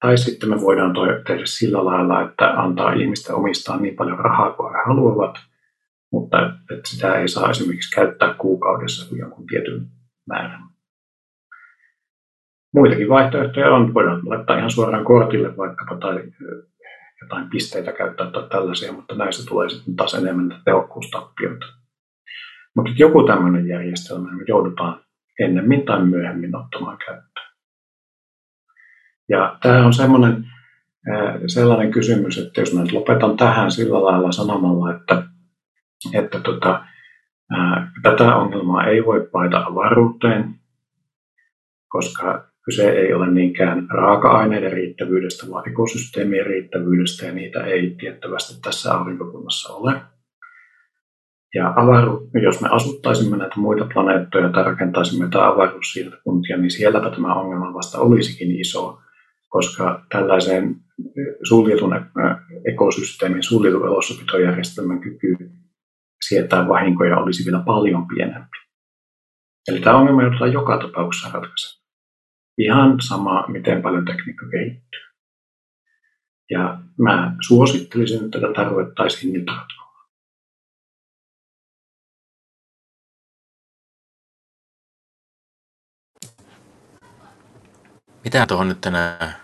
Tai 0.00 0.18
sitten 0.18 0.48
me 0.48 0.60
voidaan 0.60 0.92
tehdä 1.26 1.46
sillä 1.46 1.84
lailla, 1.84 2.22
että 2.22 2.52
antaa 2.62 2.92
ihmisten 2.92 3.34
omistaa 3.34 3.76
niin 3.76 3.96
paljon 3.96 4.18
rahaa 4.18 4.52
kuin 4.52 4.72
he 4.72 4.78
haluavat, 4.86 5.34
mutta 6.12 6.46
että 6.46 6.88
sitä 6.88 7.14
ei 7.14 7.28
saa 7.28 7.50
esimerkiksi 7.50 7.94
käyttää 7.94 8.34
kuukaudessa 8.34 9.08
kuin 9.08 9.18
jonkun 9.18 9.46
tietyn 9.46 9.86
määrän. 10.26 10.62
Muitakin 12.74 13.08
vaihtoehtoja 13.08 13.70
on. 13.70 13.94
Voidaan 13.94 14.20
laittaa 14.24 14.58
ihan 14.58 14.70
suoraan 14.70 15.04
kortille 15.04 15.56
vaikkapa 15.56 15.96
tai 15.96 16.22
jotain 17.22 17.50
pisteitä 17.50 17.92
käyttää 17.92 18.30
tai 18.30 18.48
tällaisia, 18.48 18.92
mutta 18.92 19.14
näissä 19.14 19.46
tulee 19.48 19.68
sitten 19.68 19.96
taas 19.96 20.14
enemmän 20.14 20.62
tehokkuustappioita. 20.64 21.66
Mutta 22.76 22.92
joku 22.96 23.26
tämmöinen 23.26 23.68
järjestelmä 23.68 24.32
me 24.32 24.44
joudutaan 24.48 25.03
ennemmin 25.40 25.84
tai 25.84 26.06
myöhemmin 26.06 26.56
ottamaan 26.56 26.98
käyttöön. 26.98 27.54
Ja 29.28 29.58
tämä 29.62 29.86
on 29.86 29.94
semmoinen 29.94 30.44
sellainen 31.46 31.90
kysymys, 31.90 32.38
että 32.38 32.60
jos 32.60 32.74
mä 32.74 32.82
nyt 32.82 32.92
lopetan 32.92 33.36
tähän 33.36 33.70
sillä 33.70 34.04
lailla 34.04 34.32
sanomalla, 34.32 34.94
että, 34.94 35.22
että 36.12 36.40
tota, 36.40 36.84
tätä 38.02 38.36
ongelmaa 38.36 38.86
ei 38.86 39.04
voi 39.04 39.28
paita 39.32 39.64
avaruuteen, 39.66 40.54
koska 41.88 42.48
kyse 42.64 42.90
ei 42.90 43.14
ole 43.14 43.30
niinkään 43.30 43.88
raaka-aineiden 43.90 44.72
riittävyydestä, 44.72 45.50
vaan 45.50 45.68
ekosysteemien 45.68 46.46
riittävyydestä, 46.46 47.26
ja 47.26 47.32
niitä 47.32 47.64
ei 47.64 47.96
tiettävästi 48.00 48.60
tässä 48.62 48.94
aurinkokunnassa 48.94 49.74
ole. 49.74 50.00
Ja 51.54 51.74
avaru, 51.76 52.30
jos 52.42 52.60
me 52.60 52.68
asuttaisimme 52.68 53.36
näitä 53.36 53.54
muita 53.56 53.86
planeettoja 53.92 54.48
tai 54.48 54.64
rakentaisimme 54.64 55.24
jotain 55.24 55.52
avaruussiirtokuntia, 55.52 56.56
niin 56.56 56.70
sielläpä 56.70 57.10
tämä 57.10 57.34
ongelma 57.34 57.74
vasta 57.74 57.98
olisikin 57.98 58.60
iso, 58.60 58.98
koska 59.48 60.04
tällaiseen 60.08 60.76
suljetun 61.48 61.94
ekosysteemin, 62.72 63.42
suljetun 63.42 63.86
elossapitojärjestelmän 63.86 65.00
kyky 65.00 65.36
sietää 66.28 66.68
vahinkoja 66.68 67.18
olisi 67.18 67.44
vielä 67.44 67.62
paljon 67.66 68.06
pienempi. 68.08 68.56
Eli 69.68 69.80
tämä 69.80 69.96
ongelma 69.96 70.22
joudutaan 70.22 70.52
joka 70.52 70.78
tapauksessa 70.78 71.30
ratkaisemaan. 71.32 71.84
Ihan 72.58 73.00
sama, 73.00 73.44
miten 73.48 73.82
paljon 73.82 74.04
tekniikka 74.04 74.46
kehittyy. 74.50 75.00
Ja 76.50 76.78
mä 76.98 77.36
suosittelisin, 77.46 78.24
että 78.24 78.40
tätä 78.40 78.64
ruvettaisiin 78.64 79.32
nyt 79.32 79.48
ratkomaan. 79.48 79.83
Mitä 88.24 88.46
tuohon 88.46 88.68
nyt 88.68 88.80
tänään 88.80 89.36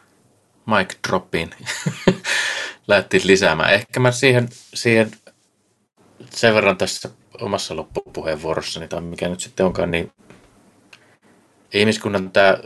mic 0.66 0.94
droppiin 1.08 1.50
lähti 2.88 3.20
lisäämään? 3.24 3.74
Ehkä 3.74 4.00
mä 4.00 4.12
siihen, 4.12 4.48
siihen 4.74 5.10
sen 6.30 6.54
verran 6.54 6.76
tässä 6.76 7.10
omassa 7.40 7.76
loppupuheenvuorossani, 7.76 8.88
tai 8.88 9.00
mikä 9.00 9.28
nyt 9.28 9.40
sitten 9.40 9.66
onkaan, 9.66 9.90
niin 9.90 10.12
ihmiskunnan 11.74 12.30
tämä 12.30 12.58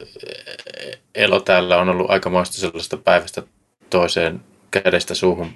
elo 1.14 1.40
täällä 1.40 1.78
on 1.78 1.88
ollut 1.88 2.10
aikamoista 2.10 2.56
sellaista 2.56 2.96
päivästä 2.96 3.42
toiseen 3.90 4.40
kädestä 4.70 5.14
suuhun 5.14 5.52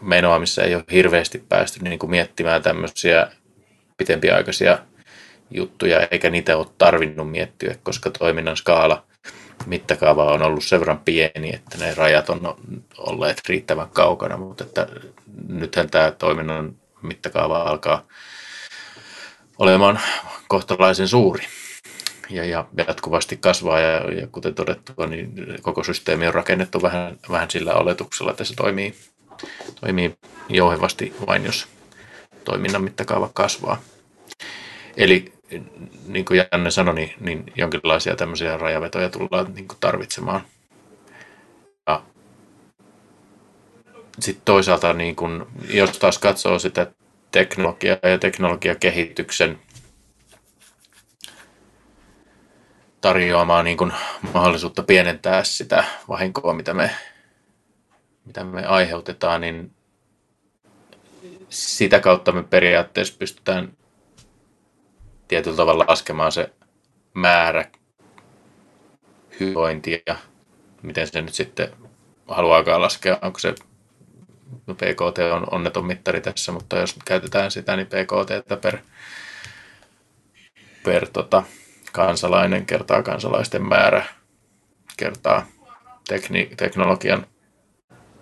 menoa, 0.00 0.38
missä 0.38 0.62
ei 0.62 0.74
ole 0.74 0.84
hirveästi 0.92 1.44
päästy 1.48 1.78
niin 1.82 1.98
kuin 1.98 2.10
miettimään 2.10 2.62
tämmöisiä 2.62 3.30
pitempiaikaisia 3.96 4.78
juttuja, 5.50 6.08
eikä 6.10 6.30
niitä 6.30 6.56
ole 6.56 6.66
tarvinnut 6.78 7.30
miettiä, 7.30 7.76
koska 7.82 8.10
toiminnan 8.10 8.56
skaala– 8.56 9.04
mittakaava 9.66 10.32
on 10.32 10.42
ollut 10.42 10.64
sen 10.64 10.80
verran 10.80 10.98
pieni, 10.98 11.54
että 11.54 11.78
ne 11.78 11.94
rajat 11.94 12.30
on 12.30 12.56
olleet 12.98 13.42
riittävän 13.48 13.88
kaukana, 13.90 14.36
mutta 14.36 14.64
että 14.64 14.86
nythän 15.48 15.90
tämä 15.90 16.10
toiminnan 16.10 16.76
mittakaava 17.02 17.62
alkaa 17.62 18.02
olemaan 19.58 20.00
kohtalaisen 20.48 21.08
suuri 21.08 21.44
ja, 22.30 22.44
ja 22.44 22.66
jatkuvasti 22.76 23.36
kasvaa 23.36 23.80
ja, 23.80 24.12
ja 24.12 24.26
kuten 24.26 24.54
todettua, 24.54 25.06
niin 25.06 25.32
koko 25.62 25.84
systeemi 25.84 26.26
on 26.26 26.34
rakennettu 26.34 26.82
vähän, 26.82 27.18
vähän 27.30 27.50
sillä 27.50 27.74
oletuksella, 27.74 28.30
että 28.30 28.44
se 28.44 28.54
toimii, 28.54 28.94
toimii 29.80 30.16
jouhevasti 30.48 31.14
vain, 31.26 31.44
jos 31.44 31.66
toiminnan 32.44 32.82
mittakaava 32.82 33.30
kasvaa. 33.34 33.80
Eli 34.96 35.35
niin 36.08 36.24
kuin 36.24 36.44
Janne 36.52 36.70
sanoi, 36.70 36.94
niin, 36.94 37.12
niin 37.20 37.44
jonkinlaisia 37.56 38.16
tämmöisiä 38.16 38.56
rajavetoja 38.56 39.10
tullaan 39.10 39.54
niin 39.54 39.68
kuin 39.68 39.78
tarvitsemaan. 39.80 40.40
Ja 41.88 42.02
sitten 44.18 44.44
toisaalta, 44.44 44.92
niin 44.92 45.16
kun, 45.16 45.46
jos 45.68 45.98
taas 45.98 46.18
katsoo 46.18 46.58
sitä 46.58 46.86
teknologiaa 47.32 47.98
ja 48.02 48.18
teknologiakehityksen 48.18 49.58
tarjoamaa 53.00 53.62
niin 53.62 53.76
kun 53.76 53.92
mahdollisuutta 54.34 54.82
pienentää 54.82 55.44
sitä 55.44 55.84
vahinkoa, 56.08 56.52
mitä 56.54 56.74
me, 56.74 56.90
mitä 58.24 58.44
me 58.44 58.66
aiheutetaan, 58.66 59.40
niin 59.40 59.72
sitä 61.48 62.00
kautta 62.00 62.32
me 62.32 62.42
periaatteessa 62.42 63.14
pystytään 63.18 63.72
tietyllä 65.28 65.56
tavalla 65.56 65.84
laskemaan 65.88 66.32
se 66.32 66.52
määrä 67.14 67.64
hyvinvointia, 69.40 70.16
miten 70.82 71.06
se 71.06 71.22
nyt 71.22 71.34
sitten 71.34 71.72
haluaakaan 72.28 72.82
laskea, 72.82 73.18
onko 73.22 73.38
se 73.38 73.54
no 74.66 74.74
PKT 74.74 75.18
on 75.32 75.46
onneton 75.50 75.86
mittari 75.86 76.20
tässä, 76.20 76.52
mutta 76.52 76.78
jos 76.78 76.96
käytetään 77.04 77.50
sitä, 77.50 77.76
niin 77.76 77.86
PKT 77.86 78.60
per, 78.60 78.78
per 80.84 81.08
tota, 81.08 81.42
kansalainen 81.92 82.66
kertaa 82.66 83.02
kansalaisten 83.02 83.68
määrä 83.68 84.04
kertaa 84.96 85.46
tekni, 86.08 86.50
teknologian 86.56 87.26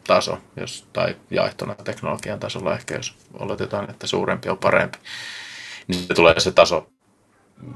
taso, 0.07 0.39
jos, 0.57 0.89
tai 0.92 1.16
jaettuna 1.31 1.74
teknologian 1.74 2.41
tasolla 2.41 2.74
ehkä, 2.74 2.94
jos 2.94 3.16
oletetaan, 3.33 3.91
että 3.91 4.07
suurempi 4.07 4.49
on 4.49 4.58
parempi, 4.58 4.99
niin 5.88 6.06
tulee 6.14 6.40
se 6.40 6.52
taso 6.52 6.86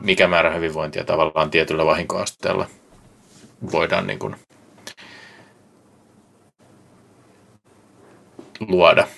mikä 0.01 0.29
määrä 0.29 0.55
hyvinvointia 0.55 1.05
tavallaan 1.05 1.51
tietyllä 1.51 1.87
vahinkoasteella 1.87 2.67
voidaan 3.73 4.07
niin 4.07 4.19
kuin 4.19 4.37
luoda. 8.61 9.09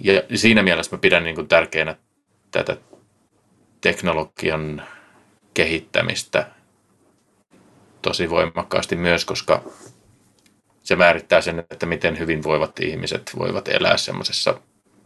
Ja 0.00 0.22
siinä 0.34 0.62
mielessä 0.62 0.96
mä 0.96 1.00
pidän 1.00 1.24
niin 1.24 1.34
kuin 1.34 1.48
tärkeänä 1.48 1.96
tätä 2.50 2.76
teknologian 3.80 4.82
kehittämistä 5.54 6.46
tosi 8.02 8.30
voimakkaasti 8.30 8.96
myös, 8.96 9.24
koska 9.24 9.62
se 10.82 10.96
määrittää 10.96 11.40
sen, 11.40 11.58
että 11.58 11.86
miten 11.86 12.18
hyvinvoivat 12.18 12.80
ihmiset 12.80 13.30
voivat 13.38 13.68
elää 13.68 13.96
semmoisessa, 13.96 14.60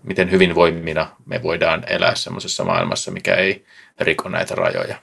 miten 0.05 0.31
hyvinvoimina 0.31 1.07
me 1.27 1.43
voidaan 1.43 1.85
elää 1.87 2.15
semmoisessa 2.15 2.65
maailmassa, 2.65 3.11
mikä 3.11 3.35
ei 3.35 3.65
riko 4.01 4.29
näitä 4.29 4.55
rajoja. 4.55 4.97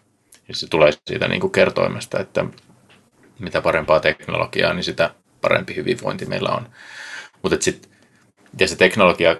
Ja 0.48 0.56
se 0.56 0.68
tulee 0.68 0.92
siitä 1.08 1.28
niin 1.28 1.42
kuin 1.42 1.52
kertoimesta, 1.52 2.20
että 2.20 2.46
mitä 3.40 3.62
parempaa 3.62 4.00
teknologiaa, 4.00 4.74
niin 4.74 4.84
sitä 4.84 5.10
parempi 5.42 5.76
hyvinvointi 5.76 6.26
meillä 6.26 6.50
on. 6.50 6.70
Mutta 7.42 7.58
sit, 7.60 7.90
ja 8.60 8.68
se 8.68 8.76
teknologia 8.76 9.36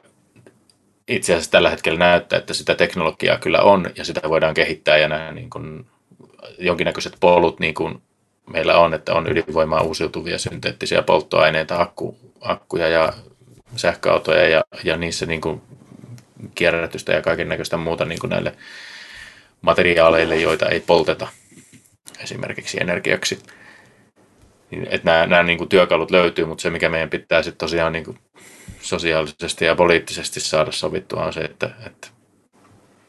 itse 1.08 1.34
asiassa 1.34 1.52
tällä 1.52 1.70
hetkellä 1.70 2.00
näyttää, 2.00 2.40
että 2.40 2.54
sitä 2.54 2.76
teknologiaa 2.76 3.38
kyllä 3.38 3.62
on 3.62 3.86
ja 3.96 4.06
sitä 4.06 4.30
voidaan 4.30 4.54
kehittää 4.54 4.98
ja 4.98 5.08
nämä 5.08 5.32
niin 5.32 5.50
kuin 5.50 5.86
jonkinnäköiset 6.60 7.18
polut 7.20 7.60
niin 7.60 7.74
kuin 7.74 8.02
meillä 8.54 8.78
on, 8.78 8.94
että 8.94 9.14
on 9.14 9.32
ydinvoimaa 9.32 9.82
uusiutuvia 9.82 10.38
synteettisiä 10.38 11.02
polttoaineita, 11.02 11.82
akku, 11.82 12.18
akkuja 12.42 12.88
ja 12.88 13.14
sähköautoja 13.76 14.50
ja, 14.50 14.64
ja 14.84 14.98
niissä 14.98 15.26
niin 15.26 15.42
kuin 15.42 15.62
kierrätystä 16.56 17.14
ja 17.14 17.22
kaiken 17.22 17.50
näköistä 17.50 17.78
muuta 17.78 18.06
niin 18.06 18.20
kuin 18.20 18.30
näille 18.30 18.56
materiaaleille, 19.62 20.36
joita 20.36 20.70
ei 20.70 20.80
polteta. 20.80 21.28
esimerkiksi 22.24 22.78
energiaksi. 22.82 23.40
Että 24.90 25.12
nämä, 25.12 25.28
nämä 25.28 25.44
niin 25.44 25.58
kuin 25.58 25.70
työkalut 25.70 26.12
löytyy, 26.12 26.46
mutta 26.46 26.62
se 26.62 26.70
mikä 26.70 26.90
meidän 26.90 27.10
pitää 27.10 27.44
sitten 27.44 27.58
tosiaan 27.58 27.94
niin 27.94 28.06
kuin 28.06 28.20
sosiaalisesti 28.82 29.66
ja 29.66 29.76
poliittisesti 29.76 30.40
saada 30.40 30.72
sovittua 30.72 31.26
on 31.26 31.34
se, 31.34 31.40
että, 31.40 31.70
että 31.86 32.08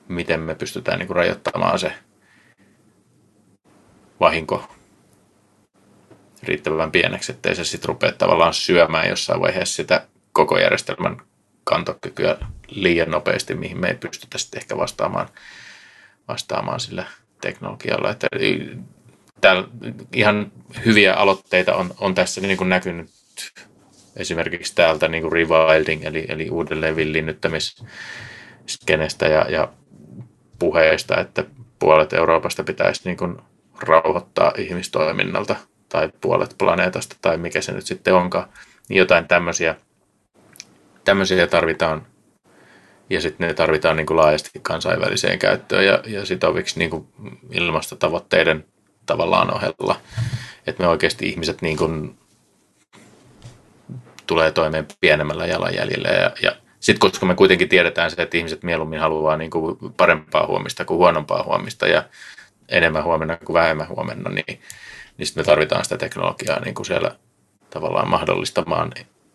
miten 0.09 0.41
me 0.41 0.55
pystytään 0.55 0.99
niin 0.99 1.07
kuin 1.07 1.17
rajoittamaan 1.17 1.79
se 1.79 1.93
vahinko 4.21 4.69
riittävän 6.43 6.93
pieneksi, 6.93 7.33
ettei 7.33 7.55
se 7.55 7.65
sitten 7.65 7.89
rupea 7.89 8.13
tavallaan 8.13 8.55
syömään 8.55 9.09
jossain 9.09 9.41
vaiheessa 9.41 9.75
sitä 9.75 10.07
koko 10.33 10.59
järjestelmän 10.59 11.17
kantokykyä 11.65 12.37
liian 12.69 13.11
nopeasti, 13.11 13.55
mihin 13.55 13.81
me 13.81 13.89
ei 13.89 13.95
pystytä 13.95 14.39
sitten 14.39 14.61
ehkä 14.61 14.77
vastaamaan, 14.77 15.29
vastaamaan 16.29 16.81
sillä 16.81 17.05
teknologialla. 17.41 18.11
Että 18.11 18.27
täällä 19.41 19.69
ihan 20.13 20.53
hyviä 20.85 21.15
aloitteita 21.15 21.75
on, 21.75 21.95
on 21.99 22.15
tässä 22.15 22.41
niin 22.41 22.57
kuin 22.57 22.69
näkynyt 22.69 23.11
esimerkiksi 24.17 24.75
täältä 24.75 25.09
niin 25.09 25.23
kuin 25.23 25.33
rewilding, 25.33 26.05
eli, 26.05 26.25
eli 26.29 26.51
uudelleen 26.51 26.97
villinnyttämisskenestä 26.97 29.27
ja, 29.27 29.51
ja 29.51 29.73
puheista, 30.59 31.21
että 31.21 31.45
puolet 31.79 32.13
Euroopasta 32.13 32.65
pitäisi 32.65 33.01
niin 33.05 33.17
kuin 33.17 33.37
rauhoittaa 33.81 34.53
ihmistoiminnalta 34.59 35.57
tai 35.89 36.11
puolet 36.21 36.55
planeetasta 36.59 37.17
tai 37.23 37.37
mikä 37.37 37.61
se 37.61 37.73
nyt 37.73 37.87
sitten 37.87 38.15
onkaan. 38.15 38.49
Niin 38.89 38.99
jotain 38.99 39.29
tämmöisiä, 39.29 39.77
tämmöisiä 41.05 41.47
tarvitaan 41.47 42.07
ja 43.11 43.21
sitten 43.21 43.49
ne 43.49 43.55
tarvitaan 43.55 43.97
niin 43.97 44.07
kuin 44.07 44.17
laajasti 44.17 44.51
kansainväliseen 44.63 45.39
käyttöön 45.39 45.87
ja, 45.87 46.01
ja 46.07 46.27
sitoviksi 46.27 46.79
niin 46.79 46.91
kuin 46.91 47.07
ilmastotavoitteiden 47.51 48.65
tavallaan 49.07 49.55
ohella. 49.55 50.01
Että 50.67 50.83
me 50.83 50.89
oikeasti 50.89 51.29
ihmiset 51.29 51.63
niin 51.63 51.77
kuin 51.77 52.19
tulee 54.27 54.51
toimeen 54.51 54.87
pienemmällä 55.01 55.47
jalanjäljellä 55.47 56.09
ja, 56.09 56.31
ja 56.43 56.57
sitten 56.81 57.11
koska 57.11 57.27
me 57.27 57.35
kuitenkin 57.35 57.69
tiedetään 57.69 58.11
se, 58.11 58.23
että 58.23 58.37
ihmiset 58.37 58.63
mieluummin 58.63 59.01
haluaa 59.01 59.37
niin 59.37 59.51
kuin 59.51 59.77
parempaa 59.97 60.47
huomista 60.47 60.85
kuin 60.85 60.99
huonompaa 60.99 61.43
huomista 61.43 61.87
ja 61.87 62.05
enemmän 62.69 63.05
huomenna 63.05 63.37
kuin 63.37 63.55
vähemmän 63.55 63.89
huomenna, 63.89 64.31
niin, 64.31 64.61
niin 65.17 65.27
sitten 65.27 65.41
me 65.41 65.47
tarvitaan 65.47 65.85
sitä 65.85 65.99
teknologiaa 65.99 66.61
niin 66.61 66.75
kuin 66.75 66.87
siellä 66.87 67.17
tavallaan 67.71 68.09
mahdollistamaan 68.09 68.93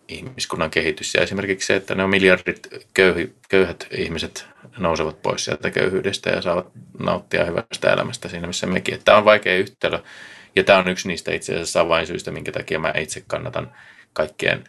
ihmiskunnan 0.08 0.70
kehitys. 0.70 1.14
Ja 1.14 1.22
esimerkiksi 1.22 1.66
se, 1.66 1.76
että 1.76 1.94
ne 1.94 2.04
on 2.04 2.10
miljardit 2.10 2.68
köyhi, 2.94 3.34
köyhät 3.48 3.86
ihmiset 3.90 4.46
nousevat 4.78 5.22
pois 5.22 5.44
sieltä 5.44 5.70
köyhyydestä 5.70 6.30
ja 6.30 6.42
saavat 6.42 6.72
nauttia 6.98 7.44
hyvästä 7.44 7.92
elämästä 7.92 8.28
siinä, 8.28 8.46
missä 8.46 8.66
mekin. 8.66 9.00
Tämä 9.04 9.18
on 9.18 9.24
vaikea 9.24 9.56
yhtälö. 9.56 9.98
Ja 10.56 10.64
tämä 10.64 10.78
on 10.78 10.88
yksi 10.88 11.08
niistä 11.08 11.34
itse 11.34 11.54
asiassa 11.54 11.80
avainsyistä, 11.80 12.30
minkä 12.30 12.52
takia 12.52 12.78
mä 12.78 12.92
itse 12.96 13.24
kannatan 13.26 13.72
kaikkien 14.12 14.64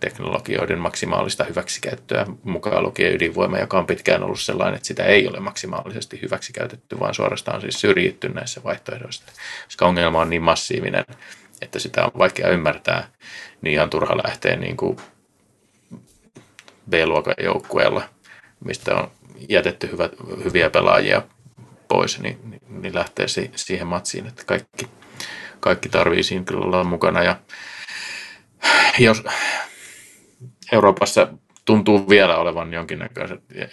teknologioiden 0.00 0.78
maksimaalista 0.78 1.44
hyväksikäyttöä, 1.44 2.26
mukaan 2.42 2.82
lukien 2.82 3.14
ydinvoima, 3.14 3.58
joka 3.58 3.78
on 3.78 3.86
pitkään 3.86 4.22
ollut 4.22 4.40
sellainen, 4.40 4.74
että 4.74 4.86
sitä 4.86 5.04
ei 5.04 5.28
ole 5.28 5.40
maksimaalisesti 5.40 6.22
hyväksikäytetty, 6.22 7.00
vaan 7.00 7.14
suorastaan 7.14 7.60
siis 7.60 7.80
syrjitty 7.80 8.28
näissä 8.28 8.62
vaihtoehdoissa. 8.64 9.24
Koska 9.64 9.86
ongelma 9.86 10.20
on 10.20 10.30
niin 10.30 10.42
massiivinen, 10.42 11.04
että 11.60 11.78
sitä 11.78 12.04
on 12.04 12.10
vaikea 12.18 12.48
ymmärtää, 12.48 13.08
niin 13.62 13.72
ihan 13.72 13.90
turha 13.90 14.16
lähteä 14.24 14.56
niin 14.56 14.76
kuin 14.76 14.96
B-luokan 16.90 17.34
joukkueella, 17.42 18.02
mistä 18.64 18.94
on 18.94 19.10
jätetty 19.48 19.90
hyvät, 19.92 20.12
hyviä 20.44 20.70
pelaajia 20.70 21.22
pois, 21.88 22.20
niin, 22.20 22.38
niin, 22.50 22.62
niin 22.68 22.94
lähtee 22.94 23.28
si, 23.28 23.50
siihen 23.56 23.86
matsiin, 23.86 24.26
että 24.26 24.42
kaikki, 24.46 24.88
kaikki 25.60 25.88
tarvii 25.88 26.22
siinä 26.22 26.44
kyllä 26.44 26.64
olla 26.64 26.84
mukana. 26.84 27.22
Ja 27.22 27.36
jos 28.98 29.22
Euroopassa 30.72 31.28
tuntuu 31.64 32.08
vielä 32.08 32.36
olevan 32.36 32.70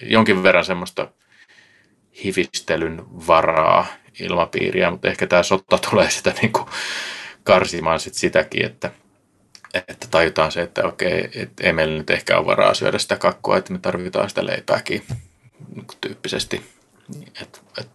jonkin 0.02 0.44
verran 0.44 0.66
semmoista 0.66 1.12
hifistelyn 2.24 3.04
varaa 3.28 3.86
ilmapiiriä, 4.20 4.92
mutta 4.92 5.08
ehkä 5.08 5.28
tämä 5.28 5.44
sota 5.44 5.78
tulee 5.90 6.10
sitä 6.10 6.34
niin 6.42 6.52
kuin 6.54 6.66
karsimaan 7.48 8.00
sit 8.00 8.14
sitäkin, 8.14 8.66
että, 8.66 8.92
että 9.74 10.08
tajutaan 10.12 10.52
se, 10.52 10.62
että 10.62 10.84
okei, 10.84 11.30
että 11.36 11.68
ei 11.68 11.74
meillä 11.74 11.98
nyt 11.98 12.10
ehkä 12.10 12.38
ole 12.38 12.46
varaa 12.46 12.74
syödä 12.74 12.98
sitä 12.98 13.18
kakkua, 13.18 13.58
että 13.58 13.74
me 13.74 13.80
tarvitaan 13.80 14.30
sitä 14.30 14.46
leipääkin 14.46 15.04
tyyppisesti. 16.02 16.66
Et, 17.42 17.62
et, 17.80 17.90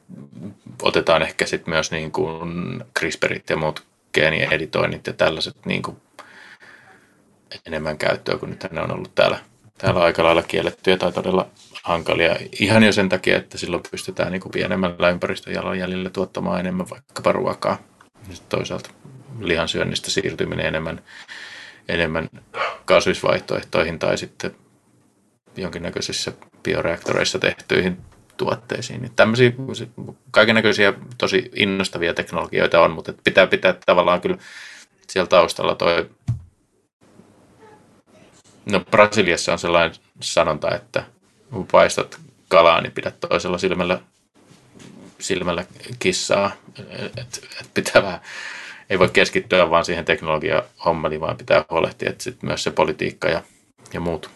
otetaan 0.82 1.22
ehkä 1.22 1.46
sitten 1.46 1.74
myös 1.74 1.90
niin 1.90 2.12
kuin 2.12 2.84
CRISPRit 2.98 3.50
ja 3.50 3.56
muut 3.56 3.84
geenieditoinnit 4.14 5.06
ja 5.06 5.12
tällaiset 5.12 5.56
niin 5.66 5.82
kuin 5.82 5.96
enemmän 7.66 7.98
käyttöä, 7.98 8.38
kun 8.38 8.50
nyt 8.50 8.66
ne 8.70 8.80
on 8.80 8.94
ollut 8.94 9.14
täällä, 9.14 9.38
täällä 9.78 10.02
aika 10.02 10.24
lailla 10.24 10.42
kiellettyjä 10.42 10.96
tai 10.96 11.12
todella 11.12 11.48
hankalia. 11.82 12.36
Ihan 12.60 12.82
jo 12.82 12.92
sen 12.92 13.08
takia, 13.08 13.36
että 13.36 13.58
silloin 13.58 13.82
pystytään 13.90 14.32
niin 14.32 14.42
kuin 14.42 14.52
pienemmällä 14.52 15.10
ympäristöjalanjäljellä 15.10 16.10
tuottamaan 16.10 16.60
enemmän 16.60 16.90
vaikkapa 16.90 17.32
ruokaa. 17.32 17.78
Ja 18.28 18.36
toisaalta 18.48 18.90
lihansyönnistä 19.40 20.10
siirtyminen 20.10 20.66
enemmän, 20.66 21.02
enemmän 21.88 22.28
kasvisvaihtoehtoihin 22.84 23.98
tai 23.98 24.18
sitten 24.18 24.56
jonkinnäköisissä 25.56 26.32
bioreaktoreissa 26.62 27.38
tehtyihin 27.38 27.98
tuotteisiin. 28.36 29.02
Niin 29.02 29.12
tämmöisiä 29.16 29.52
kaikennäköisiä 30.30 30.92
tosi 31.18 31.50
innostavia 31.56 32.14
teknologioita 32.14 32.80
on, 32.80 32.90
mutta 32.90 33.14
pitää 33.24 33.46
pitää 33.46 33.74
tavallaan 33.86 34.20
kyllä 34.20 34.38
siellä 35.08 35.28
taustalla 35.28 35.74
toi 35.74 36.08
No 38.66 38.80
Brasiliassa 38.80 39.52
on 39.52 39.58
sellainen 39.58 39.98
sanonta, 40.20 40.74
että 40.74 41.04
kun 41.50 41.66
paistat 41.66 42.20
kalaa, 42.48 42.80
niin 42.80 42.92
pidät 42.92 43.20
toisella 43.20 43.58
silmällä, 43.58 44.00
silmällä 45.18 45.64
kissaa. 45.98 46.52
Et, 47.16 47.48
et 47.60 47.70
pitää 47.74 48.02
vähän, 48.02 48.20
ei 48.92 48.98
voi 48.98 49.08
keskittyä 49.08 49.70
vaan 49.70 49.84
siihen 49.84 50.04
teknologia-hommeliin, 50.04 51.20
vaan 51.20 51.36
pitää 51.36 51.64
huolehtia, 51.70 52.10
että 52.10 52.24
sit 52.24 52.42
myös 52.42 52.64
se 52.64 52.70
politiikka 52.70 53.28
ja, 53.28 53.42
ja 53.92 54.00
muut 54.00 54.30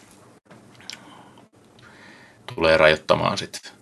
tulee 2.55 2.77
rajoittamaan 2.77 3.37
sit 3.37 3.73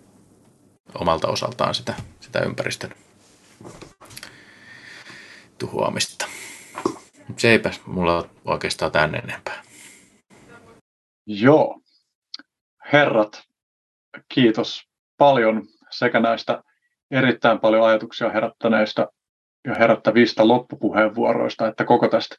omalta 0.95 1.27
osaltaan 1.27 1.75
sitä, 1.75 1.93
sitä 2.19 2.39
ympäristön 2.39 2.91
tuhoamista. 5.57 6.25
Se 7.37 7.51
eipä 7.51 7.71
mulla 7.85 8.29
oikeastaan 8.45 8.91
tänne 8.91 9.17
enempää. 9.17 9.63
Joo. 11.25 11.81
Herrat, 12.93 13.43
kiitos 14.33 14.87
paljon 15.17 15.67
sekä 15.91 16.19
näistä 16.19 16.63
erittäin 17.11 17.59
paljon 17.59 17.87
ajatuksia 17.87 18.29
herättäneistä 18.29 19.07
ja 19.65 19.75
herättävistä 19.75 20.47
loppupuheenvuoroista, 20.47 21.67
että 21.67 21.85
koko 21.85 22.07
tästä 22.07 22.35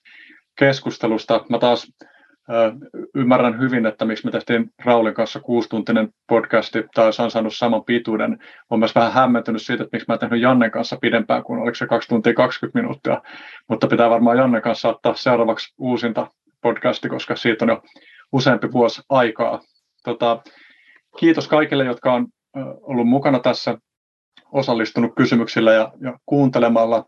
keskustelusta. 0.58 1.44
Mä 1.50 1.58
taas 1.58 1.92
ymmärrän 3.14 3.60
hyvin, 3.60 3.86
että 3.86 4.04
miksi 4.04 4.24
me 4.24 4.30
tehtiin 4.30 4.70
Raulin 4.84 5.14
kanssa 5.14 5.40
kuustuntinen 5.40 6.08
podcasti, 6.26 6.84
tai 6.94 7.04
olisi 7.04 7.22
ansainnut 7.22 7.56
saman 7.56 7.84
pituuden. 7.84 8.38
Olen 8.70 8.78
myös 8.78 8.94
vähän 8.94 9.12
hämmentynyt 9.12 9.62
siitä, 9.62 9.82
että 9.82 9.96
miksi 9.96 10.06
mä 10.08 10.18
tehnyt 10.18 10.40
Jannen 10.40 10.70
kanssa 10.70 10.96
pidempään 11.00 11.42
kuin 11.42 11.60
oliko 11.60 11.74
se 11.74 11.86
2 11.86 12.08
tuntia 12.08 12.34
20 12.34 12.78
minuuttia, 12.78 13.22
mutta 13.68 13.86
pitää 13.86 14.10
varmaan 14.10 14.38
Jannen 14.38 14.62
kanssa 14.62 14.88
ottaa 14.88 15.14
seuraavaksi 15.14 15.74
uusinta 15.78 16.30
podcasti, 16.60 17.08
koska 17.08 17.36
siitä 17.36 17.64
on 17.64 17.68
jo 17.68 17.82
useampi 18.32 18.72
vuosi 18.72 19.02
aikaa. 19.08 19.60
Tota, 20.04 20.42
kiitos 21.18 21.48
kaikille, 21.48 21.84
jotka 21.84 22.12
on 22.12 22.26
ollut 22.82 23.08
mukana 23.08 23.38
tässä, 23.38 23.78
osallistunut 24.56 25.14
kysymyksillä 25.16 25.72
ja, 25.72 25.92
ja 26.00 26.18
kuuntelemalla. 26.26 27.04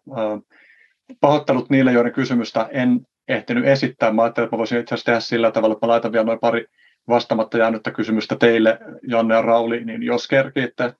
Pahoittelut 1.20 1.70
niille, 1.70 1.92
joiden 1.92 2.12
kysymystä 2.12 2.68
en 2.72 3.00
ehtinyt 3.28 3.66
esittää. 3.66 4.12
Mä 4.12 4.22
ajattelin, 4.22 4.46
että 4.46 4.56
mä 4.56 4.58
voisin 4.58 4.80
itse 4.80 4.94
asiassa 4.94 5.06
tehdä 5.06 5.20
sillä 5.20 5.50
tavalla, 5.50 5.72
että 5.72 5.86
mä 5.86 5.90
laitan 5.90 6.12
vielä 6.12 6.24
noin 6.24 6.38
pari 6.38 6.66
vastaamatta 7.08 7.58
jäänyttä 7.58 7.90
kysymystä 7.90 8.36
teille, 8.36 8.78
Janne 9.08 9.34
ja 9.34 9.42
Rauli, 9.42 9.84
niin 9.84 10.02
jos 10.02 10.28
kerkiitte 10.28 10.94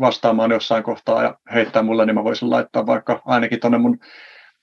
vastaamaan 0.00 0.50
jossain 0.50 0.82
kohtaa 0.82 1.22
ja 1.22 1.38
heittää 1.54 1.82
mulle, 1.82 2.06
niin 2.06 2.14
mä 2.14 2.24
voisin 2.24 2.50
laittaa 2.50 2.86
vaikka 2.86 3.22
ainakin 3.24 3.60
tuonne 3.60 3.78
mun 3.78 3.98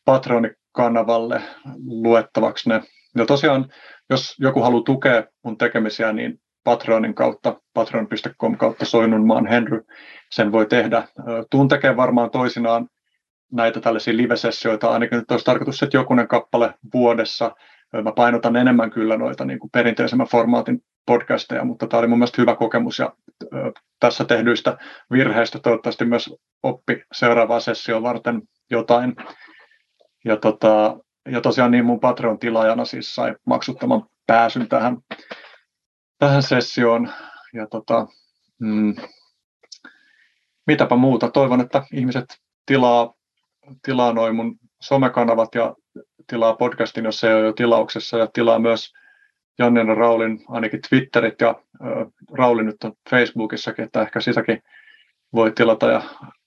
Patroni-kanavalle 0.06 1.42
luettavaksi 1.86 2.70
ne. 2.70 2.82
Ja 3.18 3.26
tosiaan 3.26 3.66
jos 4.10 4.36
joku 4.40 4.62
haluaa 4.62 4.84
tukea 4.84 5.24
mun 5.44 5.58
tekemisiä, 5.58 6.14
niin 6.14 6.40
Patreonin 6.64 7.16
kautta, 7.16 7.62
patreon.com 7.74 8.58
kautta 8.58 8.86
Soinnunmaan 8.86 9.48
Henry, 9.48 9.82
sen 10.32 10.52
voi 10.52 10.66
tehdä. 10.66 11.08
Tuun 11.50 11.68
tekee 11.68 11.98
varmaan 11.98 12.30
toisinaan 12.30 12.90
näitä 13.52 13.82
tällaisia 13.82 14.18
live-sessioita, 14.18 14.90
ainakin 14.90 15.18
nyt 15.18 15.32
olisi 15.32 15.46
tarkoitus, 15.46 15.84
että 15.84 15.98
jokunen 15.98 16.28
kappale 16.28 16.74
vuodessa. 16.94 17.52
Mä 18.04 18.12
painotan 18.12 18.56
enemmän 18.56 18.92
kyllä 18.92 19.18
noita 19.18 19.46
niin 19.46 19.60
kuin 19.60 19.72
perinteisemmän 19.72 20.28
formaatin 20.28 20.84
podcasteja, 21.06 21.66
mutta 21.66 21.88
tämä 21.88 22.00
oli 22.00 22.08
mun 22.08 22.18
mielestä 22.18 22.42
hyvä 22.42 22.56
kokemus 22.56 23.00
ja 23.00 23.14
tässä 24.00 24.26
tehdyistä 24.26 24.78
virheistä 25.12 25.60
toivottavasti 25.60 26.06
myös 26.06 26.36
oppi 26.64 27.04
seuraavaa 27.14 27.60
sessioon 27.60 28.04
varten 28.04 28.42
jotain. 28.72 29.16
Ja, 30.26 30.38
tota, 30.38 30.98
ja 31.32 31.42
tosiaan 31.42 31.72
niin 31.72 31.86
mun 31.86 32.00
Patreon-tilaajana 32.00 32.86
siis 32.86 33.16
sai 33.16 33.36
maksuttoman 33.46 34.04
pääsyn 34.28 34.70
tähän, 34.70 34.98
tähän 36.24 36.44
sessioon. 36.44 37.10
Ja 37.54 37.68
tota, 37.68 38.08
mm, 38.60 38.96
mitäpä 40.68 40.96
muuta. 40.96 41.32
Toivon, 41.32 41.62
että 41.62 41.84
ihmiset 41.94 42.26
tilaa, 42.66 43.14
tilaa 43.86 44.14
noin 44.14 44.36
mun 44.36 44.60
somekanavat 44.82 45.56
ja 45.56 45.76
tilaa 46.28 46.56
podcastin, 46.56 47.06
jos 47.06 47.20
se 47.20 47.28
ei 47.28 47.34
ole 47.34 47.46
jo 47.46 47.54
tilauksessa, 47.54 48.18
ja 48.18 48.28
tilaa 48.28 48.60
myös 48.60 48.94
Jannen 49.60 49.88
ja 49.88 49.96
Raulin 49.96 50.46
ainakin 50.48 50.80
Twitterit 50.90 51.42
ja 51.42 51.50
äh, 51.50 52.08
Rauli 52.34 52.64
nyt 52.64 52.84
on 52.84 52.94
Facebookissakin, 53.10 53.86
että 53.86 54.02
ehkä 54.02 54.22
sitäkin 54.22 54.64
voi 55.34 55.52
tilata 55.52 55.92
ja 55.92 56.02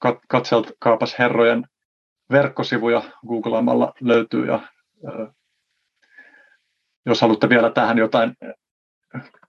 kat- 0.06 0.24
katselkaapas 0.28 1.18
herrojen 1.18 1.66
verkkosivuja 2.30 3.02
googlaamalla 3.26 3.92
löytyy 4.00 4.46
ja 4.46 4.54
äh, 4.54 5.34
jos 7.06 7.20
haluatte 7.20 7.48
vielä 7.48 7.70
tähän 7.70 7.98
jotain 7.98 8.36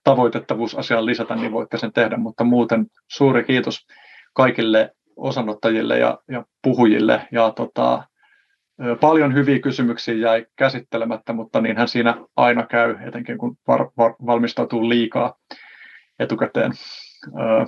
tavoitettavuusasiaan 0.08 1.06
lisätä, 1.06 1.34
niin 1.34 1.52
voitte 1.52 1.78
sen 1.78 1.92
tehdä, 1.92 2.16
mutta 2.16 2.44
muuten 2.44 2.86
suuri 3.10 3.44
kiitos 3.44 3.86
kaikille 4.32 4.90
osanottajille 5.16 5.98
ja, 5.98 6.18
ja 6.30 6.44
puhujille 6.62 7.28
ja 7.32 7.50
tota, 7.50 8.02
Paljon 9.00 9.34
hyviä 9.34 9.58
kysymyksiä 9.58 10.14
jäi 10.14 10.46
käsittelemättä, 10.56 11.32
mutta 11.32 11.60
niinhän 11.60 11.88
siinä 11.88 12.14
aina 12.36 12.66
käy, 12.66 12.96
etenkin 13.08 13.38
kun 13.38 13.56
var, 13.68 13.90
var, 13.96 14.14
valmistautuu 14.26 14.88
liikaa 14.88 15.38
etukäteen. 16.18 16.72
Öö, 17.40 17.64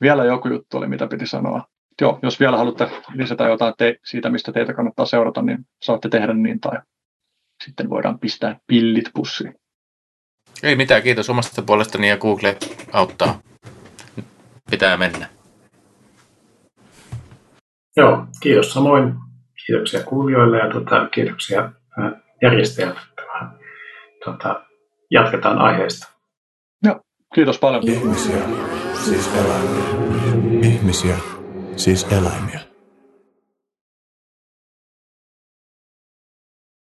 vielä 0.00 0.24
joku 0.24 0.48
juttu 0.48 0.76
oli, 0.76 0.88
mitä 0.88 1.06
piti 1.06 1.26
sanoa. 1.26 1.66
Joo, 2.00 2.18
jos 2.22 2.40
vielä 2.40 2.56
haluatte 2.56 2.90
lisätä 3.14 3.44
jotain 3.44 3.74
te, 3.78 3.96
siitä, 4.04 4.30
mistä 4.30 4.52
teitä 4.52 4.74
kannattaa 4.74 5.06
seurata, 5.06 5.42
niin 5.42 5.58
saatte 5.82 6.08
tehdä 6.08 6.34
niin, 6.34 6.60
tai 6.60 6.78
sitten 7.64 7.90
voidaan 7.90 8.18
pistää 8.18 8.56
pillit 8.66 9.10
pussiin. 9.14 9.54
Ei 10.62 10.76
mitään, 10.76 11.02
kiitos 11.02 11.30
omasta 11.30 11.62
puolestani 11.62 12.08
ja 12.08 12.16
Google 12.16 12.56
auttaa. 12.92 13.40
Pitää 14.70 14.96
mennä. 14.96 15.28
Joo, 17.96 18.26
kiitos 18.40 18.72
samoin. 18.72 19.14
Kiitoksia 19.66 20.02
kuulijoille 20.02 20.58
ja 20.58 20.70
tuota, 20.70 21.08
kiitoksia 21.08 21.72
järjestäjälle. 22.42 23.00
Tuota, 24.24 24.64
jatketaan 25.10 25.58
aiheesta. 25.58 26.08
Joo, 26.82 27.00
kiitos 27.34 27.58
paljon. 27.58 27.82
Ihmisiä, 27.88 28.42
siis 29.04 29.30
eläimiä. 29.34 29.84
Ihmisiä, 30.62 31.16
siis 31.76 32.04
eläimiä. 32.12 32.71